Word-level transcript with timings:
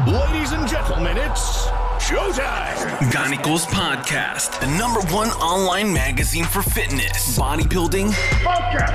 Ladies 0.00 0.52
and 0.52 0.66
gentlemen, 0.66 1.18
it's 1.18 1.66
showtime. 2.00 2.98
Ganicos 3.12 3.66
Podcast, 3.66 4.58
the 4.58 4.66
number 4.78 5.00
one 5.14 5.28
online 5.32 5.92
magazine 5.92 6.44
for 6.44 6.62
fitness, 6.62 7.38
bodybuilding, 7.38 8.10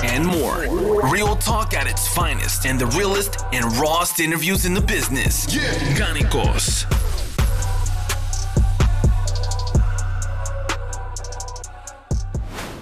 and 0.03 0.25
more. 0.25 0.65
Real 1.11 1.35
talk 1.35 1.75
at 1.75 1.85
its 1.85 2.07
finest 2.07 2.65
and 2.65 2.79
the 2.79 2.87
realest 2.97 3.45
and 3.53 3.63
rawest 3.77 4.19
interviews 4.19 4.65
in 4.65 4.73
the 4.73 4.81
business. 4.81 5.45
Yeah. 5.55 5.61
Ganicos. 5.95 6.87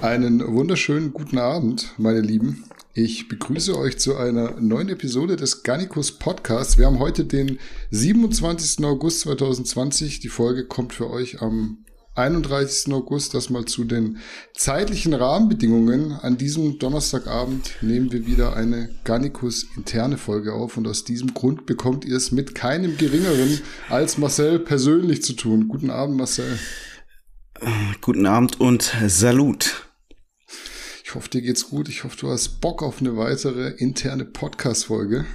Einen 0.02 0.39
wunderschönen 0.55 1.11
guten 1.11 1.38
Abend, 1.38 1.93
meine 1.97 2.21
Lieben. 2.21 2.63
Ich 2.98 3.27
begrüße 3.27 3.77
euch 3.77 3.98
zu 3.98 4.16
einer 4.16 4.52
neuen 4.62 4.88
Episode 4.88 5.36
des 5.36 5.64
Garnicus 5.64 6.14
Podcasts. 6.14 6.77
Wir 6.77 6.86
haben 6.86 7.00
heute 7.00 7.25
den 7.25 7.59
27. 7.91 8.86
August 8.86 9.20
2020. 9.20 10.21
Die 10.21 10.30
Folge 10.30 10.63
kommt 10.63 10.94
für 10.94 11.09
euch 11.09 11.41
am 11.41 11.80
31. 12.13 12.94
August. 12.94 13.34
Das 13.34 13.49
mal 13.49 13.66
zu 13.66 13.84
den 13.84 14.20
zeitlichen 14.54 15.13
Rahmenbedingungen. 15.13 16.13
An 16.13 16.38
diesem 16.38 16.80
Donnerstagabend 16.80 17.71
nehmen 17.81 18.13
wir 18.13 18.26
wieder 18.27 18.55
eine 18.55 18.96
Garnicus 19.04 19.68
interne 19.76 20.18
Folge 20.18 20.54
auf 20.54 20.77
und 20.77 20.88
aus 20.88 21.04
diesem 21.04 21.34
Grund 21.34 21.66
bekommt 21.66 22.05
ihr 22.05 22.16
es 22.16 22.32
mit 22.32 22.55
keinem 22.55 22.96
geringeren 22.96 23.59
als 23.90 24.18
Marcel 24.18 24.57
persönlich 24.57 25.21
zu 25.21 25.34
tun. 25.34 25.68
Guten 25.68 25.90
Abend, 25.90 26.16
Marcel. 26.16 26.57
Guten 27.99 28.26
Abend 28.26 28.62
und 28.62 28.96
Salut. 29.07 29.84
Ich 31.08 31.14
hoffe, 31.14 31.30
dir 31.30 31.44
geht's 31.44 31.70
gut. 31.70 31.88
Ich 31.88 32.04
hoffe, 32.04 32.18
du 32.18 32.32
hast 32.32 32.62
Bock 32.62 32.82
auf 32.82 33.00
eine 33.00 33.16
weitere 33.16 33.70
interne 33.77 34.26
Podcast-Folge. 34.26 35.26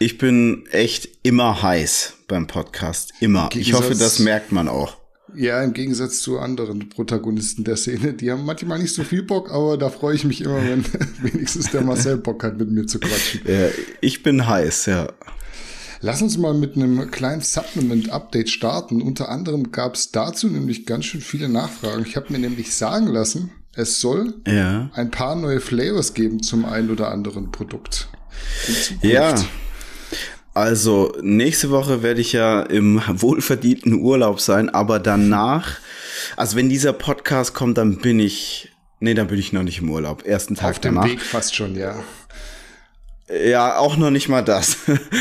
Ich 0.00 0.18
bin 0.18 0.66
echt 0.72 1.08
immer 1.22 1.62
heiß 1.62 2.14
beim 2.26 2.48
Podcast. 2.48 3.12
Immer. 3.20 3.50
Ich 3.54 3.72
hoffe, 3.72 3.94
das 3.94 4.18
merkt 4.18 4.50
man 4.50 4.66
auch. 4.66 4.96
Ja, 5.32 5.62
im 5.62 5.74
Gegensatz 5.74 6.22
zu 6.22 6.40
anderen 6.40 6.88
Protagonisten 6.88 7.62
der 7.62 7.76
Szene, 7.76 8.14
die 8.14 8.32
haben 8.32 8.44
manchmal 8.44 8.80
nicht 8.80 8.92
so 8.92 9.04
viel 9.04 9.22
Bock, 9.22 9.52
aber 9.52 9.78
da 9.78 9.90
freue 9.90 10.16
ich 10.16 10.24
mich 10.24 10.40
immer, 10.40 10.60
wenn 10.60 10.84
wenigstens 11.22 11.70
der 11.70 11.82
Marcel 11.82 12.16
Bock 12.16 12.42
hat, 12.42 12.58
mit 12.58 12.68
mir 12.68 12.86
zu 12.86 12.98
quatschen. 12.98 13.42
Ja, 13.46 13.68
ich 14.00 14.24
bin 14.24 14.44
heiß, 14.44 14.86
ja. 14.86 15.06
Lass 16.00 16.20
uns 16.20 16.36
mal 16.36 16.52
mit 16.52 16.74
einem 16.74 17.12
kleinen 17.12 17.42
Supplement-Update 17.42 18.50
starten. 18.50 19.02
Unter 19.02 19.28
anderem 19.28 19.70
gab 19.70 19.94
es 19.94 20.10
dazu 20.10 20.48
nämlich 20.48 20.84
ganz 20.84 21.04
schön 21.04 21.20
viele 21.20 21.48
Nachfragen. 21.48 22.04
Ich 22.04 22.16
habe 22.16 22.32
mir 22.32 22.40
nämlich 22.40 22.74
sagen 22.74 23.06
lassen, 23.06 23.52
es 23.76 24.00
soll 24.00 24.34
ja. 24.46 24.90
ein 24.94 25.10
paar 25.10 25.34
neue 25.34 25.60
Flavors 25.60 26.14
geben 26.14 26.42
zum 26.42 26.64
ein 26.64 26.90
oder 26.90 27.10
anderen 27.10 27.50
Produkt. 27.50 28.08
Ja. 29.02 29.34
Also 30.54 31.12
nächste 31.20 31.70
Woche 31.70 32.02
werde 32.02 32.20
ich 32.20 32.32
ja 32.32 32.62
im 32.62 33.02
wohlverdienten 33.08 33.94
Urlaub 33.94 34.40
sein, 34.40 34.68
aber 34.70 35.00
danach, 35.00 35.78
also 36.36 36.56
wenn 36.56 36.68
dieser 36.68 36.92
Podcast 36.92 37.54
kommt, 37.54 37.76
dann 37.76 37.98
bin 37.98 38.20
ich, 38.20 38.70
nee, 39.00 39.14
dann 39.14 39.26
bin 39.26 39.38
ich 39.38 39.52
noch 39.52 39.64
nicht 39.64 39.80
im 39.80 39.90
Urlaub. 39.90 40.24
Ersten 40.24 40.54
Tag 40.54 40.70
Auf 40.70 40.78
dem 40.78 40.94
danach. 40.94 41.10
Weg 41.10 41.20
fast 41.20 41.56
schon, 41.56 41.74
ja. 41.74 41.96
Ja, 43.28 43.78
auch 43.78 43.96
noch 43.96 44.10
nicht 44.10 44.28
mal 44.28 44.42
das. 44.42 44.76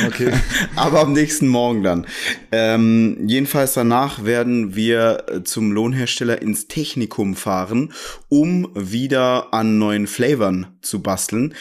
Okay. 0.07 0.33
Aber 0.75 0.99
am 0.99 1.13
nächsten 1.13 1.47
Morgen 1.47 1.83
dann. 1.83 2.05
Ähm, 2.51 3.17
jedenfalls 3.27 3.73
danach 3.73 4.25
werden 4.25 4.75
wir 4.75 5.41
zum 5.45 5.71
Lohnhersteller 5.71 6.41
ins 6.41 6.67
Technikum 6.67 7.35
fahren, 7.35 7.93
um 8.27 8.69
wieder 8.75 9.53
an 9.53 9.77
neuen 9.77 10.07
Flavern 10.07 10.77
zu 10.81 11.01
basteln. 11.01 11.53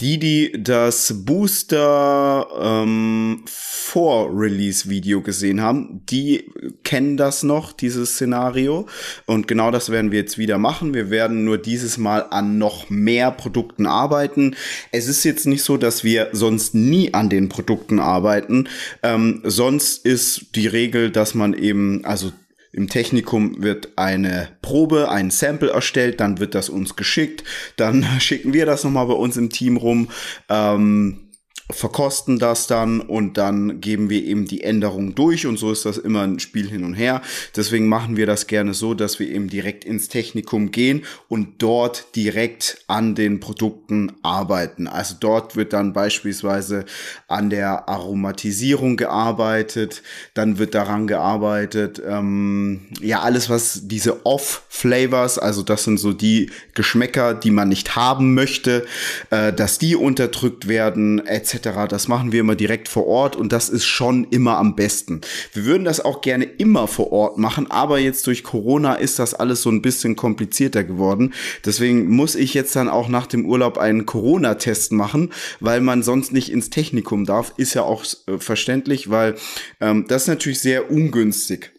Die, 0.00 0.18
die 0.18 0.52
das 0.62 1.24
Booster 1.26 2.46
ähm, 2.58 3.42
Vor-Release-Video 3.46 5.20
gesehen 5.20 5.60
haben, 5.60 6.02
die 6.08 6.50
kennen 6.84 7.18
das 7.18 7.42
noch, 7.42 7.72
dieses 7.72 8.14
Szenario. 8.14 8.86
Und 9.26 9.46
genau 9.46 9.70
das 9.70 9.90
werden 9.90 10.10
wir 10.10 10.20
jetzt 10.20 10.38
wieder 10.38 10.56
machen. 10.56 10.94
Wir 10.94 11.10
werden 11.10 11.44
nur 11.44 11.58
dieses 11.58 11.98
Mal 11.98 12.26
an 12.30 12.56
noch 12.56 12.88
mehr 12.88 13.30
Produkten 13.30 13.86
arbeiten. 13.86 14.56
Es 14.90 15.06
ist 15.06 15.24
jetzt 15.24 15.46
nicht 15.46 15.62
so, 15.62 15.76
dass 15.76 16.02
wir 16.02 16.28
sonst 16.32 16.74
nie 16.74 17.12
an 17.12 17.28
den 17.28 17.50
Produkten 17.50 17.98
arbeiten. 17.98 18.68
Ähm, 19.02 19.42
sonst 19.44 20.06
ist 20.06 20.54
die 20.54 20.66
Regel, 20.66 21.10
dass 21.10 21.34
man 21.34 21.52
eben, 21.52 22.04
also 22.06 22.32
im 22.72 22.88
Technikum 22.88 23.62
wird 23.62 23.88
eine 23.96 24.48
Probe, 24.62 25.10
ein 25.10 25.30
Sample 25.30 25.70
erstellt, 25.70 26.20
dann 26.20 26.38
wird 26.38 26.54
das 26.54 26.68
uns 26.68 26.96
geschickt, 26.96 27.44
dann 27.76 28.04
schicken 28.20 28.52
wir 28.52 28.66
das 28.66 28.84
nochmal 28.84 29.06
bei 29.06 29.14
uns 29.14 29.36
im 29.36 29.50
Team 29.50 29.76
rum. 29.76 30.08
Ähm, 30.48 31.29
verkosten 31.72 32.38
das 32.38 32.66
dann 32.66 33.00
und 33.00 33.36
dann 33.36 33.80
geben 33.80 34.10
wir 34.10 34.24
eben 34.24 34.46
die 34.46 34.62
Änderung 34.62 35.14
durch 35.14 35.46
und 35.46 35.58
so 35.58 35.72
ist 35.72 35.84
das 35.84 35.98
immer 35.98 36.22
ein 36.22 36.38
Spiel 36.40 36.68
hin 36.68 36.84
und 36.84 36.94
her. 36.94 37.22
Deswegen 37.56 37.88
machen 37.88 38.16
wir 38.16 38.26
das 38.26 38.46
gerne 38.46 38.74
so, 38.74 38.94
dass 38.94 39.18
wir 39.18 39.28
eben 39.28 39.48
direkt 39.48 39.84
ins 39.84 40.08
Technikum 40.08 40.70
gehen 40.70 41.04
und 41.28 41.62
dort 41.62 42.14
direkt 42.16 42.84
an 42.86 43.14
den 43.14 43.40
Produkten 43.40 44.12
arbeiten. 44.22 44.86
Also 44.86 45.16
dort 45.18 45.56
wird 45.56 45.72
dann 45.72 45.92
beispielsweise 45.92 46.84
an 47.28 47.50
der 47.50 47.88
Aromatisierung 47.88 48.96
gearbeitet, 48.96 50.02
dann 50.34 50.58
wird 50.58 50.74
daran 50.74 51.06
gearbeitet, 51.06 52.02
ähm, 52.06 52.88
ja 53.00 53.20
alles 53.20 53.50
was 53.50 53.82
diese 53.84 54.24
Off-Flavors, 54.26 55.38
also 55.38 55.62
das 55.62 55.84
sind 55.84 55.98
so 55.98 56.12
die 56.12 56.50
Geschmäcker, 56.74 57.34
die 57.34 57.50
man 57.50 57.68
nicht 57.68 57.96
haben 57.96 58.34
möchte, 58.34 58.86
äh, 59.30 59.52
dass 59.52 59.78
die 59.78 59.96
unterdrückt 59.96 60.68
werden 60.68 61.24
etc 61.26 61.59
das 61.64 62.08
machen 62.08 62.32
wir 62.32 62.40
immer 62.40 62.54
direkt 62.54 62.88
vor 62.88 63.06
Ort 63.06 63.36
und 63.36 63.52
das 63.52 63.68
ist 63.68 63.84
schon 63.84 64.24
immer 64.30 64.58
am 64.58 64.76
besten. 64.76 65.20
Wir 65.52 65.64
würden 65.64 65.84
das 65.84 66.00
auch 66.04 66.20
gerne 66.20 66.44
immer 66.44 66.88
vor 66.88 67.12
Ort 67.12 67.38
machen, 67.38 67.70
aber 67.70 67.98
jetzt 67.98 68.26
durch 68.26 68.44
Corona 68.44 68.94
ist 68.94 69.18
das 69.18 69.34
alles 69.34 69.62
so 69.62 69.70
ein 69.70 69.82
bisschen 69.82 70.16
komplizierter 70.16 70.84
geworden. 70.84 71.34
Deswegen 71.64 72.08
muss 72.08 72.34
ich 72.34 72.54
jetzt 72.54 72.74
dann 72.76 72.88
auch 72.88 73.08
nach 73.08 73.26
dem 73.26 73.46
Urlaub 73.46 73.78
einen 73.78 74.06
Corona-Test 74.06 74.92
machen, 74.92 75.30
weil 75.60 75.80
man 75.80 76.02
sonst 76.02 76.32
nicht 76.32 76.50
ins 76.50 76.70
Technikum 76.70 77.24
darf. 77.24 77.52
Ist 77.56 77.74
ja 77.74 77.82
auch 77.82 78.04
äh, 78.26 78.38
verständlich, 78.38 79.10
weil 79.10 79.36
ähm, 79.80 80.06
das 80.08 80.22
ist 80.22 80.28
natürlich 80.28 80.60
sehr 80.60 80.90
ungünstig 80.90 81.72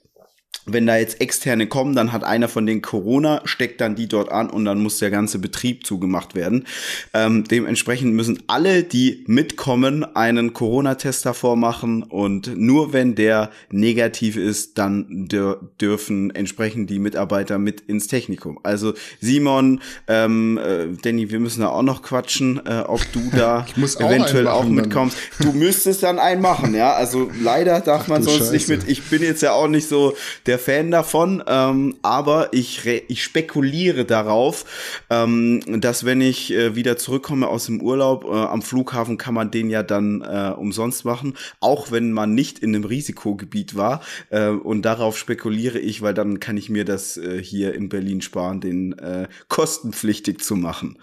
wenn 0.66 0.86
da 0.86 0.98
jetzt 0.98 1.22
externe 1.22 1.68
kommen, 1.68 1.96
dann 1.96 2.12
hat 2.12 2.24
einer 2.24 2.48
von 2.48 2.66
den 2.66 2.82
Corona, 2.82 3.42
steckt 3.46 3.82
dann 3.82 3.96
die 3.96 4.08
dort 4.08 4.32
an 4.32 4.50
und 4.50 4.66
dann 4.66 4.82
muss 4.82 5.00
der 5.00 5.10
ganze 5.10 5.40
Betrieb 5.40 5.86
zugemacht 5.86 6.36
werden. 6.36 6.66
Ähm, 7.14 7.44
dementsprechend 7.46 8.14
müssen 8.14 8.44
alle, 8.48 8.84
die 8.84 9.24
mitkommen, 9.28 10.04
einen 10.16 10.54
Corona-Test 10.54 11.26
davor 11.26 11.56
machen 11.56 12.04
und 12.04 12.56
nur 12.58 12.94
wenn 12.94 13.16
der 13.16 13.50
negativ 13.70 14.38
ist, 14.38 14.78
dann 14.78 15.28
dür 15.28 15.72
dürfen 15.80 16.34
entsprechend 16.36 16.90
die 16.90 17.00
Mitarbeiter 17.00 17.58
mit 17.58 17.82
ins 17.82 18.08
Technikum. 18.08 18.60
Also 18.64 18.94
Simon, 19.20 19.82
ähm, 20.08 20.58
äh, 20.58 20.88
Danny, 21.02 21.32
wir 21.32 21.40
müssen 21.40 21.62
da 21.62 21.70
auch 21.70 21.84
noch 21.84 22.02
quatschen, 22.02 22.62
äh, 22.66 22.84
ob 22.88 23.02
du 23.12 23.22
da 23.36 23.66
eventuell 23.76 24.48
auch, 24.48 24.66
auch 24.66 24.70
mitkommst. 24.70 25.18
Dann. 25.40 25.52
Du 25.52 25.58
müsstest 25.58 26.04
dann 26.04 26.20
einen 26.20 26.42
machen, 26.42 26.76
ja. 26.76 26.94
Also 26.94 27.32
leider 27.42 27.80
darf 27.80 28.04
Ach, 28.04 28.08
man 28.08 28.24
sonst 28.24 28.38
Scheiße. 28.40 28.54
nicht 28.54 28.68
mit. 28.70 28.88
Ich 28.88 29.04
bin 29.04 29.22
jetzt 29.22 29.42
ja 29.42 29.54
auch 29.54 29.68
nicht 29.68 29.88
so 29.88 30.16
der 30.46 30.51
Fan 30.60 30.92
davon, 30.92 31.44
ähm, 31.48 31.96
aber 32.02 32.54
ich, 32.54 32.86
ich 32.86 33.24
spekuliere 33.24 34.06
darauf, 34.06 34.66
ähm, 35.10 35.62
dass 35.82 36.06
wenn 36.06 36.22
ich 36.22 36.54
äh, 36.54 36.76
wieder 36.76 36.98
zurückkomme 36.98 37.48
aus 37.48 37.66
dem 37.66 37.82
Urlaub, 37.82 38.26
äh, 38.26 38.30
am 38.30 38.62
Flughafen 38.62 39.18
kann 39.18 39.34
man 39.34 39.52
den 39.52 39.70
ja 39.70 39.84
dann 39.84 40.22
äh, 40.22 40.54
umsonst 40.56 41.06
machen, 41.06 41.36
auch 41.60 41.92
wenn 41.92 42.12
man 42.12 42.34
nicht 42.34 42.60
in 42.60 42.76
einem 42.76 42.84
Risikogebiet 42.84 43.76
war. 43.76 44.02
Äh, 44.30 44.50
und 44.50 44.84
darauf 44.84 45.18
spekuliere 45.18 45.80
ich, 45.80 46.02
weil 46.02 46.14
dann 46.14 46.40
kann 46.40 46.58
ich 46.58 46.70
mir 46.70 46.86
das 46.86 47.18
äh, 47.18 47.42
hier 47.42 47.74
in 47.74 47.90
Berlin 47.90 48.22
sparen, 48.22 48.62
den 48.62 48.98
äh, 49.00 49.28
kostenpflichtig 49.48 50.42
zu 50.42 50.56
machen. 50.56 50.98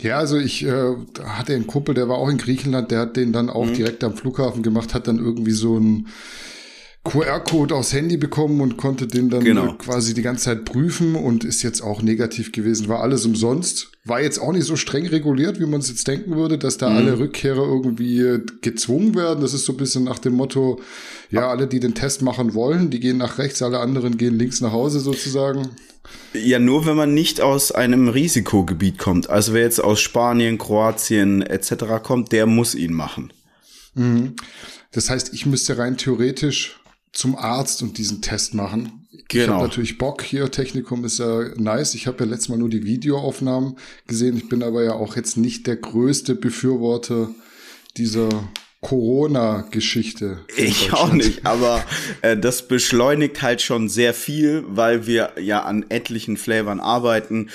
Ja, 0.00 0.18
also 0.18 0.36
ich 0.36 0.64
äh, 0.64 0.96
hatte 1.24 1.54
einen 1.54 1.68
Kumpel, 1.68 1.94
der 1.94 2.08
war 2.08 2.16
auch 2.16 2.28
in 2.28 2.38
Griechenland, 2.38 2.90
der 2.90 3.00
hat 3.00 3.16
den 3.16 3.32
dann 3.32 3.48
auch 3.48 3.66
mhm. 3.66 3.74
direkt 3.74 4.02
am 4.02 4.16
Flughafen 4.16 4.62
gemacht, 4.62 4.94
hat 4.94 5.06
dann 5.06 5.18
irgendwie 5.18 5.52
so 5.52 5.78
ein 5.78 6.08
QR-Code 7.04 7.74
aufs 7.74 7.92
Handy 7.92 8.16
bekommen 8.16 8.60
und 8.60 8.76
konnte 8.76 9.08
den 9.08 9.28
dann 9.28 9.42
genau. 9.42 9.72
quasi 9.72 10.14
die 10.14 10.22
ganze 10.22 10.44
Zeit 10.44 10.64
prüfen 10.64 11.16
und 11.16 11.42
ist 11.42 11.62
jetzt 11.62 11.80
auch 11.80 12.00
negativ 12.00 12.52
gewesen. 12.52 12.86
War 12.86 13.00
alles 13.00 13.26
umsonst. 13.26 13.90
War 14.04 14.20
jetzt 14.20 14.38
auch 14.38 14.52
nicht 14.52 14.66
so 14.66 14.76
streng 14.76 15.06
reguliert, 15.06 15.58
wie 15.58 15.66
man 15.66 15.80
es 15.80 15.88
jetzt 15.88 16.06
denken 16.06 16.36
würde, 16.36 16.58
dass 16.58 16.76
da 16.76 16.90
mhm. 16.90 16.96
alle 16.96 17.18
Rückkehrer 17.18 17.64
irgendwie 17.64 18.38
gezwungen 18.60 19.16
werden. 19.16 19.40
Das 19.40 19.52
ist 19.52 19.64
so 19.64 19.72
ein 19.72 19.78
bisschen 19.78 20.04
nach 20.04 20.20
dem 20.20 20.34
Motto, 20.34 20.80
ja, 21.30 21.48
alle, 21.48 21.66
die 21.66 21.80
den 21.80 21.94
Test 21.94 22.22
machen 22.22 22.54
wollen, 22.54 22.90
die 22.90 23.00
gehen 23.00 23.18
nach 23.18 23.38
rechts, 23.38 23.62
alle 23.62 23.80
anderen 23.80 24.16
gehen 24.16 24.38
links 24.38 24.60
nach 24.60 24.72
Hause 24.72 25.00
sozusagen. 25.00 25.70
Ja, 26.34 26.60
nur 26.60 26.86
wenn 26.86 26.96
man 26.96 27.14
nicht 27.14 27.40
aus 27.40 27.72
einem 27.72 28.08
Risikogebiet 28.08 28.98
kommt. 28.98 29.28
Also 29.28 29.54
wer 29.54 29.62
jetzt 29.62 29.82
aus 29.82 30.00
Spanien, 30.00 30.56
Kroatien 30.56 31.42
etc. 31.42 32.02
kommt, 32.02 32.30
der 32.30 32.46
muss 32.46 32.76
ihn 32.76 32.92
machen. 32.92 33.32
Mhm. 33.94 34.34
Das 34.92 35.10
heißt, 35.10 35.32
ich 35.32 35.46
müsste 35.46 35.78
rein 35.78 35.96
theoretisch 35.96 36.81
zum 37.12 37.36
Arzt 37.36 37.82
und 37.82 37.98
diesen 37.98 38.22
Test 38.22 38.54
machen. 38.54 39.06
Genau. 39.28 39.44
Ich 39.44 39.48
habe 39.50 39.62
natürlich 39.62 39.98
Bock 39.98 40.22
hier. 40.22 40.50
Technikum 40.50 41.04
ist 41.04 41.18
ja 41.18 41.50
nice. 41.56 41.94
Ich 41.94 42.06
habe 42.06 42.24
ja 42.24 42.30
letztes 42.30 42.48
Mal 42.48 42.58
nur 42.58 42.70
die 42.70 42.84
Videoaufnahmen 42.84 43.76
gesehen. 44.06 44.36
Ich 44.36 44.48
bin 44.48 44.62
aber 44.62 44.82
ja 44.82 44.92
auch 44.92 45.16
jetzt 45.16 45.36
nicht 45.36 45.66
der 45.66 45.76
größte 45.76 46.34
Befürworter 46.34 47.30
dieser 47.96 48.28
Corona-Geschichte. 48.82 50.40
Ich 50.56 50.92
auch 50.92 51.12
nicht, 51.12 51.46
aber 51.46 51.84
äh, 52.20 52.36
das 52.36 52.66
beschleunigt 52.66 53.40
halt 53.40 53.62
schon 53.62 53.88
sehr 53.88 54.12
viel, 54.12 54.64
weil 54.66 55.06
wir 55.06 55.32
ja 55.40 55.62
an 55.62 55.86
etlichen 55.88 56.36
Flavern 56.36 56.80
arbeiten 56.80 57.48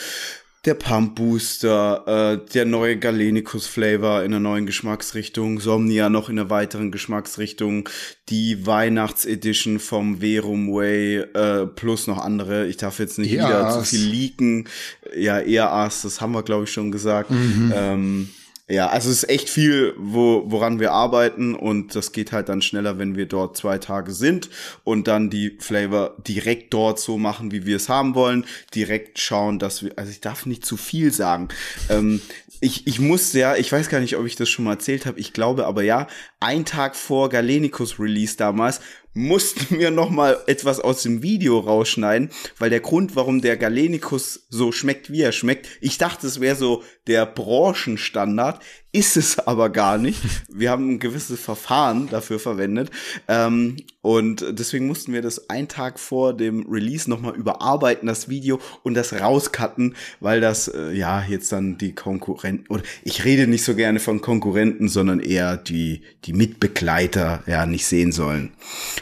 der 0.67 0.73
Pump 0.73 1.15
Booster, 1.15 2.03
äh, 2.43 2.51
der 2.53 2.65
neue 2.65 2.97
Galenicus 2.97 3.67
Flavor 3.67 4.19
in 4.23 4.33
einer 4.33 4.41
neuen 4.41 4.65
Geschmacksrichtung, 4.65 5.61
Somnia 5.61 6.09
noch 6.09 6.27
in 6.27 6.37
einer 6.37 6.49
weiteren 6.49 6.91
Geschmacksrichtung, 6.91 7.87
die 8.27 8.65
Weihnachtsedition 8.65 9.79
vom 9.79 10.19
Verum 10.19 10.73
Way 10.73 11.19
äh, 11.19 11.67
plus 11.67 12.07
noch 12.07 12.19
andere. 12.19 12.67
Ich 12.67 12.75
darf 12.75 12.99
jetzt 12.99 13.17
nicht 13.17 13.31
ja, 13.31 13.47
wieder 13.47 13.71
zu 13.71 13.83
viel 13.83 14.09
leaken. 14.09 14.67
Ja, 15.15 15.39
eher 15.39 15.71
Ass, 15.71 16.01
das 16.01 16.19
haben 16.19 16.33
wir 16.33 16.43
glaube 16.43 16.65
ich 16.65 16.71
schon 16.71 16.91
gesagt. 16.91 17.31
Mhm. 17.31 17.73
Ähm, 17.73 18.29
ja, 18.69 18.87
also 18.89 19.09
es 19.09 19.23
ist 19.23 19.29
echt 19.29 19.49
viel, 19.49 19.93
wo, 19.97 20.43
woran 20.47 20.81
wir 20.81 20.91
arbeiten 20.91 21.55
und 21.55 21.95
das 21.95 22.11
geht 22.11 22.33
halt 22.33 22.49
dann 22.49 22.61
schneller, 22.61 22.99
wenn 22.99 23.15
wir 23.15 23.25
dort 23.25 23.55
zwei 23.55 23.77
Tage 23.77 24.11
sind 24.11 24.49
und 24.83 25.07
dann 25.07 25.29
die 25.29 25.57
Flavor 25.59 26.17
direkt 26.27 26.73
dort 26.73 26.99
so 26.99 27.17
machen, 27.17 27.51
wie 27.51 27.65
wir 27.65 27.77
es 27.77 27.87
haben 27.87 28.13
wollen, 28.13 28.45
direkt 28.75 29.19
schauen, 29.19 29.57
dass 29.57 29.83
wir, 29.83 29.93
also 29.95 30.11
ich 30.11 30.19
darf 30.19 30.45
nicht 30.45 30.65
zu 30.65 30.75
viel 30.75 31.13
sagen. 31.13 31.47
Ähm, 31.87 32.21
ich, 32.59 32.87
ich 32.87 32.99
musste 32.99 33.39
ja, 33.39 33.55
ich 33.55 33.71
weiß 33.71 33.87
gar 33.87 34.01
nicht, 34.01 34.17
ob 34.17 34.25
ich 34.25 34.35
das 34.35 34.49
schon 34.49 34.65
mal 34.65 34.73
erzählt 34.73 35.05
habe, 35.05 35.17
ich 35.17 35.31
glaube 35.31 35.65
aber 35.65 35.83
ja, 35.83 36.07
ein 36.41 36.65
Tag 36.65 36.97
vor 36.97 37.29
Galenicus 37.29 37.99
Release 37.99 38.35
damals 38.35 38.81
mussten 39.17 39.79
wir 39.79 39.91
noch 39.91 40.09
mal 40.09 40.39
etwas 40.47 40.79
aus 40.79 41.03
dem 41.03 41.21
Video 41.21 41.59
rausschneiden, 41.59 42.29
weil 42.57 42.69
der 42.69 42.79
Grund, 42.79 43.15
warum 43.15 43.41
der 43.41 43.57
Galenicus 43.57 44.45
so 44.49 44.71
schmeckt, 44.71 45.11
wie 45.11 45.21
er 45.21 45.31
schmeckt, 45.31 45.67
ich 45.81 45.97
dachte, 45.97 46.27
es 46.27 46.39
wäre 46.39 46.55
so 46.55 46.83
der 47.07 47.25
Branchenstandard, 47.25 48.63
ist 48.91 49.17
es 49.17 49.39
aber 49.39 49.69
gar 49.69 49.97
nicht. 49.97 50.21
Wir 50.49 50.71
haben 50.71 50.93
ein 50.93 50.99
gewisses 50.99 51.39
Verfahren 51.39 52.09
dafür 52.09 52.39
verwendet 52.39 52.89
ähm, 53.27 53.77
und 54.01 54.45
deswegen 54.51 54.87
mussten 54.87 55.13
wir 55.13 55.21
das 55.21 55.49
einen 55.49 55.67
Tag 55.67 55.99
vor 55.99 56.35
dem 56.35 56.65
Release 56.69 57.09
noch 57.09 57.21
mal 57.21 57.35
überarbeiten, 57.35 58.07
das 58.07 58.29
Video 58.29 58.59
und 58.83 58.93
das 58.93 59.13
rauscutten, 59.13 59.95
weil 60.19 60.41
das 60.41 60.67
äh, 60.67 60.91
ja 60.91 61.23
jetzt 61.23 61.51
dann 61.51 61.77
die 61.77 61.93
Konkurrenten 61.93 62.67
oder 62.69 62.83
ich 63.03 63.25
rede 63.25 63.47
nicht 63.47 63.63
so 63.63 63.75
gerne 63.75 63.99
von 63.99 64.21
Konkurrenten, 64.21 64.87
sondern 64.87 65.19
eher 65.19 65.57
die 65.57 66.01
die 66.25 66.33
Mitbegleiter 66.33 67.43
ja 67.45 67.65
nicht 67.65 67.85
sehen 67.85 68.11
sollen 68.11 68.51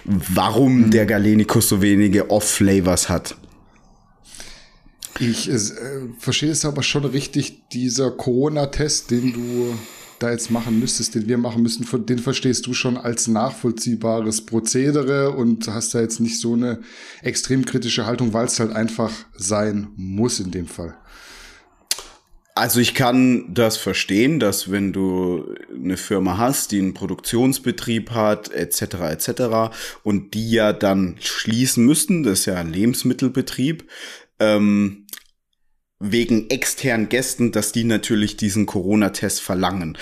warum 0.05 0.81
mhm. 0.81 0.91
der 0.91 1.05
Galenicus 1.05 1.69
so 1.69 1.81
wenige 1.81 2.29
Off-Flavors 2.29 3.09
hat. 3.09 3.35
Ich 5.19 5.49
äh, 5.49 5.59
verstehe 6.19 6.51
es 6.51 6.65
aber 6.65 6.83
schon 6.83 7.05
richtig, 7.05 7.69
dieser 7.71 8.11
Corona-Test, 8.11 9.11
den 9.11 9.33
du 9.33 9.77
da 10.19 10.31
jetzt 10.31 10.51
machen 10.51 10.79
müsstest, 10.79 11.15
den 11.15 11.27
wir 11.27 11.37
machen 11.37 11.61
müssen, 11.61 11.85
den 12.05 12.19
verstehst 12.19 12.65
du 12.67 12.73
schon 12.73 12.97
als 12.97 13.27
nachvollziehbares 13.27 14.45
Prozedere 14.45 15.31
und 15.31 15.67
hast 15.67 15.93
da 15.93 16.01
jetzt 16.01 16.19
nicht 16.19 16.39
so 16.39 16.53
eine 16.53 16.79
extrem 17.21 17.65
kritische 17.65 18.05
Haltung, 18.05 18.33
weil 18.33 18.45
es 18.45 18.59
halt 18.59 18.71
einfach 18.71 19.11
sein 19.35 19.89
muss 19.95 20.39
in 20.39 20.51
dem 20.51 20.67
Fall. 20.67 20.97
Also 22.57 22.79
ich 22.79 22.93
kann 22.93 23.53
das 23.53 23.75
verstehen, 23.75 24.39
dass 24.39 24.71
wenn 24.71 24.93
du 24.93 25.53
eine 25.73 25.97
Firma 25.97 26.37
hast, 26.37 26.71
die 26.71 26.79
einen 26.79 26.93
Produktionsbetrieb 26.93 28.11
hat, 28.11 28.49
etc., 28.53 28.81
etc., 29.11 29.31
und 30.03 30.33
die 30.33 30.51
ja 30.51 30.71
dann 30.71 31.17
schließen 31.19 31.85
müssten, 31.85 32.23
das 32.23 32.39
ist 32.39 32.45
ja 32.45 32.55
ein 32.55 32.71
Lebensmittelbetrieb, 32.71 33.83
ähm, 34.39 35.04
wegen 35.99 36.49
externen 36.49 37.09
Gästen, 37.09 37.51
dass 37.51 37.71
die 37.71 37.83
natürlich 37.83 38.37
diesen 38.37 38.65
Corona-Test 38.65 39.41
verlangen 39.41 39.97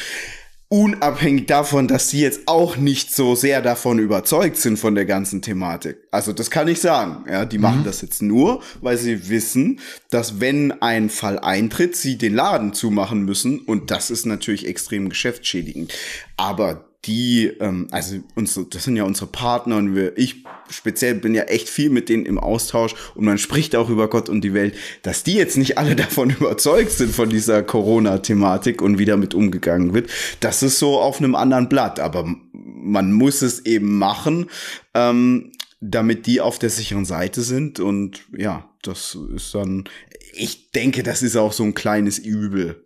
unabhängig 0.73 1.45
davon, 1.45 1.87
dass 1.87 2.09
sie 2.09 2.21
jetzt 2.21 2.47
auch 2.47 2.77
nicht 2.77 3.13
so 3.13 3.35
sehr 3.35 3.61
davon 3.61 3.99
überzeugt 3.99 4.57
sind 4.57 4.77
von 4.77 4.95
der 4.95 5.05
ganzen 5.05 5.43
Thematik. 5.43 5.97
Also 6.09 6.33
das 6.33 6.49
kann 6.49 6.67
ich 6.67 6.81
sagen. 6.81 7.25
Ja, 7.29 7.45
die 7.45 7.59
mhm. 7.59 7.61
machen 7.61 7.83
das 7.83 8.01
jetzt 8.01 8.23
nur, 8.23 8.59
weil 8.81 8.97
sie 8.97 9.29
wissen, 9.29 9.79
dass 10.09 10.39
wenn 10.39 10.71
ein 10.81 11.11
Fall 11.11 11.37
eintritt, 11.37 11.95
sie 11.95 12.17
den 12.17 12.33
Laden 12.33 12.73
zumachen 12.73 13.21
müssen 13.23 13.59
und 13.59 13.91
das 13.91 14.09
ist 14.09 14.25
natürlich 14.25 14.65
extrem 14.65 15.09
geschäftsschädigend. 15.09 15.93
Aber 16.37 16.89
die, 17.05 17.47
ähm, 17.59 17.87
also 17.91 18.17
unsere, 18.35 18.65
das 18.67 18.83
sind 18.85 18.95
ja 18.95 19.03
unsere 19.03 19.27
Partner 19.27 19.77
und 19.77 19.95
wir, 19.95 20.17
ich 20.17 20.43
speziell 20.69 21.15
bin 21.15 21.35
ja 21.35 21.43
echt 21.43 21.69
viel 21.69 21.89
mit 21.89 22.09
denen 22.09 22.25
im 22.25 22.39
Austausch 22.39 22.95
und 23.15 23.25
man 23.25 23.37
spricht 23.37 23.75
auch 23.75 23.89
über 23.89 24.09
Gott 24.09 24.29
und 24.29 24.41
die 24.41 24.53
Welt, 24.53 24.75
dass 25.01 25.23
die 25.23 25.33
jetzt 25.33 25.57
nicht 25.57 25.77
alle 25.77 25.95
davon 25.97 26.29
überzeugt 26.29 26.91
sind 26.91 27.13
von 27.13 27.29
dieser 27.29 27.63
Corona-Thematik 27.63 28.81
und 28.81 28.97
wie 28.97 29.05
damit 29.05 29.33
umgegangen 29.33 29.93
wird. 29.93 30.09
Das 30.39 30.63
ist 30.63 30.79
so 30.79 30.99
auf 30.99 31.19
einem 31.19 31.35
anderen 31.35 31.69
Blatt, 31.69 31.99
aber 31.99 32.33
man 32.53 33.11
muss 33.11 33.41
es 33.41 33.65
eben 33.65 33.97
machen, 33.97 34.49
ähm, 34.93 35.51
damit 35.81 36.25
die 36.25 36.39
auf 36.39 36.59
der 36.59 36.69
sicheren 36.69 37.05
Seite 37.05 37.41
sind 37.41 37.79
und 37.79 38.23
ja, 38.35 38.69
das 38.81 39.17
ist 39.35 39.53
dann, 39.53 39.85
ich 40.33 40.71
denke, 40.71 41.03
das 41.03 41.21
ist 41.21 41.35
auch 41.35 41.53
so 41.53 41.63
ein 41.63 41.73
kleines 41.73 42.19
Übel, 42.19 42.85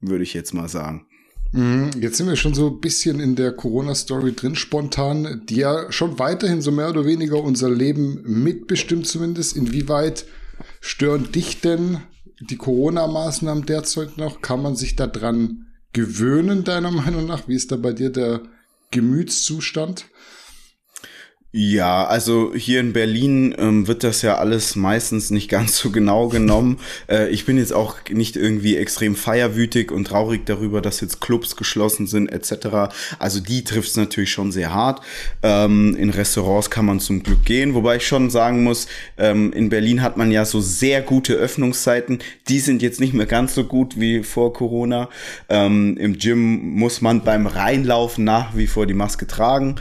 würde 0.00 0.24
ich 0.24 0.34
jetzt 0.34 0.52
mal 0.52 0.68
sagen. 0.68 1.06
Mhm, 1.54 1.92
jetzt 2.00 2.16
sind 2.16 2.26
wir 2.26 2.34
schon 2.34 2.52
so 2.52 2.66
ein 2.66 2.80
bisschen 2.80 3.20
in 3.20 3.36
der 3.36 3.52
Corona-Story 3.52 4.34
drin, 4.34 4.56
spontan, 4.56 5.42
die 5.48 5.58
ja 5.58 5.90
schon 5.92 6.18
weiterhin 6.18 6.60
so 6.60 6.72
mehr 6.72 6.90
oder 6.90 7.06
weniger 7.06 7.40
unser 7.40 7.70
Leben 7.70 8.22
mitbestimmt 8.24 9.06
zumindest. 9.06 9.56
Inwieweit 9.56 10.26
stören 10.80 11.30
dich 11.30 11.60
denn 11.60 11.98
die 12.40 12.56
Corona-Maßnahmen 12.56 13.66
derzeit 13.66 14.18
noch? 14.18 14.40
Kann 14.40 14.62
man 14.62 14.74
sich 14.74 14.96
daran 14.96 15.66
gewöhnen, 15.92 16.64
deiner 16.64 16.90
Meinung 16.90 17.26
nach? 17.26 17.46
Wie 17.46 17.54
ist 17.54 17.70
da 17.70 17.76
bei 17.76 17.92
dir 17.92 18.10
der 18.10 18.42
Gemütszustand? 18.90 20.06
Ja, 21.56 22.04
also 22.04 22.52
hier 22.52 22.80
in 22.80 22.92
Berlin 22.92 23.54
ähm, 23.58 23.86
wird 23.86 24.02
das 24.02 24.22
ja 24.22 24.38
alles 24.38 24.74
meistens 24.74 25.30
nicht 25.30 25.48
ganz 25.48 25.78
so 25.78 25.90
genau 25.90 26.28
genommen. 26.28 26.78
Äh, 27.06 27.28
ich 27.28 27.44
bin 27.44 27.58
jetzt 27.58 27.72
auch 27.72 27.96
nicht 28.10 28.34
irgendwie 28.36 28.76
extrem 28.76 29.14
feierwütig 29.14 29.90
und 29.90 30.06
traurig 30.06 30.46
darüber, 30.46 30.80
dass 30.80 31.02
jetzt 31.02 31.20
Clubs 31.20 31.54
geschlossen 31.54 32.06
sind 32.06 32.28
etc. 32.28 32.94
Also 33.18 33.40
die 33.40 33.62
trifft 33.62 33.90
es 33.90 33.96
natürlich 33.96 34.30
schon 34.30 34.52
sehr 34.52 34.72
hart. 34.72 35.02
Ähm, 35.42 35.94
in 35.96 36.08
Restaurants 36.08 36.70
kann 36.70 36.86
man 36.86 37.00
zum 37.00 37.22
Glück 37.22 37.44
gehen, 37.44 37.74
wobei 37.74 37.96
ich 37.96 38.06
schon 38.06 38.30
sagen 38.30 38.62
muss, 38.62 38.86
ähm, 39.18 39.52
in 39.52 39.68
Berlin 39.68 40.00
hat 40.00 40.16
man 40.16 40.30
ja 40.32 40.46
so 40.46 40.62
sehr 40.62 41.02
gute 41.02 41.34
Öffnungszeiten. 41.34 42.20
Die 42.48 42.60
sind 42.60 42.80
jetzt 42.80 43.00
nicht 43.00 43.12
mehr 43.12 43.26
ganz 43.26 43.54
so 43.54 43.64
gut 43.64 44.00
wie 44.00 44.22
vor 44.22 44.54
Corona. 44.54 45.10
Ähm, 45.50 45.98
Im 45.98 46.16
Gym 46.16 46.70
muss 46.76 47.02
man 47.02 47.22
beim 47.22 47.46
Reinlaufen 47.46 48.24
nach 48.24 48.56
wie 48.56 48.66
vor 48.66 48.86
die 48.86 48.94
Maske 48.94 49.26
tragen. 49.26 49.76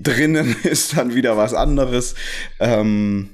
Drinnen 0.00 0.56
ist 0.62 0.96
dann 0.96 1.14
wieder 1.14 1.36
was 1.36 1.54
anderes. 1.54 2.14
Ähm, 2.60 3.30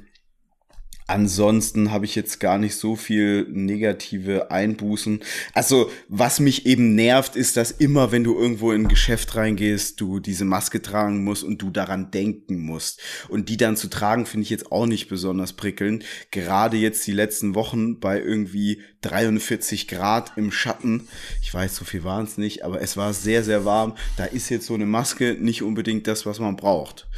Ansonsten 1.10 1.90
habe 1.90 2.04
ich 2.04 2.14
jetzt 2.14 2.38
gar 2.38 2.56
nicht 2.56 2.76
so 2.76 2.94
viel 2.94 3.44
negative 3.50 4.52
Einbußen. 4.52 5.24
Also, 5.52 5.90
was 6.08 6.38
mich 6.38 6.66
eben 6.66 6.94
nervt, 6.94 7.34
ist, 7.34 7.56
dass 7.56 7.72
immer, 7.72 8.12
wenn 8.12 8.22
du 8.22 8.38
irgendwo 8.38 8.70
in 8.70 8.82
ein 8.82 8.88
Geschäft 8.88 9.34
reingehst, 9.34 10.00
du 10.00 10.20
diese 10.20 10.44
Maske 10.44 10.82
tragen 10.82 11.24
musst 11.24 11.42
und 11.42 11.60
du 11.62 11.70
daran 11.70 12.12
denken 12.12 12.60
musst. 12.60 13.00
Und 13.28 13.48
die 13.48 13.56
dann 13.56 13.76
zu 13.76 13.88
tragen, 13.88 14.24
finde 14.24 14.44
ich 14.44 14.50
jetzt 14.50 14.70
auch 14.70 14.86
nicht 14.86 15.08
besonders 15.08 15.52
prickelnd. 15.52 16.04
Gerade 16.30 16.76
jetzt 16.76 17.04
die 17.08 17.12
letzten 17.12 17.56
Wochen 17.56 17.98
bei 17.98 18.20
irgendwie 18.20 18.80
43 19.00 19.88
Grad 19.88 20.34
im 20.36 20.52
Schatten. 20.52 21.08
Ich 21.42 21.52
weiß, 21.52 21.74
so 21.74 21.84
viel 21.84 22.04
waren 22.04 22.26
es 22.26 22.38
nicht, 22.38 22.64
aber 22.64 22.82
es 22.82 22.96
war 22.96 23.14
sehr, 23.14 23.42
sehr 23.42 23.64
warm. 23.64 23.96
Da 24.16 24.26
ist 24.26 24.48
jetzt 24.48 24.66
so 24.66 24.74
eine 24.74 24.86
Maske 24.86 25.36
nicht 25.40 25.62
unbedingt 25.62 26.06
das, 26.06 26.24
was 26.24 26.38
man 26.38 26.54
braucht. 26.54 27.08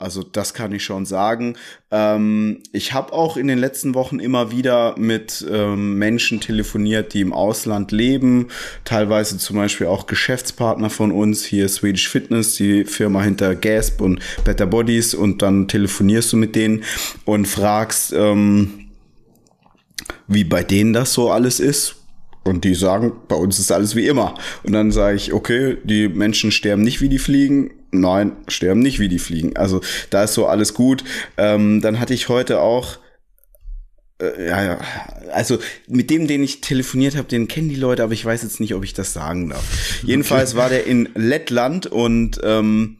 Also 0.00 0.22
das 0.22 0.54
kann 0.54 0.70
ich 0.70 0.84
schon 0.84 1.06
sagen. 1.06 1.56
Ähm, 1.90 2.62
ich 2.72 2.92
habe 2.92 3.12
auch 3.12 3.36
in 3.36 3.48
den 3.48 3.58
letzten 3.58 3.94
Wochen 3.94 4.20
immer 4.20 4.52
wieder 4.52 4.96
mit 4.96 5.44
ähm, 5.50 5.98
Menschen 5.98 6.38
telefoniert, 6.38 7.14
die 7.14 7.20
im 7.20 7.32
Ausland 7.32 7.90
leben. 7.90 8.46
Teilweise 8.84 9.38
zum 9.38 9.56
Beispiel 9.56 9.88
auch 9.88 10.06
Geschäftspartner 10.06 10.88
von 10.88 11.10
uns, 11.10 11.44
hier 11.44 11.68
Swedish 11.68 12.08
Fitness, 12.08 12.54
die 12.54 12.84
Firma 12.84 13.22
hinter 13.22 13.56
Gasp 13.56 14.00
und 14.00 14.20
Better 14.44 14.68
Bodies. 14.68 15.14
Und 15.14 15.42
dann 15.42 15.66
telefonierst 15.66 16.32
du 16.32 16.36
mit 16.36 16.54
denen 16.54 16.84
und 17.24 17.46
fragst, 17.48 18.12
ähm, 18.12 18.90
wie 20.28 20.44
bei 20.44 20.62
denen 20.62 20.92
das 20.92 21.12
so 21.12 21.32
alles 21.32 21.58
ist. 21.58 21.96
Und 22.44 22.62
die 22.64 22.76
sagen, 22.76 23.14
bei 23.26 23.34
uns 23.34 23.58
ist 23.58 23.72
alles 23.72 23.96
wie 23.96 24.06
immer. 24.06 24.34
Und 24.62 24.74
dann 24.74 24.92
sage 24.92 25.16
ich, 25.16 25.32
okay, 25.32 25.76
die 25.82 26.08
Menschen 26.08 26.52
sterben 26.52 26.82
nicht 26.82 27.00
wie 27.00 27.08
die 27.08 27.18
Fliegen, 27.18 27.72
nein, 27.90 28.32
sterben 28.48 28.80
nicht 28.80 28.98
wie 28.98 29.08
die 29.08 29.18
fliegen. 29.18 29.56
Also 29.56 29.80
da 30.10 30.24
ist 30.24 30.34
so 30.34 30.46
alles 30.46 30.74
gut. 30.74 31.04
Ähm, 31.36 31.80
dann 31.80 32.00
hatte 32.00 32.14
ich 32.14 32.28
heute 32.28 32.60
auch 32.60 32.98
äh, 34.20 34.48
ja, 34.48 34.64
ja, 34.64 34.80
also 35.32 35.58
mit 35.86 36.10
dem, 36.10 36.26
den 36.26 36.42
ich 36.42 36.60
telefoniert 36.60 37.16
habe, 37.16 37.28
den 37.28 37.48
kennen 37.48 37.68
die 37.68 37.76
Leute, 37.76 38.02
aber 38.02 38.12
ich 38.12 38.24
weiß 38.24 38.42
jetzt 38.42 38.60
nicht, 38.60 38.74
ob 38.74 38.84
ich 38.84 38.94
das 38.94 39.12
sagen 39.12 39.50
darf. 39.50 39.64
Jedenfalls 40.02 40.56
war 40.56 40.68
der 40.68 40.86
in 40.86 41.08
Lettland 41.14 41.86
und 41.86 42.40
ähm, 42.42 42.98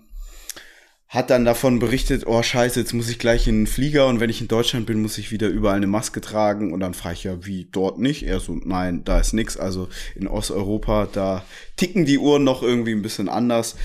hat 1.09 1.31
dann 1.31 1.47
davon 1.47 1.79
berichtet, 1.79 2.27
oh 2.27 2.43
scheiße, 2.43 2.79
jetzt 2.79 2.93
muss 2.93 3.09
ich 3.09 3.19
gleich 3.19 3.49
in 3.49 3.61
den 3.61 3.67
Flieger 3.67 4.07
und 4.09 4.21
wenn 4.21 4.29
ich 4.29 4.43
in 4.43 4.49
Deutschland 4.49 4.85
bin, 4.85 5.01
muss 5.01 5.17
ich 5.17 5.31
wieder 5.31 5.49
überall 5.49 5.77
eine 5.77 5.87
Maske 5.87 6.21
tragen 6.21 6.73
und 6.73 6.81
dann 6.81 6.93
frage 6.93 7.15
ich 7.15 7.25
ja, 7.25 7.47
wie 7.47 7.67
dort 7.73 7.99
nicht? 7.99 8.25
Er 8.25 8.41
so, 8.41 8.61
nein, 8.63 9.05
da 9.05 9.19
ist 9.19 9.33
nix. 9.33 9.57
Also 9.57 9.89
in 10.15 10.29
Osteuropa, 10.29 11.09
da 11.11 11.45
ticken 11.77 12.05
die 12.05 12.19
Uhren 12.19 12.45
noch 12.45 12.63
irgendwie 12.63 12.93
ein 12.93 13.01
bisschen 13.01 13.31
anders. 13.31 13.77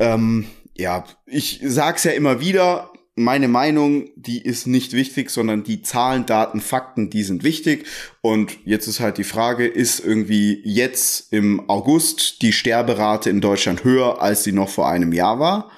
Ähm, 0.00 0.46
ja, 0.76 1.04
ich 1.24 1.60
sag's 1.64 2.02
ja 2.02 2.10
immer 2.10 2.40
wieder, 2.40 2.90
meine 3.14 3.48
Meinung, 3.48 4.10
die 4.16 4.42
ist 4.42 4.66
nicht 4.66 4.92
wichtig, 4.92 5.30
sondern 5.30 5.62
die 5.62 5.82
Zahlen, 5.82 6.26
Daten, 6.26 6.60
Fakten, 6.60 7.10
die 7.10 7.22
sind 7.22 7.44
wichtig. 7.44 7.86
Und 8.20 8.58
jetzt 8.64 8.88
ist 8.88 8.98
halt 8.98 9.18
die 9.18 9.24
Frage, 9.24 9.66
ist 9.66 10.00
irgendwie 10.00 10.60
jetzt 10.64 11.32
im 11.32 11.70
August 11.70 12.42
die 12.42 12.52
Sterberate 12.52 13.30
in 13.30 13.40
Deutschland 13.40 13.84
höher, 13.84 14.20
als 14.20 14.42
sie 14.42 14.52
noch 14.52 14.68
vor 14.68 14.88
einem 14.88 15.12
Jahr 15.12 15.38
war? 15.38 15.70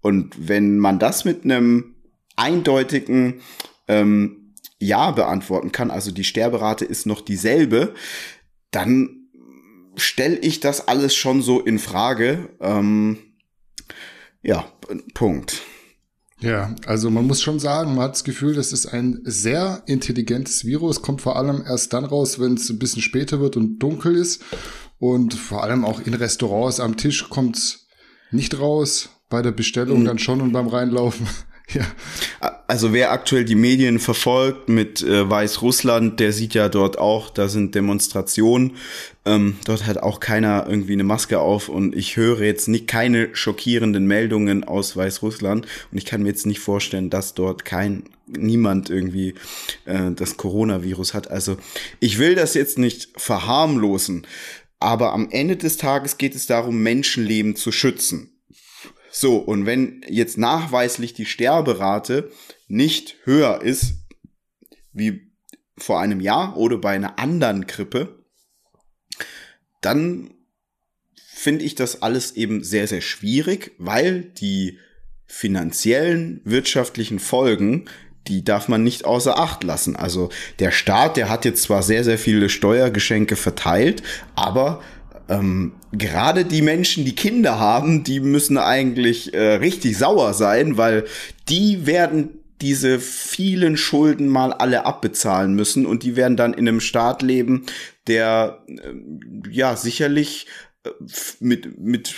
Und 0.00 0.48
wenn 0.48 0.78
man 0.78 0.98
das 0.98 1.24
mit 1.24 1.44
einem 1.44 1.94
eindeutigen 2.36 3.40
ähm, 3.88 4.54
Ja 4.78 5.10
beantworten 5.10 5.72
kann, 5.72 5.90
also 5.90 6.10
die 6.10 6.24
Sterberate 6.24 6.84
ist 6.84 7.06
noch 7.06 7.20
dieselbe, 7.20 7.94
dann 8.70 9.28
stelle 9.96 10.38
ich 10.38 10.60
das 10.60 10.88
alles 10.88 11.14
schon 11.14 11.42
so 11.42 11.60
in 11.60 11.78
Frage. 11.78 12.50
Ähm, 12.60 13.18
ja, 14.42 14.66
Punkt. 15.14 15.62
Ja, 16.40 16.74
also 16.86 17.10
man 17.10 17.26
muss 17.26 17.42
schon 17.42 17.60
sagen, 17.60 17.94
man 17.94 18.04
hat 18.04 18.12
das 18.12 18.24
Gefühl, 18.24 18.54
das 18.54 18.72
ist 18.72 18.86
ein 18.86 19.20
sehr 19.24 19.82
intelligentes 19.84 20.64
Virus, 20.64 21.02
kommt 21.02 21.20
vor 21.20 21.36
allem 21.36 21.62
erst 21.66 21.92
dann 21.92 22.06
raus, 22.06 22.40
wenn 22.40 22.54
es 22.54 22.70
ein 22.70 22.78
bisschen 22.78 23.02
später 23.02 23.40
wird 23.40 23.58
und 23.58 23.78
dunkel 23.78 24.16
ist. 24.16 24.42
Und 24.98 25.34
vor 25.34 25.62
allem 25.62 25.84
auch 25.84 26.00
in 26.00 26.14
Restaurants 26.14 26.80
am 26.80 26.96
Tisch 26.96 27.28
kommt 27.28 27.56
es 27.56 27.88
nicht 28.30 28.58
raus 28.58 29.19
bei 29.30 29.40
der 29.40 29.52
Bestellung 29.52 30.00
mhm. 30.00 30.04
dann 30.04 30.18
schon 30.18 30.42
und 30.42 30.52
beim 30.52 30.66
Reinlaufen. 30.66 31.26
ja. 31.72 31.86
Also 32.66 32.92
wer 32.92 33.10
aktuell 33.10 33.44
die 33.44 33.54
Medien 33.54 33.98
verfolgt 33.98 34.68
mit 34.68 35.02
äh, 35.02 35.28
Weißrussland, 35.28 36.20
der 36.20 36.32
sieht 36.32 36.54
ja 36.54 36.68
dort 36.68 36.98
auch, 36.98 37.30
da 37.30 37.48
sind 37.48 37.74
Demonstrationen. 37.74 38.76
Ähm, 39.24 39.56
dort 39.64 39.86
hat 39.86 39.98
auch 39.98 40.20
keiner 40.20 40.66
irgendwie 40.68 40.92
eine 40.92 41.04
Maske 41.04 41.40
auf 41.40 41.68
und 41.68 41.96
ich 41.96 42.16
höre 42.16 42.42
jetzt 42.42 42.68
nicht 42.68 42.86
keine 42.86 43.34
schockierenden 43.34 44.06
Meldungen 44.06 44.64
aus 44.64 44.96
Weißrussland 44.96 45.66
und 45.90 45.98
ich 45.98 46.04
kann 46.04 46.22
mir 46.22 46.28
jetzt 46.28 46.46
nicht 46.46 46.60
vorstellen, 46.60 47.10
dass 47.10 47.34
dort 47.34 47.64
kein 47.64 48.04
niemand 48.26 48.90
irgendwie 48.90 49.34
äh, 49.84 50.10
das 50.14 50.36
Coronavirus 50.36 51.14
hat. 51.14 51.30
Also 51.30 51.56
ich 51.98 52.18
will 52.18 52.34
das 52.34 52.54
jetzt 52.54 52.78
nicht 52.78 53.08
verharmlosen, 53.16 54.26
aber 54.78 55.12
am 55.12 55.28
Ende 55.30 55.56
des 55.56 55.76
Tages 55.76 56.18
geht 56.18 56.34
es 56.34 56.46
darum, 56.46 56.82
Menschenleben 56.82 57.56
zu 57.56 57.72
schützen. 57.72 58.39
So, 59.10 59.38
und 59.38 59.66
wenn 59.66 60.02
jetzt 60.08 60.38
nachweislich 60.38 61.14
die 61.14 61.26
Sterberate 61.26 62.30
nicht 62.68 63.16
höher 63.24 63.60
ist 63.62 63.94
wie 64.92 65.32
vor 65.76 66.00
einem 66.00 66.20
Jahr 66.20 66.56
oder 66.56 66.78
bei 66.78 66.90
einer 66.90 67.18
anderen 67.18 67.66
Grippe, 67.66 68.24
dann 69.80 70.34
finde 71.14 71.64
ich 71.64 71.74
das 71.74 72.02
alles 72.02 72.32
eben 72.32 72.62
sehr, 72.62 72.86
sehr 72.86 73.00
schwierig, 73.00 73.72
weil 73.78 74.22
die 74.22 74.78
finanziellen, 75.26 76.40
wirtschaftlichen 76.44 77.18
Folgen, 77.18 77.86
die 78.26 78.44
darf 78.44 78.68
man 78.68 78.82
nicht 78.82 79.04
außer 79.04 79.38
Acht 79.38 79.64
lassen. 79.64 79.96
Also 79.96 80.28
der 80.58 80.70
Staat, 80.70 81.16
der 81.16 81.28
hat 81.28 81.44
jetzt 81.44 81.62
zwar 81.62 81.82
sehr, 81.82 82.04
sehr 82.04 82.18
viele 82.18 82.48
Steuergeschenke 82.48 83.36
verteilt, 83.36 84.02
aber 84.34 84.82
ähm, 85.30 85.72
gerade 85.92 86.44
die 86.44 86.60
Menschen, 86.60 87.04
die 87.04 87.14
Kinder 87.14 87.58
haben, 87.58 88.02
die 88.02 88.20
müssen 88.20 88.58
eigentlich 88.58 89.32
äh, 89.32 89.54
richtig 89.54 89.96
sauer 89.96 90.34
sein, 90.34 90.76
weil 90.76 91.04
die 91.48 91.86
werden 91.86 92.40
diese 92.60 92.98
vielen 92.98 93.76
Schulden 93.76 94.28
mal 94.28 94.52
alle 94.52 94.84
abbezahlen 94.84 95.54
müssen 95.54 95.86
und 95.86 96.02
die 96.02 96.16
werden 96.16 96.36
dann 96.36 96.52
in 96.52 96.68
einem 96.68 96.80
Staat 96.80 97.22
leben, 97.22 97.64
der 98.08 98.64
äh, 98.66 98.92
ja 99.50 99.76
sicherlich 99.76 100.46
äh, 100.84 100.90
mit 101.38 101.78
mit 101.78 102.14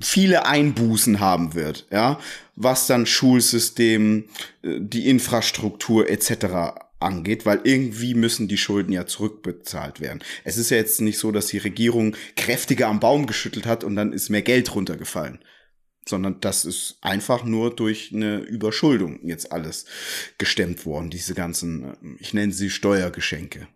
viele 0.00 0.44
Einbußen 0.44 1.18
haben 1.18 1.54
wird, 1.54 1.86
ja, 1.90 2.20
was 2.56 2.86
dann 2.86 3.06
Schulsystem, 3.06 4.24
äh, 4.62 4.76
die 4.80 5.08
Infrastruktur 5.08 6.10
etc 6.10 6.87
angeht, 7.00 7.46
weil 7.46 7.60
irgendwie 7.64 8.14
müssen 8.14 8.48
die 8.48 8.58
Schulden 8.58 8.92
ja 8.92 9.06
zurückbezahlt 9.06 10.00
werden. 10.00 10.20
Es 10.44 10.56
ist 10.56 10.70
ja 10.70 10.76
jetzt 10.76 11.00
nicht 11.00 11.18
so, 11.18 11.32
dass 11.32 11.46
die 11.46 11.58
Regierung 11.58 12.16
kräftiger 12.36 12.88
am 12.88 13.00
Baum 13.00 13.26
geschüttelt 13.26 13.66
hat 13.66 13.84
und 13.84 13.96
dann 13.96 14.12
ist 14.12 14.28
mehr 14.28 14.42
Geld 14.42 14.74
runtergefallen, 14.74 15.38
sondern 16.06 16.40
das 16.40 16.64
ist 16.64 16.98
einfach 17.00 17.44
nur 17.44 17.74
durch 17.74 18.12
eine 18.12 18.38
Überschuldung 18.38 19.20
jetzt 19.26 19.52
alles 19.52 19.86
gestemmt 20.38 20.86
worden, 20.86 21.10
diese 21.10 21.34
ganzen, 21.34 21.84
äh, 21.84 21.96
ich 22.18 22.34
nenne 22.34 22.52
sie 22.52 22.70
Steuergeschenke. 22.70 23.68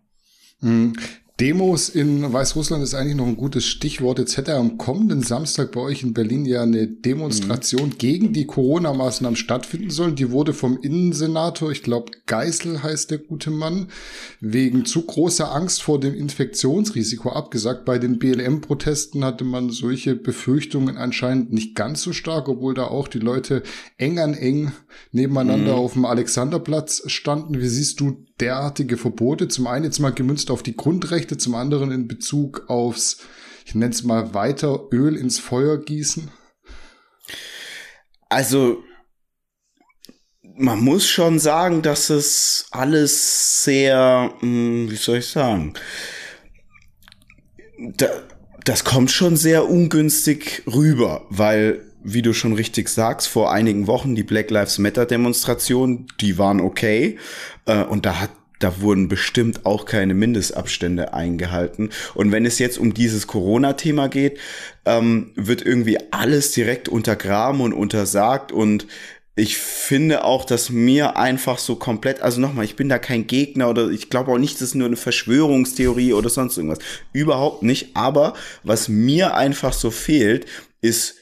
Demos 1.39 1.89
in 1.89 2.31
Weißrussland 2.31 2.83
ist 2.83 2.93
eigentlich 2.93 3.15
noch 3.15 3.25
ein 3.25 3.37
gutes 3.37 3.65
Stichwort. 3.65 4.19
Jetzt 4.19 4.37
hätte 4.37 4.53
am 4.53 4.77
kommenden 4.77 5.23
Samstag 5.23 5.71
bei 5.71 5.81
euch 5.81 6.03
in 6.03 6.13
Berlin 6.13 6.45
ja 6.45 6.61
eine 6.61 6.87
Demonstration 6.87 7.89
mhm. 7.89 7.97
gegen 7.97 8.33
die 8.33 8.45
Corona-Maßnahmen 8.45 9.35
stattfinden 9.35 9.89
sollen. 9.89 10.15
Die 10.15 10.29
wurde 10.29 10.53
vom 10.53 10.77
Innensenator, 10.79 11.71
ich 11.71 11.81
glaube 11.81 12.11
Geißel 12.27 12.83
heißt 12.83 13.09
der 13.09 13.17
gute 13.17 13.49
Mann, 13.49 13.87
wegen 14.41 14.85
zu 14.85 15.07
großer 15.07 15.51
Angst 15.51 15.81
vor 15.81 15.99
dem 15.99 16.13
Infektionsrisiko 16.13 17.29
abgesagt. 17.29 17.83
Bei 17.83 17.97
den 17.97 18.19
BLM-Protesten 18.19 19.25
hatte 19.25 19.43
man 19.43 19.71
solche 19.71 20.15
Befürchtungen 20.15 20.97
anscheinend 20.97 21.51
nicht 21.51 21.73
ganz 21.73 22.03
so 22.03 22.13
stark, 22.13 22.47
obwohl 22.47 22.75
da 22.75 22.85
auch 22.85 23.07
die 23.07 23.17
Leute 23.17 23.63
eng 23.97 24.19
an 24.19 24.35
eng 24.35 24.71
nebeneinander 25.11 25.73
mhm. 25.73 25.79
auf 25.79 25.93
dem 25.93 26.05
Alexanderplatz 26.05 27.01
standen. 27.07 27.59
Wie 27.59 27.67
siehst 27.67 27.99
du 28.01 28.23
derartige 28.43 28.97
Verbote? 28.97 29.47
Zum 29.47 29.67
einen 29.67 29.85
jetzt 29.85 29.99
mal 29.99 30.11
gemünzt 30.11 30.51
auf 30.51 30.63
die 30.63 30.75
Grundrechte, 30.75 31.37
zum 31.37 31.55
anderen 31.55 31.91
in 31.91 32.07
Bezug 32.07 32.65
aufs, 32.67 33.19
ich 33.65 33.73
nenne 33.73 33.93
es 33.93 34.03
mal 34.03 34.33
weiter, 34.33 34.89
Öl 34.91 35.15
ins 35.15 35.39
Feuer 35.39 35.77
gießen? 35.77 36.29
Also, 38.29 38.83
man 40.55 40.79
muss 40.79 41.07
schon 41.07 41.39
sagen, 41.39 41.81
dass 41.81 42.09
es 42.09 42.67
alles 42.71 43.63
sehr, 43.63 44.33
hm, 44.39 44.91
wie 44.91 44.95
soll 44.97 45.19
ich 45.19 45.27
sagen, 45.27 45.73
da, 47.95 48.07
das 48.65 48.83
kommt 48.83 49.11
schon 49.11 49.37
sehr 49.37 49.69
ungünstig 49.69 50.63
rüber, 50.67 51.25
weil 51.29 51.92
wie 52.03 52.21
du 52.21 52.33
schon 52.33 52.53
richtig 52.53 52.89
sagst, 52.89 53.27
vor 53.27 53.51
einigen 53.51 53.87
Wochen 53.87 54.15
die 54.15 54.23
Black 54.23 54.51
Lives 54.51 54.77
Matter 54.77 55.05
Demonstration, 55.05 56.07
die 56.19 56.37
waren 56.37 56.61
okay. 56.61 57.17
Äh, 57.65 57.83
und 57.83 58.05
da 58.05 58.19
hat 58.19 58.29
da 58.63 58.79
wurden 58.79 59.09
bestimmt 59.09 59.65
auch 59.65 59.85
keine 59.85 60.13
Mindestabstände 60.13 61.13
eingehalten. 61.13 61.89
Und 62.13 62.31
wenn 62.31 62.45
es 62.45 62.59
jetzt 62.59 62.77
um 62.77 62.93
dieses 62.93 63.27
Corona-Thema 63.27 64.07
geht, 64.07 64.39
ähm, 64.85 65.31
wird 65.35 65.65
irgendwie 65.65 65.97
alles 66.11 66.53
direkt 66.53 66.87
untergraben 66.87 67.59
und 67.59 67.73
untersagt. 67.73 68.53
Und 68.53 68.87
ich 69.35 69.57
finde 69.57 70.23
auch, 70.23 70.45
dass 70.45 70.69
mir 70.69 71.17
einfach 71.17 71.57
so 71.57 71.75
komplett, 71.75 72.21
also 72.21 72.39
nochmal, 72.39 72.63
ich 72.63 72.77
bin 72.77 72.87
da 72.87 72.99
kein 72.99 73.27
Gegner 73.27 73.69
oder 73.69 73.89
ich 73.89 74.09
glaube 74.09 74.31
auch 74.31 74.37
nicht, 74.37 74.55
das 74.55 74.69
ist 74.69 74.75
nur 74.75 74.87
eine 74.87 74.95
Verschwörungstheorie 74.95 76.13
oder 76.13 76.29
sonst 76.29 76.55
irgendwas. 76.55 76.79
Überhaupt 77.11 77.63
nicht. 77.63 77.97
Aber 77.97 78.33
was 78.63 78.87
mir 78.87 79.35
einfach 79.35 79.73
so 79.73 79.91
fehlt, 79.91 80.45
ist 80.79 81.15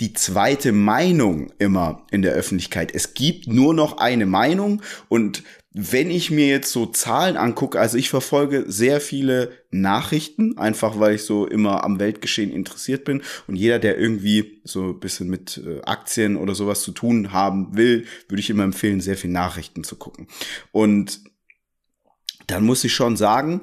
die 0.00 0.12
zweite 0.14 0.72
Meinung 0.72 1.52
immer 1.58 2.06
in 2.10 2.22
der 2.22 2.32
Öffentlichkeit. 2.32 2.94
Es 2.94 3.14
gibt 3.14 3.46
nur 3.46 3.74
noch 3.74 3.98
eine 3.98 4.26
Meinung 4.26 4.82
und 5.08 5.42
wenn 5.72 6.10
ich 6.10 6.32
mir 6.32 6.48
jetzt 6.48 6.72
so 6.72 6.86
Zahlen 6.86 7.36
angucke, 7.36 7.78
also 7.78 7.96
ich 7.96 8.10
verfolge 8.10 8.64
sehr 8.66 9.00
viele 9.00 9.52
Nachrichten, 9.70 10.58
einfach 10.58 10.98
weil 10.98 11.14
ich 11.14 11.22
so 11.22 11.46
immer 11.46 11.84
am 11.84 12.00
Weltgeschehen 12.00 12.50
interessiert 12.50 13.04
bin. 13.04 13.22
Und 13.46 13.54
jeder, 13.54 13.78
der 13.78 13.96
irgendwie 13.96 14.60
so 14.64 14.88
ein 14.88 14.98
bisschen 14.98 15.28
mit 15.28 15.62
äh, 15.64 15.80
Aktien 15.82 16.36
oder 16.36 16.56
sowas 16.56 16.82
zu 16.82 16.90
tun 16.90 17.32
haben 17.32 17.76
will, 17.76 18.04
würde 18.28 18.40
ich 18.40 18.50
immer 18.50 18.64
empfehlen, 18.64 19.00
sehr 19.00 19.16
viel 19.16 19.30
Nachrichten 19.30 19.84
zu 19.84 19.94
gucken. 19.94 20.26
Und 20.72 21.20
dann 22.48 22.64
muss 22.64 22.82
ich 22.82 22.92
schon 22.92 23.16
sagen, 23.16 23.60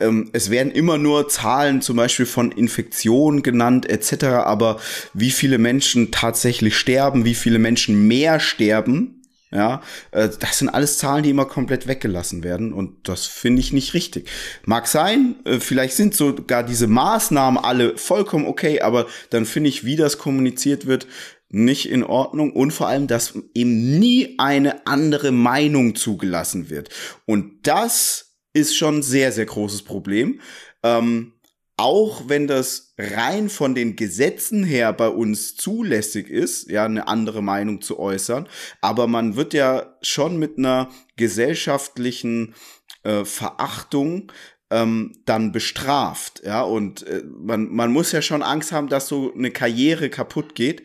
ähm, 0.00 0.30
es 0.32 0.50
werden 0.50 0.72
immer 0.72 0.98
nur 0.98 1.28
Zahlen 1.28 1.82
zum 1.82 1.96
Beispiel 1.96 2.26
von 2.26 2.52
Infektionen 2.52 3.42
genannt 3.42 3.88
etc., 3.88 4.24
aber 4.24 4.80
wie 5.14 5.30
viele 5.30 5.58
Menschen 5.58 6.10
tatsächlich 6.10 6.76
sterben, 6.76 7.24
wie 7.24 7.34
viele 7.34 7.58
Menschen 7.58 8.06
mehr 8.06 8.40
sterben, 8.40 9.18
ja, 9.50 9.82
äh, 10.10 10.28
das 10.38 10.58
sind 10.58 10.68
alles 10.68 10.98
Zahlen, 10.98 11.22
die 11.22 11.30
immer 11.30 11.46
komplett 11.46 11.86
weggelassen 11.88 12.44
werden 12.44 12.72
und 12.72 13.08
das 13.08 13.26
finde 13.26 13.60
ich 13.60 13.72
nicht 13.72 13.94
richtig. 13.94 14.28
Mag 14.64 14.86
sein, 14.86 15.36
äh, 15.44 15.58
vielleicht 15.58 15.96
sind 15.96 16.14
sogar 16.14 16.62
diese 16.62 16.86
Maßnahmen 16.86 17.62
alle 17.62 17.96
vollkommen 17.96 18.46
okay, 18.46 18.82
aber 18.82 19.06
dann 19.30 19.46
finde 19.46 19.70
ich, 19.70 19.84
wie 19.84 19.96
das 19.96 20.18
kommuniziert 20.18 20.86
wird, 20.86 21.06
nicht 21.50 21.88
in 21.88 22.04
Ordnung 22.04 22.52
und 22.52 22.72
vor 22.72 22.88
allem, 22.88 23.06
dass 23.06 23.38
eben 23.54 23.98
nie 23.98 24.34
eine 24.38 24.86
andere 24.86 25.32
Meinung 25.32 25.94
zugelassen 25.94 26.68
wird. 26.68 26.90
Und 27.24 27.66
das 27.66 28.27
ist 28.52 28.76
schon 28.76 28.98
ein 28.98 29.02
sehr, 29.02 29.32
sehr 29.32 29.46
großes 29.46 29.82
Problem. 29.82 30.40
Ähm, 30.82 31.34
auch 31.78 32.24
wenn 32.26 32.48
das 32.48 32.92
rein 32.98 33.48
von 33.48 33.74
den 33.76 33.94
Gesetzen 33.94 34.64
her 34.64 34.92
bei 34.92 35.08
uns 35.08 35.54
zulässig 35.54 36.28
ist, 36.28 36.68
ja, 36.68 36.84
eine 36.84 37.06
andere 37.06 37.40
Meinung 37.40 37.80
zu 37.80 38.00
äußern, 38.00 38.48
aber 38.80 39.06
man 39.06 39.36
wird 39.36 39.54
ja 39.54 39.96
schon 40.02 40.38
mit 40.38 40.58
einer 40.58 40.90
gesellschaftlichen 41.16 42.56
äh, 43.04 43.24
Verachtung 43.24 44.32
ähm, 44.70 45.12
dann 45.24 45.52
bestraft, 45.52 46.42
ja, 46.44 46.62
und 46.62 47.06
äh, 47.06 47.22
man, 47.24 47.72
man 47.72 47.92
muss 47.92 48.10
ja 48.10 48.22
schon 48.22 48.42
Angst 48.42 48.72
haben, 48.72 48.88
dass 48.88 49.06
so 49.06 49.32
eine 49.32 49.52
Karriere 49.52 50.10
kaputt 50.10 50.56
geht, 50.56 50.82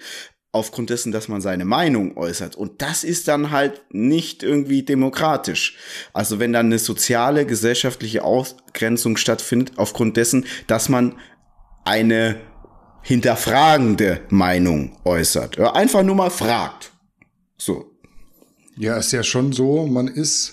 aufgrund 0.54 0.92
dessen, 0.92 1.12
dass 1.12 1.28
man 1.28 1.42
seine 1.42 1.66
Meinung 1.66 2.16
äußert. 2.16 2.56
Und 2.56 2.82
das 2.82 3.04
ist 3.04 3.28
dann 3.28 3.52
halt 3.52 3.82
nicht 3.90 4.44
irgendwie 4.44 4.84
demokratisch. 4.84 5.78
Also 6.14 6.40
wenn 6.40 6.54
dann 6.54 6.68
eine 6.68 6.80
soziale, 6.80 7.46
gesellschaftliche 7.46 8.24
Ausgrenzung 8.24 9.18
stattfindet, 9.18 9.74
aufgrund 9.78 10.16
dessen, 10.16 10.46
dass 10.68 10.90
man 10.90 11.16
eine 11.84 12.40
hinterfragende 13.02 14.22
Meinung 14.30 14.96
äußert. 15.04 15.60
Einfach 15.60 16.04
nur 16.04 16.16
mal 16.16 16.30
fragt. 16.30 16.92
So. 17.58 17.92
Ja, 18.78 18.98
ist 18.98 19.12
ja 19.12 19.24
schon 19.24 19.54
so, 19.54 19.88
man 19.88 20.08
ist 20.08 20.53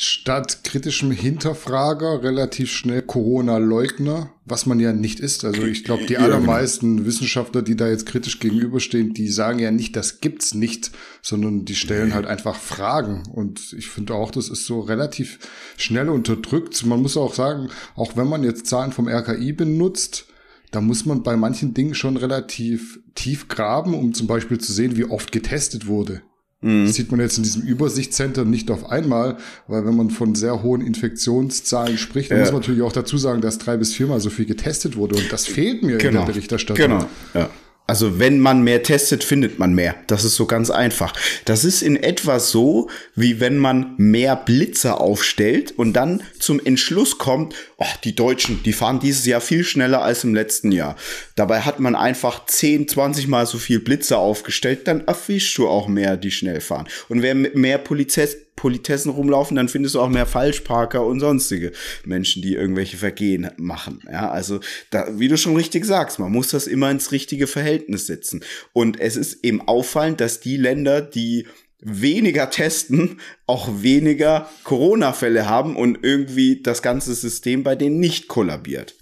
statt 0.00 0.60
kritischem 0.62 1.10
Hinterfrager 1.10 2.22
relativ 2.22 2.70
schnell 2.70 3.02
Corona-Leugner, 3.02 4.30
was 4.44 4.64
man 4.64 4.78
ja 4.78 4.92
nicht 4.92 5.18
ist. 5.18 5.44
Also 5.44 5.64
ich 5.64 5.82
glaube, 5.82 6.06
die 6.06 6.18
allermeisten 6.18 7.04
Wissenschaftler, 7.04 7.62
die 7.62 7.74
da 7.74 7.88
jetzt 7.88 8.06
kritisch 8.06 8.38
gegenüberstehen, 8.38 9.12
die 9.12 9.28
sagen 9.28 9.58
ja 9.58 9.72
nicht, 9.72 9.96
das 9.96 10.20
gibt's 10.20 10.54
nicht, 10.54 10.92
sondern 11.20 11.64
die 11.64 11.74
stellen 11.74 12.14
halt 12.14 12.26
einfach 12.26 12.56
Fragen. 12.56 13.24
Und 13.34 13.72
ich 13.76 13.88
finde 13.88 14.14
auch, 14.14 14.30
das 14.30 14.48
ist 14.48 14.66
so 14.66 14.80
relativ 14.80 15.40
schnell 15.76 16.08
unterdrückt. 16.08 16.86
Man 16.86 17.02
muss 17.02 17.16
auch 17.16 17.34
sagen, 17.34 17.68
auch 17.96 18.16
wenn 18.16 18.28
man 18.28 18.44
jetzt 18.44 18.66
Zahlen 18.66 18.92
vom 18.92 19.08
RKI 19.08 19.52
benutzt, 19.52 20.26
da 20.70 20.80
muss 20.80 21.06
man 21.06 21.24
bei 21.24 21.36
manchen 21.36 21.74
Dingen 21.74 21.94
schon 21.94 22.16
relativ 22.16 23.00
tief 23.16 23.48
graben, 23.48 23.94
um 23.94 24.14
zum 24.14 24.28
Beispiel 24.28 24.58
zu 24.58 24.72
sehen, 24.72 24.96
wie 24.96 25.06
oft 25.06 25.32
getestet 25.32 25.86
wurde. 25.88 26.22
Mhm. 26.60 26.86
Das 26.86 26.96
sieht 26.96 27.10
man 27.10 27.20
jetzt 27.20 27.38
in 27.38 27.44
diesem 27.44 27.62
Übersichtscenter 27.62 28.44
nicht 28.44 28.70
auf 28.70 28.90
einmal, 28.90 29.36
weil 29.68 29.86
wenn 29.86 29.96
man 29.96 30.10
von 30.10 30.34
sehr 30.34 30.62
hohen 30.62 30.80
Infektionszahlen 30.80 31.98
spricht, 31.98 32.30
dann 32.30 32.38
ja. 32.38 32.44
muss 32.44 32.52
man 32.52 32.60
natürlich 32.62 32.82
auch 32.82 32.92
dazu 32.92 33.16
sagen, 33.16 33.40
dass 33.40 33.58
drei 33.58 33.76
bis 33.76 33.94
viermal 33.94 34.20
so 34.20 34.30
viel 34.30 34.44
getestet 34.44 34.96
wurde 34.96 35.16
und 35.16 35.32
das 35.32 35.46
fehlt 35.46 35.82
mir 35.82 35.98
genau. 35.98 35.98
in 35.98 35.98
der 35.98 36.10
genau. 36.10 36.26
Berichterstattung. 36.26 36.88
Genau. 36.88 37.06
Ja. 37.34 37.50
Also 37.88 38.18
wenn 38.18 38.38
man 38.38 38.62
mehr 38.62 38.82
testet, 38.82 39.24
findet 39.24 39.58
man 39.58 39.72
mehr. 39.72 39.94
Das 40.08 40.22
ist 40.22 40.36
so 40.36 40.44
ganz 40.44 40.68
einfach. 40.68 41.14
Das 41.46 41.64
ist 41.64 41.80
in 41.80 41.96
etwa 41.96 42.38
so, 42.38 42.90
wie 43.14 43.40
wenn 43.40 43.56
man 43.56 43.94
mehr 43.96 44.36
Blitzer 44.36 45.00
aufstellt 45.00 45.72
und 45.72 45.94
dann 45.94 46.22
zum 46.38 46.60
Entschluss 46.62 47.16
kommt, 47.16 47.54
oh, 47.78 47.86
die 48.04 48.14
Deutschen, 48.14 48.62
die 48.62 48.74
fahren 48.74 49.00
dieses 49.00 49.24
Jahr 49.24 49.40
viel 49.40 49.64
schneller 49.64 50.02
als 50.02 50.22
im 50.22 50.34
letzten 50.34 50.70
Jahr. 50.70 50.96
Dabei 51.34 51.62
hat 51.62 51.80
man 51.80 51.96
einfach 51.96 52.44
10, 52.44 52.88
20 52.88 53.26
Mal 53.26 53.46
so 53.46 53.56
viel 53.56 53.80
Blitzer 53.80 54.18
aufgestellt, 54.18 54.86
dann 54.86 55.06
erwischst 55.06 55.56
du 55.56 55.66
auch 55.66 55.88
mehr, 55.88 56.18
die 56.18 56.30
schnell 56.30 56.60
fahren. 56.60 56.88
Und 57.08 57.22
wer 57.22 57.34
mehr 57.34 57.78
Polizist 57.78 58.36
Politessen 58.58 59.12
rumlaufen, 59.12 59.56
dann 59.56 59.68
findest 59.68 59.94
du 59.94 60.00
auch 60.00 60.08
mehr 60.08 60.26
Falschparker 60.26 61.06
und 61.06 61.20
sonstige 61.20 61.70
Menschen, 62.04 62.42
die 62.42 62.54
irgendwelche 62.54 62.96
Vergehen 62.96 63.48
machen. 63.56 64.02
Ja, 64.10 64.30
also 64.30 64.58
da, 64.90 65.06
wie 65.16 65.28
du 65.28 65.38
schon 65.38 65.54
richtig 65.54 65.84
sagst, 65.84 66.18
man 66.18 66.32
muss 66.32 66.48
das 66.48 66.66
immer 66.66 66.90
ins 66.90 67.12
richtige 67.12 67.46
Verhältnis 67.46 68.08
setzen. 68.08 68.42
Und 68.72 68.98
es 68.98 69.16
ist 69.16 69.44
eben 69.44 69.60
auffallend, 69.60 70.20
dass 70.20 70.40
die 70.40 70.56
Länder, 70.56 71.00
die 71.00 71.46
weniger 71.80 72.50
testen, 72.50 73.20
auch 73.46 73.68
weniger 73.82 74.50
Corona-Fälle 74.64 75.48
haben 75.48 75.76
und 75.76 76.00
irgendwie 76.02 76.60
das 76.60 76.82
ganze 76.82 77.14
System 77.14 77.62
bei 77.62 77.76
denen 77.76 78.00
nicht 78.00 78.26
kollabiert. 78.26 78.96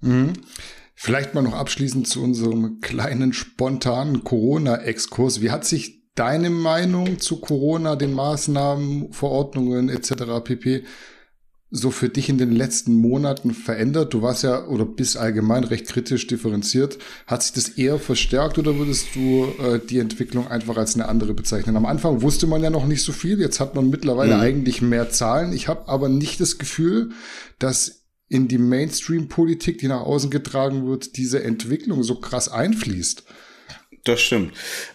Mhm. 0.00 0.32
Vielleicht 0.94 1.34
mal 1.34 1.42
noch 1.42 1.52
abschließend 1.52 2.08
zu 2.08 2.22
unserem 2.22 2.80
kleinen 2.80 3.34
spontanen 3.34 4.24
Corona-Exkurs. 4.24 5.42
Wie 5.42 5.50
hat 5.50 5.66
sich 5.66 5.97
deine 6.18 6.50
Meinung 6.50 7.20
zu 7.20 7.40
Corona, 7.40 7.94
den 7.94 8.12
Maßnahmen, 8.12 9.12
Verordnungen 9.12 9.88
etc. 9.88 10.42
pp. 10.42 10.82
so 11.70 11.90
für 11.92 12.08
dich 12.08 12.28
in 12.28 12.38
den 12.38 12.50
letzten 12.50 12.94
Monaten 12.94 13.52
verändert? 13.52 14.14
Du 14.14 14.20
warst 14.22 14.42
ja 14.42 14.66
oder 14.66 14.84
bist 14.84 15.16
allgemein 15.16 15.62
recht 15.62 15.86
kritisch 15.86 16.26
differenziert. 16.26 16.98
Hat 17.26 17.44
sich 17.44 17.52
das 17.52 17.68
eher 17.68 17.98
verstärkt 18.00 18.58
oder 18.58 18.76
würdest 18.76 19.14
du 19.14 19.44
äh, 19.62 19.78
die 19.78 20.00
Entwicklung 20.00 20.48
einfach 20.48 20.76
als 20.76 20.96
eine 20.96 21.08
andere 21.08 21.34
bezeichnen? 21.34 21.76
Am 21.76 21.86
Anfang 21.86 22.20
wusste 22.20 22.48
man 22.48 22.64
ja 22.64 22.70
noch 22.70 22.86
nicht 22.86 23.02
so 23.02 23.12
viel. 23.12 23.38
Jetzt 23.40 23.60
hat 23.60 23.76
man 23.76 23.88
mittlerweile 23.88 24.36
mhm. 24.36 24.40
eigentlich 24.40 24.82
mehr 24.82 25.10
Zahlen. 25.10 25.52
Ich 25.52 25.68
habe 25.68 25.88
aber 25.88 26.08
nicht 26.08 26.40
das 26.40 26.58
Gefühl, 26.58 27.10
dass 27.60 28.06
in 28.28 28.48
die 28.48 28.58
Mainstream-Politik, 28.58 29.78
die 29.78 29.88
nach 29.88 30.02
außen 30.02 30.30
getragen 30.30 30.86
wird, 30.86 31.16
diese 31.16 31.44
Entwicklung 31.44 32.02
so 32.02 32.16
krass 32.16 32.48
einfließt. 32.48 33.24
Das 34.08 34.22
stimmt. 34.22 34.54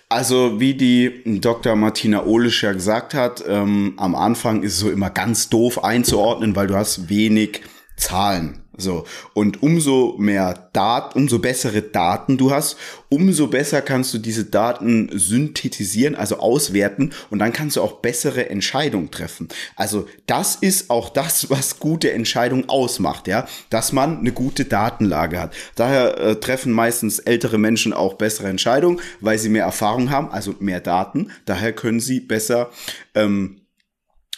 Also 0.10 0.60
wie 0.60 0.74
die 0.74 1.40
Dr. 1.40 1.76
Martina 1.76 2.26
Ohlisch 2.26 2.64
ja 2.64 2.74
gesagt 2.74 3.14
hat, 3.14 3.44
ähm, 3.48 3.94
am 3.98 4.16
Anfang 4.16 4.64
ist 4.64 4.74
es 4.74 4.80
so 4.80 4.90
immer 4.90 5.12
ganz 5.12 5.50
doof 5.50 5.84
einzuordnen, 5.84 6.56
weil 6.56 6.66
du 6.66 6.76
hast 6.76 7.10
wenig 7.10 7.62
Zahlen. 7.96 8.63
So. 8.76 9.06
Und 9.34 9.62
umso 9.62 10.16
mehr 10.18 10.70
Daten, 10.74 11.20
umso 11.20 11.38
bessere 11.38 11.84
Daten 11.84 12.38
du 12.38 12.52
hast, 12.52 12.76
umso 13.10 13.48
besser 13.48 13.84
kannst 13.84 14.14
du 14.14 14.18
diese 14.18 14.46
Daten 14.46 15.10
synthetisieren, 15.14 16.16
also 16.16 16.38
auswerten 16.38 17.12
und 17.30 17.38
dann 17.38 17.54
kannst 17.54 17.76
du 17.76 17.82
auch 17.82 18.00
bessere 18.02 18.50
Entscheidungen 18.50 19.12
treffen. 19.12 19.48
Also 19.76 20.08
das 20.26 20.56
ist 20.56 20.90
auch 20.90 21.10
das, 21.10 21.52
was 21.52 21.80
gute 21.80 22.12
Entscheidungen 22.12 22.68
ausmacht, 22.68 23.28
ja, 23.28 23.48
dass 23.70 23.92
man 23.92 24.20
eine 24.20 24.32
gute 24.32 24.66
Datenlage 24.66 25.40
hat. 25.40 25.54
Daher 25.76 26.18
äh, 26.18 26.36
treffen 26.38 26.72
meistens 26.72 27.20
ältere 27.20 27.60
Menschen 27.60 27.94
auch 27.94 28.16
bessere 28.16 28.48
Entscheidungen, 28.48 29.00
weil 29.22 29.38
sie 29.38 29.50
mehr 29.50 29.66
Erfahrung 29.66 30.10
haben, 30.10 30.32
also 30.32 30.56
mehr 30.60 30.80
Daten. 30.80 31.32
Daher 31.46 31.74
können 31.74 32.00
sie 32.00 32.20
besser 32.20 32.72
ähm, 33.14 33.58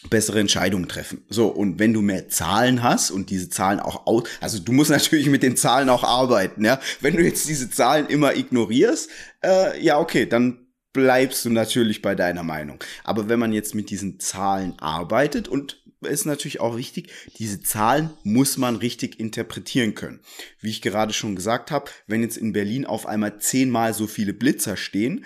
bessere 0.09 0.39
Entscheidungen 0.39 0.87
treffen. 0.87 1.23
So, 1.29 1.47
und 1.47 1.79
wenn 1.79 1.93
du 1.93 2.01
mehr 2.01 2.29
Zahlen 2.29 2.83
hast 2.83 3.11
und 3.11 3.29
diese 3.29 3.49
Zahlen 3.49 3.79
auch 3.79 4.05
aus, 4.05 4.23
also 4.41 4.59
du 4.59 4.71
musst 4.71 4.89
natürlich 4.91 5.29
mit 5.29 5.43
den 5.43 5.57
Zahlen 5.57 5.89
auch 5.89 6.03
arbeiten, 6.03 6.63
ja. 6.65 6.79
Wenn 7.01 7.15
du 7.15 7.23
jetzt 7.23 7.47
diese 7.47 7.69
Zahlen 7.69 8.07
immer 8.07 8.35
ignorierst, 8.35 9.09
äh, 9.43 9.81
ja, 9.83 9.99
okay, 9.99 10.25
dann 10.25 10.65
bleibst 10.93 11.43
du 11.43 11.49
natürlich 11.49 12.01
bei 12.01 12.15
deiner 12.15 12.43
Meinung. 12.43 12.79
Aber 13.03 13.27
wenn 13.27 13.39
man 13.39 13.51
jetzt 13.51 13.75
mit 13.75 13.89
diesen 13.89 14.19
Zahlen 14.19 14.79
arbeitet 14.79 15.47
und 15.47 15.81
ist 16.01 16.25
natürlich 16.25 16.59
auch 16.59 16.77
wichtig, 16.77 17.11
diese 17.37 17.61
Zahlen 17.61 18.11
muss 18.23 18.57
man 18.57 18.75
richtig 18.75 19.19
interpretieren 19.19 19.95
können. 19.95 20.21
Wie 20.59 20.69
ich 20.69 20.81
gerade 20.81 21.13
schon 21.13 21.35
gesagt 21.35 21.71
habe, 21.71 21.91
wenn 22.07 22.21
jetzt 22.21 22.37
in 22.37 22.53
Berlin 22.53 22.85
auf 22.85 23.05
einmal 23.05 23.39
zehnmal 23.39 23.93
so 23.93 24.07
viele 24.07 24.33
Blitzer 24.33 24.77
stehen, 24.77 25.25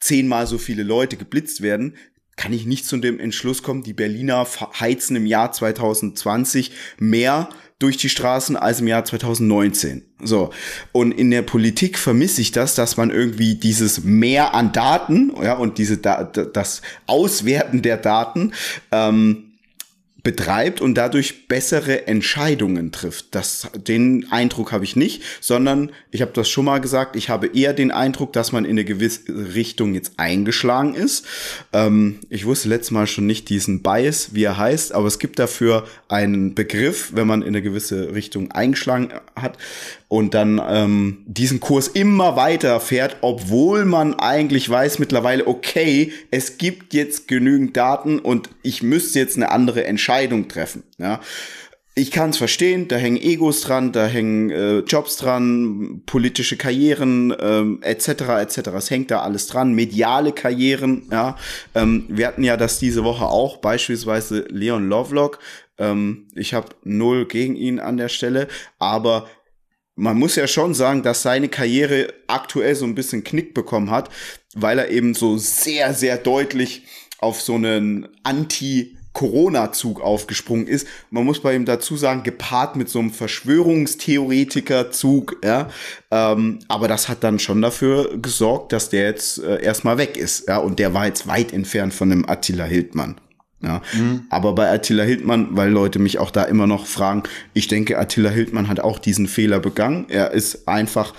zehnmal 0.00 0.46
so 0.46 0.58
viele 0.58 0.82
Leute 0.82 1.16
geblitzt 1.16 1.62
werden, 1.62 1.96
kann 2.38 2.54
ich 2.54 2.64
nicht 2.64 2.86
zu 2.86 2.96
dem 2.96 3.20
Entschluss 3.20 3.62
kommen, 3.62 3.82
die 3.82 3.92
Berliner 3.92 4.46
heizen 4.80 5.16
im 5.16 5.26
Jahr 5.26 5.52
2020 5.52 6.72
mehr 6.98 7.50
durch 7.78 7.96
die 7.96 8.08
Straßen 8.08 8.56
als 8.56 8.80
im 8.80 8.88
Jahr 8.88 9.04
2019. 9.04 10.04
So. 10.22 10.50
Und 10.92 11.12
in 11.12 11.30
der 11.30 11.42
Politik 11.42 11.98
vermisse 11.98 12.40
ich 12.40 12.50
das, 12.50 12.74
dass 12.74 12.96
man 12.96 13.10
irgendwie 13.10 13.54
dieses 13.54 14.02
Mehr 14.02 14.54
an 14.54 14.72
Daten, 14.72 15.32
ja, 15.42 15.54
und 15.54 15.78
diese, 15.78 15.98
das 15.98 16.82
Auswerten 17.06 17.82
der 17.82 17.98
Daten, 17.98 18.52
ähm, 18.90 19.47
betreibt 20.22 20.80
und 20.80 20.94
dadurch 20.94 21.46
bessere 21.46 22.06
Entscheidungen 22.06 22.90
trifft. 22.90 23.34
Das, 23.34 23.68
den 23.74 24.26
Eindruck 24.30 24.72
habe 24.72 24.84
ich 24.84 24.96
nicht, 24.96 25.22
sondern 25.40 25.92
ich 26.10 26.22
habe 26.22 26.32
das 26.34 26.48
schon 26.48 26.64
mal 26.64 26.80
gesagt, 26.80 27.14
ich 27.14 27.28
habe 27.28 27.46
eher 27.46 27.72
den 27.72 27.92
Eindruck, 27.92 28.32
dass 28.32 28.50
man 28.50 28.64
in 28.64 28.72
eine 28.72 28.84
gewisse 28.84 29.54
Richtung 29.54 29.94
jetzt 29.94 30.14
eingeschlagen 30.16 30.94
ist. 30.94 31.24
Ähm, 31.72 32.18
ich 32.30 32.46
wusste 32.46 32.68
letztes 32.68 32.90
Mal 32.90 33.06
schon 33.06 33.26
nicht 33.26 33.48
diesen 33.48 33.82
Bias, 33.82 34.34
wie 34.34 34.44
er 34.44 34.58
heißt, 34.58 34.92
aber 34.92 35.06
es 35.06 35.20
gibt 35.20 35.38
dafür 35.38 35.86
einen 36.08 36.54
Begriff, 36.54 37.12
wenn 37.14 37.26
man 37.26 37.42
in 37.42 37.48
eine 37.48 37.62
gewisse 37.62 38.14
Richtung 38.14 38.50
eingeschlagen 38.50 39.10
hat 39.36 39.56
und 40.08 40.32
dann 40.32 40.60
ähm, 40.66 41.24
diesen 41.26 41.60
Kurs 41.60 41.86
immer 41.86 42.34
weiter 42.34 42.80
fährt, 42.80 43.18
obwohl 43.20 43.84
man 43.84 44.14
eigentlich 44.14 44.68
weiß 44.68 44.98
mittlerweile, 44.98 45.46
okay, 45.46 46.12
es 46.30 46.56
gibt 46.56 46.94
jetzt 46.94 47.28
genügend 47.28 47.76
Daten 47.76 48.18
und 48.18 48.48
ich 48.62 48.82
müsste 48.82 49.18
jetzt 49.18 49.36
eine 49.36 49.50
andere 49.50 49.84
Entscheidung 49.84 50.48
treffen. 50.48 50.82
Ja. 50.98 51.20
Ich 51.94 52.12
kann 52.12 52.30
es 52.30 52.36
verstehen, 52.36 52.86
da 52.86 52.94
hängen 52.94 53.20
Egos 53.20 53.60
dran, 53.62 53.90
da 53.90 54.06
hängen 54.06 54.50
äh, 54.50 54.78
Jobs 54.78 55.16
dran, 55.16 56.02
politische 56.06 56.56
Karrieren 56.56 57.34
ähm, 57.40 57.80
etc. 57.82 58.08
etc. 58.40 58.58
Es 58.76 58.90
hängt 58.90 59.10
da 59.10 59.22
alles 59.22 59.48
dran, 59.48 59.72
mediale 59.72 60.30
Karrieren. 60.30 61.08
Ja, 61.10 61.36
ähm, 61.74 62.04
wir 62.08 62.28
hatten 62.28 62.44
ja 62.44 62.56
das 62.56 62.78
diese 62.78 63.02
Woche 63.02 63.26
auch, 63.26 63.56
beispielsweise 63.56 64.46
Leon 64.48 64.88
Lovelock. 64.88 65.40
Ähm, 65.76 66.28
ich 66.36 66.54
habe 66.54 66.68
null 66.84 67.26
gegen 67.26 67.56
ihn 67.56 67.80
an 67.80 67.96
der 67.96 68.08
Stelle, 68.08 68.46
aber 68.78 69.26
man 69.98 70.16
muss 70.16 70.36
ja 70.36 70.46
schon 70.46 70.72
sagen, 70.74 71.02
dass 71.02 71.22
seine 71.22 71.48
Karriere 71.48 72.14
aktuell 72.28 72.76
so 72.76 72.86
ein 72.86 72.94
bisschen 72.94 73.24
Knick 73.24 73.52
bekommen 73.52 73.90
hat, 73.90 74.10
weil 74.54 74.78
er 74.78 74.90
eben 74.90 75.14
so 75.14 75.36
sehr, 75.36 75.92
sehr 75.92 76.16
deutlich 76.16 76.84
auf 77.18 77.42
so 77.42 77.56
einen 77.56 78.08
Anti- 78.22 78.94
Corona-Zug 79.14 80.00
aufgesprungen 80.00 80.66
ist. 80.68 80.86
Man 81.10 81.24
muss 81.24 81.42
bei 81.42 81.56
ihm 81.56 81.64
dazu 81.64 81.96
sagen, 81.96 82.22
gepaart 82.22 82.76
mit 82.76 82.88
so 82.88 83.00
einem 83.00 83.10
Verschwörungstheoretiker-Zug, 83.10 85.38
ja. 85.42 85.70
Ähm, 86.12 86.60
aber 86.68 86.86
das 86.86 87.08
hat 87.08 87.24
dann 87.24 87.40
schon 87.40 87.60
dafür 87.60 88.16
gesorgt, 88.18 88.72
dass 88.72 88.90
der 88.90 89.06
jetzt 89.06 89.42
äh, 89.42 89.60
erstmal 89.60 89.98
weg 89.98 90.16
ist, 90.16 90.46
ja. 90.46 90.58
Und 90.58 90.78
der 90.78 90.94
war 90.94 91.06
jetzt 91.06 91.26
weit 91.26 91.52
entfernt 91.52 91.94
von 91.94 92.10
dem 92.10 92.28
Attila 92.28 92.62
Hildmann. 92.62 93.16
Ja, 93.60 93.82
mhm. 93.92 94.22
aber 94.30 94.54
bei 94.54 94.70
Attila 94.70 95.02
Hildmann, 95.02 95.48
weil 95.56 95.70
Leute 95.70 95.98
mich 95.98 96.18
auch 96.18 96.30
da 96.30 96.44
immer 96.44 96.68
noch 96.68 96.86
fragen, 96.86 97.24
ich 97.54 97.66
denke, 97.66 97.98
Attila 97.98 98.30
Hildmann 98.30 98.68
hat 98.68 98.78
auch 98.78 99.00
diesen 99.00 99.26
Fehler 99.26 99.58
begangen. 99.58 100.06
Er 100.08 100.30
ist 100.30 100.68
einfach, 100.68 101.12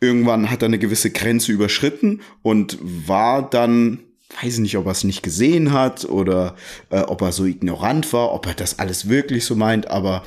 irgendwann 0.00 0.50
hat 0.50 0.62
er 0.62 0.66
eine 0.66 0.80
gewisse 0.80 1.10
Grenze 1.10 1.52
überschritten 1.52 2.22
und 2.42 2.78
war 2.82 3.48
dann 3.48 4.00
weiß 4.42 4.54
ich 4.54 4.60
nicht, 4.60 4.76
ob 4.76 4.86
er 4.86 4.92
es 4.92 5.04
nicht 5.04 5.22
gesehen 5.22 5.72
hat 5.72 6.04
oder 6.04 6.56
äh, 6.90 7.00
ob 7.00 7.22
er 7.22 7.32
so 7.32 7.44
ignorant 7.44 8.12
war, 8.12 8.32
ob 8.32 8.46
er 8.46 8.54
das 8.54 8.78
alles 8.78 9.08
wirklich 9.08 9.44
so 9.44 9.54
meint, 9.54 9.88
aber 9.88 10.24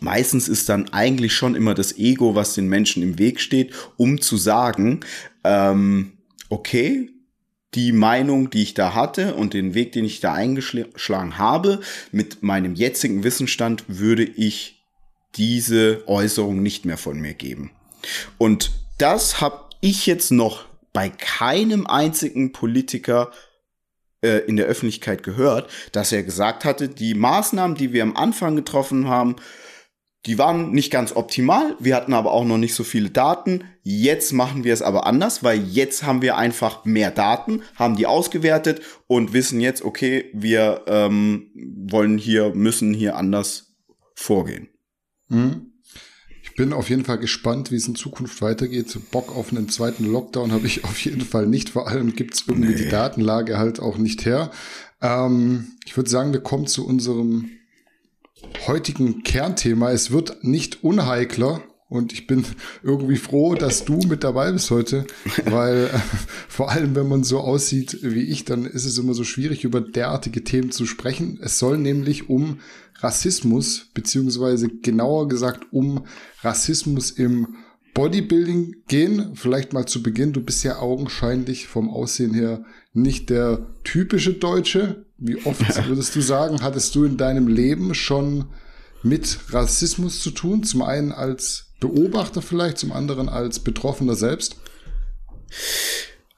meistens 0.00 0.48
ist 0.48 0.68
dann 0.68 0.88
eigentlich 0.92 1.34
schon 1.34 1.54
immer 1.54 1.74
das 1.74 1.96
Ego, 1.98 2.34
was 2.34 2.54
den 2.54 2.68
Menschen 2.68 3.02
im 3.02 3.18
Weg 3.18 3.40
steht, 3.40 3.72
um 3.96 4.20
zu 4.20 4.36
sagen, 4.36 5.00
ähm, 5.44 6.12
okay, 6.48 7.10
die 7.74 7.92
Meinung, 7.92 8.50
die 8.50 8.62
ich 8.62 8.74
da 8.74 8.94
hatte 8.94 9.34
und 9.34 9.54
den 9.54 9.74
Weg, 9.74 9.92
den 9.92 10.04
ich 10.04 10.20
da 10.20 10.32
eingeschlagen 10.32 11.38
habe, 11.38 11.80
mit 12.12 12.42
meinem 12.42 12.74
jetzigen 12.74 13.24
Wissensstand 13.24 13.84
würde 13.88 14.24
ich 14.24 14.84
diese 15.34 16.02
Äußerung 16.06 16.62
nicht 16.62 16.86
mehr 16.86 16.96
von 16.96 17.20
mir 17.20 17.34
geben. 17.34 17.70
Und 18.38 18.72
das 18.98 19.40
habe 19.40 19.60
ich 19.80 20.06
jetzt 20.06 20.30
noch 20.30 20.64
bei 20.92 21.10
keinem 21.10 21.86
einzigen 21.86 22.52
Politiker 22.52 23.30
äh, 24.22 24.38
in 24.46 24.56
der 24.56 24.66
Öffentlichkeit 24.66 25.22
gehört, 25.22 25.70
dass 25.92 26.12
er 26.12 26.22
gesagt 26.22 26.64
hatte, 26.64 26.88
die 26.88 27.14
Maßnahmen, 27.14 27.76
die 27.76 27.92
wir 27.92 28.02
am 28.02 28.16
Anfang 28.16 28.56
getroffen 28.56 29.08
haben, 29.08 29.36
die 30.26 30.38
waren 30.38 30.72
nicht 30.72 30.90
ganz 30.90 31.14
optimal. 31.14 31.76
Wir 31.78 31.96
hatten 31.96 32.12
aber 32.12 32.32
auch 32.32 32.44
noch 32.44 32.58
nicht 32.58 32.74
so 32.74 32.84
viele 32.84 33.10
Daten. 33.10 33.64
Jetzt 33.82 34.32
machen 34.32 34.64
wir 34.64 34.74
es 34.74 34.82
aber 34.82 35.06
anders, 35.06 35.42
weil 35.42 35.62
jetzt 35.62 36.02
haben 36.02 36.22
wir 36.22 36.36
einfach 36.36 36.84
mehr 36.84 37.10
Daten, 37.10 37.62
haben 37.76 37.96
die 37.96 38.06
ausgewertet 38.06 38.80
und 39.06 39.32
wissen 39.32 39.60
jetzt, 39.60 39.82
okay, 39.82 40.30
wir 40.34 40.82
ähm, 40.86 41.50
wollen 41.54 42.18
hier, 42.18 42.54
müssen 42.54 42.92
hier 42.92 43.16
anders 43.16 43.76
vorgehen. 44.14 44.68
Mhm 45.28 45.72
bin 46.56 46.72
auf 46.72 46.88
jeden 46.88 47.04
Fall 47.04 47.18
gespannt, 47.18 47.70
wie 47.70 47.76
es 47.76 47.86
in 47.86 47.94
Zukunft 47.94 48.42
weitergeht. 48.42 48.98
Bock 49.10 49.36
auf 49.36 49.52
einen 49.52 49.68
zweiten 49.68 50.10
Lockdown 50.10 50.52
habe 50.52 50.66
ich 50.66 50.84
auf 50.84 50.98
jeden 51.04 51.20
Fall 51.20 51.46
nicht. 51.46 51.68
Vor 51.68 51.88
allem 51.88 52.16
gibt 52.16 52.34
es 52.34 52.44
irgendwie 52.48 52.70
nee. 52.70 52.82
die 52.84 52.88
Datenlage 52.88 53.58
halt 53.58 53.78
auch 53.78 53.98
nicht 53.98 54.24
her. 54.24 54.50
Ähm, 55.00 55.72
ich 55.84 55.96
würde 55.96 56.10
sagen, 56.10 56.32
wir 56.32 56.40
kommen 56.40 56.66
zu 56.66 56.86
unserem 56.86 57.50
heutigen 58.66 59.22
Kernthema. 59.22 59.90
Es 59.90 60.10
wird 60.10 60.44
nicht 60.44 60.82
unheikler. 60.84 61.62
Und 61.88 62.12
ich 62.12 62.26
bin 62.26 62.44
irgendwie 62.82 63.16
froh, 63.16 63.54
dass 63.54 63.84
du 63.84 63.98
mit 64.08 64.24
dabei 64.24 64.50
bist 64.50 64.72
heute, 64.72 65.06
weil 65.44 65.84
äh, 65.84 65.98
vor 66.48 66.70
allem, 66.70 66.96
wenn 66.96 67.06
man 67.06 67.22
so 67.22 67.38
aussieht 67.38 67.98
wie 68.02 68.24
ich, 68.24 68.44
dann 68.44 68.66
ist 68.66 68.84
es 68.84 68.98
immer 68.98 69.14
so 69.14 69.22
schwierig, 69.22 69.62
über 69.62 69.80
derartige 69.80 70.42
Themen 70.42 70.72
zu 70.72 70.84
sprechen. 70.84 71.38
Es 71.40 71.60
soll 71.60 71.78
nämlich 71.78 72.28
um 72.28 72.58
Rassismus, 72.98 73.86
beziehungsweise 73.94 74.68
genauer 74.68 75.28
gesagt 75.28 75.66
um 75.70 76.06
Rassismus 76.42 77.12
im 77.12 77.54
Bodybuilding 77.94 78.82
gehen. 78.88 79.36
Vielleicht 79.36 79.72
mal 79.72 79.86
zu 79.86 80.02
Beginn, 80.02 80.32
du 80.32 80.42
bist 80.42 80.64
ja 80.64 80.80
augenscheinlich 80.80 81.68
vom 81.68 81.88
Aussehen 81.88 82.34
her 82.34 82.64
nicht 82.92 83.30
der 83.30 83.74
typische 83.84 84.34
Deutsche. 84.34 85.05
Wie 85.18 85.44
oft 85.44 85.60
würdest 85.88 86.14
du 86.14 86.20
sagen, 86.20 86.62
hattest 86.62 86.94
du 86.94 87.04
in 87.04 87.16
deinem 87.16 87.48
Leben 87.48 87.94
schon 87.94 88.46
mit 89.02 89.38
Rassismus 89.50 90.20
zu 90.20 90.30
tun? 90.30 90.62
Zum 90.62 90.82
einen 90.82 91.12
als 91.12 91.66
Beobachter 91.80 92.42
vielleicht, 92.42 92.78
zum 92.78 92.92
anderen 92.92 93.28
als 93.28 93.58
Betroffener 93.60 94.14
selbst? 94.14 94.56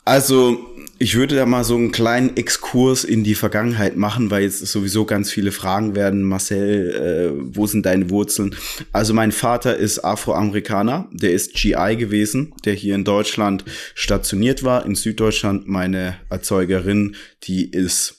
Also 0.04 0.58
ich 1.00 1.14
würde 1.14 1.36
da 1.36 1.46
mal 1.46 1.64
so 1.64 1.76
einen 1.76 1.92
kleinen 1.92 2.36
Exkurs 2.36 3.04
in 3.04 3.22
die 3.22 3.36
Vergangenheit 3.36 3.96
machen, 3.96 4.30
weil 4.30 4.42
jetzt 4.42 4.66
sowieso 4.66 5.04
ganz 5.04 5.30
viele 5.30 5.52
Fragen 5.52 5.94
werden. 5.94 6.22
Marcel, 6.22 7.34
äh, 7.36 7.54
wo 7.54 7.66
sind 7.66 7.86
deine 7.86 8.10
Wurzeln? 8.10 8.56
Also 8.92 9.14
mein 9.14 9.30
Vater 9.30 9.76
ist 9.76 10.04
Afroamerikaner, 10.04 11.08
der 11.12 11.32
ist 11.32 11.54
GI 11.54 11.96
gewesen, 11.96 12.52
der 12.64 12.74
hier 12.74 12.96
in 12.96 13.04
Deutschland 13.04 13.64
stationiert 13.94 14.64
war, 14.64 14.84
in 14.86 14.96
Süddeutschland. 14.96 15.68
Meine 15.68 16.16
Erzeugerin, 16.30 17.14
die 17.44 17.70
ist 17.70 18.17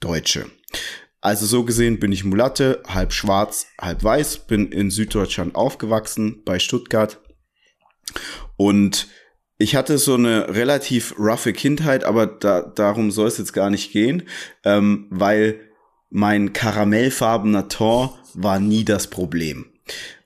Deutsche. 0.00 0.46
Also 1.20 1.44
so 1.44 1.64
gesehen 1.64 2.00
bin 2.00 2.12
ich 2.12 2.24
Mulatte, 2.24 2.82
halb 2.86 3.12
schwarz, 3.12 3.66
halb 3.78 4.02
weiß, 4.02 4.46
bin 4.46 4.72
in 4.72 4.90
Süddeutschland 4.90 5.54
aufgewachsen, 5.54 6.42
bei 6.44 6.58
Stuttgart. 6.58 7.20
Und 8.56 9.08
ich 9.58 9.76
hatte 9.76 9.98
so 9.98 10.14
eine 10.14 10.54
relativ 10.54 11.14
roughe 11.18 11.52
Kindheit, 11.52 12.04
aber 12.04 12.26
da, 12.26 12.62
darum 12.62 13.10
soll 13.10 13.28
es 13.28 13.36
jetzt 13.36 13.52
gar 13.52 13.68
nicht 13.68 13.92
gehen, 13.92 14.22
ähm, 14.64 15.06
weil 15.10 15.60
mein 16.08 16.54
karamellfarbener 16.54 17.68
Tor 17.68 18.18
war 18.34 18.58
nie 18.58 18.84
das 18.84 19.08
Problem. 19.08 19.66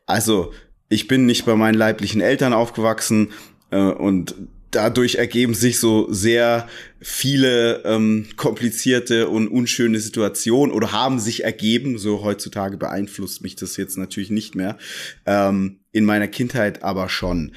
Also 0.07 0.53
ich 0.89 1.09
bin 1.09 1.27
nicht 1.27 1.45
bei 1.47 1.57
meinen 1.57 1.75
leiblichen 1.75 2.21
Eltern 2.21 2.53
aufgewachsen 2.53 3.33
äh, 3.71 3.79
und 3.81 4.37
dadurch 4.75 5.17
ergeben 5.17 5.55
sich 5.55 5.79
so 5.79 6.13
sehr 6.13 6.69
viele 7.01 7.83
ähm, 7.85 8.27
komplizierte 8.37 9.29
und 9.29 9.49
unschöne 9.49 10.01
Situationen 10.01 10.75
oder 10.75 10.93
haben 10.93 11.21
sich 11.21 11.45
ergeben. 11.45 11.99
So 11.99 12.23
heutzutage 12.23 12.77
beeinflusst 12.77 13.43
mich 13.43 13.57
das 13.57 13.77
jetzt 13.77 13.97
natürlich 13.97 14.31
nicht 14.31 14.55
mehr. 14.55 14.79
Ähm, 15.27 15.81
in 15.93 16.05
meiner 16.05 16.29
Kindheit 16.29 16.83
aber 16.83 17.09
schon. 17.09 17.53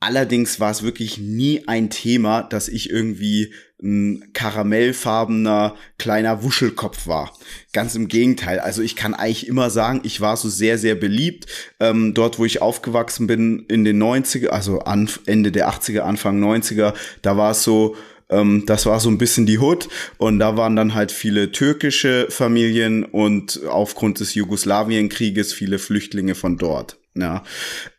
Allerdings 0.00 0.60
war 0.60 0.70
es 0.70 0.82
wirklich 0.82 1.18
nie 1.18 1.68
ein 1.68 1.90
Thema, 1.90 2.42
dass 2.42 2.68
ich 2.68 2.88
irgendwie 2.88 3.52
ein 3.82 4.32
karamellfarbener 4.32 5.74
kleiner 5.98 6.42
Wuschelkopf 6.42 7.06
war. 7.06 7.32
Ganz 7.72 7.94
im 7.94 8.08
Gegenteil. 8.08 8.58
Also 8.58 8.82
ich 8.82 8.96
kann 8.96 9.14
eigentlich 9.14 9.46
immer 9.46 9.70
sagen, 9.70 10.00
ich 10.04 10.20
war 10.20 10.36
so 10.36 10.48
sehr, 10.48 10.78
sehr 10.78 10.94
beliebt. 10.94 11.46
Ähm, 11.80 12.14
dort, 12.14 12.38
wo 12.38 12.44
ich 12.44 12.62
aufgewachsen 12.62 13.26
bin 13.26 13.64
in 13.68 13.84
den 13.84 14.02
90er, 14.02 14.48
also 14.48 14.80
an, 14.80 15.08
Ende 15.26 15.52
der 15.52 15.70
80er, 15.70 16.00
Anfang 16.00 16.42
90er, 16.42 16.94
da 17.22 17.36
war 17.36 17.52
es 17.52 17.62
so, 17.62 17.96
ähm, 18.28 18.64
das 18.66 18.86
war 18.86 19.00
so 19.00 19.08
ein 19.10 19.18
bisschen 19.18 19.46
die 19.46 19.58
Hood 19.58 19.88
und 20.18 20.38
da 20.38 20.56
waren 20.56 20.76
dann 20.76 20.94
halt 20.94 21.12
viele 21.12 21.52
türkische 21.52 22.26
Familien 22.30 23.04
und 23.04 23.60
aufgrund 23.66 24.20
des 24.20 24.34
Jugoslawienkrieges 24.34 25.52
viele 25.52 25.78
Flüchtlinge 25.78 26.34
von 26.34 26.56
dort. 26.56 26.98
Ja. 27.14 27.42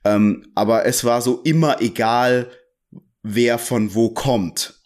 Ähm, 0.06 0.48
aber 0.56 0.86
es 0.86 1.04
war 1.04 1.22
so 1.22 1.42
immer 1.44 1.82
egal, 1.82 2.50
wer 3.24 3.58
von 3.58 3.94
wo 3.94 4.10
kommt. 4.10 4.81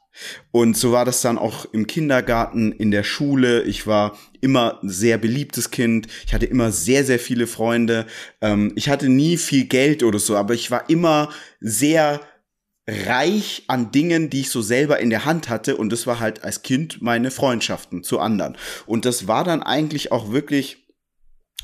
Und 0.51 0.77
so 0.77 0.91
war 0.91 1.05
das 1.05 1.21
dann 1.21 1.37
auch 1.37 1.65
im 1.73 1.87
Kindergarten, 1.87 2.71
in 2.71 2.91
der 2.91 3.03
Schule. 3.03 3.63
Ich 3.63 3.87
war 3.87 4.17
immer 4.41 4.79
sehr 4.83 5.17
beliebtes 5.17 5.71
Kind. 5.71 6.07
Ich 6.25 6.33
hatte 6.33 6.45
immer 6.45 6.71
sehr, 6.71 7.03
sehr 7.03 7.19
viele 7.19 7.47
Freunde. 7.47 8.05
Ähm, 8.41 8.71
ich 8.75 8.89
hatte 8.89 9.09
nie 9.09 9.37
viel 9.37 9.65
Geld 9.65 10.03
oder 10.03 10.19
so, 10.19 10.35
aber 10.35 10.53
ich 10.53 10.71
war 10.71 10.89
immer 10.89 11.29
sehr 11.59 12.21
reich 12.87 13.63
an 13.67 13.91
Dingen, 13.91 14.29
die 14.29 14.41
ich 14.41 14.49
so 14.49 14.61
selber 14.61 14.99
in 14.99 15.09
der 15.09 15.25
Hand 15.25 15.49
hatte. 15.49 15.77
Und 15.77 15.91
das 15.91 16.05
war 16.07 16.19
halt 16.19 16.43
als 16.43 16.61
Kind 16.61 17.01
meine 17.01 17.31
Freundschaften 17.31 18.03
zu 18.03 18.19
anderen. 18.19 18.57
Und 18.85 19.05
das 19.05 19.27
war 19.27 19.43
dann 19.43 19.63
eigentlich 19.63 20.11
auch 20.11 20.31
wirklich 20.31 20.85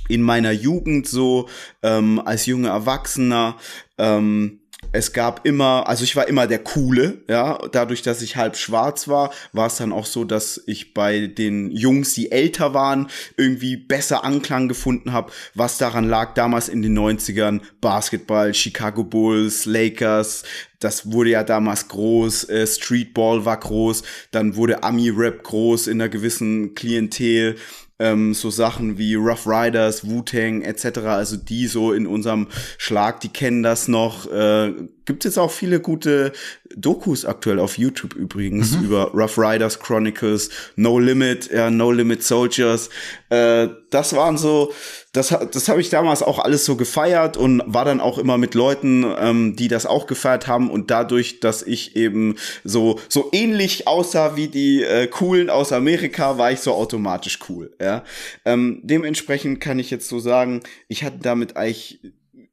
in 0.09 0.21
meiner 0.21 0.51
Jugend 0.51 1.07
so 1.07 1.47
ähm, 1.83 2.19
als 2.19 2.45
junger 2.45 2.69
Erwachsener. 2.69 3.57
Ähm, 3.97 4.60
es 4.93 5.13
gab 5.13 5.45
immer, 5.45 5.87
also 5.87 6.03
ich 6.03 6.15
war 6.15 6.27
immer 6.27 6.47
der 6.47 6.59
Coole, 6.59 7.19
ja. 7.27 7.59
Dadurch, 7.71 8.01
dass 8.01 8.21
ich 8.21 8.35
halb 8.35 8.57
schwarz 8.57 9.07
war, 9.07 9.31
war 9.53 9.67
es 9.67 9.77
dann 9.77 9.93
auch 9.93 10.05
so, 10.05 10.25
dass 10.25 10.61
ich 10.65 10.93
bei 10.93 11.27
den 11.27 11.71
Jungs, 11.71 12.13
die 12.13 12.31
älter 12.31 12.73
waren, 12.73 13.07
irgendwie 13.37 13.77
besser 13.77 14.23
Anklang 14.23 14.67
gefunden 14.67 15.13
habe, 15.13 15.31
was 15.55 15.77
daran 15.77 16.09
lag, 16.09 16.33
damals 16.33 16.67
in 16.67 16.81
den 16.81 16.97
90ern, 16.97 17.61
Basketball, 17.79 18.53
Chicago 18.53 19.03
Bulls, 19.03 19.65
Lakers, 19.65 20.43
das 20.79 21.11
wurde 21.11 21.29
ja 21.29 21.43
damals 21.43 21.87
groß, 21.87 22.49
äh, 22.49 22.67
Streetball 22.67 23.45
war 23.45 23.57
groß, 23.57 24.03
dann 24.31 24.55
wurde 24.55 24.83
Ami-Rap 24.83 25.43
groß 25.43 25.87
in 25.87 26.01
einer 26.01 26.09
gewissen 26.09 26.75
Klientel 26.75 27.55
ähm, 28.01 28.33
so 28.33 28.49
Sachen 28.49 28.97
wie 28.97 29.15
Rough 29.15 29.45
Riders, 29.45 30.09
Wu-Tang 30.09 30.63
etc., 30.63 30.99
also 30.99 31.37
die 31.37 31.67
so 31.67 31.93
in 31.93 32.07
unserem 32.07 32.47
Schlag, 32.77 33.21
die 33.21 33.29
kennen 33.29 33.63
das 33.63 33.87
noch. 33.87 34.29
Äh, 34.31 34.73
gibt 35.05 35.25
es 35.25 35.37
auch 35.37 35.51
viele 35.51 35.79
gute 35.79 36.31
Dokus 36.75 37.25
aktuell 37.25 37.59
auf 37.59 37.77
YouTube 37.77 38.15
übrigens 38.15 38.71
mhm. 38.71 38.85
über 38.85 39.11
Rough 39.13 39.37
Riders 39.37 39.79
Chronicles, 39.79 40.49
No 40.75 40.99
Limit, 40.99 41.51
ja, 41.51 41.69
No 41.69 41.91
Limit 41.91 42.23
Soldiers. 42.23 42.89
Äh, 43.29 43.69
das 43.89 44.13
waren 44.15 44.37
so, 44.37 44.73
das, 45.11 45.35
das 45.51 45.67
habe 45.67 45.81
ich 45.81 45.89
damals 45.89 46.23
auch 46.23 46.39
alles 46.39 46.65
so 46.65 46.75
gefeiert 46.75 47.35
und 47.35 47.61
war 47.65 47.83
dann 47.83 47.99
auch 47.99 48.17
immer 48.17 48.37
mit 48.37 48.53
Leuten, 48.53 49.05
ähm, 49.17 49.55
die 49.55 49.67
das 49.67 49.85
auch 49.85 50.07
gefeiert 50.07 50.47
haben 50.47 50.69
und 50.69 50.91
dadurch, 50.91 51.39
dass 51.39 51.63
ich 51.63 51.95
eben 51.95 52.35
so 52.63 52.99
so 53.09 53.29
ähnlich 53.31 53.87
aussah 53.87 54.35
wie 54.35 54.47
die 54.47 54.83
äh, 54.83 55.07
coolen 55.07 55.49
aus 55.49 55.73
Amerika, 55.73 56.37
war 56.37 56.51
ich 56.51 56.59
so 56.59 56.73
automatisch 56.73 57.39
cool. 57.49 57.75
Ja, 57.81 58.03
ähm, 58.45 58.79
dementsprechend 58.83 59.59
kann 59.59 59.79
ich 59.79 59.91
jetzt 59.91 60.07
so 60.07 60.19
sagen, 60.19 60.61
ich 60.87 61.03
hatte 61.03 61.19
damit 61.21 61.57
eigentlich 61.57 61.99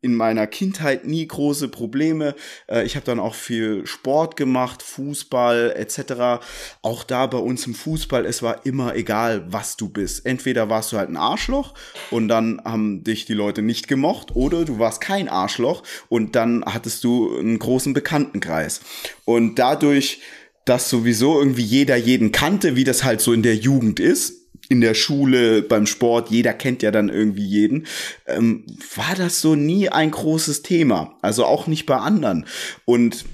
in 0.08 0.14
meiner 0.14 0.46
Kindheit 0.46 1.04
nie 1.06 1.26
große 1.26 1.68
Probleme. 1.68 2.34
Äh, 2.66 2.84
ich 2.84 2.96
habe 2.96 3.06
dann 3.06 3.20
auch 3.20 3.34
viel 3.34 3.86
Sport 3.86 4.36
gemacht, 4.36 4.82
Fußball 4.82 5.74
etc. 5.76 6.42
Auch 6.82 7.04
da 7.04 7.26
bei 7.26 7.38
uns 7.38 7.66
im 7.66 7.74
Fußball, 7.74 8.24
es 8.26 8.42
war 8.42 8.66
immer 8.66 8.96
egal, 8.96 9.44
was 9.50 9.76
du 9.76 9.88
bist. 9.88 10.24
Entweder 10.26 10.68
warst 10.68 10.92
du 10.92 10.96
halt 10.96 11.10
ein 11.10 11.16
Arschloch 11.16 11.74
und 12.10 12.28
dann 12.28 12.60
haben 12.64 13.04
dich 13.04 13.26
die 13.26 13.34
Leute 13.34 13.62
nicht 13.62 13.88
gemocht 13.88 14.34
oder 14.34 14.64
du 14.64 14.78
warst 14.78 15.00
kein 15.00 15.28
Arschloch 15.28 15.82
und 16.08 16.34
dann 16.34 16.64
hattest 16.64 17.04
du 17.04 17.38
einen 17.38 17.58
großen 17.58 17.92
Bekanntenkreis. 17.92 18.80
Und 19.24 19.58
dadurch 19.58 20.20
dass 20.68 20.90
sowieso 20.90 21.38
irgendwie 21.38 21.62
jeder 21.62 21.96
jeden 21.96 22.30
kannte, 22.30 22.76
wie 22.76 22.84
das 22.84 23.02
halt 23.02 23.22
so 23.22 23.32
in 23.32 23.42
der 23.42 23.56
Jugend 23.56 24.00
ist, 24.00 24.37
in 24.68 24.80
der 24.80 24.94
Schule, 24.94 25.62
beim 25.62 25.86
Sport, 25.86 26.30
jeder 26.30 26.52
kennt 26.52 26.82
ja 26.82 26.90
dann 26.90 27.08
irgendwie 27.08 27.46
jeden, 27.46 27.86
ähm, 28.26 28.66
war 28.94 29.14
das 29.16 29.40
so 29.40 29.54
nie 29.54 29.88
ein 29.88 30.10
großes 30.10 30.62
Thema. 30.62 31.16
Also 31.22 31.44
auch 31.44 31.66
nicht 31.66 31.86
bei 31.86 31.96
anderen. 31.96 32.46
Und 32.84 33.24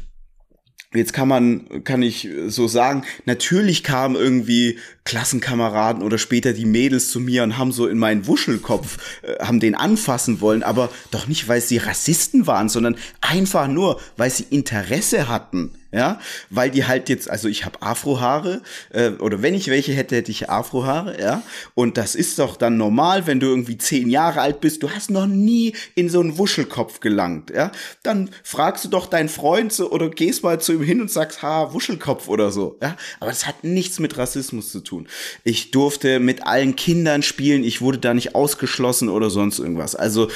Jetzt 0.94 1.12
kann 1.12 1.26
man, 1.26 1.82
kann 1.82 2.02
ich 2.02 2.28
so 2.46 2.68
sagen, 2.68 3.02
natürlich 3.24 3.82
kamen 3.82 4.14
irgendwie 4.14 4.78
Klassenkameraden 5.02 6.04
oder 6.04 6.18
später 6.18 6.52
die 6.52 6.66
Mädels 6.66 7.10
zu 7.10 7.18
mir 7.18 7.42
und 7.42 7.58
haben 7.58 7.72
so 7.72 7.88
in 7.88 7.98
meinen 7.98 8.28
Wuschelkopf, 8.28 8.98
äh, 9.22 9.44
haben 9.44 9.58
den 9.58 9.74
anfassen 9.74 10.40
wollen, 10.40 10.62
aber 10.62 10.90
doch 11.10 11.26
nicht, 11.26 11.48
weil 11.48 11.60
sie 11.60 11.78
Rassisten 11.78 12.46
waren, 12.46 12.68
sondern 12.68 12.94
einfach 13.20 13.66
nur, 13.66 14.00
weil 14.16 14.30
sie 14.30 14.46
Interesse 14.50 15.26
hatten 15.28 15.72
ja, 15.94 16.18
weil 16.50 16.70
die 16.70 16.86
halt 16.86 17.08
jetzt, 17.08 17.30
also 17.30 17.46
ich 17.46 17.64
habe 17.64 17.80
Afrohaare 17.80 18.62
äh, 18.90 19.10
oder 19.10 19.42
wenn 19.42 19.54
ich 19.54 19.68
welche 19.68 19.92
hätte, 19.92 20.16
hätte 20.16 20.32
ich 20.32 20.50
Afrohaare, 20.50 21.20
ja, 21.20 21.42
und 21.74 21.96
das 21.96 22.16
ist 22.16 22.40
doch 22.40 22.56
dann 22.56 22.76
normal, 22.76 23.28
wenn 23.28 23.38
du 23.38 23.46
irgendwie 23.46 23.78
zehn 23.78 24.10
Jahre 24.10 24.40
alt 24.40 24.60
bist, 24.60 24.82
du 24.82 24.90
hast 24.90 25.10
noch 25.10 25.26
nie 25.26 25.74
in 25.94 26.08
so 26.08 26.18
einen 26.18 26.36
Wuschelkopf 26.36 26.98
gelangt, 26.98 27.50
ja, 27.50 27.70
dann 28.02 28.30
fragst 28.42 28.84
du 28.84 28.88
doch 28.88 29.06
deinen 29.06 29.28
Freund 29.28 29.72
so, 29.72 29.90
oder 29.92 30.10
gehst 30.10 30.42
mal 30.42 30.60
zu 30.60 30.72
ihm 30.72 30.82
hin 30.82 31.00
und 31.00 31.12
sagst, 31.12 31.42
ha, 31.42 31.72
Wuschelkopf 31.72 32.28
oder 32.28 32.50
so, 32.50 32.76
ja, 32.82 32.96
aber 33.20 33.30
das 33.30 33.46
hat 33.46 33.62
nichts 33.62 34.00
mit 34.00 34.18
Rassismus 34.18 34.70
zu 34.70 34.80
tun. 34.80 35.06
Ich 35.44 35.70
durfte 35.70 36.18
mit 36.18 36.44
allen 36.44 36.74
Kindern 36.74 37.22
spielen, 37.22 37.62
ich 37.62 37.80
wurde 37.80 37.98
da 37.98 38.14
nicht 38.14 38.34
ausgeschlossen 38.34 39.08
oder 39.08 39.30
sonst 39.30 39.60
irgendwas. 39.60 39.94
Also 39.94 40.28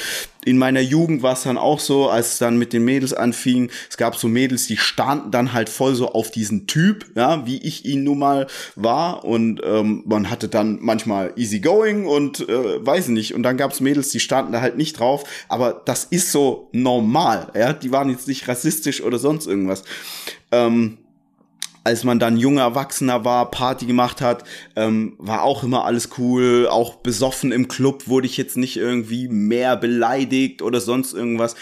in 0.45 0.57
meiner 0.57 0.79
Jugend 0.79 1.21
war 1.21 1.33
es 1.33 1.43
dann 1.43 1.57
auch 1.57 1.79
so, 1.79 2.09
als 2.09 2.33
es 2.33 2.37
dann 2.37 2.57
mit 2.57 2.71
den 2.71 2.85
Mädels 2.85 3.13
anfing, 3.13 3.69
es 3.89 3.97
gab 3.97 4.15
so 4.15 4.27
Mädels, 4.27 4.67
die 4.67 4.77
standen 4.77 5.31
dann 5.31 5.53
halt 5.53 5.69
voll 5.69 5.95
so 5.95 6.09
auf 6.09 6.31
diesen 6.31 6.65
Typ, 6.65 7.05
ja, 7.15 7.45
wie 7.45 7.57
ich 7.57 7.85
ihn 7.85 8.03
nun 8.03 8.19
mal 8.19 8.47
war. 8.75 9.25
Und 9.25 9.61
ähm, 9.63 10.03
man 10.05 10.29
hatte 10.29 10.47
dann 10.47 10.79
manchmal 10.81 11.33
easy 11.35 11.59
going 11.59 12.07
und 12.07 12.47
äh, 12.47 12.85
weiß 12.85 13.09
nicht. 13.09 13.33
Und 13.33 13.43
dann 13.43 13.57
gab 13.57 13.71
es 13.71 13.81
Mädels, 13.81 14.09
die 14.09 14.19
standen 14.19 14.53
da 14.53 14.61
halt 14.61 14.77
nicht 14.77 14.99
drauf, 14.99 15.23
aber 15.49 15.81
das 15.85 16.05
ist 16.05 16.31
so 16.31 16.69
normal, 16.71 17.51
ja, 17.55 17.73
die 17.73 17.91
waren 17.91 18.09
jetzt 18.09 18.27
nicht 18.27 18.47
rassistisch 18.47 19.01
oder 19.01 19.19
sonst 19.19 19.45
irgendwas. 19.45 19.83
Ähm, 20.51 20.97
als 21.83 22.03
man 22.03 22.19
dann 22.19 22.37
junger 22.37 22.61
Erwachsener 22.61 23.25
war, 23.25 23.51
Party 23.51 23.85
gemacht 23.85 24.21
hat, 24.21 24.43
ähm, 24.75 25.13
war 25.17 25.43
auch 25.43 25.63
immer 25.63 25.85
alles 25.85 26.09
cool. 26.17 26.67
Auch 26.69 26.95
besoffen 26.95 27.51
im 27.51 27.67
Club 27.67 28.07
wurde 28.07 28.27
ich 28.27 28.37
jetzt 28.37 28.57
nicht 28.57 28.77
irgendwie 28.77 29.27
mehr 29.27 29.75
beleidigt 29.75 30.61
oder 30.61 30.81
sonst 30.81 31.13
irgendwas 31.13 31.55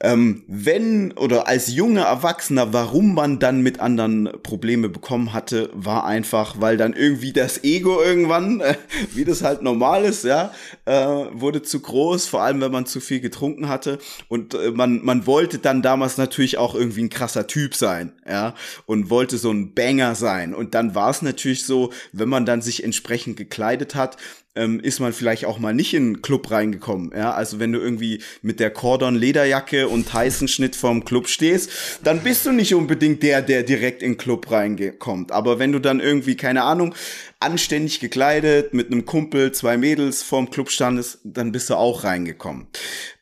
ähm, 0.00 0.42
wenn 0.48 1.12
oder 1.12 1.46
als 1.46 1.72
junger 1.72 2.02
Erwachsener, 2.02 2.72
warum 2.72 3.14
man 3.14 3.38
dann 3.38 3.62
mit 3.62 3.78
anderen 3.78 4.28
Probleme 4.42 4.88
bekommen 4.88 5.32
hatte, 5.32 5.70
war 5.72 6.04
einfach, 6.04 6.56
weil 6.60 6.76
dann 6.76 6.94
irgendwie 6.94 7.32
das 7.32 7.62
Ego 7.62 8.02
irgendwann, 8.02 8.60
äh, 8.60 8.74
wie 9.14 9.24
das 9.24 9.44
halt 9.44 9.62
normal 9.62 10.04
ist, 10.04 10.24
ja, 10.24 10.52
äh, 10.84 10.92
wurde 10.94 11.62
zu 11.62 11.78
groß, 11.78 12.26
vor 12.26 12.42
allem 12.42 12.60
wenn 12.60 12.72
man 12.72 12.86
zu 12.86 12.98
viel 12.98 13.20
getrunken 13.20 13.68
hatte. 13.68 13.98
Und 14.28 14.54
äh, 14.54 14.72
man 14.72 15.04
man 15.04 15.28
wollte 15.28 15.58
dann 15.60 15.80
damals 15.80 16.18
natürlich 16.18 16.58
auch 16.58 16.74
irgendwie 16.74 17.04
ein 17.04 17.10
krasser 17.10 17.46
Typ 17.46 17.76
sein, 17.76 18.12
ja, 18.28 18.54
und 18.86 19.10
wollte 19.10 19.38
so 19.38 19.52
ein 19.52 19.74
Banger 19.74 20.16
sein. 20.16 20.54
Und 20.54 20.74
dann 20.74 20.96
war 20.96 21.10
es 21.10 21.22
natürlich 21.22 21.64
so, 21.64 21.92
wenn 22.12 22.28
man 22.28 22.46
dann 22.46 22.62
sich 22.62 22.82
entsprechend 22.82 23.36
gekleidet 23.36 23.94
hat, 23.94 24.16
ähm, 24.56 24.80
ist 24.80 25.00
man 25.00 25.12
vielleicht 25.12 25.44
auch 25.46 25.58
mal 25.58 25.74
nicht 25.74 25.94
in 25.94 26.04
einen 26.04 26.22
Club 26.22 26.50
reingekommen. 26.50 27.12
Ja, 27.14 27.32
also 27.32 27.58
wenn 27.58 27.72
du 27.72 27.80
irgendwie 27.80 28.22
mit 28.42 28.60
der 28.60 28.70
Cordon 28.70 29.16
Lederjacke 29.16 29.88
und 29.88 30.08
Tyson-Schnitt 30.08 30.76
vorm 30.76 31.04
Club 31.04 31.28
stehst, 31.28 31.70
dann 32.02 32.20
bist 32.20 32.46
du 32.46 32.52
nicht 32.52 32.74
unbedingt 32.74 33.22
der, 33.22 33.42
der 33.42 33.62
direkt 33.62 34.02
in 34.02 34.12
den 34.12 34.18
Club 34.18 34.50
reinkommt. 34.50 35.32
Aber 35.32 35.58
wenn 35.58 35.72
du 35.72 35.78
dann 35.78 36.00
irgendwie, 36.00 36.36
keine 36.36 36.62
Ahnung, 36.62 36.94
anständig 37.40 38.00
gekleidet 38.00 38.74
mit 38.74 38.90
einem 38.90 39.04
Kumpel, 39.04 39.52
zwei 39.52 39.76
Mädels 39.76 40.22
vorm 40.22 40.50
Club 40.50 40.70
standest, 40.70 41.20
dann 41.24 41.52
bist 41.52 41.70
du 41.70 41.74
auch 41.74 42.04
reingekommen. 42.04 42.66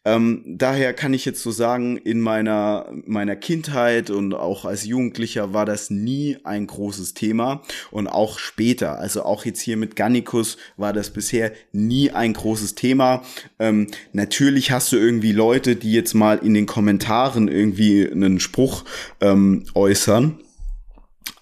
Ähm, 0.05 0.42
daher 0.46 0.94
kann 0.94 1.14
ich 1.14 1.25
jetzt 1.25 1.42
so 1.42 1.53
sagen, 1.53 1.96
in 1.96 2.20
meiner, 2.20 2.92
meiner 3.07 3.37
Kindheit 3.37 4.11
und 4.11 4.35
auch 4.35 4.64
als 4.64 4.85
Jugendlicher 4.85 5.53
war 5.53 5.64
das 5.64 5.90
nie 5.90 6.38
ein 6.42 6.66
großes 6.66 7.14
Thema 7.14 7.62
und 7.92 8.09
auch 8.09 8.40
später, 8.40 8.98
also 8.98 9.22
auch 9.22 9.44
jetzt 9.44 9.61
hier 9.61 9.77
mit 9.77 9.94
Gannikus 9.94 10.57
war 10.77 10.92
das 10.92 11.11
bisher 11.11 11.53
nie 11.70 12.11
ein 12.11 12.33
großes 12.33 12.75
Thema. 12.75 13.22
Ähm, 13.61 13.87
natürlich 14.12 14.72
hast 14.72 14.90
du 14.90 14.96
irgendwie 14.96 15.33
Leute, 15.33 15.77
die 15.77 15.92
jetzt 15.92 16.14
mal 16.14 16.38
in 16.38 16.55
den 16.55 16.66
Kommentaren 16.66 17.46
irgendwie 17.46 18.11
einen 18.11 18.40
Spruch 18.40 18.85
ähm, 19.20 19.66
äußern, 19.75 20.40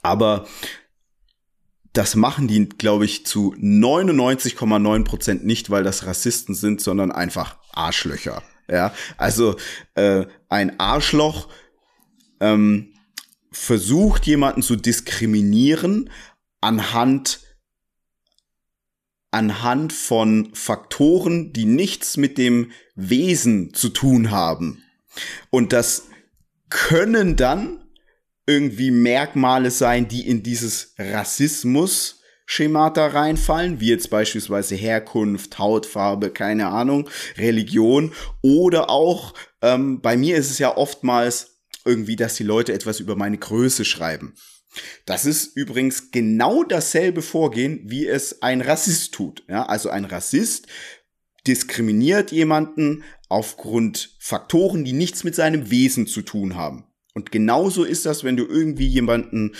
aber 0.02 0.46
das 1.92 2.14
machen 2.14 2.46
die, 2.46 2.68
glaube 2.68 3.04
ich, 3.04 3.26
zu 3.26 3.54
99,9 3.54 5.04
Prozent 5.04 5.44
nicht, 5.44 5.70
weil 5.70 5.82
das 5.82 6.06
Rassisten 6.06 6.54
sind, 6.54 6.80
sondern 6.80 7.10
einfach 7.10 7.58
Arschlöcher. 7.72 8.42
Ja, 8.68 8.94
also 9.16 9.56
äh, 9.94 10.26
ein 10.48 10.78
Arschloch 10.78 11.48
ähm, 12.40 12.94
versucht 13.50 14.26
jemanden 14.26 14.62
zu 14.62 14.76
diskriminieren 14.76 16.10
anhand 16.60 17.40
anhand 19.32 19.92
von 19.92 20.50
Faktoren, 20.54 21.52
die 21.52 21.64
nichts 21.64 22.16
mit 22.16 22.36
dem 22.36 22.72
Wesen 22.94 23.72
zu 23.74 23.88
tun 23.90 24.30
haben. 24.30 24.82
Und 25.50 25.72
das 25.72 26.08
können 26.68 27.36
dann 27.36 27.79
irgendwie 28.50 28.90
Merkmale 28.90 29.70
sein, 29.70 30.08
die 30.08 30.26
in 30.26 30.42
dieses 30.42 30.94
Rassismus 30.98 32.20
Schemata 32.46 33.06
reinfallen, 33.06 33.78
wie 33.78 33.90
jetzt 33.90 34.10
beispielsweise 34.10 34.74
Herkunft, 34.74 35.60
Hautfarbe, 35.60 36.30
keine 36.30 36.66
Ahnung, 36.66 37.08
Religion 37.38 38.12
oder 38.42 38.90
auch, 38.90 39.34
ähm, 39.62 40.00
bei 40.00 40.16
mir 40.16 40.36
ist 40.36 40.50
es 40.50 40.58
ja 40.58 40.76
oftmals 40.76 41.60
irgendwie, 41.84 42.16
dass 42.16 42.34
die 42.34 42.42
Leute 42.42 42.72
etwas 42.72 42.98
über 42.98 43.14
meine 43.14 43.38
Größe 43.38 43.84
schreiben. 43.84 44.34
Das 45.06 45.26
ist 45.26 45.56
übrigens 45.56 46.10
genau 46.10 46.64
dasselbe 46.64 47.22
Vorgehen, 47.22 47.82
wie 47.84 48.08
es 48.08 48.42
ein 48.42 48.62
Rassist 48.62 49.14
tut. 49.14 49.44
Ja, 49.48 49.66
also 49.66 49.88
ein 49.88 50.04
Rassist 50.04 50.66
diskriminiert 51.46 52.32
jemanden 52.32 53.04
aufgrund 53.28 54.16
Faktoren, 54.18 54.84
die 54.84 54.92
nichts 54.92 55.22
mit 55.22 55.36
seinem 55.36 55.70
Wesen 55.70 56.08
zu 56.08 56.22
tun 56.22 56.56
haben. 56.56 56.89
Und 57.14 57.32
genauso 57.32 57.84
ist 57.84 58.06
das, 58.06 58.24
wenn 58.24 58.36
du 58.36 58.46
irgendwie 58.46 58.86
jemanden 58.86 59.52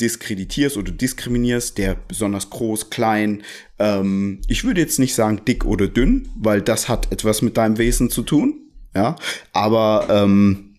diskreditierst 0.00 0.76
oder 0.76 0.92
diskriminierst, 0.92 1.76
der 1.78 1.94
besonders 1.94 2.50
groß, 2.50 2.90
klein, 2.90 3.42
ähm, 3.78 4.40
ich 4.48 4.64
würde 4.64 4.80
jetzt 4.80 4.98
nicht 4.98 5.14
sagen 5.14 5.42
dick 5.46 5.64
oder 5.64 5.88
dünn, 5.88 6.28
weil 6.36 6.62
das 6.62 6.88
hat 6.88 7.10
etwas 7.12 7.42
mit 7.42 7.56
deinem 7.56 7.78
Wesen 7.78 8.10
zu 8.10 8.22
tun, 8.22 8.70
ja, 8.94 9.16
aber 9.52 10.06
ähm, 10.10 10.76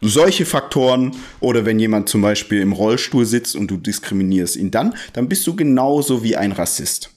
solche 0.00 0.46
Faktoren 0.46 1.14
oder 1.40 1.64
wenn 1.66 1.78
jemand 1.78 2.08
zum 2.08 2.22
Beispiel 2.22 2.60
im 2.60 2.72
Rollstuhl 2.72 3.26
sitzt 3.26 3.56
und 3.56 3.70
du 3.70 3.76
diskriminierst 3.76 4.56
ihn 4.56 4.70
dann, 4.70 4.94
dann 5.12 5.28
bist 5.28 5.46
du 5.46 5.56
genauso 5.56 6.22
wie 6.22 6.36
ein 6.36 6.52
Rassist. 6.52 7.10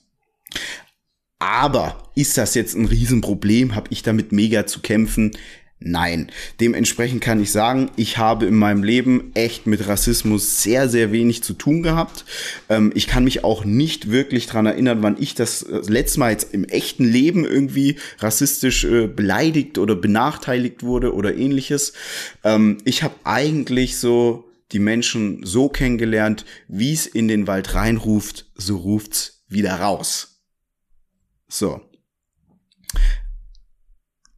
Aber 1.39 2.11
ist 2.15 2.37
das 2.37 2.53
jetzt 2.53 2.75
ein 2.75 2.85
Riesenproblem? 2.85 3.73
Habe 3.73 3.87
ich 3.89 4.03
damit 4.03 4.31
mega 4.31 4.67
zu 4.67 4.79
kämpfen? 4.79 5.31
Nein. 5.83 6.31
Dementsprechend 6.59 7.21
kann 7.21 7.41
ich 7.41 7.51
sagen, 7.51 7.89
ich 7.95 8.19
habe 8.19 8.45
in 8.45 8.55
meinem 8.55 8.83
Leben 8.83 9.31
echt 9.33 9.65
mit 9.65 9.87
Rassismus 9.87 10.61
sehr, 10.61 10.87
sehr 10.87 11.11
wenig 11.11 11.41
zu 11.41 11.53
tun 11.53 11.81
gehabt. 11.81 12.23
Ähm, 12.69 12.91
ich 12.93 13.07
kann 13.07 13.23
mich 13.23 13.43
auch 13.43 13.65
nicht 13.65 14.11
wirklich 14.11 14.45
dran 14.45 14.67
erinnern, 14.67 15.01
wann 15.01 15.17
ich 15.19 15.33
das 15.33 15.63
äh, 15.63 15.81
letzte 15.87 16.19
Mal 16.19 16.33
jetzt 16.33 16.53
im 16.53 16.65
echten 16.65 17.03
Leben 17.03 17.45
irgendwie 17.45 17.97
rassistisch 18.19 18.83
äh, 18.83 19.07
beleidigt 19.07 19.79
oder 19.79 19.95
benachteiligt 19.95 20.83
wurde 20.83 21.15
oder 21.15 21.35
ähnliches. 21.35 21.93
Ähm, 22.43 22.77
ich 22.85 23.01
habe 23.01 23.15
eigentlich 23.23 23.97
so 23.97 24.51
die 24.73 24.79
Menschen 24.79 25.43
so 25.43 25.67
kennengelernt, 25.67 26.45
wie 26.67 26.93
es 26.93 27.07
in 27.07 27.27
den 27.27 27.47
Wald 27.47 27.73
reinruft, 27.73 28.51
so 28.53 28.77
ruft's 28.77 29.43
wieder 29.47 29.79
raus. 29.79 30.43
So. 31.49 31.81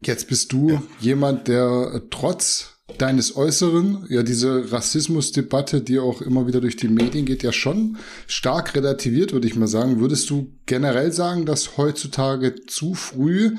Jetzt 0.08 0.28
bist 0.28 0.52
du 0.52 0.72
ja. 0.72 0.84
jemand, 1.00 1.48
der 1.48 1.92
äh, 1.94 2.02
trotz 2.10 2.70
deines 2.98 3.36
Äußeren, 3.36 4.06
ja, 4.10 4.24
diese 4.24 4.72
Rassismusdebatte, 4.72 5.82
die 5.82 6.00
auch 6.00 6.22
immer 6.22 6.48
wieder 6.48 6.62
durch 6.62 6.76
die 6.76 6.90
Medien 6.90 7.26
geht, 7.26 7.42
ja 7.42 7.52
schon 7.52 7.98
stark 8.28 8.76
relativiert, 8.76 9.34
würde 9.34 9.48
ich 9.48 9.56
mal 9.56 9.68
sagen. 9.68 10.00
Würdest 10.00 10.30
du 10.30 10.52
generell 10.66 11.12
sagen, 11.12 11.46
dass 11.46 11.78
heutzutage 11.78 12.56
zu 12.68 12.94
früh 12.94 13.56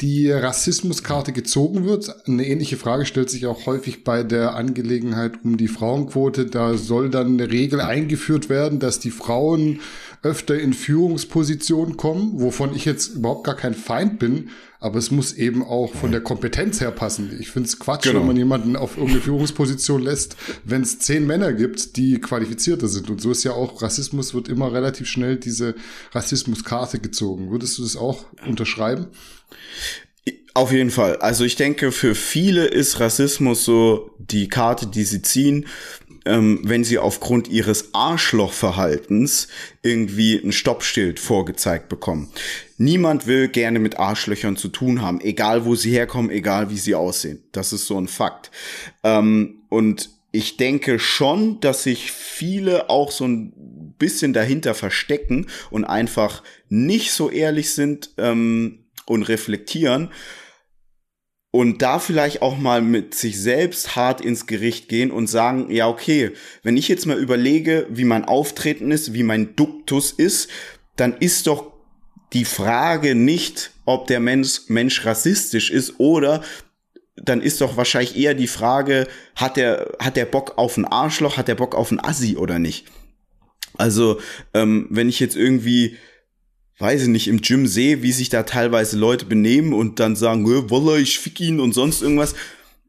die 0.00 0.30
Rassismuskarte 0.30 1.32
gezogen 1.32 1.86
wird. 1.86 2.14
Eine 2.26 2.46
ähnliche 2.46 2.76
Frage 2.76 3.06
stellt 3.06 3.30
sich 3.30 3.46
auch 3.46 3.64
häufig 3.64 4.04
bei 4.04 4.22
der 4.22 4.54
Angelegenheit 4.54 5.42
um 5.42 5.56
die 5.56 5.68
Frauenquote. 5.68 6.44
Da 6.46 6.74
soll 6.74 7.08
dann 7.08 7.28
eine 7.28 7.50
Regel 7.50 7.80
eingeführt 7.80 8.50
werden, 8.50 8.78
dass 8.78 9.00
die 9.00 9.10
Frauen 9.10 9.80
öfter 10.22 10.58
in 10.58 10.74
Führungspositionen 10.74 11.96
kommen, 11.96 12.32
wovon 12.40 12.74
ich 12.74 12.84
jetzt 12.84 13.14
überhaupt 13.14 13.44
gar 13.44 13.56
kein 13.56 13.74
Feind 13.74 14.18
bin, 14.18 14.50
aber 14.86 14.98
es 14.98 15.10
muss 15.10 15.32
eben 15.32 15.64
auch 15.64 15.92
von 15.94 16.12
der 16.12 16.20
Kompetenz 16.20 16.80
her 16.80 16.92
passen. 16.92 17.36
Ich 17.40 17.50
finde 17.50 17.68
es 17.68 17.78
Quatsch, 17.80 18.04
genau. 18.04 18.20
wenn 18.20 18.28
man 18.28 18.36
jemanden 18.36 18.76
auf 18.76 18.96
irgendeine 18.96 19.20
Führungsposition 19.20 20.00
lässt, 20.00 20.36
wenn 20.64 20.82
es 20.82 21.00
zehn 21.00 21.26
Männer 21.26 21.52
gibt, 21.52 21.96
die 21.96 22.20
qualifizierter 22.20 22.86
sind. 22.86 23.10
Und 23.10 23.20
so 23.20 23.32
ist 23.32 23.42
ja 23.42 23.50
auch 23.50 23.82
Rassismus, 23.82 24.32
wird 24.32 24.48
immer 24.48 24.72
relativ 24.72 25.08
schnell 25.08 25.36
diese 25.36 25.74
Rassismuskarte 26.12 27.00
gezogen. 27.00 27.50
Würdest 27.50 27.78
du 27.78 27.82
das 27.82 27.96
auch 27.96 28.26
unterschreiben? 28.46 29.08
Auf 30.54 30.70
jeden 30.70 30.90
Fall. 30.90 31.16
Also 31.16 31.44
ich 31.44 31.56
denke, 31.56 31.90
für 31.90 32.14
viele 32.14 32.66
ist 32.66 33.00
Rassismus 33.00 33.64
so 33.64 34.12
die 34.18 34.48
Karte, 34.48 34.86
die 34.86 35.04
sie 35.04 35.20
ziehen 35.20 35.66
ähm, 36.26 36.60
wenn 36.64 36.84
sie 36.84 36.98
aufgrund 36.98 37.48
ihres 37.48 37.94
Arschlochverhaltens 37.94 39.48
irgendwie 39.82 40.36
ein 40.36 40.52
Stoppschild 40.52 41.20
vorgezeigt 41.20 41.88
bekommen. 41.88 42.28
Niemand 42.78 43.26
will 43.26 43.48
gerne 43.48 43.78
mit 43.78 43.98
Arschlöchern 43.98 44.56
zu 44.56 44.68
tun 44.68 45.00
haben, 45.00 45.20
egal 45.20 45.64
wo 45.64 45.74
sie 45.74 45.92
herkommen, 45.92 46.30
egal 46.30 46.70
wie 46.70 46.78
sie 46.78 46.94
aussehen. 46.94 47.42
Das 47.52 47.72
ist 47.72 47.86
so 47.86 47.98
ein 47.98 48.08
Fakt. 48.08 48.50
Ähm, 49.02 49.62
und 49.68 50.10
ich 50.32 50.58
denke 50.58 50.98
schon, 50.98 51.60
dass 51.60 51.84
sich 51.84 52.12
viele 52.12 52.90
auch 52.90 53.10
so 53.10 53.26
ein 53.26 53.94
bisschen 53.98 54.34
dahinter 54.34 54.74
verstecken 54.74 55.46
und 55.70 55.84
einfach 55.84 56.42
nicht 56.68 57.12
so 57.12 57.30
ehrlich 57.30 57.72
sind 57.72 58.10
ähm, 58.18 58.84
und 59.06 59.22
reflektieren 59.22 60.10
und 61.56 61.80
da 61.80 61.98
vielleicht 61.98 62.42
auch 62.42 62.58
mal 62.58 62.82
mit 62.82 63.14
sich 63.14 63.40
selbst 63.40 63.96
hart 63.96 64.20
ins 64.20 64.46
Gericht 64.46 64.90
gehen 64.90 65.10
und 65.10 65.26
sagen, 65.26 65.70
ja, 65.70 65.88
okay, 65.88 66.32
wenn 66.62 66.76
ich 66.76 66.88
jetzt 66.88 67.06
mal 67.06 67.18
überlege, 67.18 67.86
wie 67.88 68.04
mein 68.04 68.26
Auftreten 68.26 68.90
ist, 68.90 69.14
wie 69.14 69.22
mein 69.22 69.56
Duktus 69.56 70.12
ist, 70.12 70.50
dann 70.96 71.16
ist 71.18 71.46
doch 71.46 71.72
die 72.32 72.44
Frage 72.44 73.14
nicht, 73.14 73.70
ob 73.84 74.06
der 74.06 74.20
Mensch, 74.20 74.62
Mensch 74.68 75.04
rassistisch 75.04 75.70
ist 75.70 75.98
oder 75.98 76.42
dann 77.16 77.40
ist 77.40 77.60
doch 77.60 77.76
wahrscheinlich 77.76 78.16
eher 78.16 78.34
die 78.34 78.46
Frage, 78.46 79.08
hat 79.34 79.56
der, 79.56 79.96
hat 79.98 80.16
der 80.16 80.26
Bock 80.26 80.58
auf 80.58 80.76
ein 80.76 80.84
Arschloch, 80.84 81.36
hat 81.36 81.48
der 81.48 81.54
Bock 81.54 81.74
auf 81.74 81.90
ein 81.90 82.00
Assi 82.00 82.36
oder 82.36 82.58
nicht? 82.58 82.86
Also, 83.78 84.20
ähm, 84.52 84.86
wenn 84.90 85.08
ich 85.08 85.18
jetzt 85.18 85.36
irgendwie 85.36 85.96
weiß 86.78 87.02
ich 87.02 87.08
nicht, 87.08 87.28
im 87.28 87.40
Gym 87.40 87.66
sehe, 87.66 88.02
wie 88.02 88.12
sich 88.12 88.28
da 88.28 88.42
teilweise 88.42 88.98
Leute 88.98 89.24
benehmen 89.24 89.72
und 89.72 89.98
dann 89.98 90.16
sagen, 90.16 90.46
wolle 90.70 91.00
ich 91.00 91.18
fick 91.18 91.40
ihn 91.40 91.60
und 91.60 91.72
sonst 91.72 92.02
irgendwas. 92.02 92.34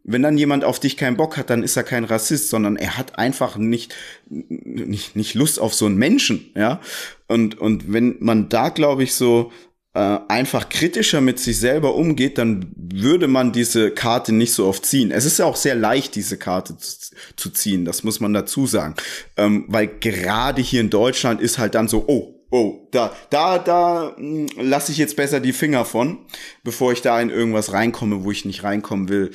Wenn 0.07 0.23
dann 0.23 0.37
jemand 0.37 0.63
auf 0.63 0.79
dich 0.79 0.97
keinen 0.97 1.17
Bock 1.17 1.37
hat, 1.37 1.49
dann 1.49 1.63
ist 1.63 1.77
er 1.77 1.83
kein 1.83 2.05
Rassist, 2.05 2.49
sondern 2.49 2.77
er 2.77 2.97
hat 2.97 3.19
einfach 3.19 3.57
nicht, 3.57 3.93
nicht, 4.29 5.15
nicht 5.15 5.35
Lust 5.35 5.59
auf 5.59 5.73
so 5.73 5.85
einen 5.85 5.97
Menschen, 5.97 6.49
ja. 6.55 6.79
Und, 7.27 7.59
und 7.59 7.91
wenn 7.91 8.15
man 8.19 8.47
da, 8.47 8.69
glaube 8.69 9.03
ich, 9.03 9.13
so 9.13 9.51
äh, 9.93 10.19
einfach 10.27 10.69
kritischer 10.69 11.21
mit 11.21 11.39
sich 11.39 11.59
selber 11.59 11.95
umgeht, 11.95 12.37
dann 12.37 12.71
würde 12.75 13.27
man 13.27 13.51
diese 13.51 13.91
Karte 13.91 14.31
nicht 14.31 14.53
so 14.53 14.65
oft 14.67 14.85
ziehen. 14.85 15.11
Es 15.11 15.25
ist 15.25 15.39
ja 15.39 15.45
auch 15.45 15.55
sehr 15.55 15.75
leicht, 15.75 16.15
diese 16.15 16.37
Karte 16.37 16.77
zu, 16.77 17.15
zu 17.35 17.49
ziehen, 17.49 17.83
das 17.83 18.03
muss 18.03 18.19
man 18.19 18.33
dazu 18.33 18.65
sagen. 18.65 18.95
Ähm, 19.35 19.65
weil 19.67 19.87
gerade 19.87 20.61
hier 20.61 20.81
in 20.81 20.89
Deutschland 20.89 21.41
ist 21.41 21.57
halt 21.57 21.75
dann 21.75 21.87
so, 21.87 22.05
oh, 22.07 22.36
oh, 22.49 22.87
da, 22.91 23.15
da, 23.29 23.59
da 23.59 24.13
hm, 24.15 24.47
lasse 24.57 24.91
ich 24.91 24.97
jetzt 24.97 25.15
besser 25.15 25.39
die 25.39 25.53
Finger 25.53 25.85
von, 25.85 26.19
bevor 26.63 26.91
ich 26.91 27.01
da 27.01 27.19
in 27.21 27.29
irgendwas 27.29 27.73
reinkomme, 27.73 28.23
wo 28.23 28.31
ich 28.31 28.45
nicht 28.45 28.63
reinkommen 28.63 29.09
will. 29.09 29.31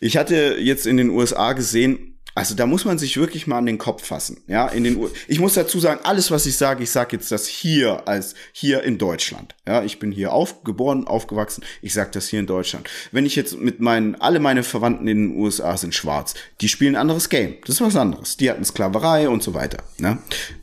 Ich 0.00 0.16
hatte 0.16 0.56
jetzt 0.58 0.86
in 0.86 0.96
den 0.96 1.10
USA 1.10 1.52
gesehen, 1.52 2.14
also 2.36 2.56
da 2.56 2.66
muss 2.66 2.84
man 2.84 2.98
sich 2.98 3.16
wirklich 3.16 3.46
mal 3.46 3.58
an 3.58 3.66
den 3.66 3.78
Kopf 3.78 4.04
fassen. 4.04 4.42
Ja, 4.48 4.66
in 4.66 4.82
den 4.82 4.96
U 4.96 5.08
ich 5.28 5.38
muss 5.38 5.54
dazu 5.54 5.78
sagen, 5.78 6.00
alles 6.02 6.32
was 6.32 6.46
ich 6.46 6.56
sage, 6.56 6.82
ich 6.82 6.90
sage 6.90 7.16
jetzt 7.16 7.30
das 7.30 7.46
hier 7.46 8.08
als 8.08 8.34
hier 8.52 8.82
in 8.82 8.98
Deutschland. 8.98 9.54
Ja, 9.66 9.84
ich 9.84 10.00
bin 10.00 10.10
hier 10.10 10.32
aufgeboren, 10.32 11.06
aufgewachsen. 11.06 11.64
Ich 11.80 11.94
sage 11.94 12.10
das 12.12 12.28
hier 12.28 12.40
in 12.40 12.48
Deutschland. 12.48 12.88
Wenn 13.12 13.24
ich 13.24 13.36
jetzt 13.36 13.56
mit 13.56 13.78
meinen 13.78 14.16
alle 14.16 14.40
meine 14.40 14.64
Verwandten 14.64 15.06
in 15.06 15.28
den 15.28 15.38
USA 15.38 15.76
sind 15.76 15.94
schwarz, 15.94 16.34
die 16.60 16.68
spielen 16.68 16.96
ein 16.96 17.02
anderes 17.02 17.28
Game. 17.28 17.56
Das 17.66 17.76
ist 17.76 17.80
was 17.80 17.96
anderes. 17.96 18.36
Die 18.36 18.50
hatten 18.50 18.64
Sklaverei 18.64 19.28
und 19.28 19.42
so 19.42 19.54
weiter. 19.54 19.78
Ne? 19.98 20.18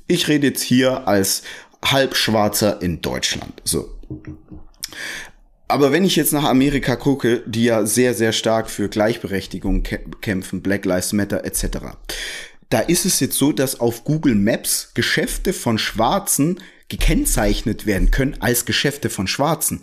Ich 0.08 0.28
rede 0.28 0.48
jetzt 0.48 0.62
hier 0.62 1.08
als 1.08 1.44
Halbschwarzer 1.84 2.82
in 2.82 3.02
Deutschland. 3.02 3.62
So. 3.64 3.98
Aber 5.68 5.92
wenn 5.92 6.04
ich 6.04 6.16
jetzt 6.16 6.34
nach 6.34 6.44
Amerika 6.44 6.96
gucke, 6.96 7.44
die 7.46 7.64
ja 7.64 7.86
sehr, 7.86 8.14
sehr 8.14 8.34
stark 8.34 8.70
für 8.70 8.90
Gleichberechtigung 8.90 9.84
kämpfen, 10.22 10.62
Black 10.62 10.86
Lives 10.86 11.14
Matter 11.14 11.46
etc., 11.46 11.78
da 12.70 12.80
ist 12.80 13.06
es 13.06 13.20
jetzt 13.20 13.38
so, 13.38 13.52
dass 13.52 13.80
auf 13.80 14.06
Google 14.06 14.36
Maps 14.36 14.92
Geschäfte 14.94 15.52
von 15.52 15.78
Schwarzen 15.78 16.62
gekennzeichnet 16.88 17.86
werden 17.86 18.12
können 18.12 18.38
als 18.40 18.66
Geschäfte 18.66 19.10
von 19.10 19.28
Schwarzen. 19.28 19.82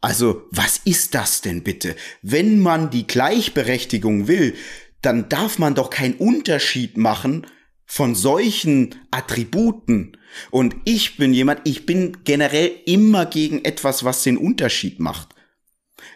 Also, 0.00 0.42
was 0.50 0.80
ist 0.84 1.14
das 1.14 1.40
denn 1.40 1.62
bitte? 1.62 1.94
Wenn 2.22 2.60
man 2.60 2.90
die 2.90 3.06
Gleichberechtigung 3.06 4.28
will, 4.28 4.54
dann 5.02 5.28
darf 5.28 5.58
man 5.58 5.74
doch 5.74 5.90
keinen 5.90 6.14
Unterschied 6.14 6.96
machen 6.96 7.46
von 7.86 8.14
solchen 8.14 8.94
Attributen. 9.10 10.16
Und 10.50 10.76
ich 10.84 11.16
bin 11.16 11.34
jemand, 11.34 11.60
ich 11.64 11.86
bin 11.86 12.18
generell 12.24 12.70
immer 12.86 13.26
gegen 13.26 13.64
etwas, 13.64 14.04
was 14.04 14.22
den 14.22 14.36
Unterschied 14.36 15.00
macht. 15.00 15.28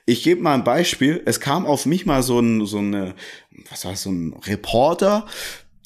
Ich 0.05 0.23
gebe 0.23 0.43
mal 0.43 0.55
ein 0.55 0.65
Beispiel. 0.65 1.23
Es 1.27 1.41
kam 1.41 1.67
auf 1.67 1.87
mich 1.87 2.07
mal 2.07 2.23
so 2.23 2.41
ein, 2.41 2.67
so 2.67 2.79
eine, 2.79 3.15
was 3.71 3.85
war 3.85 3.93
das, 3.93 4.03
so 4.03 4.11
ein 4.11 4.35
Reporter, 4.47 5.27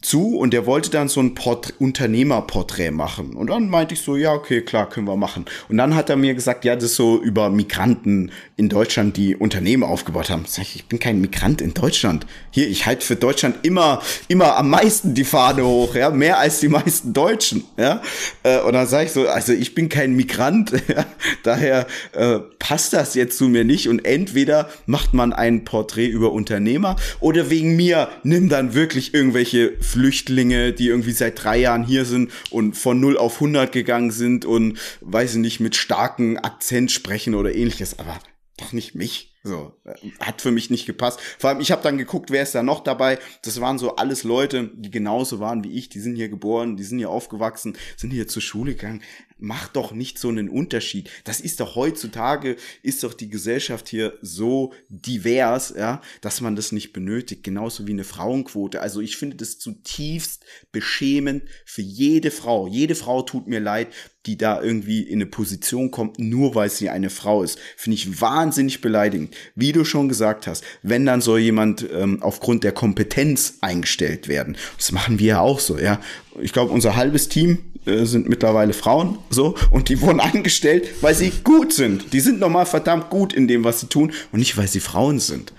zu 0.03 0.39
und 0.39 0.53
der 0.53 0.67
wollte 0.67 0.91
dann 0.91 1.09
so 1.09 1.21
ein 1.21 1.35
Porträt, 1.35 1.75
Unternehmerporträt 1.79 2.91
machen. 2.91 3.35
Und 3.35 3.49
dann 3.49 3.69
meinte 3.69 3.95
ich 3.95 4.01
so, 4.01 4.17
ja, 4.17 4.33
okay, 4.33 4.63
klar, 4.63 4.89
können 4.89 5.07
wir 5.07 5.17
machen. 5.17 5.45
Und 5.69 5.77
dann 5.77 5.95
hat 5.95 6.09
er 6.09 6.17
mir 6.17 6.35
gesagt, 6.35 6.65
ja, 6.65 6.75
das 6.75 6.85
ist 6.85 6.97
so 6.97 7.21
über 7.21 7.51
Migranten 7.51 8.33
in 8.61 8.69
Deutschland, 8.69 9.17
die 9.17 9.35
Unternehmen 9.35 9.83
aufgebaut 9.83 10.29
haben. 10.29 10.45
Sag 10.47 10.65
ich, 10.65 10.77
ich 10.77 10.85
bin 10.85 10.99
kein 10.99 11.19
Migrant 11.19 11.63
in 11.63 11.73
Deutschland. 11.73 12.27
Hier, 12.51 12.69
ich 12.69 12.85
halte 12.85 13.07
für 13.07 13.17
Deutschland 13.17 13.57
immer, 13.63 14.03
immer 14.29 14.57
am 14.57 14.69
meisten 14.69 15.15
die 15.15 15.25
Fahne 15.25 15.65
hoch, 15.65 15.95
ja, 15.95 16.11
mehr 16.11 16.39
als 16.39 16.61
die 16.61 16.69
meisten 16.69 17.15
Deutschen, 17.15 17.65
ja. 17.79 18.03
Äh, 18.43 18.61
und 18.61 18.75
dann 18.75 18.87
sage 18.87 19.07
ich 19.07 19.13
so, 19.13 19.27
also 19.27 19.55
ich 19.55 19.75
bin 19.75 19.89
kein 19.89 20.13
Migrant, 20.13 20.73
ja? 20.89 21.07
daher 21.43 21.87
äh, 22.13 22.39
passt 22.59 22.93
das 22.93 23.15
jetzt 23.15 23.39
zu 23.39 23.49
mir 23.49 23.65
nicht. 23.65 23.89
Und 23.89 24.05
entweder 24.05 24.69
macht 24.85 25.15
man 25.15 25.33
ein 25.33 25.65
Porträt 25.65 26.09
über 26.09 26.31
Unternehmer 26.31 26.97
oder 27.21 27.49
wegen 27.49 27.77
mir 27.77 28.11
nimm 28.25 28.51
dann 28.51 28.75
wirklich 28.75 29.15
irgendwelche 29.15 29.73
Flüchtlinge, 29.81 30.75
die 30.75 30.89
irgendwie 30.89 31.13
seit 31.13 31.43
drei 31.43 31.57
Jahren 31.57 31.83
hier 31.83 32.05
sind 32.05 32.31
und 32.51 32.77
von 32.77 33.01
0 33.01 33.17
auf 33.17 33.37
100 33.37 33.73
gegangen 33.73 34.11
sind 34.11 34.45
und, 34.45 34.79
weiß 35.01 35.37
ich 35.37 35.41
nicht, 35.41 35.61
mit 35.61 35.77
starkem 35.77 36.37
Akzent 36.37 36.93
sprechen 36.93 37.35
oder 37.35 37.55
ähnliches, 37.55 37.99
aber 37.99 38.21
doch 38.61 38.73
nicht 38.73 38.95
mich. 38.95 39.35
So, 39.43 39.73
äh, 39.85 39.95
hat 40.21 40.43
für 40.43 40.51
mich 40.51 40.69
nicht 40.69 40.85
gepasst. 40.85 41.21
Vor 41.39 41.51
allem, 41.51 41.61
ich 41.61 41.73
habe 41.73 41.83
dann 41.83 41.97
geguckt, 41.97 42.31
wer 42.31 42.43
ist 42.43 42.55
da 42.55 42.63
noch 42.63 42.81
dabei. 42.81 43.19
Das 43.43 43.61
waren 43.61 43.79
so 43.79 43.97
alles 43.97 44.23
Leute, 44.23 44.71
die 44.75 44.91
genauso 44.91 45.41
waren 45.41 45.65
wie 45.65 45.73
ich. 45.73 45.89
Die 45.89 46.01
sind 46.01 46.17
hier 46.17 46.29
geboren, 46.29 46.77
die 46.77 46.85
sind 46.85 46.99
hier 46.99 47.11
aufgewachsen, 47.11 47.77
sind 47.97 48.11
hier 48.11 48.29
zur 48.29 48.43
Schule 48.43 48.75
gegangen. 48.75 49.03
Macht 49.41 49.77
doch 49.77 49.93
nicht 49.93 50.19
so 50.19 50.29
einen 50.29 50.49
Unterschied. 50.49 51.11
Das 51.25 51.41
ist 51.41 51.61
doch 51.61 51.77
heutzutage, 51.77 52.57
ist 52.83 53.03
doch 53.03 53.15
die 53.15 53.29
Gesellschaft 53.29 53.89
hier 53.89 54.19
so 54.23 54.73
divers, 54.89 55.75
ja, 55.77 56.01
dass 56.21 56.41
man 56.41 56.57
das 56.57 56.73
nicht 56.73 56.93
benötigt. 56.93 57.43
Genauso 57.43 57.87
wie 57.87 57.93
eine 57.93 58.05
Frauenquote. 58.05 58.81
Also 58.81 59.01
ich 59.01 59.17
finde 59.17 59.37
das 59.37 59.59
zutiefst 59.59 60.45
beschämend 60.73 61.45
für 61.65 61.83
jede 61.83 62.31
Frau. 62.31 62.67
Jede 62.67 62.95
Frau 62.95 63.23
tut 63.23 63.47
mir 63.47 63.61
leid, 63.61 63.89
die 64.27 64.37
da 64.37 64.61
irgendwie 64.63 65.03
in 65.03 65.19
eine 65.19 65.27
Position 65.27 65.91
kommt, 65.91 66.19
nur 66.19 66.55
weil 66.55 66.69
sie 66.69 66.91
eine 66.91 67.09
Frau 67.09 67.43
ist. 67.43 67.59
Finde 67.77 67.95
ich 67.95 68.21
wahnsinnig 68.21 68.81
beleidigend. 68.81 69.35
Wie 69.55 69.73
du 69.73 69.85
schon 69.85 70.09
gesagt 70.09 70.47
hast, 70.47 70.63
wenn 70.83 71.07
dann 71.07 71.23
soll 71.23 71.41
jemand 71.41 71.87
ähm, 71.91 72.23
aufgrund 72.23 72.63
der 72.63 72.73
Kompetenz 72.73 73.55
eingestellt 73.63 74.29
werden. 74.29 74.57
Das 74.77 74.93
machen 74.93 75.19
wir 75.19 75.27
ja 75.27 75.41
auch 75.41 75.61
so, 75.61 75.79
ja. 75.79 76.01
Ich 76.43 76.53
glaube, 76.53 76.73
unser 76.73 76.97
halbes 76.97 77.29
Team 77.29 77.59
äh, 77.87 78.05
sind 78.05 78.29
mittlerweile 78.29 78.73
Frauen, 78.73 79.19
so, 79.31 79.55
und 79.71 79.89
die 79.89 80.01
wurden 80.01 80.21
eingestellt, 80.21 80.89
weil 81.01 81.15
sie 81.15 81.31
gut 81.45 81.73
sind. 81.73 82.13
Die 82.13 82.21
sind 82.21 82.41
normal 82.41 82.67
verdammt 82.67 83.11
gut 83.11 83.33
in 83.33 83.49
dem, 83.49 83.65
was 83.65 83.81
sie 83.81 83.87
tun 83.87 84.13
und 84.33 84.39
nicht, 84.39 84.57
weil 84.57 84.69
sie 84.69 84.81
Frauen 84.81 85.21
sind. 85.21 85.53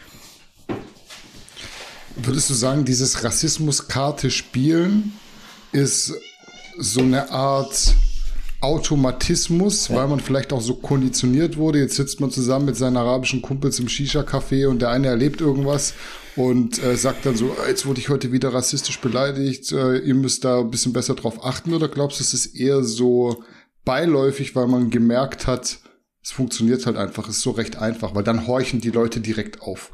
Würdest 2.15 2.49
du 2.49 2.53
sagen, 2.53 2.86
dieses 2.86 3.23
Rassismuskarte 3.23 4.29
spielen 4.29 5.13
ist 5.71 6.13
so 6.77 7.01
eine 7.01 7.32
Art 7.32 7.95
Automatismus, 8.62 9.88
ja. 9.88 9.95
weil 9.95 10.07
man 10.07 10.20
vielleicht 10.20 10.53
auch 10.53 10.62
so 10.62 10.76
konditioniert 10.76 11.57
wurde. 11.57 11.80
Jetzt 11.80 11.95
sitzt 11.95 12.22
man 12.22 12.30
zusammen 12.30 12.66
mit 12.66 12.78
seinen 12.78 12.95
arabischen 12.95 13.41
Kumpels 13.41 13.80
im 13.80 13.88
Shisha-Café 13.88 14.68
und 14.68 14.82
der 14.82 14.89
eine 14.89 15.07
erlebt 15.07 15.41
irgendwas 15.41 15.95
und 16.36 16.82
äh, 16.84 16.95
sagt 16.95 17.26
dann 17.26 17.36
so, 17.36 17.55
jetzt 17.68 17.86
wurde 17.86 17.99
ich 17.99 18.09
heute 18.09 18.32
wieder 18.32 18.53
rassistisch 18.53 18.99
beleidigt, 18.99 19.72
äh, 19.72 19.97
ihr 19.97 20.16
müsst 20.16 20.45
da 20.45 20.59
ein 20.59 20.72
bisschen 20.72 20.93
besser 20.93 21.16
drauf 21.16 21.43
achten. 21.43 21.74
Oder 21.74 21.88
glaubst 21.88 22.20
du, 22.20 22.24
es 22.24 22.34
ist 22.34 22.55
eher 22.55 22.84
so 22.84 23.43
beiläufig, 23.84 24.55
weil 24.55 24.68
man 24.68 24.91
gemerkt 24.91 25.47
hat, 25.47 25.80
es 26.24 26.32
funktioniert 26.32 26.86
halt 26.86 26.97
einfach, 26.97 27.28
es 27.28 27.38
ist 27.38 27.41
so 27.41 27.51
recht 27.51 27.78
einfach, 27.78 28.14
weil 28.14 28.24
dann 28.24 28.45
horchen 28.45 28.80
die 28.80 28.91
Leute 28.91 29.20
direkt 29.20 29.62
auf. 29.62 29.91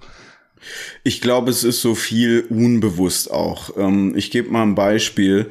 Ich 1.03 1.21
glaube, 1.21 1.51
es 1.51 1.63
ist 1.63 1.81
so 1.81 1.95
viel 1.95 2.45
unbewusst 2.49 3.31
auch. 3.31 3.77
Ähm, 3.77 4.13
ich 4.15 4.31
gebe 4.31 4.49
mal 4.49 4.63
ein 4.63 4.75
Beispiel. 4.75 5.49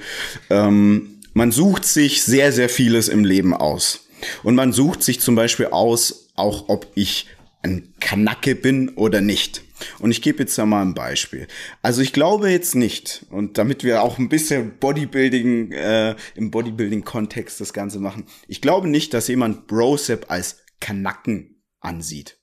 Ähm, 0.50 1.15
man 1.36 1.52
sucht 1.52 1.84
sich 1.84 2.22
sehr, 2.22 2.50
sehr 2.50 2.70
vieles 2.70 3.08
im 3.08 3.22
Leben 3.22 3.52
aus. 3.52 4.08
Und 4.42 4.54
man 4.54 4.72
sucht 4.72 5.02
sich 5.02 5.20
zum 5.20 5.34
Beispiel 5.34 5.66
aus, 5.66 6.30
auch 6.34 6.70
ob 6.70 6.90
ich 6.94 7.26
ein 7.62 7.92
Kanacke 8.00 8.54
bin 8.54 8.88
oder 8.88 9.20
nicht. 9.20 9.62
Und 9.98 10.12
ich 10.12 10.22
gebe 10.22 10.38
jetzt 10.38 10.56
da 10.56 10.64
mal 10.64 10.80
ein 10.80 10.94
Beispiel. 10.94 11.46
Also 11.82 12.00
ich 12.00 12.14
glaube 12.14 12.48
jetzt 12.48 12.74
nicht, 12.74 13.26
und 13.28 13.58
damit 13.58 13.84
wir 13.84 14.02
auch 14.02 14.18
ein 14.18 14.30
bisschen 14.30 14.78
Bodybuilding, 14.78 15.72
äh, 15.72 16.16
im 16.36 16.50
Bodybuilding-Kontext 16.50 17.60
das 17.60 17.74
Ganze 17.74 17.98
machen, 17.98 18.24
ich 18.48 18.62
glaube 18.62 18.88
nicht, 18.88 19.12
dass 19.12 19.28
jemand 19.28 19.66
Brosep 19.66 20.30
als 20.30 20.60
Kanacken 20.80 21.62
ansieht. 21.80 22.38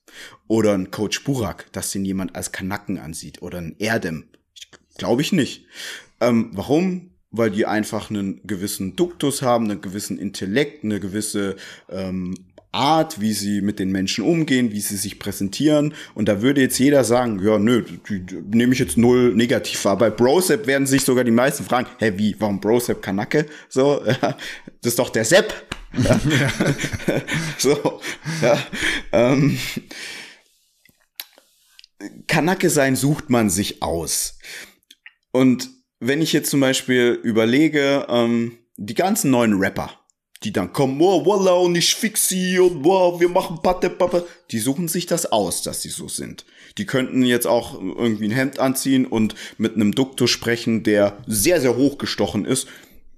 Oder 0.46 0.74
ein 0.74 0.92
Coach 0.92 1.24
Burak, 1.24 1.66
dass 1.72 1.90
den 1.90 2.04
jemand 2.04 2.36
als 2.36 2.52
Kanacken 2.52 3.00
ansieht. 3.00 3.42
Oder 3.42 3.58
ein 3.58 3.74
Erdem. 3.80 4.28
Glaube 4.98 5.22
ich 5.22 5.32
nicht. 5.32 5.66
Ähm, 6.20 6.52
warum? 6.52 7.13
Weil 7.36 7.50
die 7.50 7.66
einfach 7.66 8.10
einen 8.10 8.40
gewissen 8.44 8.96
Duktus 8.96 9.42
haben, 9.42 9.70
einen 9.70 9.80
gewissen 9.80 10.18
Intellekt, 10.18 10.84
eine 10.84 11.00
gewisse 11.00 11.56
ähm, 11.90 12.34
Art, 12.74 13.20
wie 13.20 13.32
sie 13.32 13.60
mit 13.60 13.78
den 13.78 13.92
Menschen 13.92 14.24
umgehen, 14.24 14.72
wie 14.72 14.80
sie 14.80 14.96
sich 14.96 15.18
präsentieren. 15.18 15.94
Und 16.14 16.28
da 16.28 16.42
würde 16.42 16.60
jetzt 16.60 16.78
jeder 16.78 17.04
sagen, 17.04 17.40
ja, 17.42 17.58
nö, 17.58 17.84
die, 18.08 18.20
die 18.20 18.36
nehme 18.36 18.72
ich 18.72 18.80
jetzt 18.80 18.98
null 18.98 19.34
negativ 19.34 19.84
wahr. 19.84 19.96
Bei 19.96 20.10
Brosep 20.10 20.66
werden 20.66 20.86
sich 20.86 21.04
sogar 21.04 21.24
die 21.24 21.30
meisten 21.30 21.64
fragen, 21.64 21.86
hä, 21.98 22.14
wie, 22.16 22.34
warum 22.38 22.60
Brosep 22.60 23.00
Kanacke? 23.00 23.46
So, 23.68 24.02
das 24.20 24.36
ist 24.82 24.98
doch 24.98 25.10
der 25.10 25.24
Sepp. 25.24 25.54
Ja. 25.96 26.20
so, 27.58 28.00
ja. 28.42 28.58
Ähm, 29.12 29.56
Kanacke 32.26 32.70
sein 32.70 32.96
sucht 32.96 33.30
man 33.30 33.50
sich 33.50 33.82
aus. 33.82 34.38
Und 35.30 35.70
wenn 36.06 36.22
ich 36.22 36.32
jetzt 36.32 36.50
zum 36.50 36.60
Beispiel 36.60 37.18
überlege, 37.22 38.06
ähm, 38.08 38.58
die 38.76 38.94
ganzen 38.94 39.30
neuen 39.30 39.54
Rapper, 39.54 39.90
die 40.42 40.52
dann 40.52 40.72
kommen, 40.72 41.00
oh, 41.00 41.24
Walla 41.24 41.52
und 41.52 41.74
ich 41.74 41.94
fixi 41.94 42.58
und 42.58 42.84
wow, 42.84 43.18
wir 43.18 43.28
machen 43.28 43.60
Patte, 43.62 43.88
Papa, 43.88 44.22
die 44.50 44.58
suchen 44.58 44.88
sich 44.88 45.06
das 45.06 45.32
aus, 45.32 45.62
dass 45.62 45.80
sie 45.80 45.88
so 45.88 46.08
sind. 46.08 46.44
Die 46.76 46.86
könnten 46.86 47.22
jetzt 47.22 47.46
auch 47.46 47.80
irgendwie 47.80 48.26
ein 48.26 48.32
Hemd 48.32 48.58
anziehen 48.58 49.06
und 49.06 49.34
mit 49.56 49.74
einem 49.74 49.94
Duktus 49.94 50.30
sprechen, 50.30 50.82
der 50.82 51.16
sehr, 51.26 51.60
sehr 51.60 51.76
hochgestochen 51.76 52.44
ist 52.44 52.68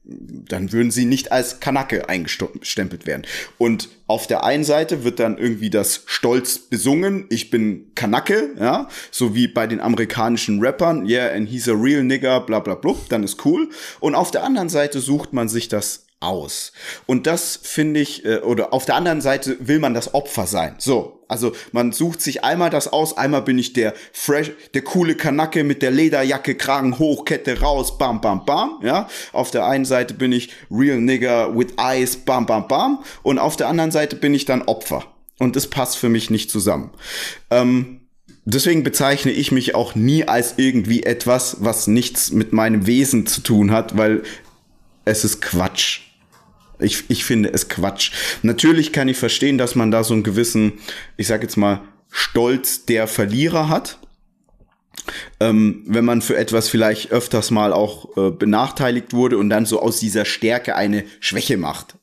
dann 0.08 0.72
würden 0.72 0.90
sie 0.90 1.04
nicht 1.04 1.32
als 1.32 1.60
Kanake 1.60 2.08
eingestempelt 2.08 3.06
werden. 3.06 3.26
Und 3.58 3.88
auf 4.06 4.26
der 4.26 4.44
einen 4.44 4.64
Seite 4.64 5.02
wird 5.02 5.18
dann 5.18 5.36
irgendwie 5.36 5.70
das 5.70 6.02
stolz 6.06 6.58
besungen, 6.58 7.26
ich 7.28 7.50
bin 7.50 7.92
Kanake, 7.94 8.50
ja, 8.58 8.88
so 9.10 9.34
wie 9.34 9.48
bei 9.48 9.66
den 9.66 9.80
amerikanischen 9.80 10.60
Rappern, 10.60 11.06
yeah, 11.06 11.32
and 11.32 11.48
he's 11.48 11.68
a 11.68 11.72
real 11.72 12.04
nigger, 12.04 12.40
bla 12.40 12.60
bla 12.60 12.76
bla, 12.76 12.94
dann 13.08 13.24
ist 13.24 13.44
cool. 13.44 13.68
Und 13.98 14.14
auf 14.14 14.30
der 14.30 14.44
anderen 14.44 14.68
Seite 14.68 15.00
sucht 15.00 15.32
man 15.32 15.48
sich 15.48 15.68
das 15.68 16.05
aus. 16.20 16.72
Und 17.06 17.26
das 17.26 17.58
finde 17.62 18.00
ich, 18.00 18.24
äh, 18.24 18.38
oder 18.38 18.72
auf 18.72 18.86
der 18.86 18.94
anderen 18.94 19.20
Seite 19.20 19.56
will 19.60 19.78
man 19.78 19.94
das 19.94 20.14
Opfer 20.14 20.46
sein. 20.46 20.74
So, 20.78 21.22
also 21.28 21.52
man 21.72 21.92
sucht 21.92 22.22
sich 22.22 22.42
einmal 22.42 22.70
das 22.70 22.88
aus, 22.88 23.16
einmal 23.16 23.42
bin 23.42 23.58
ich 23.58 23.72
der 23.72 23.94
fresh, 24.12 24.52
der 24.74 24.82
coole 24.82 25.14
Kanacke 25.14 25.62
mit 25.64 25.82
der 25.82 25.90
Lederjacke, 25.90 26.54
Kragen 26.54 26.98
hoch, 26.98 27.24
Kette 27.24 27.60
raus, 27.60 27.98
bam, 27.98 28.20
bam, 28.20 28.44
bam, 28.44 28.80
ja. 28.82 29.08
Auf 29.32 29.50
der 29.50 29.66
einen 29.66 29.84
Seite 29.84 30.14
bin 30.14 30.32
ich 30.32 30.50
Real 30.70 31.00
Nigger 31.00 31.56
with 31.56 31.74
Eyes, 31.78 32.16
bam, 32.16 32.46
bam, 32.46 32.66
bam. 32.66 33.04
Und 33.22 33.38
auf 33.38 33.56
der 33.56 33.68
anderen 33.68 33.90
Seite 33.90 34.16
bin 34.16 34.34
ich 34.34 34.46
dann 34.46 34.62
Opfer. 34.62 35.04
Und 35.38 35.54
das 35.54 35.68
passt 35.68 35.98
für 35.98 36.08
mich 36.08 36.30
nicht 36.30 36.50
zusammen. 36.50 36.92
Ähm, 37.50 38.00
deswegen 38.46 38.82
bezeichne 38.84 39.32
ich 39.32 39.52
mich 39.52 39.74
auch 39.74 39.94
nie 39.94 40.24
als 40.24 40.54
irgendwie 40.56 41.02
etwas, 41.02 41.58
was 41.60 41.88
nichts 41.88 42.32
mit 42.32 42.54
meinem 42.54 42.86
Wesen 42.86 43.26
zu 43.26 43.42
tun 43.42 43.70
hat, 43.70 43.98
weil 43.98 44.22
es 45.04 45.24
ist 45.24 45.42
Quatsch. 45.42 46.05
Ich, 46.78 47.04
ich 47.08 47.24
finde 47.24 47.52
es 47.52 47.68
Quatsch. 47.68 48.12
Natürlich 48.42 48.92
kann 48.92 49.08
ich 49.08 49.16
verstehen, 49.16 49.58
dass 49.58 49.74
man 49.74 49.90
da 49.90 50.04
so 50.04 50.14
einen 50.14 50.22
gewissen, 50.22 50.74
ich 51.16 51.26
sag 51.26 51.42
jetzt 51.42 51.56
mal, 51.56 51.82
Stolz 52.10 52.86
der 52.86 53.06
Verlierer 53.06 53.68
hat. 53.68 53.98
Ähm, 55.38 55.84
wenn 55.86 56.04
man 56.04 56.22
für 56.22 56.36
etwas 56.36 56.68
vielleicht 56.68 57.12
öfters 57.12 57.50
mal 57.50 57.72
auch 57.72 58.16
äh, 58.16 58.30
benachteiligt 58.30 59.12
wurde 59.12 59.38
und 59.38 59.50
dann 59.50 59.66
so 59.66 59.80
aus 59.80 60.00
dieser 60.00 60.24
Stärke 60.24 60.74
eine 60.74 61.04
Schwäche 61.20 61.56
macht. 61.56 61.96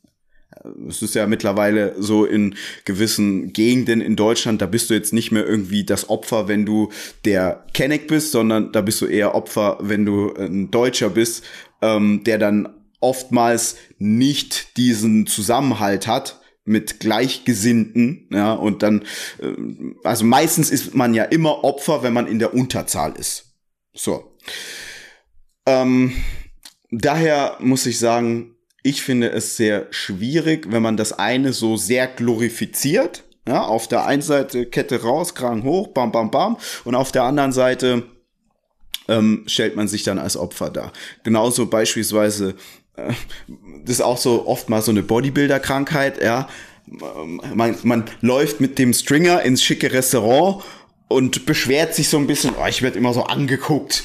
Es 0.87 1.01
ist 1.01 1.15
ja 1.15 1.27
mittlerweile 1.27 1.95
so 2.01 2.23
in 2.23 2.55
gewissen 2.85 3.51
Gegenden 3.51 3.99
in 3.99 4.15
Deutschland, 4.15 4.61
da 4.61 4.65
bist 4.65 4.89
du 4.89 4.93
jetzt 4.93 5.11
nicht 5.11 5.31
mehr 5.31 5.45
irgendwie 5.45 5.83
das 5.83 6.09
Opfer, 6.09 6.47
wenn 6.47 6.65
du 6.65 6.89
der 7.25 7.65
Kenneck 7.73 8.07
bist, 8.07 8.31
sondern 8.31 8.71
da 8.71 8.81
bist 8.81 9.01
du 9.01 9.05
eher 9.05 9.35
Opfer, 9.35 9.77
wenn 9.81 10.05
du 10.05 10.33
ein 10.35 10.71
Deutscher 10.71 11.09
bist, 11.09 11.43
ähm, 11.81 12.23
der 12.23 12.37
dann 12.37 12.69
oftmals 13.03 13.75
nicht 13.97 14.77
diesen 14.77 15.27
Zusammenhalt 15.27 16.07
hat 16.07 16.39
mit 16.65 16.99
Gleichgesinnten, 16.99 18.29
ja, 18.31 18.53
und 18.53 18.83
dann, 18.83 19.03
äh, 19.39 19.53
also 20.03 20.23
meistens 20.23 20.69
ist 20.69 20.95
man 20.95 21.13
ja 21.13 21.25
immer 21.25 21.63
Opfer, 21.63 22.03
wenn 22.03 22.13
man 22.13 22.27
in 22.27 22.39
der 22.39 22.53
Unterzahl 22.53 23.13
ist. 23.17 23.53
So. 23.93 24.37
Ähm, 25.65 26.13
daher 26.89 27.57
muss 27.59 27.85
ich 27.85 27.99
sagen, 27.99 28.55
ich 28.81 29.01
finde 29.01 29.31
es 29.31 29.57
sehr 29.57 29.87
schwierig, 29.91 30.71
wenn 30.71 30.81
man 30.81 30.97
das 30.97 31.13
eine 31.13 31.53
so 31.53 31.77
sehr 31.77 32.07
glorifiziert. 32.07 33.23
Ja, 33.47 33.63
auf 33.63 33.89
der 33.89 34.05
einen 34.05 34.21
Seite 34.21 34.65
Kette 34.65 35.01
raus, 35.01 35.35
Kragen 35.35 35.63
hoch, 35.63 35.89
bam, 35.89 36.13
bam, 36.13 36.31
bam. 36.31 36.57
Und 36.85 36.95
auf 36.95 37.11
der 37.11 37.23
anderen 37.23 37.51
Seite 37.51 38.03
ähm, 39.09 39.43
stellt 39.47 39.75
man 39.75 39.87
sich 39.87 40.03
dann 40.03 40.17
als 40.17 40.37
Opfer 40.37 40.69
dar. 40.69 40.93
Genauso 41.23 41.65
beispielsweise 41.65 42.55
das 42.95 43.15
ist 43.85 44.01
auch 44.01 44.17
so 44.17 44.47
oft 44.47 44.69
mal 44.69 44.81
so 44.81 44.91
eine 44.91 45.03
Bodybuilder-Krankheit, 45.03 46.21
ja. 46.21 46.47
Man, 46.85 47.75
man 47.83 48.03
läuft 48.21 48.59
mit 48.59 48.77
dem 48.77 48.93
Stringer 48.93 49.41
ins 49.41 49.63
schicke 49.63 49.93
Restaurant 49.93 50.63
und 51.07 51.45
beschwert 51.45 51.95
sich 51.95 52.09
so 52.09 52.17
ein 52.17 52.27
bisschen, 52.27 52.51
oh, 52.59 52.67
ich 52.67 52.81
werde 52.81 52.97
immer 52.97 53.13
so 53.13 53.23
angeguckt. 53.23 54.03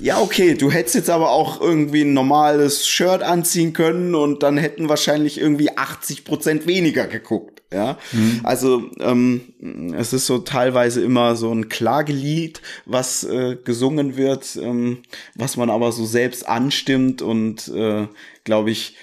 ja, 0.00 0.20
okay, 0.20 0.54
du 0.54 0.70
hättest 0.70 0.94
jetzt 0.94 1.10
aber 1.10 1.30
auch 1.30 1.60
irgendwie 1.60 2.02
ein 2.02 2.14
normales 2.14 2.86
Shirt 2.86 3.22
anziehen 3.22 3.72
können 3.72 4.14
und 4.14 4.42
dann 4.42 4.56
hätten 4.56 4.88
wahrscheinlich 4.88 5.38
irgendwie 5.38 5.76
80 5.76 6.24
Prozent 6.24 6.66
weniger 6.66 7.06
geguckt. 7.06 7.55
Ja, 7.72 7.98
mhm. 8.12 8.40
also 8.44 8.90
ähm, 9.00 9.92
es 9.96 10.12
ist 10.12 10.26
so 10.26 10.38
teilweise 10.38 11.02
immer 11.02 11.34
so 11.34 11.52
ein 11.52 11.68
Klagelied, 11.68 12.62
was 12.84 13.24
äh, 13.24 13.56
gesungen 13.56 14.16
wird, 14.16 14.56
ähm, 14.56 15.02
was 15.34 15.56
man 15.56 15.68
aber 15.68 15.90
so 15.90 16.06
selbst 16.06 16.46
anstimmt 16.46 17.22
und 17.22 17.66
äh, 17.68 18.06
glaube 18.44 18.70
ich 18.70 18.96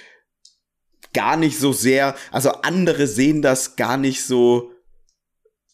gar 1.14 1.36
nicht 1.36 1.59
so 1.59 1.74
sehr, 1.74 2.16
also 2.32 2.51
andere 2.51 3.07
sehen 3.07 3.41
das 3.41 3.76
gar 3.76 3.97
nicht 3.97 4.24
so 4.24 4.72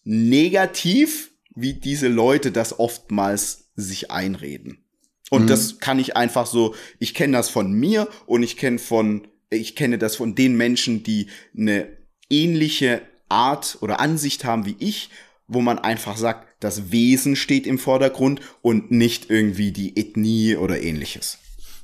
negativ, 0.04 1.32
wie 1.56 1.74
diese 1.74 2.08
Leute 2.08 2.52
das 2.52 2.80
oftmals 2.80 3.70
sich 3.76 4.10
einreden. 4.10 4.84
Und 5.30 5.44
mhm. 5.44 5.48
das 5.48 5.80
kann 5.80 6.00
ich 6.00 6.18
einfach 6.18 6.48
so, 6.48 6.76
ich 6.98 7.14
kenne 7.14 7.38
das 7.38 7.50
von 7.50 7.72
mir 7.72 8.08
und 8.26 8.42
ich 8.42 8.58
kenne 8.58 8.80
von, 8.80 9.28
ich 9.52 9.76
kenne 9.76 9.98
das 9.98 10.16
von 10.16 10.34
den 10.34 10.58
Menschen, 10.58 11.04
die 11.04 11.28
eine 11.56 11.99
ähnliche 12.30 13.02
Art 13.30 13.78
oder 13.82 14.00
Ansicht 14.00 14.46
haben 14.46 14.66
wie 14.66 14.76
ich, 14.80 15.10
wo 15.48 15.62
man 15.62 15.80
einfach 15.80 16.18
sagt, 16.18 16.48
das 16.60 16.92
Wesen 16.92 17.36
steht 17.36 17.66
im 17.66 17.80
Vordergrund 17.80 18.42
und 18.62 18.92
nicht 18.92 19.30
irgendwie 19.30 19.72
die 19.72 19.98
Ethnie 19.98 20.56
oder 20.56 20.82
ähnliches. 20.82 21.38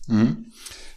Mhm. 0.07 0.51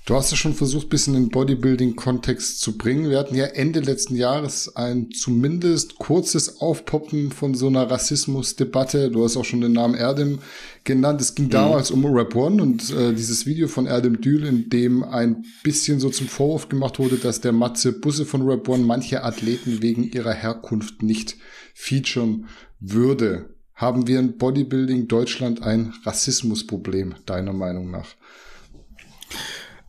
Du 0.08 0.14
hast 0.14 0.32
es 0.32 0.38
schon 0.38 0.54
versucht, 0.54 0.88
bisschen 0.88 1.14
in 1.14 1.28
Bodybuilding-Kontext 1.28 2.62
zu 2.62 2.78
bringen. 2.78 3.10
Wir 3.10 3.18
hatten 3.18 3.34
ja 3.34 3.44
Ende 3.44 3.80
letzten 3.80 4.16
Jahres 4.16 4.74
ein 4.74 5.10
zumindest 5.10 5.98
kurzes 5.98 6.62
Aufpoppen 6.62 7.30
von 7.30 7.52
so 7.52 7.66
einer 7.66 7.90
Rassismusdebatte. 7.90 9.10
Du 9.10 9.22
hast 9.22 9.36
auch 9.36 9.44
schon 9.44 9.60
den 9.60 9.72
Namen 9.72 9.94
Erdem 9.94 10.38
genannt. 10.84 11.20
Es 11.20 11.34
ging 11.34 11.48
mhm. 11.48 11.50
damals 11.50 11.90
um 11.90 12.06
Rap 12.06 12.34
One 12.34 12.62
und 12.62 12.90
äh, 12.90 13.12
dieses 13.12 13.44
Video 13.44 13.68
von 13.68 13.84
Erdem 13.84 14.22
Dül, 14.22 14.46
in 14.46 14.70
dem 14.70 15.04
ein 15.04 15.44
bisschen 15.62 16.00
so 16.00 16.08
zum 16.08 16.26
Vorwurf 16.26 16.70
gemacht 16.70 16.98
wurde, 16.98 17.18
dass 17.18 17.42
der 17.42 17.52
Matze 17.52 17.92
Busse 17.92 18.24
von 18.24 18.40
Rap 18.48 18.66
One 18.66 18.84
manche 18.84 19.24
Athleten 19.24 19.82
wegen 19.82 20.04
ihrer 20.04 20.32
Herkunft 20.32 21.02
nicht 21.02 21.36
featuren 21.74 22.46
würde. 22.80 23.50
Haben 23.74 24.06
wir 24.06 24.20
in 24.20 24.38
Bodybuilding 24.38 25.06
Deutschland 25.06 25.62
ein 25.62 25.92
Rassismusproblem, 26.04 27.16
deiner 27.26 27.52
Meinung 27.52 27.90
nach? 27.90 28.14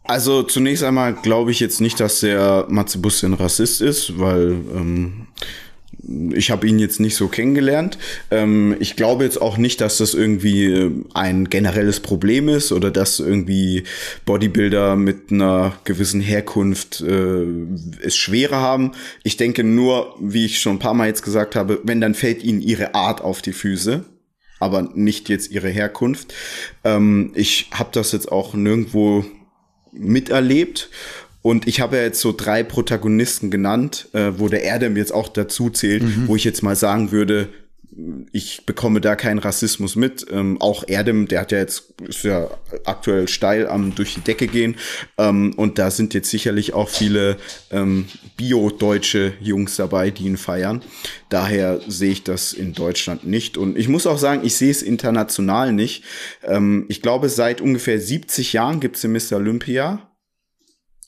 Also 0.04 0.44
zunächst 0.44 0.84
einmal 0.84 1.14
glaube 1.14 1.52
ich 1.52 1.60
jetzt 1.60 1.82
nicht, 1.82 2.00
dass 2.00 2.22
der 2.22 2.66
Matze 2.70 2.98
Busse 2.98 3.28
ein 3.28 3.34
Rassist 3.34 3.82
ist, 3.82 4.18
weil 4.20 4.58
ähm, 4.76 5.28
ich 6.34 6.50
habe 6.50 6.68
ihn 6.68 6.80
jetzt 6.80 7.00
nicht 7.00 7.16
so 7.16 7.28
kennengelernt. 7.28 7.98
Ähm, 8.32 8.76
ich 8.80 8.96
glaube 8.96 9.24
jetzt 9.24 9.42
auch 9.42 9.58
nicht, 9.58 9.82
dass 9.82 9.98
das 9.98 10.14
irgendwie 10.14 10.66
äh, 10.66 10.92
ein 11.14 11.50
generelles 11.50 12.00
Problem 12.00 12.50
ist 12.50 12.72
oder 12.72 12.90
dass 12.90 13.20
irgendwie 13.20 13.84
Bodybuilder 14.26 14.96
mit 14.96 15.32
einer 15.32 15.74
gewissen 15.84 16.22
Herkunft 16.22 17.02
äh, 17.02 17.44
es 18.02 18.16
schwerer 18.16 18.58
haben. 18.58 18.94
Ich 19.24 19.38
denke 19.38 19.64
nur, 19.64 20.16
wie 20.20 20.46
ich 20.46 20.60
schon 20.60 20.78
ein 20.78 20.80
paar 20.80 20.94
Mal 20.94 21.08
jetzt 21.08 21.24
gesagt 21.24 21.56
habe, 21.56 21.80
wenn 21.84 22.02
dann 22.02 22.16
fällt 22.16 22.44
ihnen 22.44 22.62
ihre 22.62 22.96
Art 22.96 23.22
auf 23.22 23.42
die 23.42 23.54
Füße 23.54 24.06
aber 24.62 24.82
nicht 24.94 25.30
jetzt 25.30 25.52
ihre 25.52 25.70
Herkunft. 25.70 26.34
Ähm, 26.84 27.32
ich 27.34 27.70
habe 27.72 27.92
das 27.94 28.12
jetzt 28.12 28.30
auch 28.30 28.54
nirgendwo 28.54 29.24
miterlebt. 29.92 30.90
Und 31.42 31.68
ich 31.68 31.80
habe 31.80 31.98
ja 31.98 32.04
jetzt 32.04 32.20
so 32.20 32.34
drei 32.36 32.64
Protagonisten 32.64 33.50
genannt, 33.50 34.10
äh, 34.14 34.34
wo 34.38 34.50
der 34.50 34.64
Erdem 34.64 34.98
jetzt 34.98 35.14
auch 35.14 35.30
dazu 35.30 35.70
zählt, 35.70 36.04
mhm. 36.04 36.28
wo 36.28 36.36
ich 36.36 36.44
jetzt 36.44 36.64
mal 36.64 36.76
sagen 36.76 37.12
würde, 37.12 37.50
ich 38.32 38.66
bekomme 38.66 39.02
da 39.02 39.16
keinen 39.16 39.40
Rassismus 39.40 39.96
mit. 39.96 40.26
Ähm, 40.32 40.62
auch 40.62 40.84
Erdem, 40.88 41.28
der 41.28 41.42
hat 41.42 41.52
ja 41.52 41.58
jetzt, 41.58 41.94
ist 42.02 42.24
ja 42.24 42.50
aktuell 42.86 43.28
steil 43.28 43.68
am 43.68 43.96
durch 43.96 44.16
die 44.16 44.22
Decke 44.22 44.48
gehen. 44.48 44.76
Ähm, 45.18 45.54
und 45.56 45.80
da 45.80 45.92
sind 45.92 46.14
jetzt 46.14 46.30
sicherlich 46.30 46.74
auch 46.74 46.90
viele 46.90 47.38
ähm, 47.72 48.06
bio-deutsche 48.38 49.34
Jungs 49.40 49.76
dabei, 49.76 50.12
die 50.12 50.26
ihn 50.26 50.38
feiern. 50.38 50.82
Daher 51.30 51.80
sehe 51.88 52.12
ich 52.12 52.24
das 52.24 52.54
in 52.54 52.74
Deutschland 52.74 53.26
nicht. 53.26 53.58
Und 53.58 53.78
ich 53.78 53.88
muss 53.88 54.08
auch 54.08 54.18
sagen, 54.18 54.42
ich 54.44 54.56
sehe 54.56 54.72
es 54.72 54.82
international 54.82 55.74
nicht. 55.74 56.04
Ähm, 56.44 56.86
ich 56.90 57.02
glaube, 57.02 57.30
seit 57.30 57.62
ungefähr 57.62 58.00
70 58.00 58.54
Jahren 58.54 58.80
gibt 58.80 58.96
es 58.96 59.02
den 59.02 59.12
Mr. 59.12 59.38
Olympia. 59.38 60.10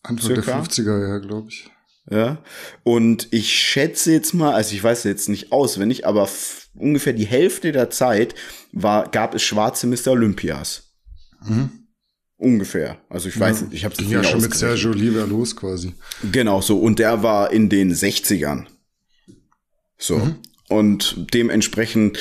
Anfang 0.04 0.36
circa. 0.36 0.42
der 0.42 0.64
50er, 0.64 1.08
ja, 1.08 1.18
glaube 1.20 1.50
ich. 1.50 1.70
Ja. 2.12 2.40
Und 2.84 3.30
ich 3.32 3.54
schätze 3.54 4.12
jetzt 4.12 4.34
mal, 4.34 4.54
also 4.54 4.76
ich 4.76 4.84
weiß 4.84 5.06
jetzt 5.06 5.30
nicht 5.30 5.54
auswendig, 5.54 6.06
aber 6.06 6.30
ungefähr 6.76 7.14
die 7.14 7.26
Hälfte 7.26 7.72
der 7.72 7.90
Zeit 7.90 8.36
war, 8.74 9.10
gab 9.10 9.34
es 9.34 9.44
schwarze 9.44 9.88
Mr. 9.88 10.08
Olympias. 10.12 10.92
Mhm. 11.44 11.70
Ungefähr. 12.38 12.98
Also 13.08 13.30
ich 13.30 13.40
weiß, 13.40 13.62
ja, 13.62 13.68
ich 13.72 13.86
habe 13.86 13.96
es 13.98 14.10
ja 14.10 14.24
schon 14.24 14.42
mit 14.42 14.54
Sergio 14.54 14.92
Oliva 14.92 15.24
los 15.24 15.56
quasi. 15.56 15.94
Genau 16.32 16.60
so. 16.60 16.80
Und 16.80 17.00
der 17.00 17.24
war 17.24 17.52
in 17.52 17.70
den 17.70 17.94
60ern. 17.94 18.66
So. 19.98 20.18
Mhm. 20.18 20.36
Und 20.68 21.34
dementsprechend 21.34 22.20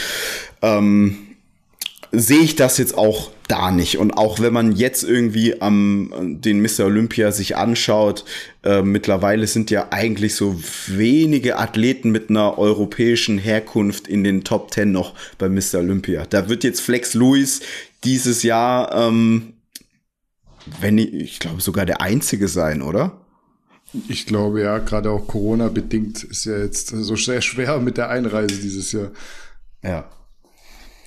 ähm, 0.62 1.36
sehe 2.12 2.40
ich 2.40 2.54
das 2.54 2.78
jetzt 2.78 2.96
auch 2.96 3.32
da 3.50 3.70
nicht. 3.70 3.98
Und 3.98 4.12
auch 4.12 4.38
wenn 4.38 4.52
man 4.52 4.72
jetzt 4.72 5.02
irgendwie 5.02 5.60
am 5.60 6.40
den 6.40 6.62
Mr. 6.62 6.84
Olympia 6.84 7.32
sich 7.32 7.56
anschaut, 7.56 8.24
äh, 8.62 8.82
mittlerweile 8.82 9.46
sind 9.46 9.70
ja 9.70 9.88
eigentlich 9.90 10.34
so 10.36 10.60
wenige 10.86 11.58
Athleten 11.58 12.10
mit 12.10 12.30
einer 12.30 12.58
europäischen 12.58 13.38
Herkunft 13.38 14.06
in 14.06 14.22
den 14.22 14.44
Top 14.44 14.70
Ten 14.70 14.92
noch 14.92 15.14
bei 15.38 15.48
Mr. 15.48 15.78
Olympia. 15.78 16.26
Da 16.26 16.48
wird 16.48 16.62
jetzt 16.62 16.80
Flex 16.80 17.14
Lewis 17.14 17.60
dieses 18.04 18.42
Jahr, 18.42 18.94
ähm, 18.94 19.54
wenn 20.80 20.98
ich, 20.98 21.12
ich 21.12 21.38
glaube 21.40 21.60
sogar 21.60 21.86
der 21.86 22.00
einzige 22.00 22.46
sein, 22.46 22.82
oder? 22.82 23.20
Ich 24.08 24.26
glaube 24.26 24.62
ja, 24.62 24.78
gerade 24.78 25.10
auch 25.10 25.26
Corona 25.26 25.68
bedingt 25.68 26.22
ist 26.22 26.44
ja 26.44 26.58
jetzt 26.58 26.90
so 26.90 27.16
sehr 27.16 27.40
schwer 27.40 27.80
mit 27.80 27.96
der 27.96 28.08
Einreise 28.08 28.60
dieses 28.60 28.92
Jahr. 28.92 29.10
Ja. 29.82 30.08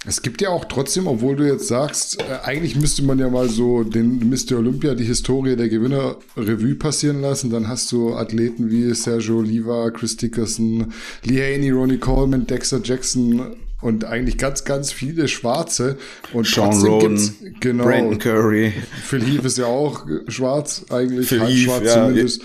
Es 0.06 0.22
gibt 0.22 0.42
ja 0.42 0.50
auch 0.50 0.66
trotzdem, 0.66 1.08
obwohl 1.08 1.36
du 1.36 1.48
jetzt 1.48 1.68
sagst, 1.68 2.20
äh, 2.20 2.40
eigentlich 2.44 2.76
müsste 2.76 3.04
man 3.04 3.20
ja 3.20 3.30
mal 3.30 3.50
so 3.50 3.84
den 3.84 4.30
Mr. 4.30 4.58
Olympia, 4.58 4.96
die 4.96 5.06
Historie 5.06 5.56
der 5.56 5.70
Gewinner 5.70 6.18
Revue 6.36 6.76
passieren 6.76 7.22
lassen. 7.22 7.50
Dann 7.50 7.68
hast 7.68 7.92
du 7.92 8.14
Athleten 8.14 8.70
wie 8.70 8.94
Sergio 8.94 9.40
Oliva, 9.40 9.92
Chris 9.92 10.18
Dickerson, 10.18 10.94
Lee 11.24 11.42
Haney, 11.42 11.72
Ronnie 11.72 11.98
Coleman, 11.98 12.46
Dexter 12.46 12.82
Jackson 12.84 13.56
und 13.82 14.06
eigentlich 14.06 14.38
ganz, 14.38 14.66
ganz 14.66 14.92
viele 14.92 15.28
Schwarze. 15.28 15.98
Und 16.34 16.48
Sean 16.48 16.74
Rowan, 16.74 17.36
genau, 17.60 17.84
Brandon 17.86 18.20
Curry. 18.20 18.74
Phil 19.04 19.24
Heath 19.24 19.46
ist 19.46 19.58
ja 19.58 19.66
auch 19.66 20.06
schwarz 20.28 20.86
eigentlich, 20.90 21.28
Phil 21.28 21.42
halb 21.42 21.56
schwarz 21.56 21.86
ja, 21.86 21.94
zumindest. 21.94 22.42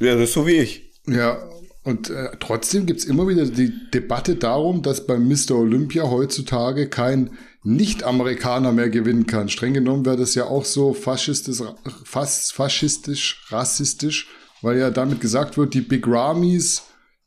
Ja, 0.00 0.14
das 0.14 0.28
ist 0.28 0.34
so 0.34 0.46
wie 0.46 0.56
ich. 0.56 0.92
Ja, 1.06 1.38
und 1.86 2.10
äh, 2.10 2.30
trotzdem 2.40 2.84
gibt's 2.84 3.04
immer 3.04 3.28
wieder 3.28 3.44
die 3.44 3.72
Debatte 3.94 4.34
darum, 4.34 4.82
dass 4.82 5.06
beim 5.06 5.28
Mr. 5.28 5.52
Olympia 5.52 6.02
heutzutage 6.10 6.88
kein 6.88 7.30
Nicht-Amerikaner 7.62 8.72
mehr 8.72 8.90
gewinnen 8.90 9.26
kann. 9.26 9.48
Streng 9.48 9.72
genommen 9.72 10.04
wäre 10.04 10.16
das 10.16 10.34
ja 10.34 10.46
auch 10.46 10.64
so 10.64 10.94
faschistisch, 10.94 11.62
fast 12.02 12.54
faschistisch, 12.54 13.46
rassistisch, 13.50 14.26
weil 14.62 14.78
ja 14.78 14.90
damit 14.90 15.20
gesagt 15.20 15.58
wird, 15.58 15.74
die 15.74 15.80
Big 15.80 16.08
Ramis, 16.08 16.82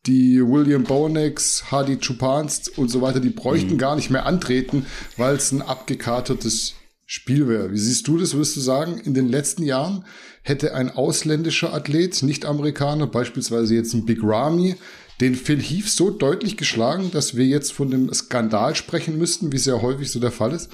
die 0.05 0.41
William 0.45 0.83
Bonecks, 0.83 1.71
Hardy 1.71 1.95
Chupans 1.95 2.67
und 2.67 2.89
so 2.89 3.01
weiter, 3.01 3.21
die 3.21 3.29
bräuchten 3.29 3.75
mhm. 3.75 3.79
gar 3.79 3.95
nicht 3.95 4.09
mehr 4.09 4.25
antreten, 4.25 4.85
weil 5.15 5.37
es 5.37 5.53
ein 5.53 5.61
abgekatertes 5.61 6.73
Spiel 7.11 7.47
wäre. 7.47 7.71
Wie 7.71 7.77
siehst 7.79 8.07
du 8.07 8.19
das? 8.19 8.35
Würdest 8.35 8.55
du 8.55 8.59
sagen, 8.59 9.01
in 9.03 9.15
den 9.15 9.27
letzten 9.27 9.63
Jahren 9.63 10.05
hätte 10.43 10.75
ein 10.75 10.91
ausländischer 10.91 11.73
Athlet, 11.73 12.21
nicht 12.21 12.45
Amerikaner, 12.45 13.07
beispielsweise 13.07 13.73
jetzt 13.73 13.95
ein 13.95 14.05
Big 14.05 14.19
Ramy, 14.21 14.75
den 15.19 15.33
Phil 15.33 15.59
Heath 15.59 15.89
so 15.89 16.11
deutlich 16.11 16.55
geschlagen, 16.55 17.09
dass 17.09 17.35
wir 17.35 17.47
jetzt 17.47 17.73
von 17.73 17.89
dem 17.89 18.13
Skandal 18.13 18.75
sprechen 18.75 19.17
müssten, 19.17 19.51
wie 19.51 19.55
es 19.55 19.65
ja 19.65 19.81
häufig 19.81 20.11
so 20.11 20.19
der 20.19 20.31
Fall 20.31 20.53
ist? 20.53 20.69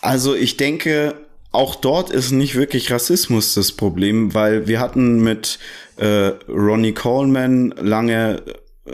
Also 0.00 0.36
ich 0.36 0.58
denke, 0.58 1.16
auch 1.50 1.74
dort 1.74 2.10
ist 2.10 2.30
nicht 2.30 2.54
wirklich 2.54 2.92
Rassismus 2.92 3.52
das 3.54 3.72
Problem, 3.72 4.32
weil 4.32 4.68
wir 4.68 4.78
hatten 4.78 5.24
mit 5.24 5.58
äh, 5.96 6.34
Ronnie 6.48 6.94
Coleman 6.94 7.74
lange, 7.78 8.44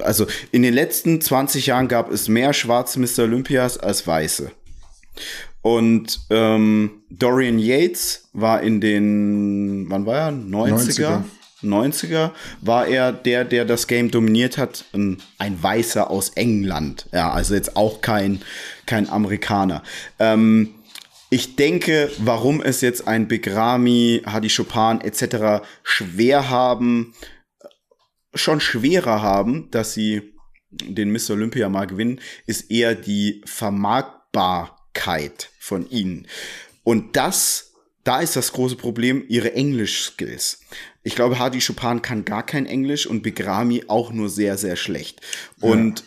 also 0.00 0.26
in 0.50 0.62
den 0.62 0.72
letzten 0.72 1.20
20 1.20 1.66
Jahren 1.66 1.88
gab 1.88 2.10
es 2.10 2.26
mehr 2.26 2.54
schwarze 2.54 2.98
Mr. 3.00 3.24
Olympias 3.24 3.76
als 3.76 4.06
weiße. 4.06 4.50
Und 5.62 6.20
ähm, 6.30 7.02
Dorian 7.10 7.58
Yates 7.58 8.28
war 8.32 8.62
in 8.62 8.80
den, 8.80 9.86
wann 9.88 10.06
war 10.06 10.16
er? 10.16 10.32
90er? 10.32 11.22
90er. 11.22 11.22
90er 11.62 12.30
war 12.62 12.86
er 12.86 13.12
der, 13.12 13.44
der 13.44 13.66
das 13.66 13.86
Game 13.86 14.10
dominiert 14.10 14.56
hat, 14.56 14.86
ein, 14.94 15.18
ein 15.38 15.62
Weißer 15.62 16.10
aus 16.10 16.30
England. 16.30 17.06
Ja, 17.12 17.30
also 17.30 17.54
jetzt 17.54 17.76
auch 17.76 18.00
kein, 18.00 18.40
kein 18.86 19.08
Amerikaner. 19.10 19.82
Ähm, 20.18 20.74
ich 21.28 21.56
denke, 21.56 22.10
warum 22.18 22.60
es 22.62 22.80
jetzt 22.80 23.06
ein 23.06 23.28
Begrami, 23.28 24.22
Hadi 24.26 24.48
Chopin 24.48 25.00
etc. 25.02 25.62
schwer 25.82 26.48
haben, 26.50 27.14
schon 28.34 28.60
schwerer 28.60 29.22
haben, 29.22 29.70
dass 29.70 29.92
sie 29.92 30.32
den 30.70 31.10
Miss 31.10 31.30
Olympia 31.30 31.68
mal 31.68 31.86
gewinnen, 31.86 32.20
ist 32.46 32.70
eher 32.70 32.94
die 32.94 33.42
Vermarktbarkeit 33.44 34.79
Persönlichkeit 34.94 35.50
von 35.58 35.88
ihnen. 35.90 36.26
Und 36.84 37.16
das, 37.16 37.72
da 38.04 38.20
ist 38.20 38.36
das 38.36 38.52
große 38.52 38.76
Problem, 38.76 39.24
ihre 39.28 39.52
Englisch-Skills. 39.54 40.60
Ich 41.02 41.14
glaube, 41.14 41.38
Hadi 41.38 41.60
Chopin 41.60 42.02
kann 42.02 42.24
gar 42.24 42.44
kein 42.44 42.66
Englisch 42.66 43.06
und 43.06 43.22
Begrami 43.22 43.84
auch 43.88 44.12
nur 44.12 44.28
sehr, 44.28 44.58
sehr 44.58 44.76
schlecht. 44.76 45.20
Und 45.60 46.04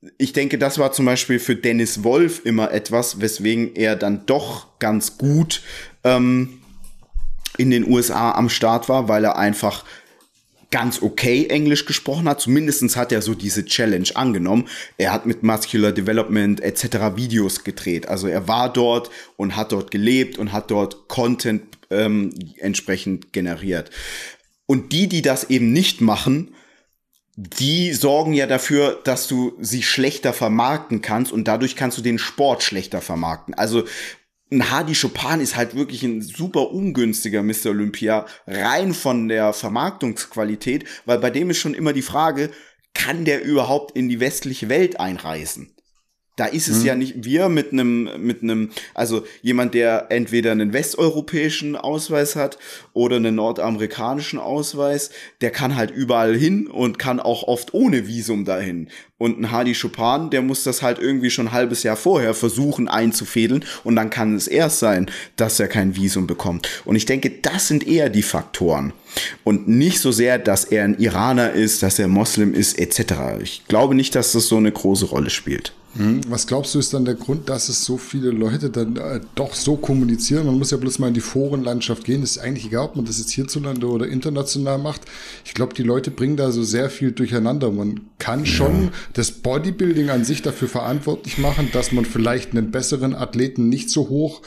ja. 0.00 0.10
ich 0.18 0.32
denke, 0.32 0.58
das 0.58 0.78
war 0.78 0.92
zum 0.92 1.06
Beispiel 1.06 1.38
für 1.38 1.56
Dennis 1.56 2.04
Wolf 2.04 2.44
immer 2.44 2.70
etwas, 2.70 3.20
weswegen 3.20 3.74
er 3.74 3.96
dann 3.96 4.26
doch 4.26 4.78
ganz 4.78 5.18
gut 5.18 5.62
ähm, 6.04 6.60
in 7.58 7.70
den 7.70 7.88
USA 7.88 8.32
am 8.32 8.48
Start 8.48 8.88
war, 8.88 9.08
weil 9.08 9.24
er 9.24 9.36
einfach 9.36 9.84
ganz 10.70 11.02
okay 11.02 11.46
Englisch 11.46 11.86
gesprochen 11.86 12.28
hat. 12.28 12.40
Zumindestens 12.40 12.96
hat 12.96 13.12
er 13.12 13.22
so 13.22 13.34
diese 13.34 13.64
Challenge 13.64 14.08
angenommen. 14.14 14.68
Er 14.98 15.12
hat 15.12 15.26
mit 15.26 15.42
Muscular 15.42 15.92
Development 15.92 16.60
etc. 16.60 17.16
Videos 17.16 17.64
gedreht. 17.64 18.08
Also 18.08 18.26
er 18.26 18.48
war 18.48 18.72
dort 18.72 19.10
und 19.36 19.56
hat 19.56 19.72
dort 19.72 19.90
gelebt 19.90 20.38
und 20.38 20.52
hat 20.52 20.70
dort 20.70 21.08
Content 21.08 21.62
ähm, 21.90 22.34
entsprechend 22.58 23.32
generiert. 23.32 23.90
Und 24.66 24.92
die, 24.92 25.08
die 25.08 25.22
das 25.22 25.50
eben 25.50 25.72
nicht 25.72 26.00
machen, 26.00 26.54
die 27.36 27.92
sorgen 27.92 28.32
ja 28.32 28.46
dafür, 28.46 28.98
dass 29.04 29.28
du 29.28 29.56
sie 29.60 29.82
schlechter 29.82 30.32
vermarkten 30.32 31.02
kannst 31.02 31.32
und 31.32 31.46
dadurch 31.46 31.76
kannst 31.76 31.98
du 31.98 32.02
den 32.02 32.18
Sport 32.18 32.62
schlechter 32.62 33.02
vermarkten. 33.02 33.54
Also 33.54 33.84
ein 34.50 34.70
Hardy 34.70 34.94
Chopin 34.94 35.40
ist 35.40 35.56
halt 35.56 35.74
wirklich 35.74 36.02
ein 36.02 36.22
super 36.22 36.70
ungünstiger 36.70 37.42
Mr. 37.42 37.70
Olympia, 37.70 38.26
rein 38.46 38.94
von 38.94 39.28
der 39.28 39.52
Vermarktungsqualität, 39.52 40.84
weil 41.04 41.18
bei 41.18 41.30
dem 41.30 41.50
ist 41.50 41.58
schon 41.58 41.74
immer 41.74 41.92
die 41.92 42.02
Frage, 42.02 42.50
kann 42.94 43.24
der 43.24 43.42
überhaupt 43.42 43.96
in 43.96 44.08
die 44.08 44.20
westliche 44.20 44.68
Welt 44.68 45.00
einreisen? 45.00 45.75
Da 46.36 46.44
ist 46.44 46.68
es 46.68 46.80
mhm. 46.80 46.86
ja 46.86 46.94
nicht 46.94 47.24
wir 47.24 47.48
mit 47.48 47.72
einem 47.72 48.10
mit 48.18 48.42
einem 48.42 48.70
also 48.92 49.24
jemand 49.40 49.72
der 49.72 50.06
entweder 50.10 50.52
einen 50.52 50.74
westeuropäischen 50.74 51.76
Ausweis 51.76 52.36
hat 52.36 52.58
oder 52.92 53.16
einen 53.16 53.36
nordamerikanischen 53.36 54.38
Ausweis, 54.38 55.10
der 55.40 55.50
kann 55.50 55.76
halt 55.76 55.90
überall 55.90 56.36
hin 56.36 56.66
und 56.66 56.98
kann 56.98 57.20
auch 57.20 57.42
oft 57.44 57.72
ohne 57.72 58.06
Visum 58.06 58.44
dahin. 58.44 58.88
Und 59.18 59.40
ein 59.40 59.50
Hardy 59.50 59.72
Chopin, 59.72 60.28
der 60.28 60.42
muss 60.42 60.62
das 60.62 60.82
halt 60.82 60.98
irgendwie 60.98 61.30
schon 61.30 61.48
ein 61.48 61.52
halbes 61.52 61.82
Jahr 61.82 61.96
vorher 61.96 62.34
versuchen 62.34 62.86
einzufädeln 62.86 63.64
und 63.82 63.96
dann 63.96 64.10
kann 64.10 64.36
es 64.36 64.46
erst 64.46 64.78
sein, 64.80 65.10
dass 65.36 65.58
er 65.58 65.68
kein 65.68 65.96
Visum 65.96 66.26
bekommt. 66.26 66.68
Und 66.84 66.96
ich 66.96 67.06
denke, 67.06 67.30
das 67.30 67.66
sind 67.66 67.86
eher 67.86 68.10
die 68.10 68.22
Faktoren 68.22 68.92
und 69.42 69.68
nicht 69.68 70.00
so 70.00 70.12
sehr, 70.12 70.38
dass 70.38 70.64
er 70.64 70.84
ein 70.84 70.98
Iraner 70.98 71.52
ist, 71.52 71.82
dass 71.82 71.98
er 71.98 72.08
Moslem 72.08 72.52
ist 72.52 72.78
etc. 72.78 73.40
Ich 73.42 73.64
glaube 73.68 73.94
nicht, 73.94 74.14
dass 74.14 74.32
das 74.32 74.48
so 74.48 74.58
eine 74.58 74.70
große 74.70 75.06
Rolle 75.06 75.30
spielt. 75.30 75.72
Hm, 75.96 76.20
was 76.28 76.46
glaubst 76.46 76.74
du, 76.74 76.78
ist 76.78 76.92
dann 76.92 77.04
der 77.04 77.14
Grund, 77.14 77.48
dass 77.48 77.68
es 77.68 77.84
so 77.84 77.96
viele 77.96 78.30
Leute 78.30 78.70
dann 78.70 78.96
äh, 78.96 79.20
doch 79.34 79.54
so 79.54 79.76
kommunizieren? 79.76 80.46
Man 80.46 80.58
muss 80.58 80.70
ja 80.70 80.76
bloß 80.76 80.98
mal 80.98 81.08
in 81.08 81.14
die 81.14 81.20
Forenlandschaft 81.20 82.04
gehen. 82.04 82.20
Das 82.20 82.32
ist 82.32 82.38
eigentlich 82.38 82.66
egal, 82.66 82.86
ob 82.86 82.96
man 82.96 83.04
das 83.04 83.18
jetzt 83.18 83.30
hierzulande 83.30 83.86
oder 83.86 84.06
international 84.06 84.78
macht. 84.78 85.02
Ich 85.44 85.54
glaube, 85.54 85.74
die 85.74 85.82
Leute 85.82 86.10
bringen 86.10 86.36
da 86.36 86.50
so 86.52 86.62
sehr 86.62 86.90
viel 86.90 87.12
durcheinander. 87.12 87.70
Man 87.70 88.00
kann 88.18 88.46
schon 88.46 88.84
ja. 88.84 88.90
das 89.14 89.30
Bodybuilding 89.30 90.10
an 90.10 90.24
sich 90.24 90.42
dafür 90.42 90.68
verantwortlich 90.68 91.38
machen, 91.38 91.70
dass 91.72 91.92
man 91.92 92.04
vielleicht 92.04 92.52
einen 92.52 92.70
besseren 92.70 93.14
Athleten 93.14 93.68
nicht 93.68 93.90
so 93.90 94.08
hoch 94.08 94.42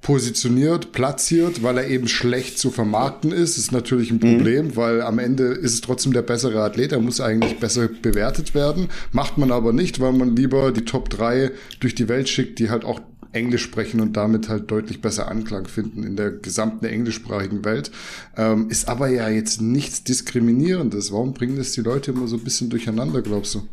positioniert, 0.00 0.92
platziert, 0.92 1.62
weil 1.62 1.78
er 1.78 1.88
eben 1.88 2.08
schlecht 2.08 2.58
zu 2.58 2.70
vermarkten 2.70 3.32
ist, 3.32 3.58
ist 3.58 3.72
natürlich 3.72 4.10
ein 4.10 4.20
Problem, 4.20 4.68
mhm. 4.68 4.76
weil 4.76 5.02
am 5.02 5.18
Ende 5.18 5.44
ist 5.44 5.74
es 5.74 5.80
trotzdem 5.80 6.12
der 6.12 6.22
bessere 6.22 6.62
Athlet, 6.62 6.92
er 6.92 7.00
muss 7.00 7.20
eigentlich 7.20 7.58
besser 7.58 7.88
bewertet 7.88 8.54
werden, 8.54 8.88
macht 9.12 9.38
man 9.38 9.50
aber 9.50 9.72
nicht, 9.72 10.00
weil 10.00 10.12
man 10.12 10.36
lieber 10.36 10.72
die 10.72 10.84
Top 10.84 11.10
3 11.10 11.50
durch 11.80 11.94
die 11.94 12.08
Welt 12.08 12.28
schickt, 12.28 12.58
die 12.58 12.70
halt 12.70 12.84
auch 12.84 13.00
Englisch 13.32 13.62
sprechen 13.62 14.00
und 14.00 14.16
damit 14.16 14.48
halt 14.48 14.70
deutlich 14.70 15.02
besser 15.02 15.28
Anklang 15.28 15.66
finden 15.66 16.02
in 16.02 16.16
der 16.16 16.30
gesamten 16.30 16.86
englischsprachigen 16.86 17.64
Welt. 17.64 17.90
Ähm, 18.36 18.70
ist 18.70 18.88
aber 18.88 19.08
ja 19.08 19.28
jetzt 19.28 19.60
nichts 19.60 20.02
Diskriminierendes. 20.04 21.12
Warum 21.12 21.34
bringen 21.34 21.56
das 21.56 21.72
die 21.72 21.82
Leute 21.82 22.12
immer 22.12 22.26
so 22.26 22.36
ein 22.36 22.44
bisschen 22.44 22.70
durcheinander, 22.70 23.20
glaubst 23.20 23.54
du? 23.54 23.68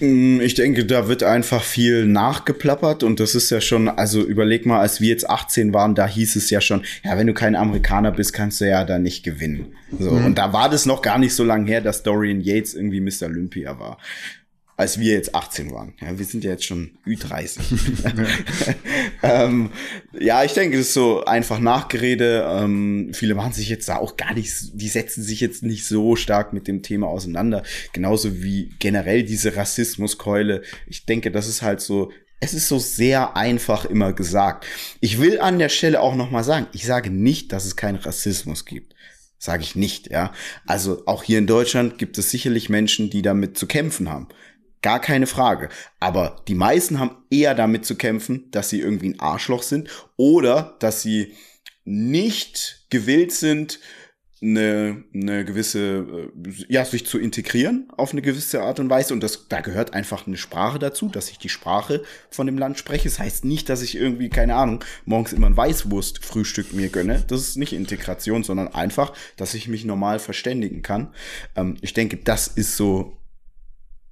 Mm, 0.00 0.40
ich 0.40 0.54
denke, 0.54 0.84
da 0.84 1.08
wird 1.08 1.22
einfach 1.22 1.62
viel 1.62 2.06
nachgeplappert 2.06 3.02
und 3.02 3.20
das 3.20 3.34
ist 3.34 3.50
ja 3.50 3.60
schon, 3.60 3.88
also 3.88 4.22
überleg 4.22 4.66
mal, 4.66 4.80
als 4.80 5.00
wir 5.00 5.08
jetzt 5.08 5.28
18 5.28 5.72
waren, 5.72 5.94
da 5.94 6.06
hieß 6.06 6.36
es 6.36 6.50
ja 6.50 6.60
schon, 6.60 6.84
ja, 7.04 7.16
wenn 7.16 7.26
du 7.26 7.34
kein 7.34 7.56
Amerikaner 7.56 8.12
bist, 8.12 8.32
kannst 8.32 8.60
du 8.60 8.68
ja 8.68 8.84
da 8.84 8.98
nicht 8.98 9.22
gewinnen. 9.22 9.74
So, 9.98 10.12
mhm. 10.12 10.26
Und 10.26 10.38
da 10.38 10.52
war 10.52 10.68
das 10.68 10.86
noch 10.86 11.02
gar 11.02 11.18
nicht 11.18 11.34
so 11.34 11.44
lange 11.44 11.66
her, 11.66 11.80
dass 11.80 12.02
Dorian 12.02 12.40
Yates 12.40 12.74
irgendwie 12.74 13.00
Mr. 13.00 13.26
Olympia 13.26 13.78
war 13.78 13.98
als 14.76 15.00
wir 15.00 15.14
jetzt 15.14 15.34
18 15.34 15.72
waren. 15.72 15.94
Ja, 16.00 16.18
wir 16.18 16.24
sind 16.26 16.44
ja 16.44 16.50
jetzt 16.50 16.64
schon 16.64 16.98
Ü30. 17.06 17.58
ähm, 19.22 19.70
ja, 20.18 20.44
ich 20.44 20.52
denke, 20.52 20.76
das 20.76 20.88
ist 20.88 20.94
so 20.94 21.24
einfach 21.24 21.58
Nachgerede. 21.58 22.46
Ähm, 22.48 23.10
viele 23.14 23.34
machen 23.34 23.54
sich 23.54 23.68
jetzt 23.68 23.88
da 23.88 23.96
auch 23.96 24.16
gar 24.16 24.34
nicht, 24.34 24.52
die 24.74 24.88
setzen 24.88 25.22
sich 25.22 25.40
jetzt 25.40 25.62
nicht 25.62 25.86
so 25.86 26.14
stark 26.14 26.52
mit 26.52 26.68
dem 26.68 26.82
Thema 26.82 27.06
auseinander. 27.06 27.62
Genauso 27.92 28.42
wie 28.42 28.70
generell 28.78 29.22
diese 29.22 29.56
Rassismuskeule. 29.56 30.62
Ich 30.86 31.06
denke, 31.06 31.30
das 31.30 31.48
ist 31.48 31.62
halt 31.62 31.80
so 31.80 32.10
es 32.38 32.52
ist 32.52 32.68
so 32.68 32.78
sehr 32.78 33.34
einfach 33.34 33.86
immer 33.86 34.12
gesagt. 34.12 34.66
Ich 35.00 35.18
will 35.20 35.40
an 35.40 35.58
der 35.58 35.70
Stelle 35.70 36.00
auch 36.00 36.14
noch 36.14 36.30
mal 36.30 36.44
sagen, 36.44 36.66
ich 36.72 36.84
sage 36.84 37.10
nicht, 37.10 37.50
dass 37.52 37.64
es 37.64 37.76
keinen 37.76 37.96
Rassismus 37.96 38.66
gibt. 38.66 38.94
Sage 39.38 39.62
ich 39.62 39.74
nicht, 39.74 40.10
ja. 40.10 40.32
Also 40.66 41.02
auch 41.06 41.22
hier 41.22 41.38
in 41.38 41.46
Deutschland 41.46 41.98
gibt 41.98 42.18
es 42.18 42.30
sicherlich 42.30 42.68
Menschen, 42.68 43.10
die 43.10 43.22
damit 43.22 43.56
zu 43.56 43.66
kämpfen 43.66 44.08
haben. 44.10 44.28
Gar 44.82 45.00
keine 45.00 45.26
Frage. 45.26 45.68
Aber 46.00 46.42
die 46.48 46.54
meisten 46.54 46.98
haben 46.98 47.16
eher 47.30 47.54
damit 47.54 47.84
zu 47.86 47.96
kämpfen, 47.96 48.50
dass 48.50 48.70
sie 48.70 48.80
irgendwie 48.80 49.10
ein 49.10 49.20
Arschloch 49.20 49.62
sind 49.62 49.88
oder 50.16 50.76
dass 50.80 51.02
sie 51.02 51.34
nicht 51.84 52.86
gewillt 52.90 53.32
sind, 53.32 53.80
eine, 54.42 55.04
eine 55.14 55.44
gewisse, 55.44 55.80
äh, 55.80 56.64
ja, 56.68 56.84
sich 56.84 57.06
zu 57.06 57.18
integrieren 57.18 57.88
auf 57.96 58.12
eine 58.12 58.20
gewisse 58.20 58.62
Art 58.62 58.78
und 58.80 58.90
Weise. 58.90 59.14
Und 59.14 59.22
das, 59.22 59.48
da 59.48 59.60
gehört 59.60 59.94
einfach 59.94 60.26
eine 60.26 60.36
Sprache 60.36 60.78
dazu, 60.78 61.08
dass 61.08 61.30
ich 61.30 61.38
die 61.38 61.48
Sprache 61.48 62.02
von 62.30 62.46
dem 62.46 62.58
Land 62.58 62.78
spreche. 62.78 63.08
Das 63.08 63.18
heißt 63.18 63.44
nicht, 63.44 63.68
dass 63.68 63.82
ich 63.82 63.96
irgendwie, 63.96 64.28
keine 64.28 64.54
Ahnung, 64.54 64.84
morgens 65.06 65.32
immer 65.32 65.46
ein 65.46 65.56
Weißwurst-Frühstück 65.56 66.74
mir 66.74 66.90
gönne. 66.90 67.24
Das 67.26 67.40
ist 67.40 67.56
nicht 67.56 67.72
Integration, 67.72 68.44
sondern 68.44 68.68
einfach, 68.68 69.12
dass 69.36 69.54
ich 69.54 69.68
mich 69.68 69.84
normal 69.84 70.18
verständigen 70.18 70.82
kann. 70.82 71.14
Ähm, 71.54 71.78
ich 71.80 71.94
denke, 71.94 72.18
das 72.18 72.46
ist 72.46 72.76
so 72.76 73.16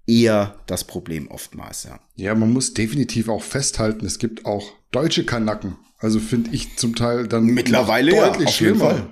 eher 0.06 0.54
das 0.66 0.84
Problem 0.84 1.28
oftmals, 1.28 1.84
ja. 1.84 1.98
Ja, 2.16 2.34
man 2.34 2.52
muss 2.52 2.74
definitiv 2.74 3.28
auch 3.28 3.42
festhalten, 3.42 4.04
es 4.04 4.18
gibt 4.18 4.46
auch 4.46 4.72
deutsche 4.90 5.24
Kanacken. 5.24 5.76
Also 5.98 6.20
finde 6.20 6.50
ich 6.52 6.76
zum 6.76 6.94
Teil 6.94 7.26
dann 7.26 7.46
mittlerweile 7.46 8.10
deutlich 8.10 8.40
ja, 8.40 8.46
auf 8.48 8.54
schlimmer. 8.54 8.90
Jeden 8.90 8.98
Fall. 8.98 9.10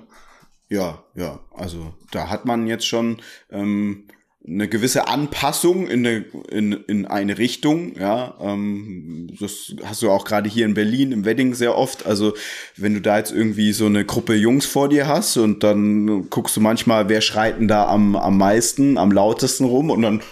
Ja, 0.69 1.05
ja, 1.15 1.41
also 1.55 1.95
da 2.11 2.29
hat 2.29 2.45
man 2.45 2.67
jetzt 2.67 2.87
schon 2.87 3.19
ähm, 3.51 4.05
eine 4.47 4.69
gewisse 4.69 5.07
Anpassung 5.07 5.87
in 5.87 6.07
eine, 6.07 6.25
in, 6.51 6.73
in 6.73 7.07
eine 7.07 7.39
Richtung, 7.39 7.95
ja. 7.99 8.37
Ähm, 8.41 9.29
das 9.39 9.75
hast 9.85 10.03
du 10.03 10.11
auch 10.11 10.25
gerade 10.25 10.49
hier 10.49 10.67
in 10.67 10.75
Berlin 10.75 11.13
im 11.13 11.25
Wedding 11.25 11.55
sehr 11.55 11.77
oft. 11.77 12.07
Also 12.07 12.35
wenn 12.77 12.95
du 12.95 13.01
da 13.01 13.19
jetzt 13.19 13.33
irgendwie 13.33 13.73
so 13.73 13.87
eine 13.87 14.05
Gruppe 14.05 14.35
Jungs 14.35 14.67
vor 14.67 14.89
dir 14.89 15.07
hast 15.07 15.37
und 15.37 15.63
dann 15.63 16.29
guckst 16.29 16.57
du 16.57 16.61
manchmal, 16.61 17.09
wer 17.09 17.21
schreit 17.21 17.59
denn 17.59 17.69
da 17.69 17.87
am, 17.87 18.17
am 18.17 18.37
meisten, 18.37 18.99
am 18.99 19.13
lautesten 19.13 19.65
rum 19.65 19.91
und 19.91 20.03
dann 20.03 20.23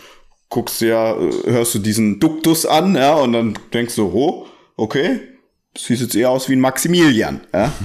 guckst 0.51 0.82
ja, 0.82 1.16
äh, 1.16 1.30
hörst 1.46 1.74
du 1.74 1.78
diesen 1.78 2.20
Duktus 2.20 2.66
an, 2.66 2.96
ja, 2.96 3.14
und 3.14 3.32
dann 3.32 3.59
denkst 3.72 3.96
du, 3.96 4.12
oh, 4.12 4.46
okay, 4.76 5.20
das 5.72 5.84
sieht 5.84 6.01
jetzt 6.01 6.14
eher 6.14 6.30
aus 6.30 6.48
wie 6.48 6.57
ein 6.57 6.61
Maximilian, 6.61 7.40
ja. 7.55 7.72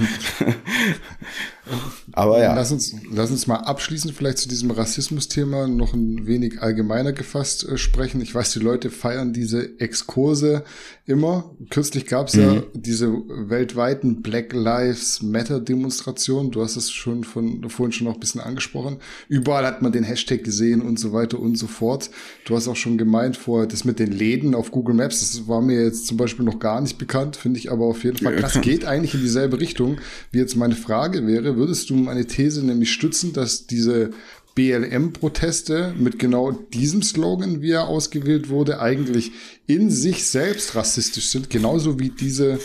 Aber 2.12 2.40
ja. 2.40 2.54
Lass 2.54 2.70
uns, 2.70 2.94
lass 3.10 3.30
uns 3.30 3.46
mal 3.46 3.56
abschließend 3.56 4.14
vielleicht 4.14 4.38
zu 4.38 4.48
diesem 4.48 4.70
Rassismus-Thema 4.70 5.66
noch 5.66 5.92
ein 5.92 6.26
wenig 6.26 6.62
allgemeiner 6.62 7.12
gefasst 7.12 7.68
äh, 7.68 7.78
sprechen. 7.78 8.20
Ich 8.20 8.34
weiß, 8.34 8.52
die 8.52 8.60
Leute 8.60 8.90
feiern 8.90 9.32
diese 9.32 9.80
Exkurse 9.80 10.64
immer. 11.04 11.50
Kürzlich 11.70 12.06
gab 12.06 12.28
es 12.28 12.34
mhm. 12.34 12.42
ja 12.42 12.62
diese 12.74 13.08
weltweiten 13.12 14.22
Black 14.22 14.52
Lives 14.52 15.22
Matter 15.22 15.60
Demonstrationen. 15.60 16.50
Du 16.50 16.62
hast 16.62 16.76
es 16.76 16.90
schon 16.90 17.24
von 17.24 17.68
vorhin 17.68 17.92
schon 17.92 18.06
noch 18.06 18.14
ein 18.14 18.20
bisschen 18.20 18.40
angesprochen. 18.40 18.98
Überall 19.28 19.66
hat 19.66 19.82
man 19.82 19.92
den 19.92 20.04
Hashtag 20.04 20.44
gesehen 20.44 20.82
und 20.82 20.98
so 20.98 21.12
weiter 21.12 21.40
und 21.40 21.56
so 21.56 21.66
fort. 21.66 22.10
Du 22.44 22.54
hast 22.54 22.68
auch 22.68 22.76
schon 22.76 22.98
gemeint 22.98 23.36
vor, 23.36 23.66
das 23.66 23.84
mit 23.84 23.98
den 23.98 24.12
Läden 24.12 24.54
auf 24.54 24.70
Google 24.70 24.94
Maps, 24.94 25.20
das 25.20 25.48
war 25.48 25.60
mir 25.60 25.82
jetzt 25.82 26.06
zum 26.06 26.16
Beispiel 26.16 26.44
noch 26.44 26.58
gar 26.58 26.80
nicht 26.80 26.98
bekannt, 26.98 27.36
finde 27.36 27.58
ich 27.58 27.70
aber 27.70 27.86
auf 27.86 28.04
jeden 28.04 28.18
Fall. 28.18 28.36
Das 28.46 28.60
geht 28.60 28.84
eigentlich 28.84 29.12
in 29.14 29.22
dieselbe 29.22 29.60
Richtung, 29.60 29.98
wie 30.30 30.38
jetzt 30.38 30.56
meine 30.56 30.76
Frage 30.76 31.26
wäre. 31.26 31.56
Würdest 31.56 31.90
du 31.90 31.95
meine 32.04 32.26
These 32.26 32.64
nämlich 32.64 32.92
stützen, 32.92 33.32
dass 33.32 33.66
diese 33.66 34.10
BLM-Proteste 34.54 35.94
mit 35.98 36.18
genau 36.18 36.50
diesem 36.50 37.02
Slogan, 37.02 37.60
wie 37.60 37.72
er 37.72 37.88
ausgewählt 37.88 38.48
wurde, 38.48 38.80
eigentlich 38.80 39.32
in 39.66 39.90
sich 39.90 40.26
selbst 40.26 40.74
rassistisch 40.74 41.28
sind, 41.28 41.50
genauso 41.50 42.00
wie 42.00 42.08
diese 42.08 42.58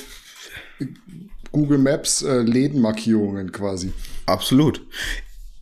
Google 1.52 1.80
Maps 1.80 2.22
äh, 2.22 2.42
Lädenmarkierungen 2.42 3.52
quasi. 3.52 3.92
Absolut. 4.26 4.82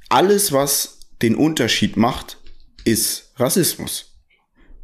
Alles, 0.09 0.51
was 0.51 0.99
den 1.21 1.35
Unterschied 1.35 1.97
macht, 1.97 2.37
ist 2.85 3.31
Rassismus. 3.37 4.17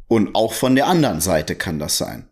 Und 0.08 0.34
auch 0.34 0.52
von 0.52 0.74
der 0.74 0.86
anderen 0.86 1.20
Seite 1.20 1.54
kann 1.54 1.78
das 1.78 1.98
sein. 1.98 2.28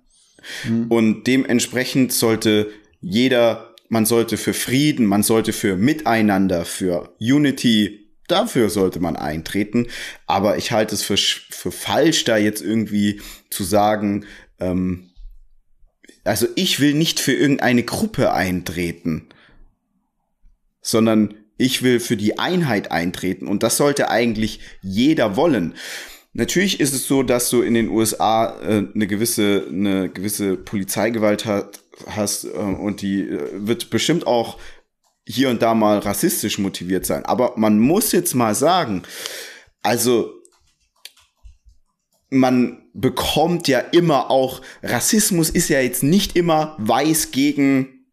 Mhm. 0.69 0.87
Und 0.89 1.27
dementsprechend 1.27 2.13
sollte 2.13 2.71
jeder 3.01 3.74
man 3.95 4.07
sollte 4.07 4.37
für 4.37 4.55
Frieden, 4.55 5.07
man 5.07 5.23
sollte 5.23 5.53
für 5.53 5.77
Miteinander, 5.77 6.65
für 6.65 7.15
Unity, 7.21 8.11
dafür 8.27 8.69
sollte 8.69 8.99
man 8.99 9.15
eintreten. 9.15 9.87
Aber 10.27 10.59
ich 10.59 10.73
halte 10.73 10.97
es 10.97 11.05
für, 11.05 11.17
für 11.17 11.71
falsch, 11.71 12.25
da 12.25 12.37
jetzt 12.37 12.61
irgendwie 12.61 13.21
zu 13.51 13.63
sagen, 13.63 14.27
ähm, 14.59 15.11
also 16.25 16.49
ich 16.57 16.81
will 16.81 16.95
nicht 16.95 17.21
für 17.21 17.35
irgendeine 17.35 17.85
Gruppe 17.85 18.33
eintreten, 18.33 19.29
sondern 20.83 21.35
ich 21.57 21.85
will 21.85 22.01
für 22.01 22.17
die 22.17 22.37
Einheit 22.37 22.91
eintreten 22.91 23.47
und 23.47 23.63
das 23.63 23.77
sollte 23.77 24.11
eigentlich 24.11 24.59
jeder 24.83 25.37
wollen. 25.37 25.75
Natürlich 26.33 26.81
ist 26.81 26.95
es 26.95 27.07
so, 27.07 27.23
dass 27.23 27.49
du 27.49 27.63
in 27.63 27.75
den 27.75 27.91
USA 27.91 28.61
äh, 28.61 28.89
eine 28.93 29.07
gewisse 29.07 29.67
eine 29.69 30.09
gewisse 30.09 30.57
Polizeigewalt 30.57 31.45
hat, 31.45 31.84
hast 32.07 32.45
äh, 32.45 32.49
und 32.49 33.03
die 33.03 33.23
äh, 33.23 33.51
wird 33.53 33.91
bestimmt 33.91 34.27
auch 34.27 34.59
hier 35.27 35.49
und 35.49 35.63
da 35.63 35.75
mal 35.75 35.99
rassistisch 35.99 36.59
motiviert 36.59 37.07
sein. 37.07 37.25
Aber 37.25 37.55
man 37.57 37.79
muss 37.79 38.13
jetzt 38.13 38.35
mal 38.35 38.55
sagen, 38.55 39.03
also 39.83 40.33
man 42.31 42.89
bekommt 42.93 43.69
ja 43.69 43.79
immer 43.79 44.31
auch, 44.31 44.61
Rassismus 44.83 45.51
ist 45.51 45.69
ja 45.69 45.81
jetzt 45.81 46.03
nicht 46.03 46.37
immer 46.37 46.77
weiß 46.79 47.31
gegen 47.31 48.07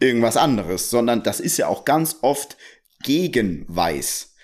irgendwas 0.00 0.36
anderes, 0.36 0.90
sondern 0.90 1.22
das 1.22 1.40
ist 1.40 1.56
ja 1.56 1.68
auch 1.68 1.84
ganz 1.84 2.18
oft 2.22 2.56
gegen 3.02 3.64
weiß. 3.68 4.34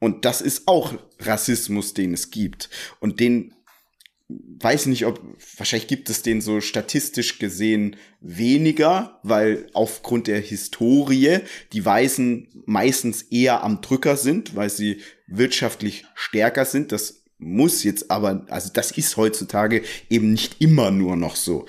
Und 0.00 0.24
das 0.24 0.40
ist 0.40 0.66
auch 0.66 0.94
Rassismus, 1.20 1.94
den 1.94 2.12
es 2.12 2.30
gibt. 2.30 2.70
Und 2.98 3.20
den 3.20 3.54
weiß 4.60 4.86
nicht, 4.86 5.06
ob, 5.06 5.20
wahrscheinlich 5.56 5.88
gibt 5.88 6.10
es 6.10 6.22
den 6.22 6.40
so 6.40 6.60
statistisch 6.60 7.38
gesehen 7.38 7.96
weniger, 8.20 9.18
weil 9.22 9.66
aufgrund 9.72 10.26
der 10.26 10.40
Historie 10.40 11.40
die 11.72 11.84
Weißen 11.84 12.48
meistens 12.66 13.22
eher 13.22 13.64
am 13.64 13.80
Drücker 13.80 14.16
sind, 14.16 14.54
weil 14.56 14.70
sie 14.70 14.98
wirtschaftlich 15.26 16.04
stärker 16.14 16.64
sind. 16.64 16.92
Das 16.92 17.22
muss 17.38 17.82
jetzt 17.84 18.10
aber, 18.10 18.46
also 18.48 18.70
das 18.72 18.92
ist 18.92 19.16
heutzutage 19.16 19.82
eben 20.08 20.32
nicht 20.32 20.60
immer 20.60 20.90
nur 20.90 21.16
noch 21.16 21.36
so. 21.36 21.66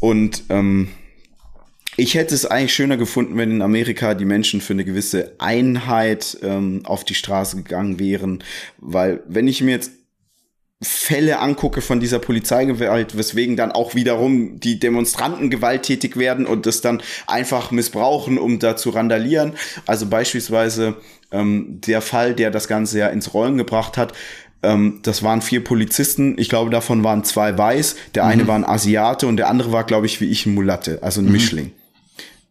Und 0.00 0.44
ähm, 0.48 0.88
ich 1.96 2.14
hätte 2.14 2.34
es 2.34 2.46
eigentlich 2.46 2.74
schöner 2.74 2.96
gefunden, 2.96 3.36
wenn 3.36 3.50
in 3.50 3.62
Amerika 3.62 4.14
die 4.14 4.24
Menschen 4.24 4.62
für 4.62 4.72
eine 4.72 4.84
gewisse 4.84 5.34
Einheit 5.38 6.38
ähm, 6.42 6.80
auf 6.84 7.04
die 7.04 7.14
Straße 7.14 7.56
gegangen 7.56 7.98
wären, 7.98 8.42
weil 8.78 9.22
wenn 9.28 9.46
ich 9.46 9.60
mir 9.60 9.72
jetzt 9.72 9.92
Fälle 10.82 11.38
angucke 11.38 11.80
von 11.80 12.00
dieser 12.00 12.18
Polizeigewalt, 12.18 13.16
weswegen 13.16 13.56
dann 13.56 13.72
auch 13.72 13.94
wiederum 13.94 14.60
die 14.60 14.78
Demonstranten 14.78 15.48
gewalttätig 15.48 16.16
werden 16.16 16.46
und 16.46 16.66
das 16.66 16.80
dann 16.80 17.02
einfach 17.26 17.70
missbrauchen, 17.70 18.38
um 18.38 18.58
da 18.58 18.76
zu 18.76 18.90
randalieren. 18.90 19.54
Also 19.86 20.06
beispielsweise 20.06 20.96
ähm, 21.30 21.80
der 21.80 22.02
Fall, 22.02 22.34
der 22.34 22.50
das 22.50 22.68
Ganze 22.68 22.98
ja 22.98 23.08
ins 23.08 23.32
Rollen 23.32 23.56
gebracht 23.56 23.96
hat, 23.96 24.12
ähm, 24.62 25.00
das 25.02 25.22
waren 25.22 25.42
vier 25.42 25.62
Polizisten. 25.62 26.36
Ich 26.38 26.48
glaube, 26.48 26.70
davon 26.70 27.04
waren 27.04 27.24
zwei 27.24 27.56
weiß. 27.56 27.96
Der 28.14 28.24
eine 28.24 28.44
mhm. 28.44 28.48
war 28.48 28.56
ein 28.56 28.64
Asiate 28.64 29.26
und 29.26 29.36
der 29.36 29.48
andere 29.48 29.72
war, 29.72 29.84
glaube 29.84 30.06
ich, 30.06 30.20
wie 30.20 30.30
ich 30.30 30.46
ein 30.46 30.54
Mulatte, 30.54 30.98
also 31.02 31.20
ein 31.20 31.26
mhm. 31.26 31.32
Mischling. 31.32 31.72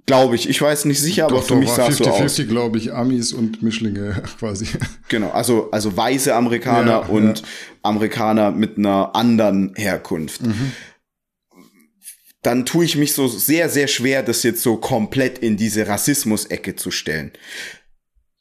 Glaube 0.05 0.35
ich. 0.35 0.49
Ich 0.49 0.61
weiß 0.61 0.85
nicht 0.85 0.99
sicher, 0.99 1.27
doch, 1.27 1.37
aber 1.37 1.41
für 1.41 1.53
doch, 1.53 1.59
mich 1.59 1.69
sah 1.69 1.87
es 1.87 1.97
so 1.97 2.03
50, 2.05 2.07
aus. 2.07 2.17
50, 2.17 2.49
glaube 2.49 2.77
ich, 2.77 2.93
Amis 2.93 3.33
und 3.33 3.61
Mischlinge 3.61 4.23
quasi. 4.39 4.67
Genau, 5.07 5.29
also, 5.31 5.69
also 5.71 5.95
weiße 5.95 6.33
Amerikaner 6.33 6.91
ja, 6.91 6.97
und 6.99 7.39
ja. 7.39 7.47
Amerikaner 7.83 8.51
mit 8.51 8.77
einer 8.77 9.15
anderen 9.15 9.73
Herkunft. 9.75 10.41
Mhm. 10.43 10.71
Dann 12.41 12.65
tue 12.65 12.85
ich 12.85 12.97
mich 12.97 13.13
so 13.13 13.27
sehr, 13.27 13.69
sehr 13.69 13.87
schwer, 13.87 14.23
das 14.23 14.41
jetzt 14.43 14.63
so 14.63 14.77
komplett 14.77 15.37
in 15.39 15.57
diese 15.57 15.87
Rassismus-Ecke 15.87 16.75
zu 16.75 16.89
stellen. 16.89 17.31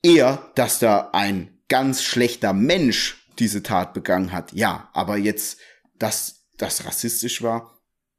Eher, 0.02 0.50
dass 0.54 0.78
da 0.78 1.10
ein 1.12 1.60
ganz 1.68 2.02
schlechter 2.02 2.54
Mensch 2.54 3.26
diese 3.38 3.62
Tat 3.62 3.92
begangen 3.92 4.32
hat. 4.32 4.52
Ja, 4.54 4.88
aber 4.94 5.18
jetzt, 5.18 5.58
dass 5.98 6.46
das 6.56 6.86
rassistisch 6.86 7.42
war, 7.42 7.78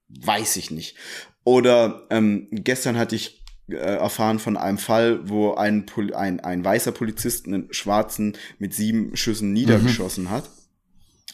weiß 0.10 0.58
ich 0.58 0.72
nicht. 0.72 0.96
Oder 1.44 2.04
ähm, 2.10 2.48
gestern 2.52 2.98
hatte 2.98 3.16
ich 3.16 3.44
äh, 3.70 3.76
erfahren 3.76 4.40
von 4.40 4.58
einem 4.58 4.78
Fall, 4.78 5.28
wo 5.28 5.54
ein, 5.54 5.86
Pol 5.86 6.14
ein, 6.14 6.40
ein 6.40 6.64
weißer 6.64 6.92
Polizist 6.92 7.48
einen 7.48 7.68
Schwarzen 7.74 8.38
mit 8.60 8.74
sieben 8.74 9.16
Schüssen 9.16 9.54
niedergeschossen 9.54 10.26
mhm. 10.26 10.30
hat. 10.32 10.50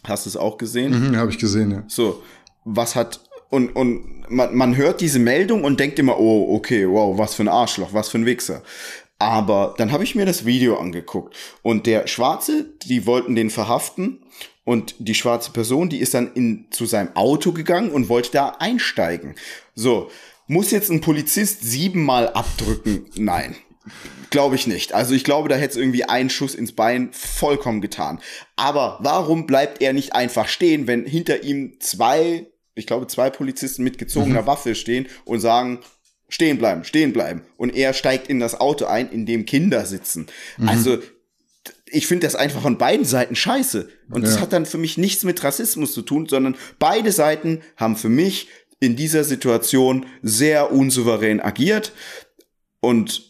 Hast 0.04 0.26
du 0.26 0.30
es 0.30 0.38
auch 0.38 0.58
gesehen? 0.58 1.10
Mhm, 1.10 1.18
Habe 1.18 1.32
ich 1.32 1.38
gesehen, 1.38 1.72
ja. 1.72 1.84
So, 1.88 2.22
was 2.64 2.96
hat 2.96 3.22
und, 3.50 3.76
und 3.76 4.30
man, 4.30 4.56
man 4.56 4.76
hört 4.76 5.00
diese 5.02 5.20
Meldung 5.20 5.64
und 5.64 5.80
denkt 5.80 6.00
immer, 6.00 6.20
oh, 6.20 6.54
okay, 6.56 6.88
wow, 6.88 7.18
was 7.18 7.36
für 7.36 7.44
ein 7.44 7.48
Arschloch, 7.48 7.94
was 7.94 8.10
für 8.10 8.18
ein 8.18 8.26
Wichser. 8.26 8.62
Aber 9.20 9.74
dann 9.78 9.92
habe 9.92 10.04
ich 10.04 10.16
mir 10.16 10.26
das 10.26 10.46
Video 10.46 10.78
angeguckt 10.78 11.36
und 11.64 11.86
der 11.86 12.08
Schwarze, 12.08 12.66
die 12.84 13.06
wollten 13.06 13.36
den 13.36 13.50
verhaften 13.50 14.20
und 14.68 14.96
die 15.00 15.16
schwarze 15.16 15.52
Person, 15.52 15.88
die 15.88 16.00
ist 16.00 16.14
dann 16.14 16.34
in, 16.34 16.66
zu 16.72 16.86
seinem 16.86 17.16
Auto 17.16 17.54
gegangen 17.54 17.90
und 17.90 18.10
wollte 18.10 18.32
da 18.34 18.50
einsteigen. 18.60 19.36
So, 19.76 20.12
muss 20.48 20.72
jetzt 20.72 20.92
ein 20.92 21.00
Polizist 21.00 21.62
siebenmal 21.62 22.28
abdrücken? 22.28 23.06
Nein. 23.16 23.56
Glaube 24.30 24.56
ich 24.56 24.68
nicht. 24.68 24.92
Also 24.92 25.14
ich 25.16 25.24
glaube, 25.24 25.48
da 25.48 25.56
hätte 25.56 25.72
es 25.72 25.78
irgendwie 25.78 26.04
einen 26.04 26.30
Schuss 26.30 26.54
ins 26.54 26.74
Bein 26.74 27.14
vollkommen 27.14 27.80
getan. 27.80 28.20
Aber 28.58 29.00
warum 29.02 29.48
bleibt 29.48 29.82
er 29.82 29.94
nicht 29.94 30.12
einfach 30.12 30.50
stehen, 30.50 30.86
wenn 30.86 31.06
hinter 31.06 31.46
ihm 31.46 31.80
zwei, 31.80 32.48
ich 32.76 32.88
glaube, 32.88 33.08
zwei 33.08 33.30
Polizisten 33.30 33.86
mit 33.86 33.98
gezogener 33.98 34.42
mhm. 34.42 34.48
Waffe 34.48 34.76
stehen 34.76 35.08
und 35.24 35.40
sagen, 35.40 35.80
stehen 36.28 36.58
bleiben, 36.58 36.84
stehen 36.84 37.14
bleiben. 37.14 37.44
Und 37.56 37.74
er 37.74 37.94
steigt 37.94 38.28
in 38.28 38.42
das 38.42 38.60
Auto 38.60 38.84
ein, 38.84 39.10
in 39.12 39.26
dem 39.26 39.46
Kinder 39.46 39.86
sitzen. 39.86 40.28
Mhm. 40.58 40.68
Also 40.68 40.98
ich 41.92 42.08
finde 42.08 42.28
das 42.28 42.36
einfach 42.36 42.62
von 42.62 42.78
beiden 42.78 43.06
Seiten 43.06 43.36
scheiße. 43.36 43.90
Und 44.10 44.24
ja. 44.24 44.30
das 44.30 44.40
hat 44.40 44.54
dann 44.54 44.66
für 44.66 44.78
mich 44.78 44.98
nichts 44.98 45.24
mit 45.24 45.44
Rassismus 45.44 45.94
zu 45.94 46.02
tun, 46.02 46.28
sondern 46.28 46.56
beide 46.80 47.12
Seiten 47.12 47.62
haben 47.76 47.96
für 47.96 48.10
mich 48.10 48.48
in 48.80 48.96
dieser 48.96 49.24
Situation 49.24 50.06
sehr 50.22 50.72
unsouverän 50.72 51.42
agiert. 51.42 51.92
Und 52.80 53.24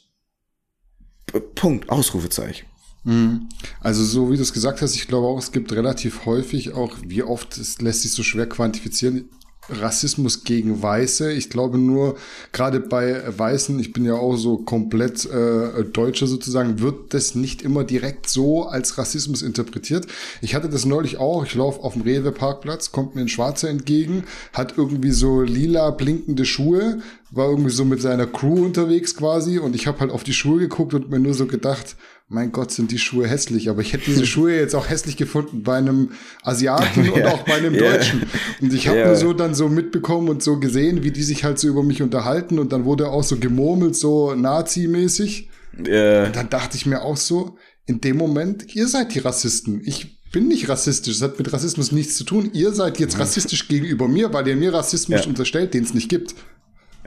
Punkt, 1.56 1.90
Ausrufezeichen. 1.90 2.68
Mhm. 3.04 3.48
Also 3.82 4.04
so 4.04 4.32
wie 4.32 4.36
du 4.36 4.44
es 4.44 4.54
gesagt 4.54 4.82
hast, 4.82 4.96
ich 4.96 5.08
glaube 5.08 5.28
auch, 5.28 5.40
es 5.40 5.52
gibt 5.52 5.72
relativ 5.72 6.26
häufig 6.26 6.74
auch, 6.74 6.98
wie 7.06 7.24
oft, 7.24 7.58
es 7.58 7.80
lässt 7.82 8.02
sich 8.02 8.12
so 8.12 8.24
schwer 8.24 8.48
quantifizieren, 8.48 9.30
Rassismus 9.70 10.44
gegen 10.44 10.82
Weiße. 10.82 11.32
Ich 11.34 11.50
glaube 11.50 11.78
nur, 11.78 12.16
gerade 12.52 12.80
bei 12.80 13.22
Weißen, 13.38 13.80
ich 13.80 13.94
bin 13.94 14.06
ja 14.06 14.14
auch 14.14 14.38
so 14.38 14.58
komplett 14.58 15.26
äh, 15.26 15.84
Deutscher 15.84 16.28
sozusagen, 16.28 16.80
wird 16.80 17.14
das 17.14 17.36
nicht 17.36 17.62
immer 17.62 17.84
direkt 17.84 18.30
so 18.30 18.64
als 18.64 18.98
Rassismus 18.98 19.42
interpretiert. 19.42 20.08
Ich 20.42 20.56
hatte 20.56 20.70
das 20.70 20.86
neulich 20.86 21.18
auch. 21.18 21.46
Ich 21.46 21.56
laufe 21.56 21.82
auf 21.84 21.94
dem 21.94 22.04
Rewe-Parkplatz, 22.04 22.92
kommt 22.92 23.16
mir 23.16 23.22
ein 23.22 23.28
Schwarzer 23.28 23.70
entgegen, 23.70 24.24
hat 24.54 24.78
irgendwie 24.78 25.12
so 25.12 25.42
lila 25.42 25.92
blinkende 25.92 26.46
Schuhe, 26.46 27.00
war 27.32 27.50
irgendwie 27.50 27.72
so 27.72 27.86
mit 27.86 28.02
seiner 28.02 28.28
Crew 28.28 28.66
unterwegs 28.66 29.16
quasi 29.16 29.60
und 29.60 29.76
ich 29.76 29.88
habe 29.88 30.00
halt 30.00 30.12
auf 30.12 30.24
die 30.24 30.34
Schuhe 30.34 30.60
geguckt 30.60 30.94
und 30.94 31.10
mir 31.10 31.20
nur 31.20 31.34
so 31.34 31.46
gedacht, 31.46 31.96
mein 32.30 32.52
Gott, 32.52 32.72
sind 32.72 32.92
die 32.92 33.00
Schuhe 33.00 33.28
hässlich. 33.28 33.70
Aber 33.70 33.82
ich 33.82 33.94
hätte 33.94 34.06
diese 34.06 34.26
Schuhe 34.28 34.56
jetzt 34.56 34.76
auch 34.76 34.90
hässlich 34.90 35.18
gefunden 35.18 35.64
bei 35.64 35.78
einem 35.78 36.12
Asiaten 36.44 37.06
ja. 37.06 37.12
und 37.12 37.26
auch 37.26 37.46
bei 37.46 37.56
einem 37.56 37.78
Deutschen. 37.78 38.24
Und 38.62 38.74
ich 38.74 38.88
habe 38.88 39.00
ja. 39.00 39.08
nur 39.08 39.16
so 39.16 39.34
dann 39.34 39.56
so 39.56 39.70
mitbekommen 39.70 40.30
und 40.30 40.44
so 40.44 40.60
gesehen, 40.60 41.04
wie 41.04 41.12
die 41.12 41.24
sich 41.24 41.44
halt 41.44 41.60
so 41.60 41.68
über 41.68 41.84
mich 41.84 42.02
unterhalten. 42.02 42.60
Und 42.60 42.74
dann 42.74 42.86
wurde 42.86 43.10
auch 43.10 43.24
so 43.24 43.38
gemurmelt, 43.38 43.96
so 43.96 44.36
Nazi-mäßig. 44.36 45.50
Ja. 45.86 46.26
Und 46.26 46.36
dann 46.36 46.50
dachte 46.50 46.76
ich 46.76 46.86
mir 46.86 47.02
auch 47.02 47.18
so, 47.18 47.58
in 47.86 48.02
dem 48.02 48.18
Moment, 48.18 48.76
ihr 48.76 48.88
seid 48.88 49.14
die 49.16 49.20
Rassisten. 49.20 49.82
Ich 49.86 50.18
bin 50.32 50.50
nicht 50.50 50.68
rassistisch. 50.68 51.20
Das 51.20 51.30
hat 51.30 51.38
mit 51.38 51.54
Rassismus 51.54 51.94
nichts 51.94 52.16
zu 52.16 52.26
tun. 52.26 52.50
Ihr 52.54 52.74
seid 52.74 53.00
jetzt 53.00 53.18
rassistisch 53.18 53.70
gegenüber 53.70 54.10
mir, 54.10 54.34
weil 54.34 54.48
ihr 54.48 54.58
mir 54.58 54.74
Rassismus 54.74 55.26
unterstellt, 55.26 55.74
den 55.74 55.84
es 55.84 55.94
nicht 55.94 56.10
gibt. 56.10 56.36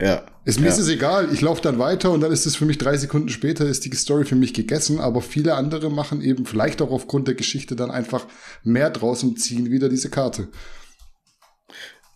Ja. 0.00 0.22
Ist, 0.44 0.58
mir 0.58 0.66
ja. 0.66 0.72
ist 0.72 0.78
es 0.78 0.88
egal, 0.88 1.28
ich 1.32 1.42
laufe 1.42 1.60
dann 1.60 1.78
weiter 1.78 2.10
und 2.10 2.22
dann 2.22 2.32
ist 2.32 2.46
es 2.46 2.56
für 2.56 2.64
mich 2.64 2.78
drei 2.78 2.96
Sekunden 2.96 3.28
später, 3.28 3.66
ist 3.66 3.84
die 3.84 3.94
Story 3.94 4.24
für 4.24 4.36
mich 4.36 4.54
gegessen, 4.54 4.98
aber 4.98 5.20
viele 5.20 5.54
andere 5.54 5.90
machen 5.90 6.22
eben 6.22 6.46
vielleicht 6.46 6.80
auch 6.80 6.90
aufgrund 6.90 7.28
der 7.28 7.34
Geschichte 7.34 7.76
dann 7.76 7.90
einfach 7.90 8.26
mehr 8.64 8.90
draus 8.90 9.22
und 9.22 9.38
ziehen 9.38 9.70
wieder 9.70 9.88
diese 9.88 10.08
Karte. 10.08 10.48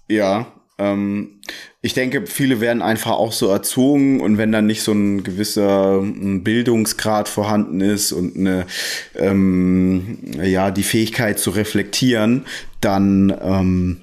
Ja, 0.08 0.52
ähm, 0.78 1.40
ich 1.82 1.94
denke, 1.94 2.26
viele 2.26 2.60
werden 2.60 2.82
einfach 2.82 3.12
auch 3.12 3.32
so 3.32 3.48
erzogen 3.48 4.20
und 4.20 4.38
wenn 4.38 4.50
dann 4.50 4.66
nicht 4.66 4.82
so 4.82 4.92
ein 4.92 5.22
gewisser 5.22 6.00
Bildungsgrad 6.02 7.28
vorhanden 7.28 7.80
ist 7.80 8.12
und 8.12 8.36
eine, 8.36 8.66
ähm, 9.14 10.18
ja, 10.42 10.70
die 10.70 10.82
Fähigkeit 10.82 11.38
zu 11.38 11.50
reflektieren, 11.50 12.46
dann, 12.80 13.36
ähm, 13.40 14.00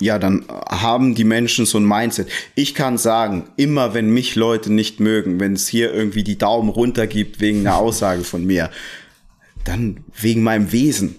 ja, 0.00 0.18
dann 0.18 0.44
haben 0.68 1.14
die 1.14 1.24
Menschen 1.24 1.66
so 1.66 1.78
ein 1.78 1.84
Mindset. 1.84 2.28
Ich 2.54 2.74
kann 2.74 2.98
sagen, 2.98 3.50
immer 3.56 3.94
wenn 3.94 4.10
mich 4.10 4.36
Leute 4.36 4.72
nicht 4.72 5.00
mögen, 5.00 5.40
wenn 5.40 5.54
es 5.54 5.66
hier 5.66 5.92
irgendwie 5.92 6.22
die 6.22 6.38
Daumen 6.38 6.68
runter 6.68 7.06
gibt 7.06 7.40
wegen 7.40 7.60
einer 7.60 7.76
Aussage 7.76 8.22
von 8.22 8.44
mir, 8.44 8.70
dann 9.64 10.04
wegen 10.20 10.42
meinem 10.42 10.70
Wesen 10.70 11.16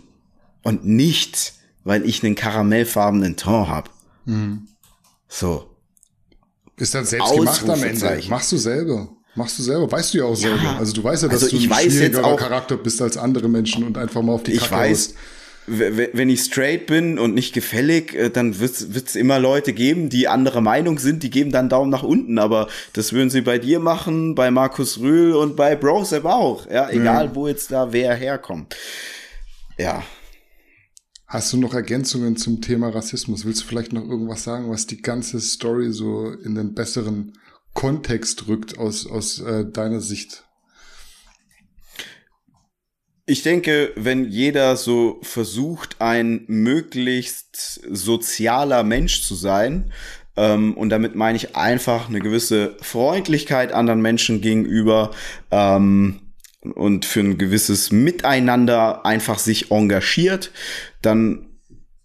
und 0.64 0.86
nicht, 0.86 1.54
weil 1.84 2.06
ich 2.06 2.24
einen 2.24 2.36
karamellfarbenen 2.36 3.36
Ton 3.36 3.68
habe. 3.68 3.90
Mhm. 4.26 4.68
So. 5.28 5.70
Ist 6.78 6.96
dann 6.96 7.06
selbst 7.06 7.34
gemacht 7.34 7.70
am 7.70 7.84
Ende. 7.84 8.22
Machst 8.30 8.52
du 8.54 8.58
selber. 8.58 9.10
Machst 9.36 9.60
du 9.60 9.64
selber, 9.64 9.92
weißt 9.92 10.14
du 10.14 10.18
ja 10.20 10.24
auch 10.24 10.36
selber. 10.36 10.64
Ja, 10.64 10.78
also 10.78 10.94
du 10.94 11.04
weißt 11.04 11.24
ja, 11.24 11.30
dass 11.30 11.44
also 11.44 11.58
du 11.58 11.64
ein 11.64 11.90
schwierigerer 11.90 12.36
Charakter 12.36 12.78
bist 12.78 13.02
als 13.02 13.18
andere 13.18 13.48
Menschen 13.48 13.84
und 13.84 13.98
einfach 13.98 14.22
mal 14.22 14.34
auf 14.34 14.44
die 14.44 14.54
Kacke 14.54 14.66
Ich 14.66 14.72
weiß. 14.72 15.08
Hast 15.08 15.16
wenn 15.70 16.30
ich 16.30 16.42
straight 16.42 16.88
bin 16.88 17.20
und 17.20 17.34
nicht 17.34 17.54
gefällig, 17.54 18.14
äh, 18.16 18.30
dann 18.30 18.60
wird 18.60 18.82
es 18.82 19.16
immer 19.16 19.40
Leute 19.40 19.74
geben, 19.74 20.10
die 20.10 20.28
andere 20.28 20.62
Meinung 20.62 21.00
sind, 21.00 21.24
die 21.24 21.30
geben 21.30 21.52
dann 21.52 21.70
Daumen 21.70 21.92
nach 21.92 22.04
unten. 22.04 22.40
Aber 22.40 22.68
das 22.94 23.14
würden 23.14 23.30
sie 23.30 23.42
bei 23.42 23.60
dir 23.60 23.80
machen, 23.80 24.36
bei 24.36 24.52
Markus 24.52 25.00
Rühl 25.00 25.34
und 25.34 25.56
bei 25.56 25.76
Brosep 25.76 26.26
auch. 26.26 26.70
Ja, 26.70 26.90
egal 26.90 27.26
ja. 27.26 27.36
wo 27.36 27.48
jetzt 27.48 27.72
da 27.72 27.94
wer 27.94 28.16
herkommt. 28.16 28.76
Ja. 29.78 30.04
Hast 31.28 31.54
du 31.54 31.58
noch 31.58 31.76
Ergänzungen 31.76 32.38
zum 32.38 32.60
Thema 32.60 32.90
Rassismus? 32.90 33.46
Willst 33.46 33.62
du 33.62 33.66
vielleicht 33.68 33.94
noch 33.94 34.04
irgendwas 34.04 34.44
sagen, 34.44 34.72
was 34.72 34.88
die 34.88 35.02
ganze 35.02 35.40
Story 35.40 35.92
so 35.92 36.32
in 36.32 36.56
den 36.56 36.74
besseren 36.74 37.34
Kontext 37.76 38.48
rückt 38.48 38.80
aus, 38.80 39.06
aus 39.06 39.40
äh, 39.40 39.66
deiner 39.70 40.02
Sicht? 40.02 40.49
Ich 43.30 43.44
denke, 43.44 43.92
wenn 43.96 44.26
jeder 44.26 44.76
so 44.76 45.20
versucht, 45.22 45.98
ein 46.00 46.46
möglichst 46.48 47.80
sozialer 47.88 48.84
Mensch 48.84 49.22
zu 49.22 49.36
sein, 49.36 49.94
ähm, 50.36 50.76
und 50.76 50.90
damit 50.90 51.14
meine 51.14 51.36
ich 51.36 51.56
einfach 51.56 52.10
eine 52.10 52.22
gewisse 52.22 52.76
Freundlichkeit 52.82 53.72
anderen 53.72 54.02
Menschen 54.02 54.42
gegenüber 54.42 55.12
ähm, 55.52 56.22
und 56.74 57.06
für 57.06 57.20
ein 57.20 57.38
gewisses 57.38 57.92
Miteinander 57.92 59.06
einfach 59.06 59.38
sich 59.38 59.70
engagiert, 59.70 60.52
dann 61.04 61.50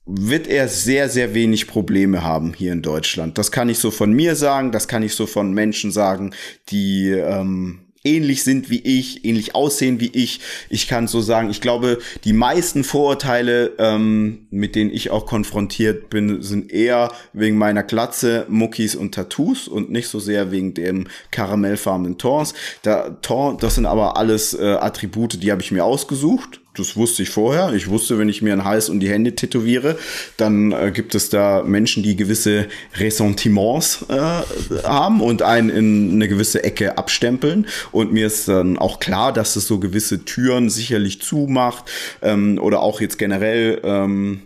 wird 0.04 0.46
er 0.46 0.68
sehr, 0.68 1.08
sehr 1.08 1.32
wenig 1.32 1.68
Probleme 1.68 2.22
haben 2.22 2.52
hier 2.52 2.72
in 2.72 2.82
Deutschland. 2.82 3.38
Das 3.38 3.50
kann 3.50 3.70
ich 3.70 3.78
so 3.78 3.90
von 3.90 4.12
mir 4.12 4.36
sagen, 4.36 4.72
das 4.72 4.88
kann 4.88 5.02
ich 5.02 5.14
so 5.14 5.26
von 5.26 5.54
Menschen 5.54 5.90
sagen, 5.90 6.34
die 6.68 7.08
ähm, 7.12 7.83
ähnlich 8.04 8.44
sind 8.44 8.70
wie 8.70 8.80
ich, 8.80 9.24
ähnlich 9.24 9.54
aussehen 9.54 9.98
wie 9.98 10.10
ich. 10.12 10.40
Ich 10.68 10.86
kann 10.86 11.08
so 11.08 11.20
sagen, 11.20 11.50
ich 11.50 11.60
glaube, 11.60 11.98
die 12.24 12.32
meisten 12.32 12.84
Vorurteile, 12.84 13.72
ähm, 13.78 14.46
mit 14.50 14.76
denen 14.76 14.90
ich 14.90 15.10
auch 15.10 15.26
konfrontiert 15.26 16.10
bin, 16.10 16.42
sind 16.42 16.70
eher 16.70 17.10
wegen 17.32 17.56
meiner 17.56 17.82
Glatze, 17.82 18.46
Muckis 18.48 18.94
und 18.94 19.14
Tattoos 19.14 19.68
und 19.68 19.90
nicht 19.90 20.08
so 20.08 20.20
sehr 20.20 20.52
wegen 20.52 20.74
dem 20.74 21.08
karamellfarbenen 21.30 22.18
Tons. 22.18 22.54
Da, 22.82 23.10
Ton, 23.22 23.56
das 23.58 23.76
sind 23.76 23.86
aber 23.86 24.16
alles 24.16 24.54
äh, 24.54 24.76
Attribute, 24.80 25.42
die 25.42 25.50
habe 25.50 25.62
ich 25.62 25.72
mir 25.72 25.84
ausgesucht 25.84 26.60
das 26.74 26.96
wusste 26.96 27.22
ich 27.22 27.30
vorher. 27.30 27.72
Ich 27.72 27.88
wusste, 27.88 28.18
wenn 28.18 28.28
ich 28.28 28.42
mir 28.42 28.52
einen 28.52 28.64
Hals 28.64 28.88
und 28.88 29.00
die 29.00 29.08
Hände 29.08 29.34
tätowiere, 29.34 29.96
dann 30.36 30.72
äh, 30.72 30.90
gibt 30.92 31.14
es 31.14 31.30
da 31.30 31.62
Menschen, 31.62 32.02
die 32.02 32.16
gewisse 32.16 32.66
Ressentiments 32.96 34.04
äh, 34.08 34.82
haben 34.82 35.20
und 35.20 35.42
einen 35.42 35.70
in 35.70 36.12
eine 36.12 36.28
gewisse 36.28 36.64
Ecke 36.64 36.98
abstempeln. 36.98 37.66
Und 37.92 38.12
mir 38.12 38.26
ist 38.26 38.48
dann 38.48 38.76
auch 38.76 38.98
klar, 39.00 39.32
dass 39.32 39.56
es 39.56 39.66
so 39.66 39.78
gewisse 39.78 40.24
Türen 40.24 40.68
sicherlich 40.68 41.22
zumacht 41.22 41.84
ähm, 42.22 42.58
oder 42.60 42.80
auch 42.80 43.00
jetzt 43.00 43.18
generell 43.18 43.80
ähm, 43.84 44.42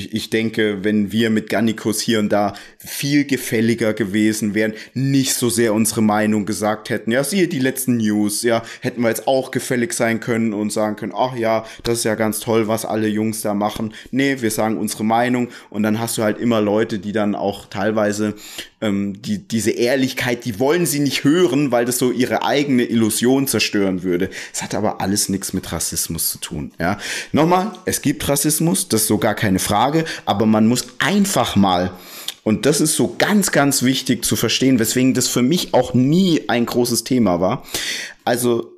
ich, 0.00 0.14
ich 0.14 0.30
denke, 0.30 0.82
wenn 0.82 1.12
wir 1.12 1.30
mit 1.30 1.50
Gannikus 1.50 2.00
hier 2.00 2.18
und 2.18 2.30
da 2.30 2.54
viel 2.78 3.24
gefälliger 3.24 3.92
gewesen 3.92 4.54
wären, 4.54 4.72
nicht 4.94 5.34
so 5.34 5.50
sehr 5.50 5.74
unsere 5.74 6.02
Meinung 6.02 6.46
gesagt 6.46 6.88
hätten, 6.90 7.10
ja, 7.10 7.22
siehe 7.22 7.48
die 7.48 7.58
letzten 7.58 7.98
News, 7.98 8.42
ja, 8.42 8.62
hätten 8.80 9.02
wir 9.02 9.08
jetzt 9.08 9.28
auch 9.28 9.50
gefällig 9.50 9.92
sein 9.92 10.20
können 10.20 10.54
und 10.54 10.72
sagen 10.72 10.96
können, 10.96 11.12
ach 11.14 11.36
ja, 11.36 11.66
das 11.82 11.98
ist 11.98 12.04
ja 12.04 12.14
ganz 12.14 12.40
toll, 12.40 12.68
was 12.68 12.84
alle 12.84 13.08
Jungs 13.08 13.42
da 13.42 13.54
machen. 13.54 13.92
Nee, 14.10 14.40
wir 14.40 14.50
sagen 14.50 14.78
unsere 14.78 15.04
Meinung 15.04 15.48
und 15.68 15.82
dann 15.82 16.00
hast 16.00 16.16
du 16.16 16.22
halt 16.22 16.38
immer 16.38 16.60
Leute, 16.60 16.98
die 16.98 17.12
dann 17.12 17.34
auch 17.34 17.66
teilweise 17.66 18.34
ähm, 18.80 19.20
die, 19.20 19.46
diese 19.46 19.70
Ehrlichkeit, 19.70 20.44
die 20.44 20.58
wollen 20.58 20.86
sie 20.86 21.00
nicht 21.00 21.24
hören, 21.24 21.70
weil 21.70 21.84
das 21.84 21.98
so 21.98 22.10
ihre 22.10 22.44
eigene 22.44 22.84
Illusion 22.84 23.46
zerstören 23.46 24.02
würde. 24.02 24.30
Es 24.52 24.62
hat 24.62 24.74
aber 24.74 25.00
alles 25.00 25.28
nichts 25.28 25.52
mit 25.52 25.70
Rassismus 25.70 26.30
zu 26.30 26.38
tun, 26.38 26.72
ja. 26.78 26.98
Nochmal, 27.32 27.72
es 27.84 28.02
gibt 28.02 28.26
Rassismus, 28.28 28.88
das 28.88 29.02
ist 29.02 29.08
so 29.08 29.18
gar 29.18 29.34
keine 29.34 29.58
Frage 29.58 30.04
aber 30.24 30.46
man 30.46 30.66
muss 30.66 30.86
einfach 30.98 31.56
mal 31.56 31.92
und 32.42 32.66
das 32.66 32.80
ist 32.80 32.96
so 32.96 33.16
ganz, 33.18 33.50
ganz 33.52 33.82
wichtig 33.82 34.24
zu 34.24 34.36
verstehen, 34.36 34.78
weswegen 34.78 35.14
das 35.14 35.28
für 35.28 35.42
mich 35.42 35.74
auch 35.74 35.94
nie 35.94 36.48
ein 36.48 36.66
großes 36.66 37.04
Thema 37.04 37.40
war. 37.40 37.66
Also, 38.24 38.72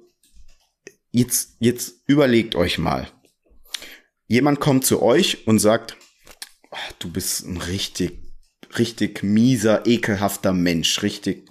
jetzt, 1.11 1.57
jetzt 1.61 1.95
überlegt 2.07 2.55
euch 2.55 2.79
mal. 2.79 3.09
Jemand 4.27 4.61
kommt 4.61 4.85
zu 4.85 5.03
euch 5.03 5.47
und 5.47 5.59
sagt, 5.59 5.97
oh, 6.71 6.77
du 6.99 7.11
bist 7.11 7.47
ein 7.47 7.59
richtig, 7.59 8.19
richtig 8.79 9.23
mieser, 9.23 9.87
ekelhafter 9.87 10.53
Mensch, 10.53 11.03
richtig, 11.03 11.49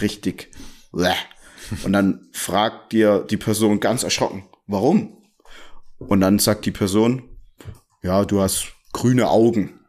richtig. 0.00 0.50
Bleh. 0.92 1.14
Und 1.84 1.92
dann 1.92 2.28
fragt 2.32 2.92
dir 2.92 3.20
die 3.20 3.36
Person 3.36 3.80
ganz 3.80 4.02
erschrocken, 4.02 4.44
warum? 4.66 5.16
Und 5.98 6.20
dann 6.20 6.38
sagt 6.38 6.66
die 6.66 6.72
Person, 6.72 7.22
ja, 8.02 8.24
du 8.24 8.40
hast 8.40 8.72
grüne 8.92 9.28
Augen. 9.28 9.80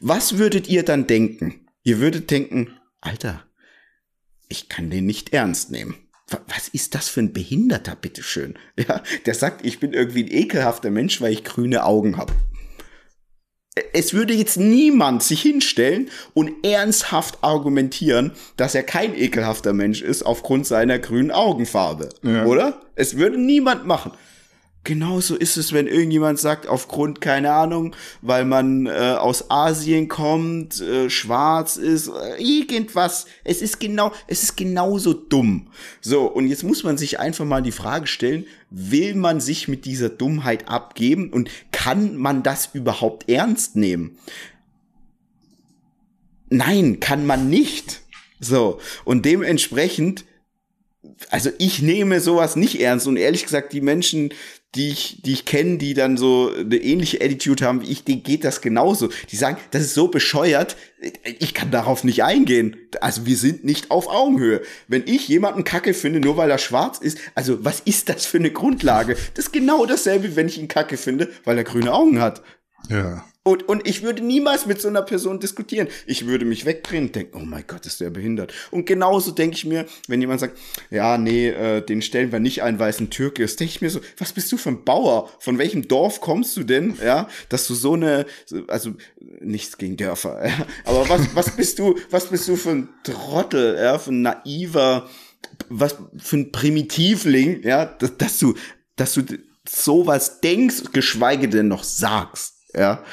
Was 0.00 0.38
würdet 0.38 0.68
ihr 0.68 0.84
dann 0.84 1.06
denken? 1.06 1.66
Ihr 1.82 2.00
würdet 2.00 2.30
denken, 2.30 2.78
Alter, 3.00 3.44
ich 4.48 4.68
kann 4.68 4.90
den 4.90 5.06
nicht 5.06 5.32
ernst 5.32 5.70
nehmen. 5.70 5.94
Was 6.46 6.68
ist 6.68 6.94
das 6.94 7.08
für 7.08 7.20
ein 7.20 7.32
Behinderter, 7.32 7.96
bitteschön? 7.96 8.58
Ja, 8.78 9.02
der 9.26 9.34
sagt, 9.34 9.64
ich 9.64 9.80
bin 9.80 9.92
irgendwie 9.92 10.24
ein 10.24 10.30
ekelhafter 10.30 10.90
Mensch, 10.90 11.20
weil 11.20 11.32
ich 11.32 11.44
grüne 11.44 11.84
Augen 11.84 12.16
habe. 12.16 12.32
Es 13.92 14.14
würde 14.14 14.34
jetzt 14.34 14.56
niemand 14.56 15.22
sich 15.22 15.42
hinstellen 15.42 16.08
und 16.34 16.64
ernsthaft 16.64 17.38
argumentieren, 17.42 18.32
dass 18.56 18.74
er 18.74 18.82
kein 18.82 19.14
ekelhafter 19.16 19.72
Mensch 19.72 20.02
ist 20.02 20.22
aufgrund 20.24 20.66
seiner 20.66 20.98
grünen 20.98 21.30
Augenfarbe. 21.30 22.08
Ja. 22.22 22.44
Oder? 22.44 22.80
Es 22.94 23.16
würde 23.16 23.38
niemand 23.38 23.86
machen. 23.86 24.12
Genauso 24.84 25.36
ist 25.36 25.56
es, 25.58 25.72
wenn 25.72 25.86
irgendjemand 25.86 26.38
sagt, 26.38 26.66
aufgrund, 26.66 27.20
keine 27.20 27.52
Ahnung, 27.52 27.94
weil 28.22 28.44
man 28.44 28.86
äh, 28.86 29.16
aus 29.18 29.50
Asien 29.50 30.08
kommt, 30.08 30.80
äh, 30.80 31.10
schwarz 31.10 31.76
ist, 31.76 32.08
äh, 32.08 32.42
irgendwas. 32.42 33.26
Es 33.44 33.60
ist 33.60 33.80
genau, 33.80 34.12
es 34.28 34.42
ist 34.44 34.56
genauso 34.56 35.12
dumm. 35.12 35.68
So, 36.00 36.26
und 36.26 36.46
jetzt 36.46 36.62
muss 36.62 36.84
man 36.84 36.96
sich 36.96 37.18
einfach 37.18 37.44
mal 37.44 37.60
die 37.60 37.72
Frage 37.72 38.06
stellen, 38.06 38.46
will 38.70 39.14
man 39.14 39.40
sich 39.40 39.68
mit 39.68 39.84
dieser 39.84 40.08
Dummheit 40.08 40.68
abgeben 40.68 41.30
und 41.30 41.50
kann 41.70 42.16
man 42.16 42.42
das 42.42 42.70
überhaupt 42.72 43.28
ernst 43.28 43.76
nehmen? 43.76 44.16
Nein, 46.48 46.98
kann 46.98 47.26
man 47.26 47.50
nicht. 47.50 48.00
So, 48.40 48.78
und 49.04 49.26
dementsprechend 49.26 50.24
also 51.30 51.50
ich 51.58 51.82
nehme 51.82 52.20
sowas 52.20 52.56
nicht 52.56 52.80
ernst 52.80 53.06
und 53.06 53.16
ehrlich 53.16 53.44
gesagt, 53.44 53.72
die 53.72 53.80
Menschen, 53.80 54.32
die 54.74 54.90
ich, 54.90 55.22
die 55.22 55.32
ich 55.32 55.44
kenne, 55.44 55.78
die 55.78 55.94
dann 55.94 56.16
so 56.16 56.52
eine 56.54 56.76
ähnliche 56.76 57.22
Attitude 57.22 57.64
haben 57.64 57.80
wie 57.82 57.90
ich, 57.90 58.04
denen 58.04 58.22
geht 58.22 58.44
das 58.44 58.60
genauso. 58.60 59.08
Die 59.30 59.36
sagen, 59.36 59.56
das 59.70 59.82
ist 59.82 59.94
so 59.94 60.08
bescheuert, 60.08 60.76
ich 61.38 61.54
kann 61.54 61.70
darauf 61.70 62.04
nicht 62.04 62.22
eingehen. 62.22 62.76
Also 63.00 63.24
wir 63.24 63.36
sind 63.36 63.64
nicht 63.64 63.90
auf 63.90 64.08
Augenhöhe. 64.08 64.60
Wenn 64.86 65.04
ich 65.06 65.26
jemanden 65.28 65.64
kacke 65.64 65.94
finde, 65.94 66.20
nur 66.20 66.36
weil 66.36 66.50
er 66.50 66.58
schwarz 66.58 66.98
ist, 66.98 67.18
also 67.34 67.64
was 67.64 67.80
ist 67.80 68.08
das 68.08 68.26
für 68.26 68.38
eine 68.38 68.50
Grundlage? 68.50 69.16
Das 69.34 69.46
ist 69.46 69.52
genau 69.52 69.86
dasselbe, 69.86 70.36
wenn 70.36 70.48
ich 70.48 70.58
ihn 70.58 70.68
kacke 70.68 70.96
finde, 70.96 71.30
weil 71.44 71.56
er 71.56 71.64
grüne 71.64 71.92
Augen 71.92 72.20
hat. 72.20 72.42
Ja. 72.90 73.24
Und, 73.48 73.68
und 73.68 73.88
ich 73.88 74.02
würde 74.02 74.22
niemals 74.22 74.66
mit 74.66 74.80
so 74.80 74.88
einer 74.88 75.02
Person 75.02 75.40
diskutieren. 75.40 75.88
Ich 76.06 76.26
würde 76.26 76.44
mich 76.44 76.66
wegdrehen 76.66 77.06
und 77.06 77.14
denken, 77.14 77.38
oh 77.40 77.44
mein 77.44 77.64
Gott, 77.66 77.86
ist 77.86 78.00
der 78.00 78.10
behindert. 78.10 78.52
Und 78.70 78.84
genauso 78.84 79.30
denke 79.30 79.56
ich 79.56 79.64
mir, 79.64 79.86
wenn 80.06 80.20
jemand 80.20 80.40
sagt, 80.40 80.58
ja, 80.90 81.16
nee, 81.16 81.48
äh, 81.48 81.80
den 81.80 82.02
stellen 82.02 82.30
wir 82.30 82.40
nicht 82.40 82.62
ein, 82.62 82.78
weil 82.78 82.90
es 82.90 83.00
ein 83.00 83.10
Türke 83.10 83.42
ist, 83.42 83.58
denke 83.58 83.72
ich 83.72 83.80
mir 83.80 83.90
so, 83.90 84.00
was 84.18 84.32
bist 84.32 84.52
du 84.52 84.58
für 84.58 84.68
ein 84.68 84.84
Bauer? 84.84 85.30
Von 85.38 85.56
welchem 85.56 85.88
Dorf 85.88 86.20
kommst 86.20 86.56
du 86.56 86.62
denn? 86.62 86.98
Ja, 87.02 87.28
dass 87.48 87.66
du 87.66 87.74
so 87.74 87.94
eine, 87.94 88.26
also 88.66 88.92
nichts 89.40 89.78
gegen 89.78 89.96
Dörfer, 89.96 90.46
ja, 90.46 90.66
aber 90.84 91.08
was, 91.08 91.34
was 91.34 91.56
bist 91.56 91.78
du, 91.78 91.96
was 92.10 92.26
bist 92.26 92.48
du 92.48 92.56
für 92.56 92.70
ein 92.70 92.88
Trottel, 93.02 93.76
ja, 93.76 93.98
für 93.98 94.10
ein 94.10 94.22
naiver, 94.22 95.08
was 95.68 95.96
für 96.18 96.36
ein 96.36 96.52
Primitivling, 96.52 97.62
ja, 97.62 97.86
dass, 97.86 98.16
dass 98.18 98.38
du, 98.38 98.54
dass 98.96 99.14
du 99.14 99.22
sowas 99.68 100.40
denkst, 100.40 100.92
geschweige 100.92 101.48
denn 101.48 101.68
noch 101.68 101.84
sagst, 101.84 102.54
ja. 102.74 103.04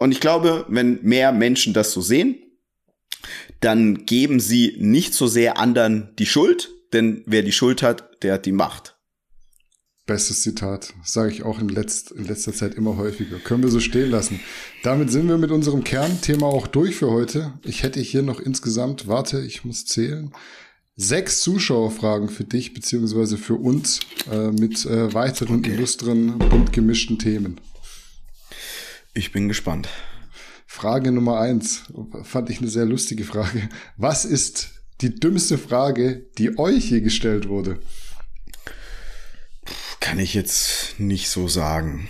Und 0.00 0.12
ich 0.12 0.20
glaube, 0.20 0.64
wenn 0.68 0.98
mehr 1.02 1.30
Menschen 1.30 1.74
das 1.74 1.92
so 1.92 2.00
sehen, 2.00 2.38
dann 3.60 4.06
geben 4.06 4.40
sie 4.40 4.76
nicht 4.78 5.12
so 5.12 5.26
sehr 5.26 5.58
anderen 5.58 6.08
die 6.18 6.24
Schuld, 6.24 6.70
denn 6.94 7.22
wer 7.26 7.42
die 7.42 7.52
Schuld 7.52 7.82
hat, 7.82 8.22
der 8.22 8.34
hat 8.34 8.46
die 8.46 8.52
Macht. 8.52 8.96
Bestes 10.06 10.40
Zitat, 10.40 10.94
sage 11.04 11.30
ich 11.32 11.42
auch 11.42 11.60
in, 11.60 11.68
letzt, 11.68 12.12
in 12.12 12.24
letzter 12.24 12.54
Zeit 12.54 12.74
immer 12.76 12.96
häufiger. 12.96 13.38
Können 13.38 13.62
wir 13.62 13.68
so 13.68 13.78
stehen 13.78 14.10
lassen. 14.10 14.40
Damit 14.82 15.10
sind 15.10 15.28
wir 15.28 15.36
mit 15.36 15.50
unserem 15.50 15.84
Kernthema 15.84 16.46
auch 16.46 16.66
durch 16.66 16.96
für 16.96 17.10
heute. 17.10 17.52
Ich 17.62 17.82
hätte 17.82 18.00
hier 18.00 18.22
noch 18.22 18.40
insgesamt, 18.40 19.06
warte, 19.06 19.42
ich 19.42 19.66
muss 19.66 19.84
zählen, 19.84 20.32
sechs 20.96 21.42
Zuschauerfragen 21.42 22.30
für 22.30 22.44
dich 22.44 22.72
beziehungsweise 22.72 23.36
für 23.36 23.56
uns 23.56 24.00
äh, 24.32 24.50
mit 24.50 24.86
äh, 24.86 25.12
weiteren 25.12 25.58
okay. 25.58 25.74
illustren, 25.74 26.38
bunt 26.38 26.72
gemischten 26.72 27.18
Themen. 27.18 27.60
Ich 29.12 29.32
bin 29.32 29.48
gespannt. 29.48 29.88
Frage 30.66 31.10
Nummer 31.10 31.40
eins 31.40 31.82
fand 32.22 32.48
ich 32.48 32.58
eine 32.58 32.68
sehr 32.68 32.84
lustige 32.84 33.24
Frage. 33.24 33.68
Was 33.96 34.24
ist 34.24 34.70
die 35.00 35.14
dümmste 35.14 35.58
Frage, 35.58 36.26
die 36.38 36.58
euch 36.58 36.84
hier 36.84 37.00
gestellt 37.00 37.48
wurde? 37.48 37.80
Kann 39.98 40.20
ich 40.20 40.34
jetzt 40.34 40.94
nicht 40.98 41.28
so 41.28 41.48
sagen. 41.48 42.08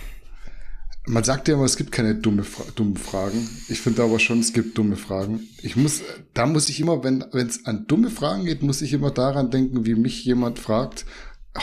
Man 1.07 1.23
sagt 1.23 1.47
ja 1.47 1.55
immer, 1.55 1.65
es 1.65 1.77
gibt 1.77 1.91
keine 1.91 2.13
dumme, 2.13 2.45
dumme 2.75 2.97
Fragen. 2.97 3.49
Ich 3.69 3.81
finde 3.81 4.03
aber 4.03 4.19
schon, 4.19 4.39
es 4.39 4.53
gibt 4.53 4.77
dumme 4.77 4.95
Fragen. 4.95 5.49
Ich 5.63 5.75
muss, 5.75 6.01
da 6.35 6.45
muss 6.45 6.69
ich 6.69 6.79
immer, 6.79 7.03
wenn 7.03 7.23
es 7.33 7.65
an 7.65 7.87
dumme 7.87 8.11
Fragen 8.11 8.45
geht, 8.45 8.61
muss 8.61 8.83
ich 8.83 8.93
immer 8.93 9.09
daran 9.09 9.49
denken, 9.49 9.85
wie 9.87 9.95
mich 9.95 10.23
jemand 10.23 10.59
fragt, 10.59 11.05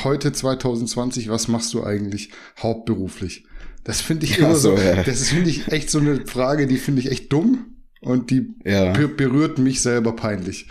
heute 0.03 0.33
2020, 0.33 1.29
was 1.29 1.47
machst 1.47 1.73
du 1.73 1.85
eigentlich 1.85 2.33
hauptberuflich? 2.59 3.45
Das 3.89 4.03
finde 4.03 4.27
ich 4.27 4.39
immer 4.39 4.55
so, 4.55 4.77
so 4.77 4.83
ja. 4.83 5.03
das 5.03 5.31
finde 5.31 5.49
ich, 5.49 5.69
echt 5.69 5.89
so 5.89 5.99
eine 5.99 6.27
Frage, 6.27 6.67
die 6.67 6.77
finde 6.77 7.01
ich 7.01 7.11
echt 7.11 7.33
dumm 7.33 7.79
und 8.03 8.29
die 8.29 8.55
ja. 8.63 8.93
berührt 8.93 9.57
mich 9.57 9.81
selber 9.81 10.15
peinlich. 10.15 10.67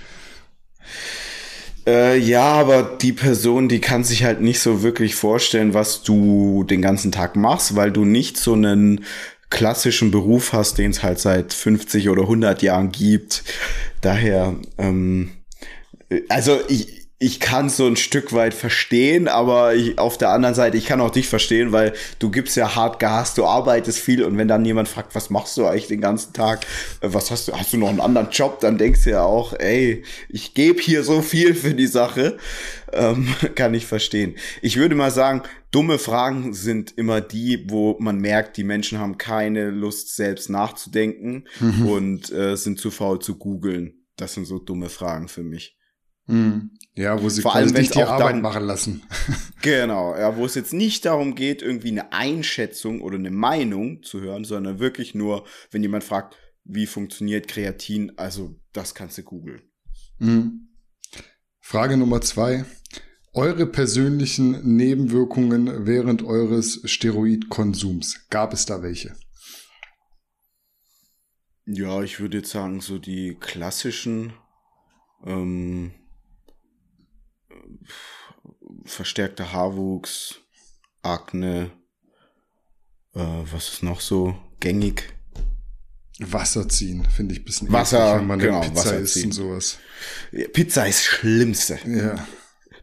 Äh, 1.87 2.19
ja, 2.19 2.43
aber 2.43 2.83
die 3.01 3.13
Person, 3.13 3.69
die 3.69 3.81
kann 3.81 4.03
sich 4.03 4.23
halt 4.23 4.41
nicht 4.41 4.59
so 4.59 4.83
wirklich 4.83 5.15
vorstellen, 5.15 5.73
was 5.73 6.03
du 6.03 6.63
den 6.63 6.83
ganzen 6.83 7.11
Tag 7.11 7.35
machst, 7.35 7.75
weil 7.75 7.91
du 7.91 8.05
nicht 8.05 8.37
so 8.37 8.53
einen 8.53 9.03
klassischen 9.49 10.11
Beruf 10.11 10.53
hast, 10.53 10.77
den 10.77 10.91
es 10.91 11.01
halt 11.01 11.17
seit 11.17 11.53
50 11.53 12.09
oder 12.09 12.21
100 12.21 12.61
Jahren 12.61 12.91
gibt. 12.91 13.43
Daher, 14.01 14.53
ähm, 14.77 15.31
also 16.29 16.59
ich, 16.67 16.96
ich 17.19 17.39
kann 17.39 17.69
so 17.69 17.87
ein 17.87 17.95
Stück 17.95 18.31
weit 18.33 18.53
verstehen, 18.53 19.27
aber 19.27 19.73
ich, 19.73 19.97
auf 19.97 20.19
der 20.19 20.29
anderen 20.29 20.53
Seite, 20.53 20.77
ich 20.77 20.85
kann 20.85 21.01
auch 21.01 21.09
dich 21.09 21.27
verstehen, 21.27 21.71
weil 21.71 21.93
du 22.19 22.29
gibst 22.29 22.55
ja 22.55 22.75
hart 22.75 22.99
Gas, 22.99 23.33
du 23.33 23.45
arbeitest 23.45 23.97
viel 23.97 24.23
und 24.23 24.37
wenn 24.37 24.47
dann 24.47 24.65
jemand 24.65 24.87
fragt, 24.87 25.15
was 25.15 25.31
machst 25.31 25.57
du 25.57 25.65
eigentlich 25.65 25.87
den 25.87 26.01
ganzen 26.01 26.33
Tag, 26.33 26.67
äh, 27.01 27.09
was 27.11 27.31
hast 27.31 27.47
du, 27.47 27.53
hast 27.53 27.73
du 27.73 27.77
noch 27.77 27.89
einen 27.89 28.01
anderen 28.01 28.29
Job, 28.29 28.59
dann 28.59 28.77
denkst 28.77 29.05
du 29.05 29.11
ja 29.11 29.23
auch, 29.23 29.53
ey, 29.53 30.03
ich 30.29 30.53
gebe 30.53 30.79
hier 30.79 31.03
so 31.03 31.23
viel 31.23 31.55
für 31.55 31.73
die 31.73 31.87
Sache, 31.87 32.37
ähm, 32.93 33.33
kann 33.55 33.73
ich 33.73 33.87
verstehen. 33.87 34.35
Ich 34.61 34.77
würde 34.77 34.93
mal 34.93 35.11
sagen, 35.11 35.41
dumme 35.71 35.97
Fragen 35.97 36.53
sind 36.53 36.95
immer 36.97 37.19
die, 37.19 37.65
wo 37.67 37.97
man 37.99 38.19
merkt, 38.19 38.57
die 38.57 38.63
Menschen 38.63 38.99
haben 38.99 39.17
keine 39.17 39.71
Lust 39.71 40.15
selbst 40.15 40.51
nachzudenken 40.51 41.45
mhm. 41.59 41.87
und 41.87 42.31
äh, 42.31 42.55
sind 42.55 42.79
zu 42.79 42.91
faul 42.91 43.17
zu 43.19 43.39
googeln. 43.39 44.05
Das 44.17 44.35
sind 44.35 44.45
so 44.45 44.59
dumme 44.59 44.89
Fragen 44.89 45.27
für 45.27 45.43
mich. 45.43 45.77
Mhm. 46.27 46.71
Ja, 46.97 47.21
wo 47.21 47.29
sie 47.29 47.43
Vor 47.43 47.53
allem, 47.53 47.71
nicht 47.73 47.93
die 47.93 48.01
Arbeit 48.01 48.29
darum, 48.29 48.41
machen 48.41 48.63
lassen. 48.63 49.03
genau, 49.61 50.17
ja, 50.17 50.35
wo 50.35 50.45
es 50.45 50.55
jetzt 50.55 50.73
nicht 50.73 51.05
darum 51.05 51.35
geht, 51.35 51.61
irgendwie 51.61 51.89
eine 51.89 52.11
Einschätzung 52.11 53.01
oder 53.01 53.17
eine 53.17 53.29
Meinung 53.29 54.01
zu 54.01 54.19
hören, 54.19 54.45
sondern 54.45 54.79
wirklich 54.79 55.13
nur, 55.13 55.45
wenn 55.69 55.83
jemand 55.83 56.03
fragt, 56.03 56.35
wie 56.63 56.87
funktioniert 56.87 57.47
Kreatin, 57.47 58.17
also 58.17 58.59
das 58.73 58.95
kannst 58.95 59.19
du 59.19 59.23
googeln. 59.23 59.61
Mhm. 60.17 60.69
Frage 61.59 61.97
Nummer 61.97 62.19
zwei. 62.21 62.65
Eure 63.31 63.67
persönlichen 63.67 64.75
Nebenwirkungen 64.75 65.85
während 65.85 66.23
eures 66.23 66.81
Steroidkonsums, 66.83 68.27
gab 68.31 68.53
es 68.53 68.65
da 68.65 68.81
welche? 68.81 69.15
Ja, 71.67 72.01
ich 72.01 72.19
würde 72.19 72.37
jetzt 72.37 72.49
sagen, 72.49 72.81
so 72.81 72.97
die 72.97 73.37
klassischen 73.39 74.33
ähm, 75.23 75.91
verstärkter 78.85 79.51
Haarwuchs, 79.51 80.41
Akne, 81.01 81.71
äh, 83.13 83.19
was 83.19 83.69
ist 83.69 83.83
noch 83.83 84.01
so 84.01 84.35
gängig? 84.59 85.13
Wasser 86.19 86.67
ziehen, 86.67 87.05
finde 87.05 87.35
ich 87.35 87.41
ein 87.41 87.45
bisschen 87.45 87.71
Wasser, 87.71 87.99
eklig, 87.99 88.19
wenn 88.19 88.27
man 88.27 88.39
genau, 88.39 88.61
Pizza 88.61 88.75
Wasser 88.75 88.97
isst 88.97 89.13
ziehen. 89.13 89.25
und 89.25 89.31
sowas. 89.33 89.77
Pizza 90.53 90.87
ist 90.87 90.99
das 90.99 91.05
Schlimmste. 91.05 91.79
Ja. 91.85 92.27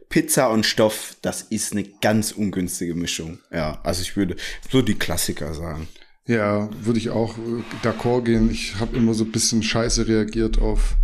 Pizza 0.07 0.49
und 0.49 0.65
Stoff, 0.65 1.17
das 1.21 1.41
ist 1.41 1.73
eine 1.73 1.83
ganz 1.83 2.31
ungünstige 2.31 2.95
Mischung. 2.95 3.39
Ja, 3.51 3.81
also 3.83 4.01
ich 4.01 4.15
würde 4.15 4.37
so 4.71 4.81
die 4.81 4.95
Klassiker 4.95 5.53
sagen. 5.53 5.89
Ja, 6.27 6.69
würde 6.83 6.99
ich 6.99 7.09
auch 7.09 7.37
äh, 7.37 7.63
d'accord 7.85 8.23
gehen. 8.23 8.49
Ich 8.49 8.79
habe 8.79 8.95
immer 8.97 9.13
so 9.13 9.25
ein 9.25 9.31
bisschen 9.31 9.61
scheiße 9.61 10.07
reagiert 10.07 10.59
auf 10.59 10.95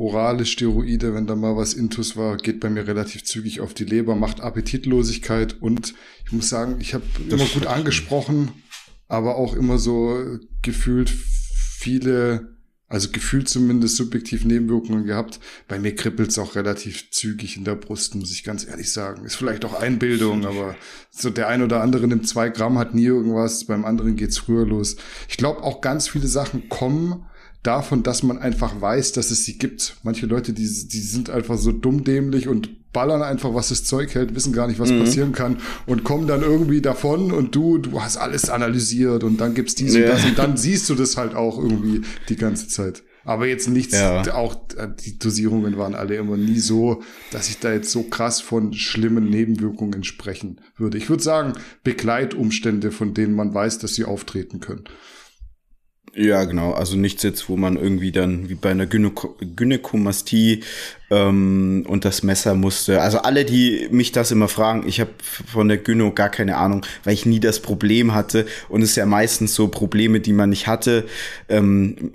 orale 0.00 0.46
Steroide, 0.46 1.14
wenn 1.14 1.26
da 1.26 1.36
mal 1.36 1.56
was 1.56 1.74
Intus 1.74 2.16
war, 2.16 2.38
geht 2.38 2.58
bei 2.58 2.70
mir 2.70 2.86
relativ 2.86 3.22
zügig 3.24 3.60
auf 3.60 3.74
die 3.74 3.84
Leber, 3.84 4.16
macht 4.16 4.40
Appetitlosigkeit 4.40 5.60
und 5.60 5.94
ich 6.24 6.32
muss 6.32 6.48
sagen, 6.48 6.76
ich 6.80 6.94
habe 6.94 7.04
immer 7.28 7.44
gut 7.44 7.66
angesprochen, 7.66 8.50
aber 9.08 9.36
auch 9.36 9.54
immer 9.54 9.76
so 9.76 10.38
gefühlt 10.62 11.10
viele, 11.10 12.56
also 12.88 13.10
gefühlt 13.10 13.50
zumindest 13.50 13.96
subjektiv 13.96 14.46
Nebenwirkungen 14.46 15.04
gehabt. 15.04 15.38
Bei 15.68 15.78
mir 15.78 15.94
kribbelt's 15.94 16.38
auch 16.38 16.54
relativ 16.54 17.10
zügig 17.10 17.58
in 17.58 17.64
der 17.64 17.74
Brust, 17.74 18.14
muss 18.14 18.32
ich 18.32 18.42
ganz 18.42 18.66
ehrlich 18.66 18.90
sagen. 18.90 19.26
Ist 19.26 19.36
vielleicht 19.36 19.66
auch 19.66 19.74
Einbildung, 19.74 20.46
aber 20.46 20.76
so 21.10 21.28
der 21.28 21.48
ein 21.48 21.62
oder 21.62 21.82
andere 21.82 22.08
nimmt 22.08 22.26
zwei 22.26 22.48
Gramm, 22.48 22.78
hat 22.78 22.94
nie 22.94 23.04
irgendwas, 23.04 23.66
beim 23.66 23.84
anderen 23.84 24.16
geht's 24.16 24.38
früher 24.38 24.64
los. 24.64 24.96
Ich 25.28 25.36
glaube 25.36 25.62
auch 25.62 25.82
ganz 25.82 26.08
viele 26.08 26.26
Sachen 26.26 26.70
kommen 26.70 27.26
davon, 27.62 28.02
dass 28.02 28.22
man 28.22 28.38
einfach 28.38 28.80
weiß, 28.80 29.12
dass 29.12 29.30
es 29.30 29.44
sie 29.44 29.58
gibt. 29.58 29.96
Manche 30.02 30.26
Leute, 30.26 30.52
die, 30.52 30.62
die 30.62 31.00
sind 31.00 31.30
einfach 31.30 31.58
so 31.58 31.72
dumm 31.72 32.04
dämlich 32.04 32.48
und 32.48 32.92
ballern 32.92 33.22
einfach, 33.22 33.54
was 33.54 33.68
das 33.68 33.84
Zeug 33.84 34.14
hält, 34.14 34.34
wissen 34.34 34.52
gar 34.52 34.66
nicht, 34.66 34.80
was 34.80 34.90
mhm. 34.90 35.00
passieren 35.00 35.32
kann 35.32 35.58
und 35.86 36.02
kommen 36.02 36.26
dann 36.26 36.42
irgendwie 36.42 36.80
davon 36.80 37.30
und 37.32 37.54
du, 37.54 37.78
du 37.78 38.02
hast 38.02 38.16
alles 38.16 38.50
analysiert 38.50 39.22
und 39.22 39.40
dann 39.40 39.54
gibt's 39.54 39.74
dies 39.74 39.94
ja. 39.94 40.02
und 40.02 40.08
das 40.08 40.24
und 40.24 40.38
dann 40.38 40.56
siehst 40.56 40.88
du 40.90 40.94
das 40.94 41.16
halt 41.16 41.34
auch 41.34 41.58
irgendwie 41.58 42.02
die 42.28 42.36
ganze 42.36 42.68
Zeit. 42.68 43.02
Aber 43.22 43.46
jetzt 43.46 43.68
nichts, 43.68 43.94
ja. 43.94 44.22
auch 44.34 44.56
äh, 44.76 44.88
die 45.04 45.18
Dosierungen 45.18 45.76
waren 45.76 45.94
alle 45.94 46.16
immer 46.16 46.36
nie 46.36 46.58
so, 46.58 47.02
dass 47.30 47.48
ich 47.48 47.58
da 47.58 47.72
jetzt 47.72 47.90
so 47.90 48.04
krass 48.04 48.40
von 48.40 48.72
schlimmen 48.72 49.28
Nebenwirkungen 49.28 50.04
sprechen 50.04 50.60
würde. 50.76 50.96
Ich 50.96 51.10
würde 51.10 51.22
sagen, 51.22 51.52
Begleitumstände, 51.84 52.90
von 52.90 53.12
denen 53.12 53.34
man 53.34 53.52
weiß, 53.52 53.78
dass 53.78 53.94
sie 53.94 54.04
auftreten 54.04 54.60
können. 54.60 54.84
Ja, 56.14 56.44
genau. 56.44 56.72
Also 56.72 56.96
nichts 56.96 57.22
jetzt, 57.22 57.48
wo 57.48 57.56
man 57.56 57.76
irgendwie 57.76 58.10
dann 58.10 58.48
wie 58.48 58.56
bei 58.56 58.70
einer 58.70 58.86
Gynäko 58.86 59.36
Gynäkomastie 59.40 60.64
ähm, 61.10 61.84
und 61.86 62.04
das 62.04 62.24
Messer 62.24 62.54
musste. 62.54 63.00
Also 63.00 63.18
alle, 63.18 63.44
die 63.44 63.88
mich 63.92 64.10
das 64.10 64.32
immer 64.32 64.48
fragen, 64.48 64.88
ich 64.88 65.00
habe 65.00 65.12
von 65.20 65.68
der 65.68 65.78
Gyno 65.78 66.12
gar 66.12 66.28
keine 66.28 66.56
Ahnung, 66.56 66.84
weil 67.04 67.14
ich 67.14 67.26
nie 67.26 67.38
das 67.38 67.60
Problem 67.60 68.12
hatte. 68.12 68.46
Und 68.68 68.82
es 68.82 68.90
ist 68.90 68.96
ja 68.96 69.06
meistens 69.06 69.54
so 69.54 69.68
Probleme, 69.68 70.18
die 70.20 70.32
man 70.32 70.50
nicht 70.50 70.66
hatte, 70.66 71.06
ähm, 71.48 72.12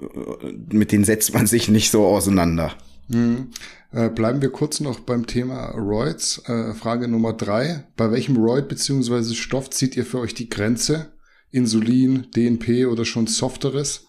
mit 0.69 0.91
denen 0.91 1.05
setzt 1.05 1.33
man 1.33 1.47
sich 1.47 1.69
nicht 1.69 1.89
so 1.89 2.05
auseinander. 2.05 2.73
Mhm. 3.07 3.51
Äh, 3.93 4.09
bleiben 4.09 4.41
wir 4.41 4.49
kurz 4.49 4.81
noch 4.81 4.99
beim 4.99 5.25
Thema 5.25 5.67
Roids. 5.69 6.41
Äh, 6.49 6.73
Frage 6.73 7.07
Nummer 7.07 7.31
drei. 7.31 7.85
Bei 7.95 8.11
welchem 8.11 8.35
Roid 8.35 8.67
bzw. 8.67 9.33
Stoff 9.35 9.69
zieht 9.69 9.95
ihr 9.95 10.05
für 10.05 10.19
euch 10.19 10.33
die 10.33 10.49
Grenze? 10.49 11.14
Insulin, 11.55 12.27
DNP 12.35 12.85
oder 12.85 13.05
schon 13.05 13.27
softeres? 13.27 14.07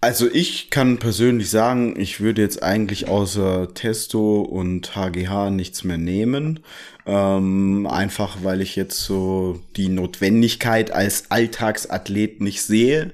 Also 0.00 0.28
ich 0.30 0.68
kann 0.68 0.98
persönlich 0.98 1.48
sagen, 1.48 1.98
ich 1.98 2.20
würde 2.20 2.42
jetzt 2.42 2.62
eigentlich 2.62 3.08
außer 3.08 3.72
Testo 3.72 4.42
und 4.42 4.94
HGH 4.94 5.48
nichts 5.48 5.82
mehr 5.82 5.96
nehmen. 5.96 6.60
Ähm, 7.06 7.86
einfach 7.86 8.42
weil 8.42 8.60
ich 8.60 8.76
jetzt 8.76 9.00
so 9.00 9.62
die 9.76 9.88
Notwendigkeit 9.88 10.90
als 10.90 11.30
Alltagsathlet 11.30 12.42
nicht 12.42 12.60
sehe. 12.60 13.12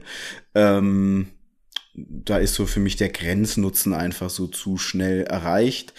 Ähm, 0.56 1.28
da 1.94 2.38
ist 2.38 2.54
so 2.54 2.66
für 2.66 2.80
mich 2.80 2.96
der 2.96 3.10
Grenznutzen 3.10 3.94
einfach 3.94 4.30
so 4.30 4.48
zu 4.48 4.76
schnell 4.76 5.22
erreicht. 5.22 5.94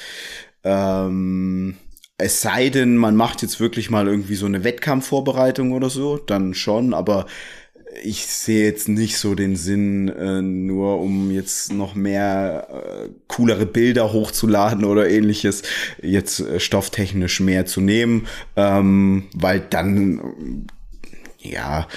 Ähm, 0.66 1.78
es 2.22 2.42
sei 2.42 2.70
denn, 2.70 2.98
man 2.98 3.16
macht 3.16 3.42
jetzt 3.42 3.60
wirklich 3.60 3.90
mal 3.90 4.08
irgendwie 4.08 4.36
so 4.36 4.46
eine 4.46 4.64
Wettkampfvorbereitung 4.64 5.72
oder 5.72 5.90
so, 5.90 6.18
dann 6.18 6.54
schon, 6.54 6.94
aber 6.94 7.26
ich 8.04 8.26
sehe 8.26 8.66
jetzt 8.66 8.88
nicht 8.88 9.18
so 9.18 9.36
den 9.36 9.56
Sinn, 9.56 10.08
äh, 10.08 10.42
nur 10.42 11.02
um 11.02 11.32
jetzt 11.32 11.74
noch 11.74 11.96
mehr 11.96 12.68
äh, 12.70 13.10
coolere 13.28 13.66
Bilder 13.66 14.14
hochzuladen 14.14 14.86
oder 14.86 15.10
ähnliches, 15.10 15.64
jetzt 16.02 16.40
äh, 16.40 16.60
stofftechnisch 16.60 17.40
mehr 17.42 17.66
zu 17.66 17.82
nehmen, 17.82 18.28
ähm, 18.56 19.26
weil 19.34 19.60
dann 19.60 20.68
ja, 21.44 21.88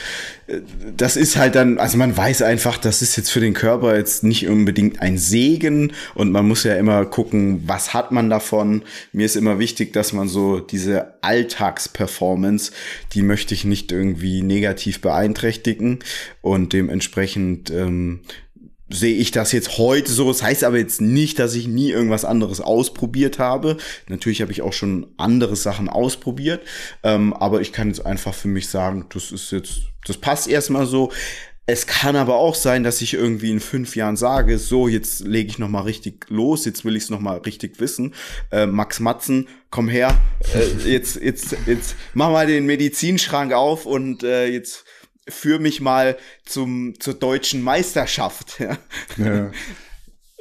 das 0.96 1.16
ist 1.16 1.36
halt 1.36 1.54
dann, 1.54 1.78
also 1.78 1.98
man 1.98 2.16
weiß 2.16 2.42
einfach, 2.42 2.78
das 2.78 3.02
ist 3.02 3.16
jetzt 3.16 3.30
für 3.30 3.40
den 3.40 3.52
Körper 3.52 3.96
jetzt 3.96 4.24
nicht 4.24 4.48
unbedingt 4.48 5.02
ein 5.02 5.18
Segen 5.18 5.92
und 6.14 6.32
man 6.32 6.48
muss 6.48 6.64
ja 6.64 6.76
immer 6.76 7.04
gucken, 7.04 7.62
was 7.66 7.92
hat 7.92 8.10
man 8.10 8.30
davon. 8.30 8.82
Mir 9.12 9.26
ist 9.26 9.36
immer 9.36 9.58
wichtig, 9.58 9.92
dass 9.92 10.12
man 10.14 10.28
so 10.28 10.60
diese 10.60 11.14
Alltagsperformance, 11.22 12.72
die 13.12 13.22
möchte 13.22 13.52
ich 13.52 13.64
nicht 13.64 13.92
irgendwie 13.92 14.42
negativ 14.42 15.02
beeinträchtigen 15.02 15.98
und 16.40 16.72
dementsprechend 16.72 17.70
ähm, 17.70 18.20
sehe 18.88 19.16
ich 19.16 19.30
das 19.30 19.52
jetzt 19.52 19.78
heute 19.78 20.10
so. 20.12 20.28
Das 20.28 20.42
heißt 20.42 20.64
aber 20.64 20.78
jetzt 20.78 21.00
nicht, 21.00 21.38
dass 21.38 21.54
ich 21.54 21.66
nie 21.66 21.90
irgendwas 21.90 22.24
anderes 22.24 22.60
ausprobiert 22.60 23.38
habe. 23.38 23.76
Natürlich 24.08 24.42
habe 24.42 24.52
ich 24.52 24.62
auch 24.62 24.72
schon 24.72 25.06
andere 25.16 25.56
Sachen 25.56 25.88
ausprobiert, 25.88 26.62
ähm, 27.02 27.32
aber 27.32 27.60
ich 27.60 27.72
kann 27.72 27.88
jetzt 27.88 28.04
einfach 28.04 28.34
für 28.34 28.48
mich 28.48 28.68
sagen, 28.68 29.06
das 29.12 29.32
ist 29.32 29.52
jetzt, 29.52 29.80
das 30.06 30.18
passt 30.18 30.48
erstmal 30.48 30.86
so. 30.86 31.10
Es 31.66 31.86
kann 31.86 32.14
aber 32.14 32.36
auch 32.36 32.54
sein, 32.54 32.84
dass 32.84 33.00
ich 33.00 33.14
irgendwie 33.14 33.50
in 33.50 33.58
fünf 33.58 33.96
Jahren 33.96 34.16
sage, 34.18 34.58
so, 34.58 34.86
jetzt 34.86 35.20
lege 35.20 35.48
ich 35.48 35.58
noch 35.58 35.70
mal 35.70 35.80
richtig 35.80 36.26
los, 36.28 36.66
jetzt 36.66 36.84
will 36.84 36.94
ich 36.94 37.04
es 37.04 37.10
noch 37.10 37.20
mal 37.20 37.38
richtig 37.38 37.80
wissen. 37.80 38.14
Äh, 38.52 38.66
Max 38.66 39.00
Matzen, 39.00 39.48
komm 39.70 39.88
her, 39.88 40.14
äh, 40.54 40.90
jetzt, 40.90 41.16
jetzt, 41.16 41.56
jetzt 41.64 41.96
mach 42.12 42.30
mal 42.30 42.46
den 42.46 42.66
Medizinschrank 42.66 43.54
auf 43.54 43.86
und 43.86 44.22
äh, 44.22 44.46
jetzt 44.48 44.84
führ 45.28 45.58
mich 45.58 45.80
mal 45.80 46.16
zum, 46.44 46.94
zur 47.00 47.14
deutschen 47.14 47.62
Meisterschaft. 47.62 48.60
Ja. 48.60 48.78
ja. 49.16 49.50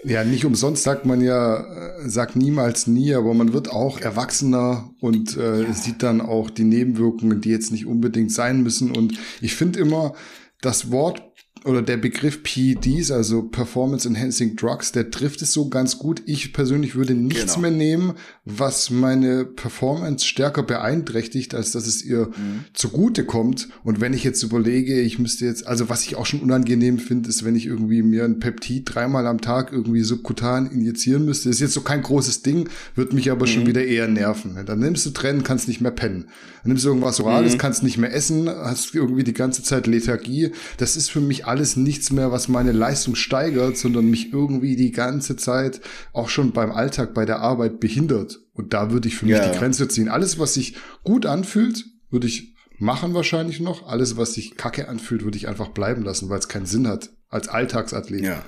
Ja, 0.06 0.24
nicht 0.26 0.44
umsonst 0.44 0.84
sagt 0.84 1.06
man 1.06 1.22
ja, 1.22 1.62
äh, 1.62 2.10
sagt 2.10 2.36
niemals 2.36 2.88
nie, 2.88 3.14
aber 3.14 3.34
man 3.34 3.54
wird 3.54 3.70
auch 3.72 4.02
erwachsener 4.02 4.90
und 5.00 5.38
äh, 5.38 5.64
ja. 5.64 5.74
sieht 5.74 6.04
dann 6.04 6.20
auch 6.20 6.50
die 6.50 6.66
Nebenwirkungen, 6.66 7.40
die 7.40 7.50
jetzt 7.50 7.72
nicht 7.72 7.86
unbedingt 7.86 8.32
sein 8.32 8.64
müssen. 8.64 8.92
Und 8.92 9.18
ich 9.40 9.56
finde 9.56 9.80
immer, 9.80 10.14
das 10.62 10.92
Wort 10.92 11.22
oder 11.66 11.82
der 11.82 11.98
Begriff 11.98 12.44
PEDs, 12.44 13.12
also 13.12 13.44
Performance 13.44 14.08
Enhancing 14.08 14.56
Drugs, 14.56 14.92
der 14.92 15.12
trifft 15.12 15.42
es 15.42 15.54
so 15.54 15.70
ganz 15.70 15.98
gut. 15.98 16.22
Ich 16.26 16.52
persönlich 16.52 16.96
würde 16.96 17.14
nichts 17.14 17.56
genau. 17.56 17.60
mehr 17.62 17.72
nehmen, 17.72 18.14
was 18.44 18.90
meine 18.90 19.46
Performance 19.46 20.26
stärker 20.26 20.64
beeinträchtigt, 20.64 21.56
als 21.56 21.72
dass 21.72 21.88
es 21.88 22.04
ihr 22.04 22.28
mhm. 22.28 22.66
zugute 22.74 23.24
kommt. 23.26 23.70
Und 23.84 24.02
wenn 24.02 24.14
ich 24.14 24.24
jetzt 24.24 24.44
überlege, 24.44 25.00
ich 25.00 25.20
müsste 25.20 25.46
jetzt, 25.46 25.66
also 25.66 25.90
was 25.90 26.06
ich 26.06 26.18
auch 26.18 26.26
schon 26.26 26.42
unangenehm 26.42 27.00
finde, 27.00 27.30
ist, 27.30 27.46
wenn 27.46 27.56
ich 27.56 27.66
irgendwie 27.66 28.02
mir 28.02 28.26
ein 28.26 28.40
Peptid 28.40 28.94
dreimal 28.94 29.26
am 29.26 29.40
Tag 29.40 29.72
irgendwie 29.72 30.04
subkutan 30.04 30.70
injizieren 30.70 31.24
müsste. 31.24 31.50
Das 31.50 31.58
ist 31.58 31.62
jetzt 31.62 31.74
so 31.74 31.82
kein 31.82 32.02
großes 32.02 32.42
Ding, 32.42 32.70
wird 32.96 33.14
mich 33.14 33.32
aber 33.32 33.46
mhm. 33.46 33.52
schon 33.52 33.68
wieder 33.68 33.86
eher 33.86 34.08
nerven. 34.08 34.58
Dann 34.66 34.80
nimmst 34.80 35.06
du 35.06 35.12
Trennen, 35.12 35.44
kannst 35.44 35.70
nicht 35.70 35.80
mehr 35.80 35.92
pennen. 35.92 36.26
Dann 36.64 36.72
nimmst 36.72 36.84
du 36.84 36.90
irgendwas 36.90 37.20
Orales, 37.22 37.54
mhm. 37.54 37.58
kannst 37.58 37.84
nicht 37.84 37.98
mehr 37.98 38.14
essen, 38.14 38.50
hast 38.50 38.94
irgendwie 38.94 39.24
die 39.24 39.34
ganze 39.34 39.64
Zeit 39.64 39.88
Lethargie. 39.88 40.52
Das 40.78 40.98
ist 40.98 41.10
für 41.10 41.22
mich 41.22 41.46
alles 41.46 41.53
nichts 41.78 42.12
mehr, 42.12 42.32
was 42.32 42.48
meine 42.48 42.72
Leistung 42.72 43.16
steigert, 43.16 43.78
sondern 43.78 44.10
mich 44.10 44.34
irgendwie 44.34 44.76
die 44.76 44.92
ganze 44.92 45.36
Zeit 45.36 45.82
auch 46.12 46.30
schon 46.30 46.52
beim 46.52 46.72
Alltag, 46.72 47.14
bei 47.14 47.26
der 47.26 47.40
Arbeit 47.40 47.80
behindert. 47.80 48.40
Und 48.54 48.74
da 48.74 48.92
würde 48.92 49.08
ich 49.08 49.16
für 49.16 49.26
mich 49.26 49.36
ja. 49.36 49.52
die 49.52 49.58
Grenze 49.58 49.88
ziehen. 49.88 50.10
Alles, 50.10 50.40
was 50.40 50.54
sich 50.54 50.76
gut 51.04 51.26
anfühlt, 51.26 51.86
würde 52.10 52.28
ich 52.28 52.54
machen 52.80 53.14
wahrscheinlich 53.14 53.60
noch. 53.60 53.88
Alles, 53.88 54.18
was 54.18 54.34
sich 54.34 54.58
kacke 54.58 54.88
anfühlt, 54.88 55.24
würde 55.24 55.38
ich 55.38 55.48
einfach 55.48 55.70
bleiben 55.70 56.04
lassen, 56.04 56.30
weil 56.30 56.40
es 56.40 56.48
keinen 56.48 56.66
Sinn 56.66 56.88
hat 56.88 57.10
als 57.30 57.48
Alltagsathlet. 57.48 58.22
Ja, 58.22 58.44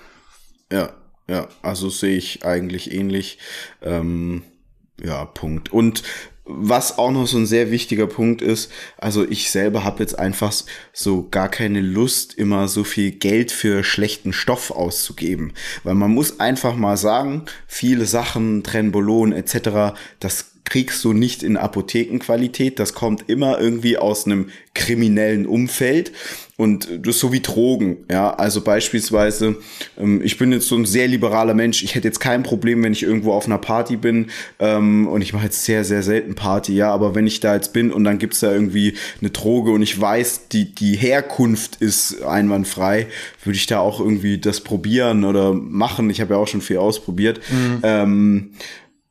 ja, 0.72 0.93
ja. 1.28 1.47
Also 1.62 1.89
sehe 1.89 2.18
ich 2.18 2.45
eigentlich 2.45 2.91
ähnlich. 2.93 3.39
Ähm, 3.82 4.43
ja, 5.03 5.26
Punkt. 5.26 5.72
Und 5.74 6.03
was 6.46 6.98
auch 6.98 7.12
noch 7.12 7.28
so 7.28 7.38
ein 7.38 7.48
sehr 7.48 7.72
wichtiger 7.72 8.08
Punkt 8.08 8.41
ist, 8.41 8.72
also 8.98 9.28
ich 9.28 9.50
selber 9.50 9.84
habe 9.84 10.02
jetzt 10.02 10.18
einfach 10.18 10.54
so 10.93 11.28
gar 11.30 11.50
keine 11.50 11.82
Lust, 11.82 12.36
immer 12.36 12.68
so 12.68 12.84
viel 12.84 13.12
Geld 13.12 13.52
für 13.52 13.84
schlechten 13.84 14.32
Stoff 14.32 14.72
auszugeben. 14.72 15.54
Weil 15.84 15.96
man 15.96 16.12
muss 16.12 16.39
einfach 16.39 16.76
mal 16.76 16.98
sagen, 16.98 17.46
viele 17.68 18.06
Sachen, 18.06 18.64
Trenbolon 18.64 19.34
etc., 19.34 19.98
das 20.20 20.55
kriegst 20.66 21.03
du 21.03 21.13
nicht 21.13 21.43
in 21.43 21.57
Apothekenqualität. 21.57 22.80
Das 22.80 22.93
kommt 22.93 23.30
immer 23.30 23.59
irgendwie 23.59 23.97
aus 23.97 24.26
einem 24.26 24.49
kriminellen 24.74 25.45
Umfeld. 25.45 26.11
Und 26.57 26.88
das 27.05 27.16
ist 27.16 27.20
so 27.20 27.34
wie 27.34 27.41
Drogen, 27.41 27.97
ja. 28.09 28.34
Also 28.34 28.61
beispielsweise, 28.61 29.57
ähm, 29.99 30.22
ich 30.24 30.38
bin 30.38 30.53
jetzt 30.53 30.68
so 30.68 30.76
ein 30.76 30.86
sehr 30.86 31.07
liberaler 31.07 31.53
Mensch. 31.53 31.84
Ich 31.84 31.95
hätte 31.95 32.07
jetzt 32.07 32.20
kein 32.20 32.43
Problem, 32.43 32.82
wenn 32.82 32.93
ich 32.93 33.03
irgendwo 33.03 33.34
auf 33.34 33.45
einer 33.45 33.57
Party 33.57 33.97
bin. 33.97 34.28
Ähm, 34.59 35.07
und 35.07 35.22
ich 35.22 35.34
mache 35.34 35.45
jetzt 35.45 35.66
sehr, 35.66 35.84
sehr 35.84 36.01
selten 36.01 36.36
Party, 36.36 36.74
ja. 36.74 36.91
Aber 36.93 37.13
wenn 37.13 37.28
ich 37.28 37.41
da 37.41 37.55
jetzt 37.55 37.74
bin 37.74 37.91
und 37.91 38.05
dann 38.05 38.20
gibt's 38.20 38.39
da 38.39 38.53
irgendwie 38.53 38.93
eine 39.20 39.32
Droge 39.32 39.72
und 39.72 39.82
ich 39.82 39.99
weiß, 39.99 40.47
die, 40.47 40.74
die 40.74 40.95
Herkunft 40.95 41.78
ist 41.82 42.24
einwandfrei, 42.24 43.07
würde 43.43 43.57
ich 43.57 43.68
da 43.68 43.80
auch 43.80 43.99
irgendwie 43.99 44.38
das 44.38 44.61
probieren 44.61 45.26
oder 45.26 45.53
machen. 45.53 46.09
Ich 46.09 46.22
habe 46.22 46.36
ja 46.36 46.39
auch 46.39 46.47
schon 46.47 46.61
viel 46.61 46.78
ausprobiert. 46.78 47.41
Mhm. 47.51 47.80
Ähm, 47.84 48.51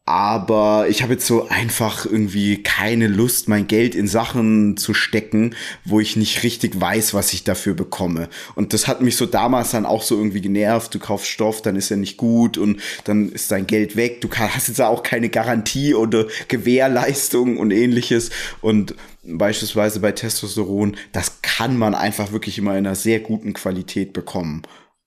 aber 0.07 0.87
ich 0.91 1.03
habe 1.03 1.15
jetzt 1.15 1.27
so 1.27 1.49
einfach 1.49 2.05
irgendwie 2.05 2.63
keine 2.63 3.09
Lust, 3.09 3.49
mein 3.49 3.67
Geld 3.67 3.95
in 3.95 4.07
Sachen 4.07 4.77
zu 4.77 4.93
stecken, 4.93 5.55
wo 5.87 5.99
ich 5.99 6.17
nicht 6.17 6.43
richtig 6.43 6.79
weiß, 6.79 7.15
was 7.15 7.33
ich 7.33 7.43
dafür 7.43 7.73
bekomme. 7.73 8.29
Und 8.55 8.75
das 8.75 8.87
hat 8.87 9.01
mich 9.01 9.17
so 9.17 9.25
damals 9.25 9.71
dann 9.71 9.87
auch 9.87 10.03
so 10.03 10.17
irgendwie 10.17 10.43
genervt. 10.43 10.95
Du 10.95 10.99
kaufst 10.99 11.29
Stoff, 11.29 11.63
dann 11.63 11.77
ist 11.77 11.91
er 11.91 11.97
nicht 11.97 12.19
gut 12.19 12.59
und 12.59 12.83
dann 13.05 13.33
ist 13.33 13.51
dein 13.51 13.67
Geld 13.67 13.97
weg. 13.97 14.21
Du 14.21 14.29
hast 14.31 14.69
jetzt 14.69 14.81
auch 14.83 15.03
keine 15.03 15.31
Garantie 15.31 15.95
oder 15.95 16.27
Gewährleistung 16.49 17.57
und 17.57 17.71
ähnliches. 17.71 18.29
Und 18.61 18.95
beispielsweise 19.23 20.01
bei 20.01 20.13
Testosteron, 20.13 20.99
das 21.13 21.41
kann 21.41 21.79
man 21.79 21.95
einfach 21.95 22.31
wirklich 22.31 22.59
immer 22.59 22.73
in 22.73 22.87
einer 22.87 22.95
sehr 22.95 23.21
guten 23.21 23.55
Qualität 23.55 24.13
bekommen. 24.13 24.65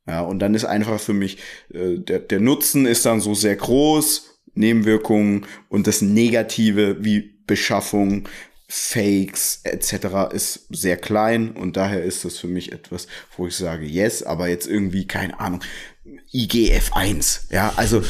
Ja, 0.07 0.21
und 0.21 0.39
dann 0.39 0.55
ist 0.55 0.65
einfach 0.65 0.99
für 0.99 1.13
mich, 1.13 1.37
äh, 1.71 1.99
der, 1.99 2.19
der 2.19 2.39
Nutzen 2.39 2.87
ist 2.87 3.05
dann 3.05 3.21
so 3.21 3.35
sehr 3.35 3.57
groß 3.57 4.36
Nebenwirkungen 4.57 5.45
und 5.69 5.87
das 5.87 6.01
Negative 6.01 7.03
wie 7.03 7.37
Beschaffung, 7.47 8.27
Fakes 8.69 9.61
etc. 9.63 10.33
ist 10.33 10.67
sehr 10.69 10.97
klein 10.97 11.51
und 11.51 11.77
daher 11.77 12.03
ist 12.03 12.25
das 12.25 12.37
für 12.37 12.47
mich 12.47 12.73
etwas, 12.73 13.07
wo 13.37 13.47
ich 13.47 13.55
sage, 13.55 13.85
yes, 13.85 14.23
aber 14.23 14.49
jetzt 14.49 14.67
irgendwie, 14.67 15.07
keine 15.07 15.39
Ahnung, 15.39 15.61
IGF-1. 16.33 17.51
Ja, 17.51 17.73
also, 17.77 18.03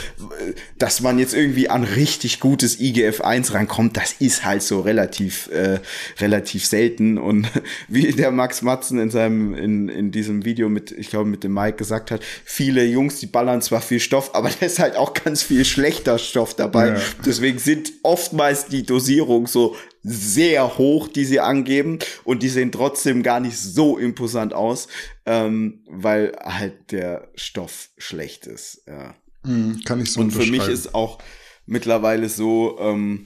dass 0.78 1.02
man 1.02 1.20
jetzt 1.20 1.36
irgendwie 1.36 1.70
an 1.70 1.84
richtig 1.84 2.40
gutes 2.40 2.80
IGF-1 2.80 3.54
rankommt, 3.54 3.96
das 3.96 4.14
ist 4.20 4.44
halt 4.44 4.64
so 4.64 4.82
relativ, 4.82 5.50
äh, 5.52 5.80
relativ 6.20 6.66
selten. 6.66 7.18
Und 7.18 7.48
wie 7.88 8.12
der 8.12 8.32
Max 8.32 8.62
Matzen 8.62 9.00
in 9.00 9.12
seinem, 9.12 9.54
in, 9.54 9.88
in 9.90 10.12
diesem 10.12 10.46
Video 10.46 10.68
mit, 10.68 10.92
ich 10.92 11.10
glaube, 11.10 11.30
mit 11.30 11.44
dem 11.44 11.54
Mike 11.54 11.78
gesagt 11.78 12.10
hat, 12.10 12.22
viele 12.44 12.84
Jungs, 12.86 13.20
die 13.20 13.28
ballern 13.28 13.62
zwar 13.62 13.82
viel 13.82 14.00
Stoff, 14.00 14.34
aber 14.34 14.50
da 14.60 14.66
ist 14.66 14.80
halt 14.80 14.96
auch 14.96 15.14
ganz 15.14 15.44
viel 15.44 15.64
schlechter 15.64 16.18
Stoff 16.18 16.56
dabei. 16.56 16.90
Ja. 16.90 17.02
Deswegen 17.26 17.60
sind 17.60 17.92
oftmals 18.04 18.66
die 18.66 18.84
Dosierung 18.84 19.48
so 19.48 19.76
sehr 20.04 20.78
hoch, 20.78 21.08
die 21.10 21.26
sie 21.26 21.40
angeben 21.40 22.00
und 22.24 22.42
die 22.42 22.50
sehen 22.50 22.72
trotzdem 22.72 23.24
gar 23.24 23.40
nicht 23.40 23.58
so 23.58 23.98
imposant 23.98 24.54
aus, 24.54 24.88
ähm, 25.28 25.82
weil 25.88 26.32
halt 26.42 26.94
der 26.94 27.30
Stoff 27.36 27.90
schlecht 27.98 28.48
ist. 28.48 28.84
Ja. 28.88 29.14
Mm, 29.44 29.82
kann 29.84 30.02
ich 30.02 30.14
so 30.14 30.22
Und 30.22 30.32
für 30.32 30.46
mich 30.50 30.68
ist 30.68 30.96
auch 30.96 31.20
mittlerweile 31.66 32.30
so, 32.30 32.80
ähm, 32.80 33.26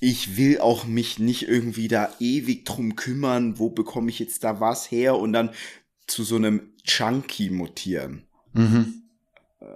ich 0.00 0.38
will 0.38 0.60
auch 0.60 0.86
mich 0.86 1.18
nicht 1.18 1.46
irgendwie 1.46 1.88
da 1.88 2.10
ewig 2.18 2.64
drum 2.64 2.96
kümmern, 2.96 3.58
wo 3.58 3.68
bekomme 3.68 4.08
ich 4.08 4.18
jetzt 4.18 4.42
da 4.44 4.60
was 4.60 4.90
her 4.90 5.16
und 5.18 5.34
dann 5.34 5.50
zu 6.06 6.24
so 6.24 6.36
einem 6.36 6.72
Chunky 6.84 7.50
mutieren. 7.50 8.24
Mhm. 8.54 9.02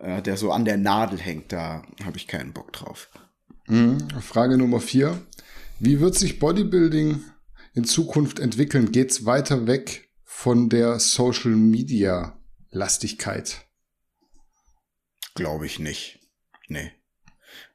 Äh, 0.01 0.23
der 0.23 0.39
so 0.39 0.53
an 0.53 0.65
der 0.65 0.79
Nadel 0.79 1.21
hängt, 1.21 1.53
da 1.53 1.83
habe 2.05 2.17
ich 2.17 2.27
keinen 2.27 2.55
Bock 2.55 2.73
drauf. 2.73 3.11
Mhm. 3.69 3.99
Frage 4.23 4.57
Nummer 4.57 4.81
vier. 4.81 5.21
Wie 5.79 6.01
wird 6.01 6.15
sich 6.15 6.39
Bodybuilding 6.39 7.23
in 7.75 7.85
Zukunft 7.85 8.39
entwickeln? 8.39 8.93
Geht 8.93 9.11
es 9.11 9.27
weiter 9.27 9.67
weg 9.67 10.06
von 10.39 10.69
der 10.69 11.01
Social 11.01 11.53
Media 11.53 12.37
Lastigkeit? 12.71 13.67
Glaube 15.35 15.65
ich 15.65 15.79
nicht. 15.79 16.21
Nee. 16.69 16.93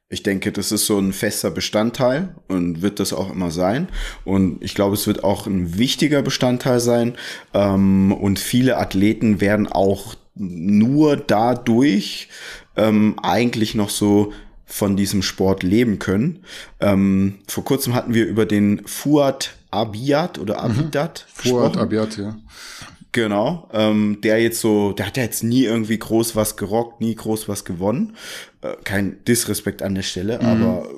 Ich 0.08 0.22
denke, 0.22 0.52
das 0.52 0.70
ist 0.70 0.86
so 0.86 0.96
ein 0.96 1.12
fester 1.12 1.50
Bestandteil 1.50 2.36
und 2.46 2.80
wird 2.80 3.00
das 3.00 3.12
auch 3.12 3.32
immer 3.32 3.50
sein. 3.50 3.88
Und 4.24 4.62
ich 4.62 4.76
glaube, 4.76 4.94
es 4.94 5.08
wird 5.08 5.24
auch 5.24 5.48
ein 5.48 5.76
wichtiger 5.76 6.22
Bestandteil 6.22 6.78
sein. 6.78 7.16
Ähm, 7.52 8.12
und 8.12 8.38
viele 8.38 8.78
Athleten 8.78 9.40
werden 9.40 9.66
auch 9.66 10.14
nur 10.36 11.16
dadurch 11.16 12.28
ähm, 12.76 13.18
eigentlich 13.20 13.74
noch 13.74 13.90
so 13.90 14.32
von 14.64 14.96
diesem 14.96 15.22
Sport 15.22 15.64
leben 15.64 15.98
können. 15.98 16.44
Ähm, 16.78 17.40
vor 17.48 17.64
kurzem 17.64 17.94
hatten 17.94 18.14
wir 18.14 18.26
über 18.26 18.46
den 18.46 18.86
Fuad 18.86 19.56
Abiyat 19.72 20.38
oder 20.38 20.54
mhm. 20.62 20.80
Abidat. 20.80 21.26
Mhm. 21.26 21.48
Fuad 21.48 21.76
Abiyat, 21.76 22.16
ja. 22.16 22.36
Genau, 23.12 23.68
ähm, 23.74 24.20
der 24.22 24.40
jetzt 24.40 24.60
so, 24.60 24.92
der 24.92 25.06
hat 25.06 25.18
ja 25.18 25.22
jetzt 25.22 25.42
nie 25.42 25.64
irgendwie 25.64 25.98
groß 25.98 26.34
was 26.34 26.56
gerockt, 26.56 27.02
nie 27.02 27.14
groß 27.14 27.46
was 27.46 27.66
gewonnen. 27.66 28.16
Äh, 28.62 28.72
kein 28.84 29.22
Disrespekt 29.24 29.82
an 29.82 29.94
der 29.94 30.02
Stelle, 30.02 30.38
mhm. 30.38 30.46
aber 30.46 30.88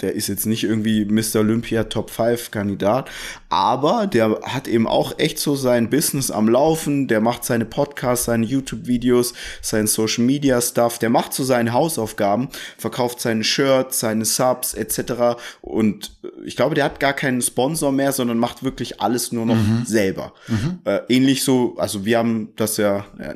der 0.00 0.14
ist 0.14 0.28
jetzt 0.28 0.46
nicht 0.46 0.64
irgendwie 0.64 1.04
Mr. 1.06 1.40
Olympia 1.40 1.84
Top 1.84 2.10
5 2.10 2.50
Kandidat, 2.50 3.10
aber 3.48 4.06
der 4.06 4.40
hat 4.42 4.68
eben 4.68 4.86
auch 4.86 5.18
echt 5.18 5.38
so 5.38 5.56
sein 5.56 5.88
Business 5.88 6.30
am 6.30 6.48
Laufen, 6.48 7.08
der 7.08 7.20
macht 7.20 7.44
seine 7.44 7.64
Podcasts, 7.64 8.26
seine 8.26 8.44
YouTube 8.44 8.86
Videos, 8.86 9.32
sein 9.62 9.86
Social 9.86 10.24
Media 10.24 10.60
Stuff, 10.60 10.98
der 10.98 11.08
macht 11.08 11.32
so 11.32 11.44
seine 11.44 11.72
Hausaufgaben, 11.72 12.48
verkauft 12.76 13.20
seine 13.20 13.42
Shirts, 13.42 14.00
seine 14.00 14.26
Subs 14.26 14.74
etc. 14.74 15.38
und 15.62 16.12
ich 16.44 16.56
glaube, 16.56 16.74
der 16.74 16.84
hat 16.84 17.00
gar 17.00 17.14
keinen 17.14 17.40
Sponsor 17.40 17.90
mehr, 17.90 18.12
sondern 18.12 18.38
macht 18.38 18.62
wirklich 18.62 19.00
alles 19.00 19.32
nur 19.32 19.46
noch 19.46 19.56
mhm. 19.56 19.84
selber. 19.86 20.32
Mhm. 20.48 20.80
Äh, 20.84 21.00
ähnlich 21.08 21.42
so, 21.42 21.74
also 21.78 22.04
wir 22.04 22.18
haben 22.18 22.50
das 22.56 22.76
ja, 22.76 23.06
äh, 23.18 23.34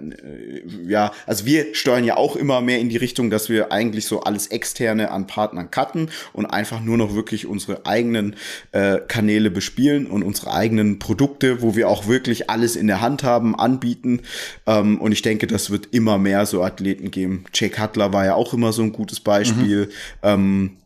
ja, 0.86 1.12
also 1.26 1.46
wir 1.46 1.74
steuern 1.74 2.04
ja 2.04 2.16
auch 2.16 2.36
immer 2.36 2.60
mehr 2.60 2.78
in 2.78 2.88
die 2.88 2.96
Richtung, 2.98 3.30
dass 3.30 3.48
wir 3.48 3.72
eigentlich 3.72 4.06
so 4.06 4.20
alles 4.20 4.48
externe 4.48 5.10
an 5.10 5.26
Partnern 5.26 5.70
cutten 5.70 6.10
und 6.32 6.49
einfach 6.52 6.80
nur 6.80 6.96
noch 6.96 7.14
wirklich 7.14 7.46
unsere 7.46 7.86
eigenen 7.86 8.36
äh, 8.72 8.98
Kanäle 9.08 9.50
bespielen 9.50 10.06
und 10.06 10.22
unsere 10.22 10.52
eigenen 10.52 10.98
Produkte, 10.98 11.62
wo 11.62 11.76
wir 11.76 11.88
auch 11.88 12.06
wirklich 12.06 12.50
alles 12.50 12.76
in 12.76 12.86
der 12.86 13.00
Hand 13.00 13.22
haben, 13.22 13.54
anbieten. 13.58 14.20
Ähm, 14.66 15.00
und 15.00 15.12
ich 15.12 15.22
denke, 15.22 15.46
das 15.46 15.70
wird 15.70 15.88
immer 15.92 16.18
mehr 16.18 16.46
so 16.46 16.62
Athleten 16.62 17.10
geben. 17.10 17.44
Jake 17.54 17.76
Cutler 17.76 18.12
war 18.12 18.24
ja 18.24 18.34
auch 18.34 18.54
immer 18.54 18.72
so 18.72 18.82
ein 18.82 18.92
gutes 18.92 19.20
Beispiel. 19.20 19.86
Mhm. 19.86 19.90
Ähm, 20.22 20.70
äh, 20.76 20.79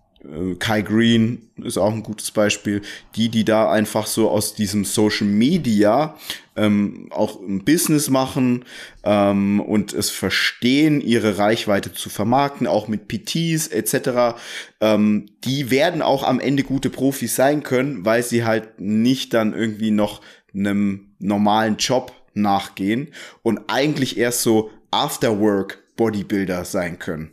Kai 0.59 0.83
Green 0.83 1.51
ist 1.63 1.79
auch 1.79 1.93
ein 1.93 2.03
gutes 2.03 2.31
Beispiel. 2.31 2.83
Die, 3.15 3.29
die 3.29 3.45
da 3.45 3.71
einfach 3.71 4.07
so 4.07 4.31
aus 4.31 4.55
diesem 4.55 4.85
Social 4.85 5.27
Media 5.27 6.17
ähm, 6.57 7.09
auch 7.11 7.41
ein 7.41 7.65
Business 7.65 8.11
machen 8.11 8.65
ähm, 9.03 9.61
und 9.61 9.93
es 9.93 10.11
verstehen, 10.11 11.01
ihre 11.01 11.39
Reichweite 11.39 11.93
zu 11.93 12.09
vermarkten, 12.09 12.67
auch 12.67 12.89
mit 12.89 13.09
PTs 13.09 13.69
etc., 13.69 14.39
ähm, 14.81 15.27
die 15.45 15.71
werden 15.71 16.03
auch 16.03 16.23
am 16.23 16.41
Ende 16.41 16.63
gute 16.63 16.91
Profis 16.91 17.35
sein 17.35 17.63
können, 17.63 18.05
weil 18.05 18.23
sie 18.23 18.45
halt 18.45 18.81
nicht 18.81 19.35
dann 19.35 19.53
irgendwie 19.53 19.91
noch 19.91 20.21
einem 20.55 21.15
normalen 21.19 21.77
Job 21.77 22.13
nachgehen 22.35 23.09
und 23.43 23.61
eigentlich 23.69 24.17
erst 24.17 24.43
so 24.43 24.71
Afterwork 24.91 25.79
Bodybuilder 25.97 26.65
sein 26.65 26.99
können. 26.99 27.33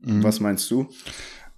Mhm. 0.00 0.22
Was 0.22 0.40
meinst 0.40 0.70
du? 0.70 0.88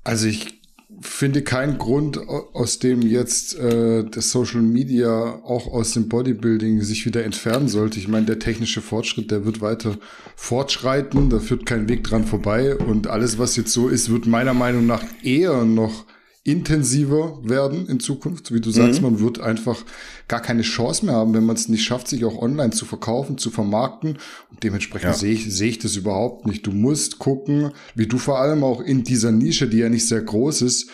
Also 0.05 0.26
ich 0.26 0.59
finde 1.01 1.43
keinen 1.43 1.78
Grund, 1.78 2.18
aus 2.18 2.78
dem 2.78 3.02
jetzt 3.02 3.59
äh, 3.59 4.05
das 4.05 4.31
Social 4.31 4.60
Media 4.60 5.40
auch 5.44 5.66
aus 5.66 5.93
dem 5.93 6.09
Bodybuilding 6.09 6.82
sich 6.82 7.06
wieder 7.06 7.24
entfernen 7.24 7.68
sollte. 7.68 7.98
Ich 7.98 8.09
meine, 8.09 8.27
der 8.27 8.39
technische 8.39 8.82
Fortschritt, 8.82 9.31
der 9.31 9.44
wird 9.44 9.60
weiter 9.60 9.97
fortschreiten, 10.36 11.31
da 11.31 11.39
führt 11.39 11.64
kein 11.64 11.89
Weg 11.89 12.05
dran 12.05 12.24
vorbei 12.24 12.77
und 12.77 13.06
alles, 13.06 13.39
was 13.39 13.56
jetzt 13.56 13.72
so 13.72 13.89
ist, 13.89 14.10
wird 14.10 14.27
meiner 14.27 14.55
Meinung 14.55 14.86
nach 14.86 15.05
eher 15.22 15.64
noch 15.64 16.05
intensiver 16.42 17.38
werden 17.42 17.86
in 17.88 18.00
Zukunft. 18.00 18.52
Wie 18.52 18.60
du 18.60 18.70
sagst, 18.70 19.00
mhm. 19.00 19.10
man 19.10 19.20
wird 19.20 19.40
einfach 19.40 19.84
gar 20.26 20.40
keine 20.40 20.62
Chance 20.62 21.04
mehr 21.04 21.14
haben, 21.14 21.34
wenn 21.34 21.44
man 21.44 21.56
es 21.56 21.68
nicht 21.68 21.84
schafft, 21.84 22.08
sich 22.08 22.24
auch 22.24 22.40
online 22.40 22.70
zu 22.70 22.86
verkaufen, 22.86 23.36
zu 23.36 23.50
vermarkten. 23.50 24.18
Und 24.50 24.62
dementsprechend 24.62 25.10
ja. 25.10 25.14
sehe 25.14 25.32
ich, 25.32 25.54
sehe 25.54 25.68
ich 25.68 25.78
das 25.78 25.96
überhaupt 25.96 26.46
nicht. 26.46 26.66
Du 26.66 26.72
musst 26.72 27.18
gucken, 27.18 27.72
wie 27.94 28.06
du 28.06 28.18
vor 28.18 28.38
allem 28.38 28.64
auch 28.64 28.80
in 28.80 29.04
dieser 29.04 29.32
Nische, 29.32 29.68
die 29.68 29.78
ja 29.78 29.88
nicht 29.88 30.08
sehr 30.08 30.22
groß 30.22 30.62
ist, 30.62 30.90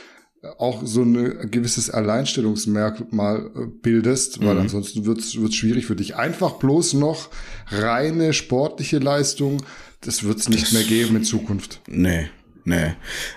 auch 0.59 0.82
so 0.85 1.02
ein 1.02 1.51
gewisses 1.51 1.90
Alleinstellungsmerkmal 1.90 3.51
äh, 3.55 3.66
bildest, 3.66 4.40
weil 4.44 4.55
mhm. 4.55 4.62
ansonsten 4.62 5.06
wird 5.06 5.18
es 5.18 5.55
schwierig 5.55 5.86
für 5.86 5.97
dich. 5.97 6.16
Einfach 6.16 6.55
bloß 6.55 6.94
noch 6.94 7.31
reine 7.68 8.32
sportliche 8.32 8.98
Leistung, 8.98 9.62
das 10.01 10.24
wird 10.24 10.39
es 10.39 10.48
nicht 10.48 10.73
mehr 10.73 10.85
geben 10.85 11.16
in 11.16 11.24
Zukunft. 11.24 11.81
Nee, 11.89 12.28
Nee. 12.66 12.94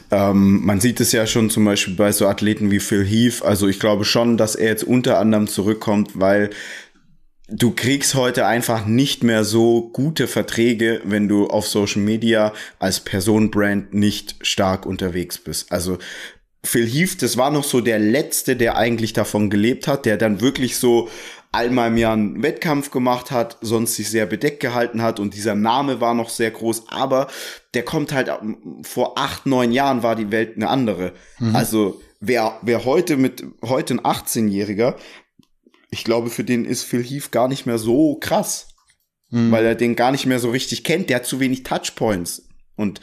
Ähm, 0.10 0.66
man 0.66 0.82
sieht 0.82 1.00
es 1.00 1.12
ja 1.12 1.28
schon 1.28 1.52
zum 1.52 1.64
Beispiel 1.64 1.94
bei 1.94 2.12
so 2.12 2.28
Athleten 2.28 2.72
wie 2.72 2.80
Phil 2.80 3.06
Heath. 3.06 3.44
Also 3.44 3.68
ich 3.68 3.80
glaube 3.80 4.04
schon, 4.04 4.38
dass 4.38 4.56
er 4.56 4.70
jetzt 4.70 4.84
unter 4.84 5.20
anderem 5.20 5.48
zurückkommt, 5.48 6.20
weil 6.20 6.50
du 7.48 7.70
kriegst 7.70 8.16
heute 8.16 8.48
einfach 8.48 8.88
nicht 8.88 9.24
mehr 9.24 9.44
so 9.44 9.92
gute 9.94 10.26
Verträge, 10.26 11.02
wenn 11.04 11.28
du 11.28 11.46
auf 11.46 11.68
Social 11.68 12.02
Media 12.02 12.54
als 12.80 13.02
Personenbrand 13.02 13.94
nicht 13.94 14.36
stark 14.42 14.88
unterwegs 14.88 15.38
bist. 15.38 15.72
Also 15.72 16.00
Phil 16.64 16.88
Heath, 16.88 17.22
das 17.22 17.38
war 17.38 17.52
noch 17.52 17.64
so 17.64 17.82
der 17.82 18.00
letzte, 18.00 18.56
der 18.56 18.78
eigentlich 18.78 19.14
davon 19.14 19.52
gelebt 19.52 19.88
hat, 19.88 20.08
der 20.08 20.18
dann 20.18 20.42
wirklich 20.42 20.78
so 20.78 21.08
einmal 21.52 21.90
im 21.90 21.98
Jahr 21.98 22.14
einen 22.14 22.44
Wettkampf 22.44 22.92
gemacht 22.92 23.32
hat, 23.32 23.58
sonst 23.62 23.96
sich 23.96 24.10
sehr 24.10 24.26
bedeckt 24.26 24.60
gehalten 24.60 25.02
hat 25.02 25.20
und 25.20 25.34
dieser 25.34 25.56
Name 25.56 26.00
war 26.00 26.14
noch 26.14 26.30
sehr 26.30 26.52
groß, 26.52 26.90
aber 26.90 27.28
der 27.74 27.84
kommt 27.84 28.12
halt 28.12 28.32
vor 28.84 29.18
acht, 29.18 29.46
neun 29.46 29.72
Jahren 29.72 30.04
war 30.04 30.16
die 30.16 30.32
Welt 30.32 30.56
eine 30.56 30.70
andere. 30.70 31.14
Mhm. 31.40 31.56
Also 31.56 32.02
wer, 32.20 32.60
wer 32.62 32.86
heute 32.86 33.18
mit, 33.18 33.44
heute 33.64 33.96
ein 33.96 34.02
18-Jähriger, 34.02 34.96
ich 35.90 36.04
glaube, 36.04 36.30
für 36.30 36.44
den 36.44 36.66
ist 36.66 36.84
Phil 36.84 37.04
Heath 37.04 37.32
gar 37.32 37.48
nicht 37.48 37.66
mehr 37.66 37.80
so 37.80 38.16
krass, 38.20 38.68
mhm. 39.32 39.52
weil 39.52 39.66
er 39.66 39.76
den 39.76 39.96
gar 39.96 40.12
nicht 40.12 40.28
mehr 40.28 40.40
so 40.40 40.52
richtig 40.52 40.84
kennt, 40.84 41.10
der 41.10 41.18
hat 41.18 41.26
zu 41.26 41.40
wenig 41.40 41.64
Touchpoints 41.64 42.48
und 42.76 43.02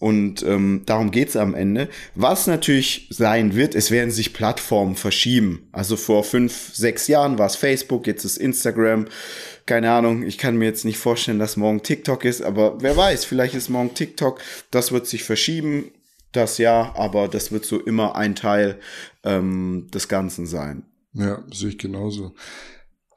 und 0.00 0.42
ähm, 0.42 0.82
darum 0.86 1.10
geht's 1.10 1.36
am 1.36 1.54
Ende. 1.54 1.88
Was 2.14 2.46
natürlich 2.46 3.06
sein 3.10 3.54
wird, 3.54 3.74
es 3.74 3.90
werden 3.90 4.10
sich 4.10 4.32
Plattformen 4.32 4.96
verschieben. 4.96 5.68
Also 5.72 5.96
vor 5.96 6.24
fünf, 6.24 6.74
sechs 6.74 7.06
Jahren 7.06 7.38
war 7.38 7.46
es 7.46 7.54
Facebook, 7.54 8.06
jetzt 8.06 8.24
ist 8.24 8.38
Instagram. 8.38 9.06
Keine 9.66 9.92
Ahnung, 9.92 10.22
ich 10.22 10.38
kann 10.38 10.56
mir 10.56 10.64
jetzt 10.64 10.86
nicht 10.86 10.96
vorstellen, 10.96 11.38
dass 11.38 11.58
morgen 11.58 11.82
TikTok 11.82 12.24
ist, 12.24 12.40
aber 12.40 12.80
wer 12.80 12.96
weiß, 12.96 13.26
vielleicht 13.26 13.54
ist 13.54 13.68
morgen 13.68 13.92
TikTok. 13.92 14.40
Das 14.70 14.90
wird 14.90 15.06
sich 15.06 15.22
verschieben, 15.22 15.90
das 16.32 16.56
ja, 16.56 16.94
aber 16.96 17.28
das 17.28 17.52
wird 17.52 17.66
so 17.66 17.78
immer 17.78 18.16
ein 18.16 18.34
Teil 18.34 18.80
ähm, 19.22 19.88
des 19.92 20.08
Ganzen 20.08 20.46
sein. 20.46 20.84
Ja, 21.12 21.44
sehe 21.52 21.68
ich 21.68 21.78
genauso. 21.78 22.34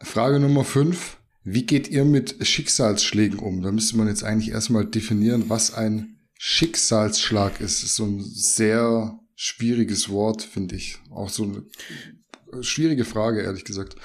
Frage 0.01 0.38
Nummer 0.38 0.65
fünf. 0.65 1.15
Wie 1.45 1.65
geht 1.65 1.88
ihr 1.88 2.03
mit 2.03 2.45
Schicksalsschlägen 2.45 3.39
um? 3.39 3.61
Da 3.61 3.72
müsste 3.72 3.97
man 3.97 4.07
jetzt 4.10 4.23
eigentlich 4.23 4.51
erstmal 4.51 4.85
definieren, 4.85 5.45
was 5.47 5.73
ein 5.73 6.12
Schicksalsschlag 6.45 7.61
ist. 7.61 7.84
ist 7.84 7.95
so 7.95 8.03
ein 8.03 8.22
sehr 8.22 9.18
schwieriges 9.34 10.10
Wort, 10.10 10.41
finde 10.41 10.76
ich. 10.76 10.98
Auch 11.10 11.30
so 11.30 11.44
eine 11.44 12.64
schwierige 12.64 13.06
Frage, 13.06 13.41
ehrlich 13.44 13.64
gesagt. 13.64 13.95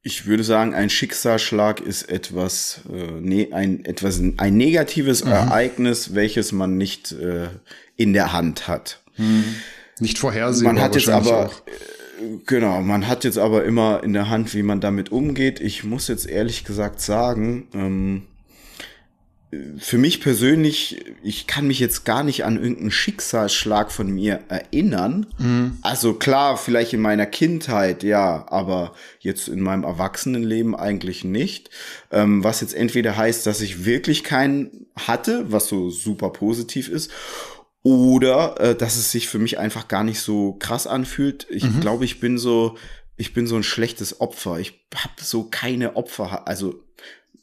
Ich 0.00 0.26
würde 0.26 0.44
sagen, 0.44 0.74
ein 0.74 0.90
Schicksalsschlag 0.90 1.80
ist 1.80 2.08
etwas, 2.08 2.82
äh, 2.88 3.20
ne, 3.20 3.48
ein, 3.50 3.84
etwas, 3.84 4.22
ein 4.36 4.56
negatives 4.56 5.24
mhm. 5.24 5.32
Ereignis, 5.32 6.14
welches 6.14 6.52
man 6.52 6.76
nicht 6.76 7.10
äh, 7.10 7.48
in 7.96 8.12
der 8.12 8.32
Hand 8.32 8.68
hat. 8.68 9.02
Mhm. 9.16 9.56
Nicht 9.98 10.20
vorhersehbar. 10.20 10.74
Man 10.74 10.82
hat 10.82 10.94
jetzt 10.94 11.08
aber, 11.08 11.46
auch. 11.46 11.66
Äh, 11.66 12.38
genau, 12.46 12.80
man 12.80 13.08
hat 13.08 13.24
jetzt 13.24 13.38
aber 13.38 13.64
immer 13.64 14.04
in 14.04 14.12
der 14.12 14.28
Hand, 14.28 14.54
wie 14.54 14.62
man 14.62 14.80
damit 14.80 15.10
umgeht. 15.10 15.58
Ich 15.58 15.82
muss 15.82 16.06
jetzt 16.06 16.28
ehrlich 16.28 16.62
gesagt 16.62 17.00
sagen, 17.00 17.66
ähm, 17.74 18.22
für 19.78 19.98
mich 19.98 20.20
persönlich, 20.20 21.04
ich 21.24 21.48
kann 21.48 21.66
mich 21.66 21.80
jetzt 21.80 22.04
gar 22.04 22.22
nicht 22.22 22.44
an 22.44 22.56
irgendeinen 22.56 22.92
Schicksalsschlag 22.92 23.90
von 23.90 24.08
mir 24.08 24.44
erinnern. 24.48 25.26
Mhm. 25.38 25.78
Also 25.82 26.14
klar, 26.14 26.56
vielleicht 26.56 26.92
in 26.92 27.00
meiner 27.00 27.26
Kindheit, 27.26 28.04
ja, 28.04 28.46
aber 28.48 28.94
jetzt 29.18 29.48
in 29.48 29.60
meinem 29.60 29.82
Erwachsenenleben 29.82 30.76
eigentlich 30.76 31.24
nicht. 31.24 31.70
Ähm, 32.12 32.44
was 32.44 32.60
jetzt 32.60 32.74
entweder 32.74 33.16
heißt, 33.16 33.44
dass 33.44 33.60
ich 33.60 33.84
wirklich 33.84 34.22
keinen 34.22 34.86
hatte, 34.96 35.50
was 35.50 35.66
so 35.66 35.90
super 35.90 36.30
positiv 36.30 36.88
ist, 36.88 37.10
oder 37.82 38.60
äh, 38.60 38.74
dass 38.76 38.96
es 38.96 39.10
sich 39.10 39.26
für 39.28 39.38
mich 39.38 39.58
einfach 39.58 39.88
gar 39.88 40.04
nicht 40.04 40.20
so 40.20 40.52
krass 40.60 40.86
anfühlt. 40.86 41.46
Ich 41.50 41.64
mhm. 41.64 41.80
glaube, 41.80 42.04
ich 42.04 42.20
bin 42.20 42.38
so, 42.38 42.76
ich 43.16 43.32
bin 43.32 43.48
so 43.48 43.56
ein 43.56 43.64
schlechtes 43.64 44.20
Opfer. 44.20 44.60
Ich 44.60 44.86
habe 44.94 45.14
so 45.20 45.44
keine 45.44 45.96
Opfer, 45.96 46.46
also 46.46 46.84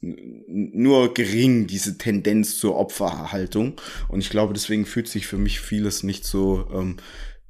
nur 0.02 1.14
gering 1.14 1.68
diese 1.68 1.98
Tendenz 1.98 2.58
zur 2.60 2.76
Opferhaltung. 2.76 3.80
Und 4.08 4.20
ich 4.20 4.30
glaube, 4.30 4.54
deswegen 4.54 4.86
fühlt 4.86 5.08
sich 5.08 5.28
für 5.28 5.38
mich 5.38 5.60
vieles 5.60 6.04
nicht 6.04 6.26
so 6.26 6.68
ähm, 6.74 6.98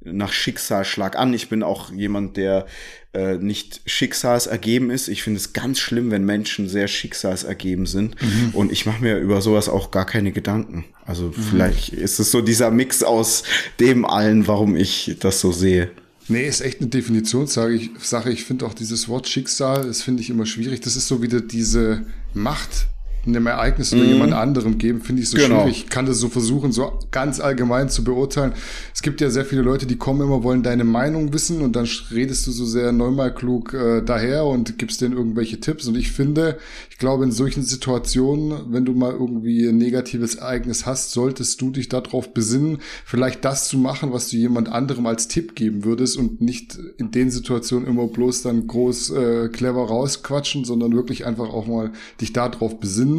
nach 0.00 0.32
Schicksalsschlag 0.32 1.16
an. 1.16 1.34
Ich 1.34 1.48
bin 1.48 1.62
auch 1.62 1.92
jemand, 1.92 2.36
der 2.36 2.66
äh, 3.12 3.36
nicht 3.36 3.80
schicksalsergeben 3.86 4.90
ist. 4.90 5.08
Ich 5.08 5.22
finde 5.22 5.38
es 5.38 5.52
ganz 5.52 5.78
schlimm, 5.78 6.10
wenn 6.10 6.24
Menschen 6.24 6.68
sehr 6.68 6.88
schicksalsergeben 6.88 7.86
sind. 7.86 8.20
Mhm. 8.22 8.50
Und 8.52 8.72
ich 8.72 8.86
mache 8.86 9.02
mir 9.02 9.18
über 9.18 9.40
sowas 9.40 9.68
auch 9.68 9.90
gar 9.90 10.06
keine 10.06 10.32
Gedanken. 10.32 10.84
Also 11.04 11.26
mhm. 11.26 11.32
vielleicht 11.34 11.88
ist 11.90 12.18
es 12.18 12.30
so 12.30 12.40
dieser 12.40 12.70
Mix 12.70 13.02
aus 13.02 13.42
dem 13.80 14.04
allen, 14.04 14.46
warum 14.46 14.76
ich 14.76 15.16
das 15.20 15.40
so 15.40 15.52
sehe. 15.52 15.90
Nee, 16.28 16.46
ist 16.46 16.60
echt 16.60 16.80
eine 16.80 16.88
Definitionssache. 16.88 17.72
Ich, 17.72 17.90
Sache. 18.00 18.30
ich 18.30 18.44
finde 18.44 18.66
auch 18.66 18.74
dieses 18.74 19.08
Wort 19.08 19.28
Schicksal, 19.28 19.86
das 19.86 20.02
finde 20.02 20.22
ich 20.22 20.30
immer 20.30 20.46
schwierig. 20.46 20.80
Das 20.80 20.96
ist 20.96 21.08
so 21.08 21.22
wieder 21.22 21.40
diese 21.40 22.04
Macht, 22.34 22.88
einem 23.28 23.46
Ereignis 23.46 23.92
oder 23.92 24.02
mm. 24.02 24.08
jemand 24.08 24.32
anderem 24.32 24.78
geben, 24.78 25.00
finde 25.00 25.22
ich 25.22 25.28
so 25.28 25.36
genau. 25.36 25.62
schwierig. 25.62 25.84
Ich 25.84 25.88
kann 25.88 26.06
das 26.06 26.18
so 26.18 26.28
versuchen, 26.28 26.72
so 26.72 26.98
ganz 27.10 27.40
allgemein 27.40 27.88
zu 27.88 28.04
beurteilen. 28.04 28.52
Es 28.94 29.02
gibt 29.02 29.20
ja 29.20 29.30
sehr 29.30 29.44
viele 29.44 29.62
Leute, 29.62 29.86
die 29.86 29.96
kommen 29.96 30.20
immer, 30.22 30.42
wollen 30.42 30.62
deine 30.62 30.84
Meinung 30.84 31.32
wissen 31.32 31.60
und 31.60 31.76
dann 31.76 31.88
redest 32.10 32.46
du 32.46 32.52
so 32.52 32.64
sehr 32.64 32.92
neunmal 32.92 33.34
klug 33.34 33.74
äh, 33.74 34.02
daher 34.02 34.44
und 34.44 34.78
gibst 34.78 35.00
denen 35.00 35.16
irgendwelche 35.16 35.60
Tipps. 35.60 35.86
Und 35.86 35.96
ich 35.96 36.12
finde, 36.12 36.58
ich 36.90 36.98
glaube, 36.98 37.24
in 37.24 37.32
solchen 37.32 37.62
Situationen, 37.62 38.72
wenn 38.72 38.84
du 38.84 38.92
mal 38.92 39.12
irgendwie 39.12 39.66
ein 39.66 39.78
negatives 39.78 40.36
Ereignis 40.36 40.86
hast, 40.86 41.12
solltest 41.12 41.60
du 41.60 41.70
dich 41.70 41.88
darauf 41.88 42.32
besinnen, 42.34 42.78
vielleicht 43.04 43.44
das 43.44 43.68
zu 43.68 43.78
machen, 43.78 44.12
was 44.12 44.28
du 44.28 44.36
jemand 44.36 44.68
anderem 44.70 45.06
als 45.06 45.28
Tipp 45.28 45.54
geben 45.54 45.84
würdest 45.84 46.16
und 46.16 46.40
nicht 46.40 46.78
in 46.98 47.10
den 47.10 47.30
Situationen 47.30 47.86
immer 47.86 48.06
bloß 48.06 48.42
dann 48.42 48.66
groß 48.66 49.10
äh, 49.10 49.48
clever 49.48 49.86
rausquatschen, 49.86 50.64
sondern 50.64 50.94
wirklich 50.94 51.26
einfach 51.26 51.48
auch 51.48 51.66
mal 51.66 51.92
dich 52.20 52.32
darauf 52.32 52.80
besinnen 52.80 53.17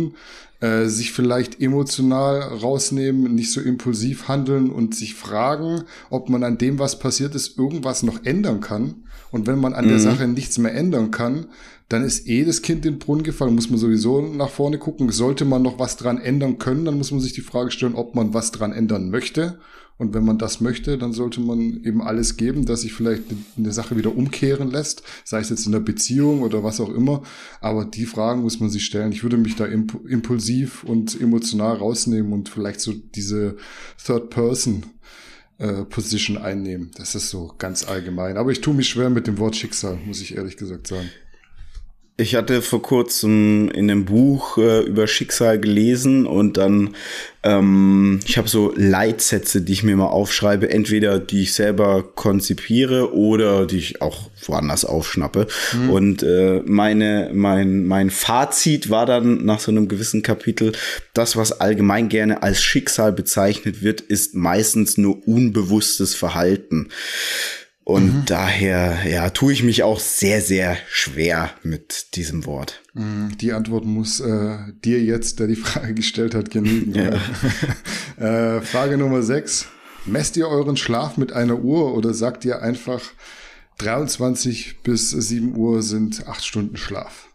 äh, 0.62 0.88
sich 0.88 1.14
vielleicht 1.14 1.62
emotional 1.62 2.42
rausnehmen, 2.42 3.34
nicht 3.34 3.52
so 3.52 3.62
impulsiv 3.62 4.28
handeln 4.28 4.70
und 4.70 4.96
sich 4.96 5.16
fragen, 5.16 5.84
ob 6.10 6.30
man 6.30 6.44
an 6.44 6.58
dem, 6.58 6.80
was 6.80 7.00
passiert 7.00 7.36
ist, 7.36 7.58
irgendwas 7.58 8.04
noch 8.04 8.26
ändern 8.26 8.60
kann. 8.60 9.04
Und 9.32 9.48
wenn 9.48 9.60
man 9.60 9.74
an 9.74 9.86
mhm. 9.86 9.90
der 9.90 10.00
Sache 10.00 10.28
nichts 10.28 10.58
mehr 10.58 10.74
ändern 10.74 11.12
kann, 11.12 11.46
dann 11.88 12.04
ist 12.04 12.28
eh 12.28 12.44
das 12.44 12.62
Kind 12.62 12.86
in 12.86 12.94
den 12.94 13.00
Brunnen 13.00 13.24
gefallen, 13.24 13.56
muss 13.56 13.70
man 13.70 13.80
sowieso 13.80 14.22
nach 14.22 14.50
vorne 14.50 14.78
gucken. 14.78 15.12
Sollte 15.12 15.46
man 15.46 15.62
noch 15.62 15.80
was 15.80 15.98
dran 15.98 16.20
ändern 16.20 16.58
können, 16.58 16.86
dann 16.86 16.98
muss 16.98 17.12
man 17.12 17.20
sich 17.20 17.34
die 17.34 17.42
Frage 17.42 17.72
stellen, 17.72 17.96
ob 17.96 18.16
man 18.16 18.34
was 18.34 18.52
dran 18.52 18.74
ändern 18.74 19.10
möchte 19.10 19.60
und 20.00 20.14
wenn 20.14 20.24
man 20.24 20.38
das 20.38 20.62
möchte, 20.62 20.98
dann 20.98 21.12
sollte 21.12 21.42
man 21.42 21.84
eben 21.84 22.02
alles 22.02 22.38
geben, 22.38 22.66
dass 22.66 22.82
sich 22.82 22.94
vielleicht 22.94 23.24
eine 23.58 23.74
Sache 23.74 23.98
wieder 23.98 24.16
umkehren 24.16 24.72
lässt, 24.72 25.04
sei 25.26 25.42
es 25.42 25.50
jetzt 25.50 25.66
in 25.66 25.74
der 25.74 25.82
Beziehung 25.82 26.42
oder 26.42 26.64
was 26.64 26.80
auch 26.80 26.90
immer. 26.90 27.22
Aber 27.60 27.84
die 27.84 28.06
Fragen 28.06 28.42
muss 28.42 28.62
man 28.62 28.70
sich 28.70 28.86
stellen. 28.86 29.12
Ich 29.12 29.24
würde 29.24 29.38
mich 29.38 29.58
da 29.58 29.66
imp 29.66 30.00
impulsiv 30.08 30.86
und 30.86 31.20
emotional 31.20 31.76
rausnehmen 31.76 32.32
und 32.32 32.48
vielleicht 32.48 32.80
so 32.80 32.94
diese 32.94 33.58
Third 34.04 34.30
Person 34.30 34.86
äh, 35.58 35.84
Position 35.84 36.38
einnehmen. 36.38 36.92
Das 36.96 37.14
ist 37.14 37.30
so 37.30 37.54
ganz 37.58 37.86
allgemein. 37.86 38.38
Aber 38.38 38.52
ich 38.52 38.62
tue 38.62 38.74
mich 38.74 38.88
schwer 38.88 39.10
mit 39.10 39.28
dem 39.28 39.38
Wort 39.38 39.58
Schicksal, 39.58 40.00
muss 40.06 40.22
ich 40.22 40.38
ehrlich 40.38 40.56
gesagt 40.56 40.88
sagen. 40.88 41.10
Ich 42.20 42.36
hatte 42.36 42.62
vor 42.62 42.82
kurzem 42.82 43.70
in 43.70 43.90
einem 43.90 44.04
Buch 44.04 44.58
äh, 44.58 44.82
über 44.82 45.08
Schicksal 45.08 45.58
gelesen 45.58 46.26
und 46.28 46.58
dann, 46.58 46.96
ähm, 47.44 48.20
ich 48.28 48.38
habe 48.38 48.50
so 48.50 48.74
Leitsätze, 48.76 49.62
die 49.62 49.72
ich 49.72 49.84
mir 49.84 49.96
mal 49.96 50.08
aufschreibe, 50.08 50.70
entweder 50.70 51.18
die 51.20 51.44
ich 51.44 51.54
selber 51.54 52.04
konzipiere 52.04 53.14
oder 53.16 53.66
die 53.66 53.78
ich 53.78 54.02
auch 54.02 54.30
woanders 54.46 54.84
aufschnappe. 54.84 55.48
Mhm. 55.72 55.90
Und 55.90 56.24
äh, 56.24 56.62
meine, 56.66 57.32
mein, 57.34 57.86
mein 57.86 58.10
Fazit 58.10 58.90
war 58.90 59.06
dann 59.06 59.46
nach 59.46 59.62
so 59.62 59.72
einem 59.72 59.88
gewissen 59.88 60.22
Kapitel, 60.22 60.74
das, 61.14 61.38
was 61.38 61.62
allgemein 61.62 62.10
gerne 62.10 62.44
als 62.44 62.62
Schicksal 62.62 63.14
bezeichnet 63.14 63.82
wird, 63.82 64.02
ist 64.02 64.36
meistens 64.36 64.98
nur 64.98 65.26
unbewusstes 65.26 66.16
Verhalten. 66.16 66.90
Und 67.84 68.14
mhm. 68.14 68.26
daher, 68.26 69.10
ja, 69.10 69.32
tue 69.32 69.52
ich 69.52 69.64
mich 69.64 69.82
auch 69.82 70.00
sehr, 70.00 70.42
sehr 70.42 70.78
schwer 70.90 71.50
mit 71.64 72.16
diesem 72.16 72.46
Wort. 72.46 72.84
Mhm. 72.94 73.36
Die 73.40 73.52
Antwort 73.52 73.86
muss 73.86 74.20
äh, 74.20 74.58
dir 74.86 75.02
jetzt, 75.02 75.40
der 75.40 75.48
die 75.48 75.56
Frage 75.56 75.94
gestellt 75.96 76.36
hat, 76.36 76.52
genügen. 76.52 76.94
Ja. 76.94 78.58
äh, 78.58 78.62
Frage 78.62 78.98
Nummer 78.98 79.24
6. 79.24 79.68
Messt 80.06 80.38
ihr 80.38 80.48
euren 80.48 80.78
Schlaf 80.78 81.18
mit 81.18 81.34
einer 81.34 81.60
Uhr 81.60 81.96
oder 81.96 82.14
sagt 82.14 82.46
ihr 82.46 82.62
einfach 82.62 83.02
23 83.80 84.82
bis 84.84 85.10
7 85.10 85.56
Uhr 85.56 85.82
sind 85.82 86.28
8 86.28 86.46
Stunden 86.46 86.78
Schlaf? 86.78 87.28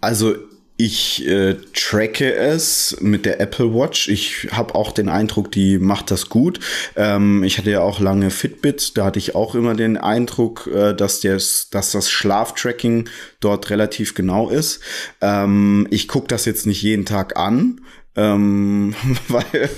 Also 0.00 0.36
ich 0.80 1.26
äh, 1.26 1.56
tracke 1.74 2.32
es 2.32 2.96
mit 3.00 3.26
der 3.26 3.40
Apple 3.40 3.74
Watch. 3.74 4.08
Ich 4.08 4.46
habe 4.52 4.76
auch 4.76 4.92
den 4.92 5.08
Eindruck, 5.08 5.50
die 5.50 5.76
macht 5.76 6.12
das 6.12 6.28
gut. 6.28 6.60
Ähm, 6.94 7.42
ich 7.42 7.58
hatte 7.58 7.72
ja 7.72 7.80
auch 7.80 7.98
lange 7.98 8.30
Fitbit. 8.30 8.96
Da 8.96 9.06
hatte 9.06 9.18
ich 9.18 9.34
auch 9.34 9.56
immer 9.56 9.74
den 9.74 9.96
Eindruck, 9.96 10.70
äh, 10.72 10.94
dass, 10.94 11.18
des, 11.18 11.68
dass 11.70 11.90
das 11.90 12.08
Schlaftracking 12.08 13.08
dort 13.40 13.70
relativ 13.70 14.14
genau 14.14 14.50
ist. 14.50 14.80
Ähm, 15.20 15.88
ich 15.90 16.06
gucke 16.06 16.28
das 16.28 16.44
jetzt 16.44 16.64
nicht 16.64 16.82
jeden 16.82 17.04
Tag 17.04 17.36
an. 17.36 17.80
Ähm, 18.18 18.94
weil 19.28 19.70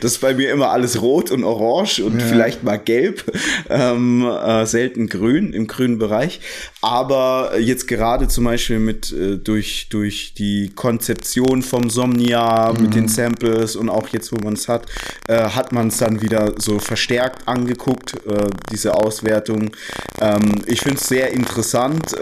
das 0.00 0.12
ist 0.12 0.20
bei 0.20 0.34
mir 0.34 0.52
immer 0.52 0.70
alles 0.70 1.02
rot 1.02 1.32
und 1.32 1.42
orange 1.42 2.00
und 2.00 2.20
ja. 2.20 2.26
vielleicht 2.26 2.62
mal 2.62 2.76
gelb, 2.76 3.24
ähm, 3.68 4.24
äh, 4.24 4.64
selten 4.66 5.08
grün 5.08 5.52
im 5.52 5.66
grünen 5.66 5.98
Bereich. 5.98 6.40
Aber 6.80 7.58
jetzt 7.58 7.88
gerade 7.88 8.28
zum 8.28 8.44
Beispiel 8.44 8.78
mit 8.78 9.12
äh, 9.12 9.36
durch, 9.38 9.88
durch 9.90 10.34
die 10.34 10.70
Konzeption 10.76 11.64
vom 11.64 11.90
Somnia 11.90 12.72
mhm. 12.72 12.82
mit 12.82 12.94
den 12.94 13.08
Samples 13.08 13.74
und 13.74 13.88
auch 13.88 14.06
jetzt, 14.08 14.30
wo 14.30 14.36
man 14.36 14.54
es 14.54 14.68
hat, 14.68 14.86
äh, 15.26 15.50
hat 15.50 15.72
man 15.72 15.88
es 15.88 15.98
dann 15.98 16.22
wieder 16.22 16.54
so 16.58 16.78
verstärkt 16.78 17.48
angeguckt, 17.48 18.14
äh, 18.26 18.46
diese 18.70 18.94
Auswertung. 18.94 19.72
Ähm, 20.20 20.62
ich 20.66 20.82
finde 20.82 21.00
es 21.00 21.08
sehr 21.08 21.32
interessant. 21.32 22.14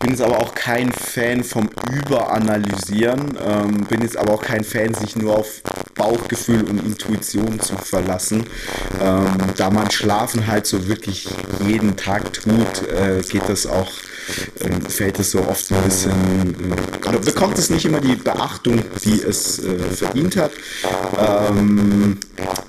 Bin 0.00 0.10
jetzt 0.10 0.22
aber 0.22 0.38
auch 0.38 0.54
kein 0.54 0.92
Fan 0.92 1.44
vom 1.44 1.70
Überanalysieren. 1.90 3.38
Ähm, 3.44 3.86
bin 3.88 4.02
jetzt 4.02 4.16
aber 4.16 4.34
auch 4.34 4.42
kein 4.42 4.64
Fan, 4.64 4.94
sich 4.94 5.16
nur 5.16 5.38
auf 5.38 5.62
Bauchgefühl 5.94 6.64
und 6.64 6.84
Intuition 6.84 7.60
zu 7.60 7.76
verlassen. 7.76 8.44
Ähm, 9.00 9.36
da 9.56 9.70
man 9.70 9.90
Schlafen 9.90 10.46
halt 10.46 10.66
so 10.66 10.88
wirklich 10.88 11.28
jeden 11.66 11.96
Tag 11.96 12.32
tut, 12.32 12.88
äh, 12.88 13.22
geht 13.22 13.48
das 13.48 13.66
auch 13.66 13.90
ähm, 14.60 14.80
fällt 14.82 15.18
es 15.18 15.32
so 15.32 15.40
oft 15.46 15.70
ein 15.70 15.82
bisschen, 15.82 16.12
äh, 16.12 17.08
oder 17.08 17.18
bekommt 17.18 17.58
es 17.58 17.70
nicht 17.70 17.84
immer 17.84 18.00
die 18.00 18.16
Beachtung, 18.16 18.82
die 19.04 19.20
es 19.20 19.58
äh, 19.58 19.78
verdient 19.78 20.36
hat. 20.36 20.52
Ähm, 21.18 22.18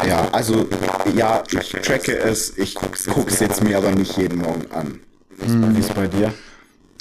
ja, 0.06 0.28
also 0.32 0.68
ja, 1.16 1.44
ich 1.52 1.72
tracke 1.82 2.18
es, 2.18 2.58
ich 2.58 2.76
gucke 2.76 3.30
es 3.32 3.40
jetzt 3.40 3.64
mir 3.64 3.78
aber 3.78 3.92
nicht 3.92 4.18
jeden 4.18 4.40
Morgen 4.40 4.70
an. 4.72 5.00
Wie 5.38 5.80
ist 5.80 5.94
bei 5.94 6.08
dir? 6.08 6.34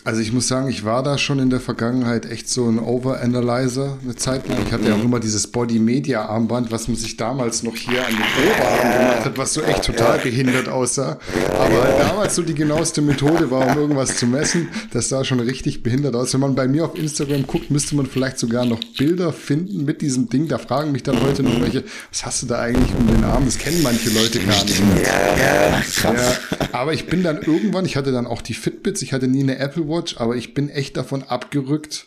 Also 0.06 0.20
ich 0.20 0.35
muss 0.35 0.48
sagen, 0.48 0.68
ich 0.68 0.85
war 0.85 1.02
da 1.02 1.16
schon 1.16 1.39
in 1.39 1.48
der 1.48 1.60
Vergangenheit 1.60 2.31
echt 2.31 2.51
so 2.51 2.68
ein 2.68 2.78
Overanalyzer 2.78 3.97
eine 4.05 4.14
Zeit 4.14 4.47
lang. 4.47 4.59
Ich 4.66 4.70
hatte 4.70 4.86
ja 4.86 4.97
auch 4.97 5.02
immer 5.02 5.18
dieses 5.18 5.47
Body-Media-Armband, 5.47 6.70
was 6.70 6.89
man 6.89 6.98
sich 6.98 7.16
damals 7.16 7.62
noch 7.62 7.74
hier 7.74 8.06
an 8.06 8.12
den 8.12 8.20
Oberarm 8.20 8.98
gemacht 8.98 9.24
hat, 9.24 9.39
was 9.39 9.55
so 9.55 9.62
echt 9.62 9.82
total 9.82 10.18
behindert 10.18 10.68
aussah. 10.68 11.18
Aber 11.59 11.82
halt 11.82 11.98
damals 11.98 12.35
so 12.35 12.43
die 12.43 12.52
genaueste 12.52 13.01
Methode 13.01 13.51
war, 13.51 13.66
um 13.66 13.78
irgendwas 13.78 14.18
zu 14.18 14.26
messen. 14.26 14.68
Das 14.93 15.09
sah 15.09 15.24
schon 15.24 15.40
richtig 15.40 15.82
behindert 15.82 16.14
aus. 16.16 16.35
Wenn 16.35 16.40
man 16.43 16.55
bei 16.55 16.68
mir 16.68 16.85
auf 16.85 16.98
Instagram 16.98 17.47
guckt, 17.47 17.70
müsste 17.70 17.97
man 17.97 18.05
vielleicht 18.05 18.39
sogar 18.39 18.66
noch 18.66 18.81
Bilder 18.98 19.32
finden 19.32 19.86
mit 19.86 20.02
diesem 20.02 20.28
Ding. 20.28 20.48
Da 20.48 20.59
fragen 20.59 20.93
mich 20.93 21.02
dann 21.02 21.18
heute 21.22 21.43
noch 21.43 21.59
welche, 21.62 21.82
was 22.10 22.26
hast 22.26 22.43
du 22.43 22.47
da 22.47 22.60
eigentlich 22.60 22.94
um 22.94 23.06
den 23.06 23.24
Arm? 23.24 23.47
Das 23.47 23.56
kennen 23.56 23.82
manche 23.82 24.10
Leute 24.10 24.39
gar 24.40 24.64
nicht 24.64 24.85
mehr. 24.85 25.02
Ja, 25.02 25.81
krass. 25.81 26.39
Ja, 26.60 26.68
aber 26.72 26.93
ich 26.93 27.06
bin 27.06 27.22
dann 27.22 27.40
irgendwann, 27.40 27.86
ich 27.86 27.97
hatte 27.97 28.12
dann 28.12 28.26
auch 28.26 28.43
die 28.43 28.52
Fitbits, 28.52 29.01
ich 29.01 29.14
hatte 29.14 29.28
nie 29.28 29.43
eine 29.43 29.59
Apple 29.59 29.89
Watch 29.89 29.94
Watch, 29.95 30.19
aber 30.19 30.37
ich 30.37 30.55
bin 30.55 30.69
echt 30.69 30.97
davon 30.97 31.23
abgerückt, 31.23 32.07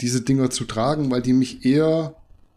diese 0.00 0.20
Dinger 0.22 0.50
zu 0.50 0.64
tragen, 0.64 1.10
weil 1.10 1.22
die 1.22 1.32
mich 1.32 1.64
eher 1.64 2.14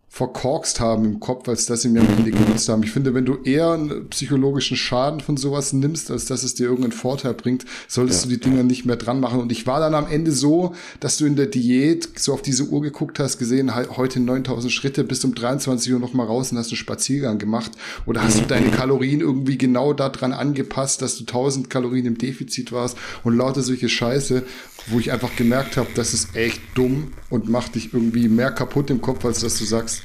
verkorkst 0.09 0.79
haben 0.79 1.05
im 1.05 1.19
Kopf, 1.19 1.47
als 1.47 1.67
dass 1.67 1.83
sie 1.83 1.89
mir 1.89 2.01
am 2.01 2.07
Ende 2.17 2.31
genutzt 2.31 2.69
haben. 2.69 2.81
Ich 2.81 2.91
finde, 2.91 3.13
wenn 3.13 3.25
du 3.25 3.37
eher 3.43 3.73
einen 3.73 4.09
psychologischen 4.09 4.75
Schaden 4.75 5.19
von 5.19 5.37
sowas 5.37 5.73
nimmst, 5.73 6.09
als 6.09 6.25
dass 6.25 6.43
es 6.43 6.55
dir 6.55 6.63
irgendeinen 6.63 6.93
Vorteil 6.93 7.35
bringt, 7.35 7.65
solltest 7.87 8.25
ja. 8.25 8.31
du 8.31 8.35
die 8.35 8.41
Dinger 8.41 8.63
nicht 8.63 8.85
mehr 8.85 8.95
dran 8.95 9.19
machen. 9.19 9.39
Und 9.39 9.51
ich 9.51 9.67
war 9.67 9.79
dann 9.79 9.93
am 9.93 10.07
Ende 10.07 10.31
so, 10.31 10.73
dass 11.01 11.17
du 11.17 11.25
in 11.25 11.35
der 11.35 11.45
Diät 11.45 12.19
so 12.19 12.33
auf 12.33 12.41
diese 12.41 12.63
Uhr 12.63 12.81
geguckt 12.81 13.19
hast, 13.19 13.37
gesehen, 13.37 13.75
heute 13.75 14.19
9000 14.19 14.73
Schritte, 14.73 15.03
bis 15.03 15.23
um 15.23 15.35
23 15.35 15.93
Uhr 15.93 15.99
noch 15.99 16.13
mal 16.13 16.25
raus 16.25 16.51
und 16.51 16.57
hast 16.57 16.69
einen 16.69 16.77
Spaziergang 16.77 17.37
gemacht. 17.37 17.73
Oder 18.07 18.23
hast 18.23 18.39
du 18.39 18.43
mhm. 18.43 18.47
deine 18.47 18.71
Kalorien 18.71 19.19
irgendwie 19.19 19.57
genau 19.57 19.93
daran 19.93 20.33
angepasst, 20.33 21.03
dass 21.03 21.17
du 21.17 21.25
1000 21.25 21.69
Kalorien 21.69 22.07
im 22.07 22.17
Defizit 22.17 22.71
warst 22.71 22.97
und 23.23 23.37
lauter 23.37 23.61
solche 23.61 23.89
Scheiße, 23.89 24.43
wo 24.87 24.99
ich 24.99 25.11
einfach 25.11 25.35
gemerkt 25.35 25.77
habe, 25.77 25.89
das 25.95 26.13
ist 26.13 26.35
echt 26.35 26.61
dumm 26.73 27.11
und 27.29 27.49
macht 27.49 27.75
dich 27.75 27.93
irgendwie 27.93 28.29
mehr 28.29 28.51
kaputt 28.51 28.89
im 28.89 29.01
Kopf, 29.01 29.25
als 29.25 29.41
dass 29.41 29.57
du 29.57 29.65
sagst, 29.65 30.01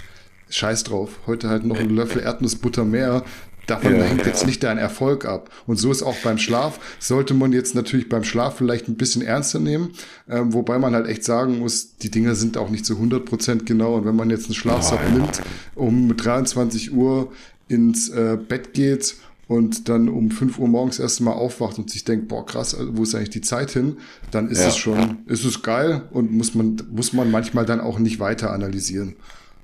scheiß 0.53 0.85
drauf, 0.85 1.19
heute 1.27 1.49
halt 1.49 1.65
noch 1.65 1.79
ein 1.79 1.91
Löffel 1.91 2.23
Erdnussbutter 2.23 2.85
mehr. 2.85 3.25
Davon 3.67 3.95
ja, 3.95 4.03
hängt 4.03 4.23
ja. 4.23 4.27
jetzt 4.27 4.45
nicht 4.45 4.63
dein 4.65 4.77
Erfolg 4.77 5.25
ab. 5.25 5.49
Und 5.67 5.77
so 5.77 5.93
ist 5.93 6.03
auch 6.03 6.17
beim 6.25 6.37
Schlaf. 6.39 6.81
Sollte 6.99 7.33
man 7.33 7.53
jetzt 7.53 7.77
natürlich 7.77 8.09
beim 8.09 8.25
Schlaf 8.25 8.57
vielleicht 8.57 8.89
ein 8.89 8.97
bisschen 8.97 9.23
ernster 9.23 9.61
nehmen, 9.61 9.91
ähm, 10.29 10.53
wobei 10.53 10.79
man 10.79 10.95
halt 10.95 11.07
echt 11.07 11.23
sagen 11.23 11.61
muss, 11.61 11.97
die 11.97 12.11
Dinger 12.11 12.35
sind 12.35 12.57
auch 12.57 12.71
nicht 12.71 12.85
zu 12.85 12.95
100 12.95 13.25
Prozent 13.25 13.67
genau. 13.67 13.95
Und 13.95 14.05
wenn 14.05 14.17
man 14.17 14.31
jetzt 14.31 14.47
einen 14.47 14.55
Schlafsack 14.55 15.01
oh, 15.09 15.13
nimmt, 15.13 15.43
um 15.77 16.17
23 16.17 16.93
Uhr 16.93 17.31
ins 17.69 18.09
äh, 18.09 18.37
Bett 18.37 18.75
geht 18.75 19.15
und 19.47 19.89
dann 19.89 20.09
um 20.09 20.33
5 20.33 20.59
Uhr 20.59 20.69
morgens 20.69 20.99
erst 20.99 21.21
mal 21.21 21.33
aufwacht 21.33 21.79
und 21.79 21.89
sich 21.89 22.05
denkt, 22.05 22.27
boah, 22.27 22.45
krass, 22.45 22.75
also 22.75 22.97
wo 22.97 23.05
ist 23.05 23.15
eigentlich 23.15 23.31
die 23.31 23.43
Zeit 23.43 23.71
hin? 23.71 23.99
Dann 24.33 24.49
ist 24.49 24.61
ja. 24.61 24.69
es 24.69 24.77
schon, 24.77 25.19
ist 25.27 25.45
es 25.45 25.63
geil 25.63 26.03
und 26.11 26.33
muss 26.33 26.55
man, 26.55 26.83
muss 26.91 27.13
man 27.13 27.31
manchmal 27.31 27.65
dann 27.65 27.81
auch 27.81 28.01
nicht 28.01 28.19
weiter 28.19 28.51
analysieren. 28.51 29.15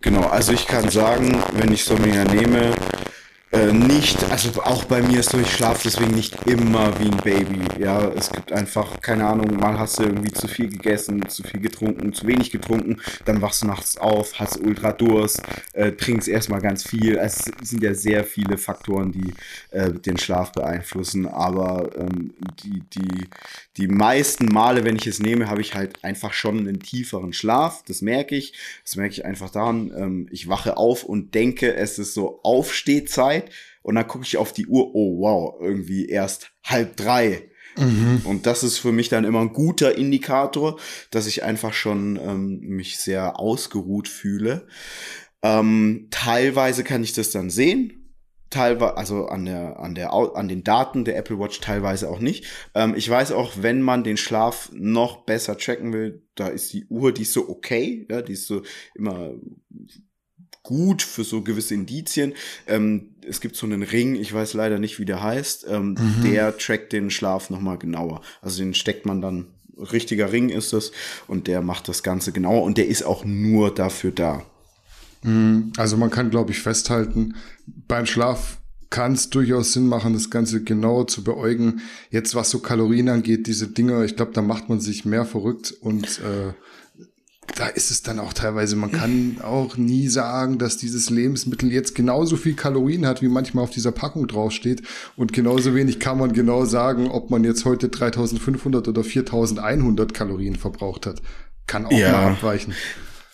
Genau, 0.00 0.22
also 0.28 0.52
ich 0.52 0.66
kann 0.66 0.88
sagen, 0.90 1.42
wenn 1.54 1.72
ich 1.72 1.84
so 1.84 1.96
mir 1.96 2.24
nehme, 2.24 2.72
äh, 3.50 3.72
nicht, 3.72 4.30
also 4.30 4.62
auch 4.62 4.84
bei 4.84 5.00
mir 5.00 5.20
ist 5.20 5.30
so, 5.30 5.38
ich 5.38 5.50
schlafe 5.50 5.80
deswegen 5.84 6.12
nicht 6.14 6.46
immer 6.46 6.92
wie 7.00 7.06
ein 7.06 7.16
Baby. 7.16 7.60
Ja, 7.82 8.06
es 8.08 8.30
gibt 8.30 8.52
einfach, 8.52 9.00
keine 9.00 9.26
Ahnung, 9.26 9.56
mal 9.56 9.78
hast 9.78 9.98
du 9.98 10.02
irgendwie 10.02 10.32
zu 10.32 10.46
viel 10.46 10.68
gegessen, 10.68 11.26
zu 11.28 11.42
viel 11.42 11.60
getrunken, 11.60 12.12
zu 12.12 12.26
wenig 12.26 12.50
getrunken, 12.50 13.00
dann 13.24 13.40
wachst 13.40 13.62
du 13.62 13.66
nachts 13.66 13.96
auf, 13.96 14.38
hast 14.38 14.60
ultra 14.60 14.92
Durst, 14.92 15.42
äh, 15.72 15.92
trinkst 15.92 16.28
erstmal 16.28 16.60
ganz 16.60 16.86
viel. 16.86 17.16
Es 17.16 17.50
sind 17.62 17.82
ja 17.82 17.94
sehr 17.94 18.22
viele 18.24 18.58
Faktoren, 18.58 19.12
die 19.12 19.32
äh, 19.70 19.92
den 19.92 20.18
Schlaf 20.18 20.52
beeinflussen, 20.52 21.26
aber 21.26 21.90
ähm, 21.96 22.34
die, 22.62 22.82
die, 22.90 23.28
die 23.78 23.86
meisten 23.86 24.46
Male, 24.46 24.84
wenn 24.84 24.96
ich 24.96 25.06
es 25.06 25.20
nehme, 25.20 25.48
habe 25.48 25.60
ich 25.60 25.74
halt 25.74 26.04
einfach 26.04 26.32
schon 26.32 26.58
einen 26.58 26.80
tieferen 26.80 27.32
Schlaf. 27.32 27.84
Das 27.86 28.02
merke 28.02 28.34
ich. 28.34 28.52
Das 28.84 28.96
merke 28.96 29.12
ich 29.12 29.24
einfach 29.24 29.50
daran. 29.50 29.92
Ähm, 29.96 30.28
ich 30.32 30.48
wache 30.48 30.76
auf 30.76 31.04
und 31.04 31.34
denke, 31.34 31.74
es 31.74 31.98
ist 32.00 32.12
so 32.12 32.40
Aufstehzeit. 32.42 33.50
Und 33.82 33.94
dann 33.94 34.08
gucke 34.08 34.24
ich 34.24 34.36
auf 34.36 34.52
die 34.52 34.66
Uhr. 34.66 34.94
Oh, 34.94 35.20
wow, 35.20 35.54
irgendwie 35.60 36.06
erst 36.06 36.50
halb 36.64 36.96
drei. 36.96 37.50
Mhm. 37.78 38.22
Und 38.24 38.46
das 38.46 38.64
ist 38.64 38.78
für 38.78 38.90
mich 38.90 39.10
dann 39.10 39.24
immer 39.24 39.42
ein 39.42 39.52
guter 39.52 39.96
Indikator, 39.96 40.80
dass 41.12 41.28
ich 41.28 41.44
einfach 41.44 41.72
schon 41.72 42.16
ähm, 42.16 42.58
mich 42.58 42.98
sehr 42.98 43.38
ausgeruht 43.38 44.08
fühle. 44.08 44.66
Ähm, 45.40 46.08
teilweise 46.10 46.82
kann 46.82 47.04
ich 47.04 47.12
das 47.12 47.30
dann 47.30 47.48
sehen 47.48 48.07
teilweise, 48.50 48.96
also 48.96 49.26
an 49.26 49.44
der, 49.44 49.78
an 49.78 49.94
der, 49.94 50.12
an 50.12 50.48
den 50.48 50.64
Daten 50.64 51.04
der 51.04 51.16
Apple 51.16 51.38
Watch 51.38 51.60
teilweise 51.60 52.08
auch 52.08 52.20
nicht. 52.20 52.46
Ähm, 52.74 52.94
ich 52.96 53.08
weiß 53.08 53.32
auch, 53.32 53.52
wenn 53.60 53.82
man 53.82 54.04
den 54.04 54.16
Schlaf 54.16 54.70
noch 54.72 55.24
besser 55.24 55.56
tracken 55.56 55.92
will, 55.92 56.22
da 56.34 56.48
ist 56.48 56.72
die 56.72 56.86
Uhr, 56.86 57.12
die 57.12 57.22
ist 57.22 57.32
so 57.32 57.48
okay, 57.48 58.06
ja, 58.10 58.22
die 58.22 58.32
ist 58.32 58.46
so 58.46 58.62
immer 58.94 59.32
gut 60.62 61.02
für 61.02 61.24
so 61.24 61.42
gewisse 61.42 61.74
Indizien. 61.74 62.34
Ähm, 62.66 63.14
es 63.26 63.40
gibt 63.40 63.56
so 63.56 63.66
einen 63.66 63.82
Ring, 63.82 64.16
ich 64.16 64.32
weiß 64.32 64.54
leider 64.54 64.78
nicht, 64.78 64.98
wie 64.98 65.04
der 65.04 65.22
heißt, 65.22 65.66
ähm, 65.68 65.96
mhm. 65.98 66.22
der 66.22 66.56
trackt 66.56 66.92
den 66.92 67.10
Schlaf 67.10 67.50
nochmal 67.50 67.78
genauer. 67.78 68.20
Also 68.42 68.62
den 68.62 68.74
steckt 68.74 69.06
man 69.06 69.22
dann, 69.22 69.46
richtiger 69.76 70.32
Ring 70.32 70.48
ist 70.48 70.72
das, 70.72 70.92
und 71.26 71.46
der 71.46 71.62
macht 71.62 71.88
das 71.88 72.02
Ganze 72.02 72.32
genauer 72.32 72.64
und 72.64 72.76
der 72.76 72.88
ist 72.88 73.02
auch 73.02 73.24
nur 73.24 73.74
dafür 73.74 74.10
da. 74.10 74.42
Mhm. 75.22 75.72
Also 75.76 75.96
man 75.96 76.10
kann, 76.10 76.30
glaube 76.30 76.50
ich, 76.52 76.60
festhalten, 76.60 77.36
beim 77.86 78.06
Schlaf 78.06 78.58
kann 78.90 79.12
es 79.12 79.28
durchaus 79.30 79.72
Sinn 79.72 79.86
machen, 79.86 80.14
das 80.14 80.30
Ganze 80.30 80.62
genauer 80.62 81.06
zu 81.08 81.22
beäugen. 81.22 81.80
Jetzt, 82.10 82.34
was 82.34 82.50
so 82.50 82.60
Kalorien 82.60 83.08
angeht, 83.08 83.46
diese 83.46 83.68
Dinger, 83.68 84.02
ich 84.04 84.16
glaube, 84.16 84.32
da 84.32 84.42
macht 84.42 84.68
man 84.68 84.80
sich 84.80 85.04
mehr 85.04 85.26
verrückt 85.26 85.74
und 85.80 86.20
äh, 86.20 86.54
da 87.54 87.66
ist 87.66 87.90
es 87.90 88.02
dann 88.02 88.18
auch 88.18 88.32
teilweise, 88.32 88.76
man 88.76 88.92
kann 88.92 89.38
auch 89.42 89.76
nie 89.76 90.08
sagen, 90.08 90.58
dass 90.58 90.76
dieses 90.76 91.10
Lebensmittel 91.10 91.72
jetzt 91.72 91.94
genauso 91.94 92.36
viel 92.36 92.54
Kalorien 92.54 93.06
hat, 93.06 93.22
wie 93.22 93.28
manchmal 93.28 93.64
auf 93.64 93.70
dieser 93.70 93.92
Packung 93.92 94.26
draufsteht. 94.26 94.82
Und 95.16 95.32
genauso 95.32 95.74
wenig 95.74 95.98
kann 95.98 96.18
man 96.18 96.32
genau 96.32 96.66
sagen, 96.66 97.08
ob 97.08 97.30
man 97.30 97.44
jetzt 97.44 97.64
heute 97.64 97.88
3500 97.88 98.86
oder 98.86 99.02
4100 99.02 100.12
Kalorien 100.12 100.56
verbraucht 100.56 101.06
hat. 101.06 101.22
Kann 101.66 101.86
auch 101.86 101.92
ja. 101.92 102.12
mal 102.12 102.32
abweichen. 102.32 102.74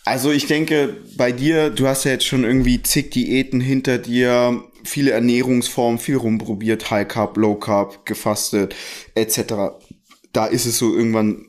Also 0.05 0.31
ich 0.31 0.47
denke, 0.47 0.97
bei 1.17 1.33
dir, 1.33 1.71
du 1.71 1.89
hast 1.89 2.05
ja 2.05 2.13
jetzt 2.13 2.27
schon 2.27 2.45
irgendwie 2.45 2.83
zig 2.83 3.11
Diäten 3.11 3.61
hinter 3.61 3.97
dir, 3.99 4.63
viele 4.85 5.13
Ernährungsformen, 5.13 5.99
viel 5.99 6.17
rumprobiert, 6.17 6.91
High 6.91 7.09
Carb, 7.09 7.39
Low 7.39 7.55
Carb, 7.55 8.05
gefastet, 8.05 8.75
etc. 9.15 9.55
Da 10.33 10.47
ist 10.47 10.67
es 10.67 10.79
so 10.79 10.95
irgendwann 10.95 11.47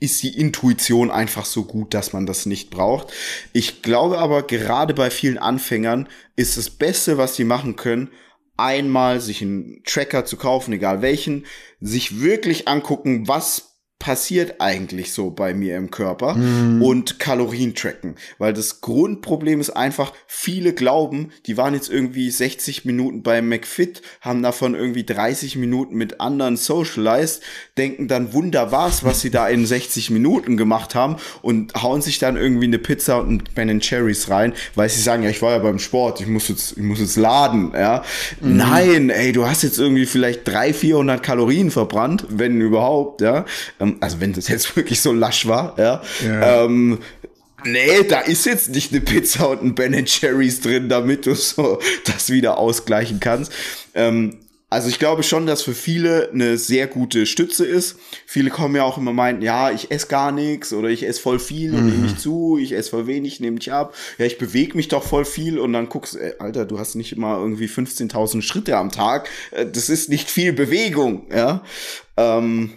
ist 0.00 0.22
die 0.22 0.38
Intuition 0.38 1.10
einfach 1.10 1.44
so 1.44 1.64
gut, 1.64 1.94
dass 1.94 2.12
man 2.12 2.26
das 2.26 2.46
nicht 2.46 2.70
braucht. 2.70 3.12
Ich 3.52 3.82
glaube 3.82 4.18
aber, 4.18 4.42
gerade 4.42 4.94
bei 4.94 5.10
vielen 5.10 5.38
Anfängern 5.38 6.08
ist 6.36 6.56
das 6.56 6.70
Beste, 6.70 7.18
was 7.18 7.36
sie 7.36 7.44
machen 7.44 7.76
können, 7.76 8.10
einmal 8.56 9.20
sich 9.20 9.40
einen 9.40 9.82
Tracker 9.84 10.24
zu 10.24 10.36
kaufen, 10.36 10.72
egal 10.72 11.00
welchen, 11.00 11.46
sich 11.80 12.20
wirklich 12.20 12.68
angucken, 12.68 13.28
was 13.28 13.67
passiert 13.98 14.60
eigentlich 14.60 15.12
so 15.12 15.30
bei 15.30 15.54
mir 15.54 15.76
im 15.76 15.90
Körper 15.90 16.34
mm. 16.34 16.82
und 16.82 17.18
Kalorien 17.18 17.74
tracken. 17.74 18.14
Weil 18.38 18.52
das 18.52 18.80
Grundproblem 18.80 19.60
ist 19.60 19.70
einfach, 19.70 20.12
viele 20.28 20.72
glauben, 20.72 21.30
die 21.46 21.56
waren 21.56 21.74
jetzt 21.74 21.90
irgendwie 21.90 22.30
60 22.30 22.84
Minuten 22.84 23.22
beim 23.24 23.48
McFit, 23.48 24.02
haben 24.20 24.40
davon 24.42 24.76
irgendwie 24.76 25.04
30 25.04 25.56
Minuten 25.56 25.96
mit 25.96 26.20
anderen 26.20 26.56
socialized, 26.56 27.42
denken 27.76 28.06
dann 28.06 28.32
Wunder 28.32 28.70
was, 28.70 29.02
was 29.02 29.20
sie 29.20 29.30
da 29.30 29.48
in 29.48 29.66
60 29.66 30.10
Minuten 30.10 30.56
gemacht 30.56 30.94
haben 30.94 31.16
und 31.42 31.74
hauen 31.74 32.00
sich 32.00 32.20
dann 32.20 32.36
irgendwie 32.36 32.66
eine 32.66 32.78
Pizza 32.78 33.18
und 33.20 33.30
ein 33.30 33.44
Ben 33.56 33.80
Cherries 33.80 34.30
rein, 34.30 34.52
weil 34.76 34.88
sie 34.88 35.02
sagen, 35.02 35.24
ja, 35.24 35.30
ich 35.30 35.42
war 35.42 35.52
ja 35.52 35.58
beim 35.58 35.80
Sport, 35.80 36.20
ich 36.20 36.28
muss 36.28 36.46
jetzt, 36.46 36.76
ich 36.76 36.84
muss 36.84 37.00
jetzt 37.00 37.16
laden, 37.16 37.72
ja. 37.74 38.04
Mm. 38.40 38.56
Nein, 38.56 39.10
ey, 39.10 39.32
du 39.32 39.44
hast 39.44 39.64
jetzt 39.64 39.78
irgendwie 39.78 40.06
vielleicht 40.06 40.46
300, 40.46 40.76
400 40.76 41.22
Kalorien 41.22 41.72
verbrannt, 41.72 42.26
wenn 42.28 42.60
überhaupt, 42.60 43.22
ja 43.22 43.44
also 44.00 44.20
wenn 44.20 44.32
das 44.32 44.48
jetzt 44.48 44.76
wirklich 44.76 45.00
so 45.00 45.12
lasch 45.12 45.46
war, 45.46 45.78
ja. 45.78 46.02
ja. 46.24 46.64
Ähm, 46.64 46.98
Nee, 47.64 48.04
da 48.04 48.20
ist 48.20 48.46
jetzt 48.46 48.70
nicht 48.70 48.92
eine 48.92 49.00
Pizza 49.00 49.48
und 49.48 49.64
ein 49.64 49.74
Ben 49.74 50.06
Cherries 50.06 50.60
drin, 50.60 50.88
damit 50.88 51.26
du 51.26 51.34
so 51.34 51.80
das 52.04 52.30
wieder 52.30 52.56
ausgleichen 52.56 53.18
kannst. 53.18 53.52
Ähm, 53.94 54.38
also 54.70 54.90
ich 54.90 54.98
glaube 54.98 55.22
schon, 55.22 55.46
dass 55.46 55.62
für 55.62 55.74
viele 55.74 56.30
eine 56.30 56.58
sehr 56.58 56.86
gute 56.86 57.24
Stütze 57.24 57.64
ist. 57.64 57.98
Viele 58.26 58.50
kommen 58.50 58.76
ja 58.76 58.84
auch 58.84 58.98
immer 58.98 59.14
meinen, 59.14 59.40
ja, 59.40 59.70
ich 59.70 59.90
esse 59.90 60.08
gar 60.08 60.30
nichts 60.30 60.74
oder 60.74 60.90
ich 60.90 61.06
esse 61.06 61.22
voll 61.22 61.38
viel 61.38 61.72
und 61.74 61.84
mhm. 61.84 61.90
nehme 61.90 62.02
mich 62.02 62.18
zu, 62.18 62.58
ich 62.58 62.72
esse 62.72 62.90
voll 62.90 63.06
wenig, 63.06 63.40
nehme 63.40 63.56
mich 63.56 63.72
ab. 63.72 63.94
Ja, 64.18 64.26
ich 64.26 64.36
bewege 64.36 64.76
mich 64.76 64.88
doch 64.88 65.02
voll 65.02 65.24
viel 65.24 65.58
und 65.58 65.72
dann 65.72 65.88
guckst, 65.88 66.16
ey, 66.16 66.34
Alter, 66.38 66.66
du 66.66 66.78
hast 66.78 66.96
nicht 66.96 67.12
immer 67.12 67.38
irgendwie 67.38 67.66
15.000 67.66 68.42
Schritte 68.42 68.76
am 68.76 68.92
Tag. 68.92 69.30
Äh, 69.52 69.66
das 69.66 69.88
ist 69.88 70.10
nicht 70.10 70.30
viel 70.30 70.52
Bewegung, 70.52 71.28
ja. 71.34 71.62
Ähm, 72.18 72.72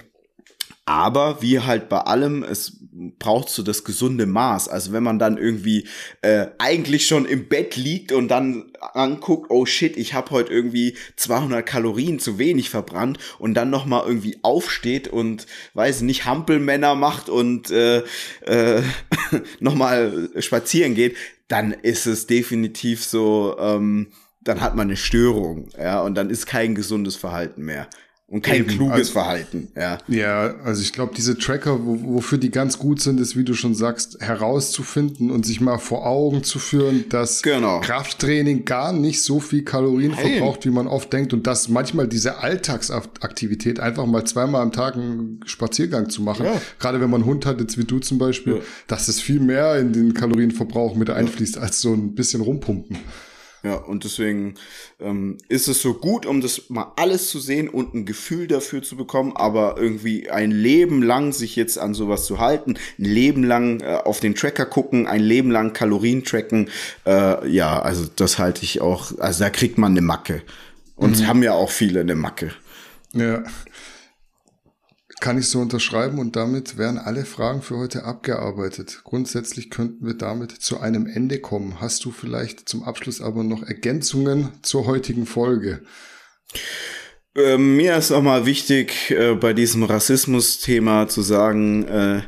aber 0.85 1.41
wie 1.41 1.59
halt 1.59 1.89
bei 1.89 1.99
allem, 1.99 2.43
es 2.43 2.77
braucht 3.19 3.49
so 3.49 3.63
das 3.63 3.83
gesunde 3.83 4.25
Maß. 4.25 4.67
Also 4.67 4.91
wenn 4.91 5.03
man 5.03 5.19
dann 5.19 5.37
irgendwie 5.37 5.87
äh, 6.21 6.47
eigentlich 6.57 7.07
schon 7.07 7.25
im 7.25 7.47
Bett 7.47 7.75
liegt 7.75 8.11
und 8.11 8.29
dann 8.29 8.71
anguckt, 8.93 9.49
oh 9.49 9.65
shit, 9.65 9.95
ich 9.95 10.13
habe 10.13 10.31
heute 10.31 10.51
irgendwie 10.51 10.97
200 11.15 11.65
Kalorien 11.65 12.19
zu 12.19 12.37
wenig 12.39 12.69
verbrannt 12.69 13.19
und 13.39 13.53
dann 13.53 13.69
noch 13.69 13.85
mal 13.85 14.03
irgendwie 14.05 14.39
aufsteht 14.41 15.07
und 15.07 15.45
weiß 15.73 16.01
nicht 16.01 16.25
Hampelmänner 16.25 16.95
macht 16.95 17.29
und 17.29 17.69
äh, 17.71 18.03
äh, 18.41 18.81
noch 19.59 19.75
mal 19.75 20.29
spazieren 20.39 20.95
geht, 20.95 21.15
dann 21.47 21.71
ist 21.71 22.07
es 22.07 22.27
definitiv 22.27 23.03
so. 23.03 23.55
Ähm, 23.59 24.11
dann 24.43 24.59
hat 24.59 24.75
man 24.75 24.87
eine 24.87 24.97
Störung, 24.97 25.69
ja, 25.77 26.01
und 26.01 26.15
dann 26.15 26.31
ist 26.31 26.47
kein 26.47 26.73
gesundes 26.73 27.15
Verhalten 27.15 27.61
mehr. 27.61 27.87
Und 28.31 28.43
kein 28.43 28.61
Eben, 28.61 28.67
kluges 28.69 28.93
also, 28.93 29.11
Verhalten, 29.11 29.67
ja. 29.75 29.97
Ja, 30.07 30.55
also 30.63 30.81
ich 30.81 30.93
glaube, 30.93 31.13
diese 31.17 31.37
Tracker, 31.37 31.85
wo, 31.85 32.15
wofür 32.15 32.37
die 32.37 32.49
ganz 32.49 32.79
gut 32.79 33.01
sind, 33.01 33.19
ist, 33.19 33.35
wie 33.35 33.43
du 33.43 33.53
schon 33.53 33.75
sagst, 33.75 34.21
herauszufinden 34.21 35.31
und 35.31 35.45
sich 35.45 35.59
mal 35.59 35.79
vor 35.79 36.07
Augen 36.07 36.41
zu 36.41 36.57
führen, 36.57 37.09
dass 37.09 37.41
genau. 37.41 37.81
Krafttraining 37.81 38.63
gar 38.63 38.93
nicht 38.93 39.21
so 39.21 39.41
viel 39.41 39.65
Kalorien 39.65 40.13
hey. 40.13 40.37
verbraucht, 40.37 40.65
wie 40.65 40.69
man 40.69 40.87
oft 40.87 41.11
denkt 41.11 41.33
und 41.33 41.45
dass 41.45 41.67
manchmal 41.67 42.07
diese 42.07 42.37
Alltagsaktivität, 42.37 43.81
einfach 43.81 44.05
mal 44.05 44.23
zweimal 44.23 44.61
am 44.61 44.71
Tag 44.71 44.95
einen 44.95 45.41
Spaziergang 45.45 46.09
zu 46.09 46.21
machen, 46.21 46.45
ja. 46.45 46.61
gerade 46.79 47.01
wenn 47.01 47.09
man 47.09 47.23
einen 47.23 47.29
Hund 47.29 47.45
hat, 47.45 47.59
jetzt 47.59 47.77
wie 47.77 47.83
du 47.83 47.99
zum 47.99 48.17
Beispiel, 48.17 48.55
ja. 48.55 48.61
dass 48.87 49.09
es 49.09 49.19
viel 49.19 49.41
mehr 49.41 49.77
in 49.77 49.91
den 49.91 50.13
Kalorienverbrauch 50.13 50.95
mit 50.95 51.09
einfließt, 51.09 51.57
als 51.57 51.81
so 51.81 51.93
ein 51.93 52.15
bisschen 52.15 52.39
rumpumpen. 52.39 52.97
Ja, 53.63 53.75
und 53.75 54.03
deswegen 54.03 54.55
ähm, 54.99 55.37
ist 55.47 55.67
es 55.67 55.81
so 55.81 55.93
gut, 55.93 56.25
um 56.25 56.41
das 56.41 56.69
mal 56.69 56.93
alles 56.95 57.29
zu 57.29 57.39
sehen 57.39 57.69
und 57.69 57.93
ein 57.93 58.05
Gefühl 58.05 58.47
dafür 58.47 58.81
zu 58.81 58.97
bekommen, 58.97 59.33
aber 59.35 59.75
irgendwie 59.77 60.31
ein 60.31 60.49
Leben 60.49 61.03
lang 61.03 61.31
sich 61.31 61.55
jetzt 61.55 61.77
an 61.77 61.93
sowas 61.93 62.25
zu 62.25 62.39
halten, 62.39 62.75
ein 62.97 63.05
Leben 63.05 63.43
lang 63.43 63.81
äh, 63.81 63.99
auf 64.03 64.19
den 64.19 64.33
Tracker 64.33 64.65
gucken, 64.65 65.05
ein 65.05 65.21
Leben 65.21 65.51
lang 65.51 65.73
Kalorien 65.73 66.23
tracken, 66.23 66.69
äh, 67.05 67.47
ja, 67.47 67.79
also 67.79 68.05
das 68.15 68.39
halte 68.39 68.63
ich 68.63 68.81
auch, 68.81 69.19
also 69.19 69.43
da 69.43 69.49
kriegt 69.51 69.77
man 69.77 69.91
eine 69.91 70.01
Macke. 70.01 70.41
Und 70.95 71.19
mhm. 71.19 71.27
haben 71.27 71.43
ja 71.43 71.53
auch 71.53 71.71
viele 71.71 72.01
eine 72.01 72.15
Macke. 72.15 72.51
Ja. 73.13 73.43
Kann 75.21 75.37
ich 75.37 75.49
so 75.49 75.59
unterschreiben 75.59 76.17
und 76.17 76.35
damit 76.35 76.79
wären 76.79 76.97
alle 76.97 77.25
Fragen 77.25 77.61
für 77.61 77.77
heute 77.77 78.05
abgearbeitet. 78.05 79.01
Grundsätzlich 79.03 79.69
könnten 79.69 80.03
wir 80.03 80.15
damit 80.15 80.51
zu 80.51 80.79
einem 80.79 81.05
Ende 81.05 81.37
kommen. 81.39 81.79
Hast 81.79 82.03
du 82.05 82.11
vielleicht 82.11 82.67
zum 82.67 82.81
Abschluss 82.81 83.21
aber 83.21 83.43
noch 83.43 83.61
Ergänzungen 83.61 84.49
zur 84.63 84.87
heutigen 84.87 85.27
Folge? 85.27 85.83
Äh, 87.35 87.59
mir 87.59 87.97
ist 87.97 88.11
auch 88.11 88.23
mal 88.23 88.47
wichtig, 88.47 89.11
äh, 89.11 89.35
bei 89.35 89.53
diesem 89.53 89.83
Rassismus-Thema 89.83 91.07
zu 91.07 91.21
sagen, 91.21 91.87
äh, 91.87 92.23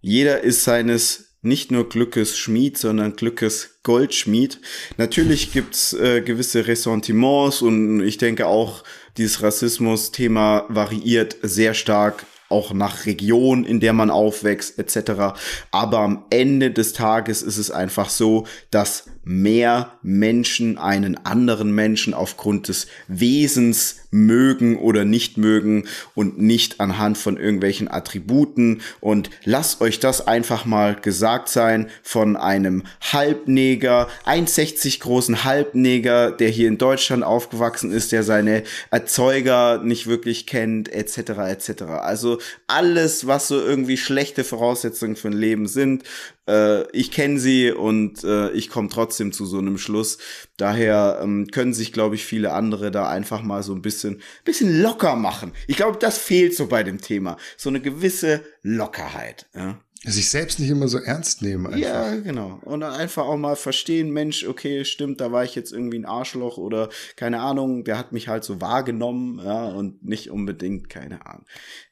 jeder 0.00 0.40
ist 0.40 0.64
seines 0.64 1.29
nicht 1.42 1.70
nur 1.70 1.88
Glückes 1.88 2.36
Schmied, 2.36 2.76
sondern 2.76 3.16
Glückes 3.16 3.80
Goldschmied. 3.82 4.60
Natürlich 4.98 5.52
gibt's 5.52 5.92
äh, 5.94 6.20
gewisse 6.20 6.66
Ressentiments 6.66 7.62
und 7.62 8.02
ich 8.02 8.18
denke 8.18 8.46
auch, 8.46 8.84
dieses 9.16 9.42
Rassismus-Thema 9.42 10.66
variiert 10.68 11.36
sehr 11.42 11.74
stark 11.74 12.26
auch 12.50 12.72
nach 12.72 13.06
Region, 13.06 13.64
in 13.64 13.80
der 13.80 13.92
man 13.92 14.10
aufwächst, 14.10 14.78
etc. 14.78 15.38
Aber 15.70 16.00
am 16.00 16.24
Ende 16.30 16.70
des 16.72 16.92
Tages 16.92 17.42
ist 17.42 17.56
es 17.56 17.70
einfach 17.70 18.10
so, 18.10 18.46
dass 18.70 19.06
mehr 19.22 19.98
Menschen 20.02 20.78
einen 20.78 21.24
anderen 21.26 21.74
Menschen 21.74 22.14
aufgrund 22.14 22.68
des 22.68 22.86
Wesens 23.06 23.96
mögen 24.10 24.76
oder 24.78 25.04
nicht 25.04 25.36
mögen 25.36 25.86
und 26.14 26.40
nicht 26.40 26.80
anhand 26.80 27.16
von 27.16 27.36
irgendwelchen 27.36 27.88
Attributen. 27.88 28.82
Und 29.00 29.30
lasst 29.44 29.80
euch 29.80 30.00
das 30.00 30.26
einfach 30.26 30.64
mal 30.64 30.96
gesagt 30.96 31.48
sein 31.48 31.88
von 32.02 32.36
einem 32.36 32.84
Halbneger, 33.12 34.08
1,60 34.26 35.00
großen 35.00 35.44
Halbneger, 35.44 36.32
der 36.32 36.48
hier 36.48 36.68
in 36.68 36.78
Deutschland 36.78 37.22
aufgewachsen 37.22 37.92
ist, 37.92 38.12
der 38.12 38.22
seine 38.22 38.64
Erzeuger 38.90 39.80
nicht 39.82 40.06
wirklich 40.06 40.46
kennt, 40.46 40.88
etc. 40.92 41.18
etc. 41.18 41.82
Also 42.00 42.38
alles, 42.66 43.26
was 43.26 43.48
so 43.48 43.60
irgendwie 43.60 43.96
schlechte 43.96 44.44
Voraussetzungen 44.44 45.16
für 45.16 45.28
ein 45.28 45.34
Leben 45.34 45.68
sind, 45.68 46.04
äh, 46.50 46.90
ich 46.92 47.10
kenne 47.10 47.38
sie 47.38 47.70
und 47.70 48.24
äh, 48.24 48.50
ich 48.50 48.68
komme 48.68 48.88
trotzdem 48.88 49.32
zu 49.32 49.46
so 49.46 49.58
einem 49.58 49.78
Schluss. 49.78 50.18
Daher 50.56 51.20
ähm, 51.22 51.46
können 51.46 51.72
sich, 51.72 51.92
glaube 51.92 52.16
ich, 52.16 52.24
viele 52.24 52.52
andere 52.52 52.90
da 52.90 53.08
einfach 53.08 53.42
mal 53.42 53.62
so 53.62 53.72
ein 53.72 53.82
bisschen, 53.82 54.20
bisschen 54.44 54.82
locker 54.82 55.16
machen. 55.16 55.52
Ich 55.68 55.76
glaube, 55.76 55.98
das 55.98 56.18
fehlt 56.18 56.54
so 56.54 56.66
bei 56.66 56.82
dem 56.82 57.00
Thema. 57.00 57.36
So 57.56 57.68
eine 57.68 57.80
gewisse 57.80 58.42
Lockerheit. 58.62 59.48
Ja 59.54 59.80
sich 60.02 60.30
selbst 60.30 60.58
nicht 60.58 60.70
immer 60.70 60.88
so 60.88 60.98
ernst 60.98 61.42
nehmen. 61.42 61.66
Einfach. 61.66 61.78
Ja, 61.78 62.16
genau. 62.16 62.58
Und 62.64 62.80
dann 62.80 62.94
einfach 62.94 63.26
auch 63.26 63.36
mal 63.36 63.54
verstehen, 63.54 64.10
Mensch, 64.10 64.46
okay, 64.46 64.86
stimmt, 64.86 65.20
da 65.20 65.30
war 65.30 65.44
ich 65.44 65.54
jetzt 65.54 65.72
irgendwie 65.72 65.98
ein 65.98 66.06
Arschloch 66.06 66.56
oder 66.56 66.88
keine 67.16 67.40
Ahnung, 67.40 67.84
der 67.84 67.98
hat 67.98 68.12
mich 68.12 68.26
halt 68.26 68.42
so 68.42 68.62
wahrgenommen, 68.62 69.40
ja, 69.44 69.66
und 69.66 70.02
nicht 70.02 70.30
unbedingt, 70.30 70.88
keine 70.88 71.26
Ahnung. 71.26 71.44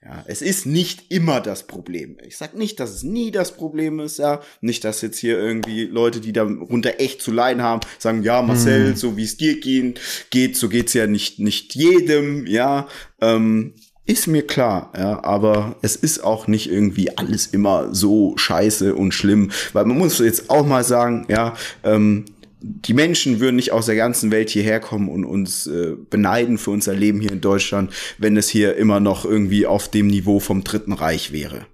Ja, 0.03 0.25
es 0.27 0.41
ist 0.41 0.65
nicht 0.65 1.13
immer 1.13 1.43
das 1.43 1.67
Problem. 1.67 2.17
Ich 2.27 2.39
sag 2.39 2.55
nicht, 2.55 2.81
dass 2.81 2.91
es 2.91 3.03
nie 3.03 3.31
das 3.31 3.55
Problem 3.55 4.01
ist, 4.01 4.19
ja. 4.19 4.41
Nicht, 4.63 4.85
dass 4.85 5.03
jetzt 5.03 5.19
hier 5.19 5.39
irgendwie 5.39 5.85
Leute, 5.85 6.21
die 6.21 6.33
darunter 6.33 7.01
echt 7.01 7.21
zu 7.21 7.31
leiden 7.31 7.63
haben, 7.63 7.81
sagen, 7.99 8.23
ja, 8.23 8.41
Marcel, 8.41 8.89
hm. 8.89 8.97
so 8.97 9.19
wie 9.19 9.25
es 9.25 9.37
dir 9.37 9.61
geht, 9.61 10.01
geht, 10.31 10.57
so 10.57 10.71
geht's 10.71 10.95
ja 10.95 11.07
nicht, 11.07 11.41
nicht 11.41 11.75
jedem, 11.75 12.47
ja. 12.47 12.89
Ähm, 13.21 13.75
ist 14.09 14.27
mir 14.27 14.47
klar, 14.47 14.91
ja, 14.97 15.23
aber 15.23 15.77
es 15.83 15.95
ist 15.95 16.25
auch 16.25 16.47
nicht 16.49 16.71
irgendwie 16.71 17.17
alles 17.19 17.47
immer 17.47 17.95
so 17.95 18.35
scheiße 18.37 18.95
und 18.95 19.13
schlimm, 19.13 19.51
weil 19.75 19.85
man 19.85 19.99
muss 19.99 20.19
jetzt 20.19 20.49
auch 20.49 20.67
mal 20.67 20.83
sagen, 20.83 21.27
ja, 21.29 21.55
ähm, 21.85 22.25
die 22.61 22.95
Menschen 22.95 23.39
würden 23.39 23.57
nicht 23.57 23.71
aus 23.73 23.87
der 23.87 23.97
ganzen 23.97 24.31
Welt 24.31 24.49
hierher 24.49 24.81
kommen 24.81 25.11
und 25.11 25.25
uns 25.25 25.67
äh, 25.67 25.95
beneiden 26.09 26.57
für 26.57 26.71
unser 26.71 26.95
Leben 26.95 27.21
hier 27.21 27.33
in 27.33 27.43
Deutschland, 27.43 27.93
wenn 28.17 28.37
es 28.39 28.49
hier 28.49 28.77
immer 28.77 28.99
noch 28.99 29.27
irgendwie 29.27 29.67
auf 29.67 29.89
dem 29.91 30.07
Niveau 30.07 30.41
vom 30.41 30.65
Dritten 30.65 30.95
Reich 30.95 31.31
wäre. 31.31 31.67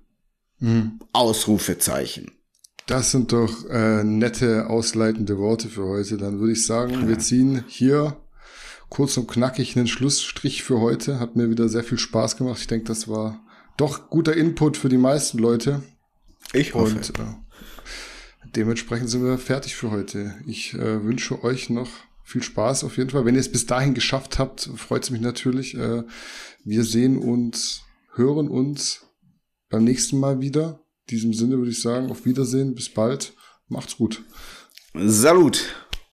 Mhm. 0.59 0.99
Ausrufezeichen. 1.13 2.33
Das 2.87 3.13
sind 3.13 3.33
doch 3.33 3.65
äh, 3.71 4.03
nette, 4.03 4.69
ausleitende 4.69 5.39
Worte 5.39 5.69
für 5.69 5.85
heute. 5.85 6.19
Dann 6.19 6.41
würde 6.41 6.53
ich 6.53 6.67
sagen, 6.67 6.93
ja. 6.95 7.09
wir 7.09 7.19
ziehen 7.19 7.65
hier 7.69 8.17
kurz 8.89 9.17
und 9.17 9.27
knackig 9.27 9.77
einen 9.77 9.87
Schlussstrich 9.87 10.63
für 10.63 10.81
heute. 10.81 11.19
Hat 11.21 11.37
mir 11.37 11.51
wieder 11.51 11.69
sehr 11.69 11.85
viel 11.85 11.99
Spaß 11.99 12.37
gemacht. 12.37 12.61
Ich 12.61 12.67
denke, 12.67 12.87
das 12.87 13.09
war 13.09 13.45
doch 13.77 14.09
guter 14.11 14.37
Input 14.37 14.77
für 14.77 14.89
die 14.89 14.99
meisten 14.99 15.39
Leute. 15.39 15.83
Ich 16.53 16.75
hoffe. 16.75 16.97
Und 16.97 17.11
äh, 17.19 17.23
dementsprechend 18.55 19.11
sind 19.11 19.25
wir 19.25 19.39
fertig 19.39 19.75
für 19.75 19.91
heute. 19.91 20.35
Ich 20.47 20.75
äh, 20.75 21.05
wünsche 21.05 21.43
euch 21.43 21.71
noch 21.71 21.89
viel 22.23 22.43
Spaß 22.43 22.85
auf 22.85 22.97
jeden 22.97 23.11
Fall. 23.11 23.25
Wenn 23.25 23.35
ihr 23.35 23.41
es 23.41 23.53
bis 23.53 23.67
dahin 23.67 23.95
geschafft 23.95 24.39
habt, 24.39 24.71
freut 24.77 25.05
es 25.05 25.11
mich 25.11 25.21
natürlich. 25.21 25.75
Äh, 25.75 26.05
wir 26.65 26.85
sehen 26.85 27.19
uns, 27.19 27.83
hören 28.15 28.49
uns 28.49 29.07
beim 29.69 29.85
nächsten 29.85 30.19
Mal 30.19 30.41
wieder. 30.41 30.81
In 31.07 31.17
diesem 31.17 31.35
Sinne 31.35 31.59
würde 31.59 31.71
ich 31.71 31.83
sagen, 31.83 32.11
auf 32.11 32.25
Wiedersehen, 32.25 32.75
bis 32.75 32.89
bald. 32.89 33.35
Macht's 33.69 33.97
gut. 33.97 34.23
Salut. 34.95 35.75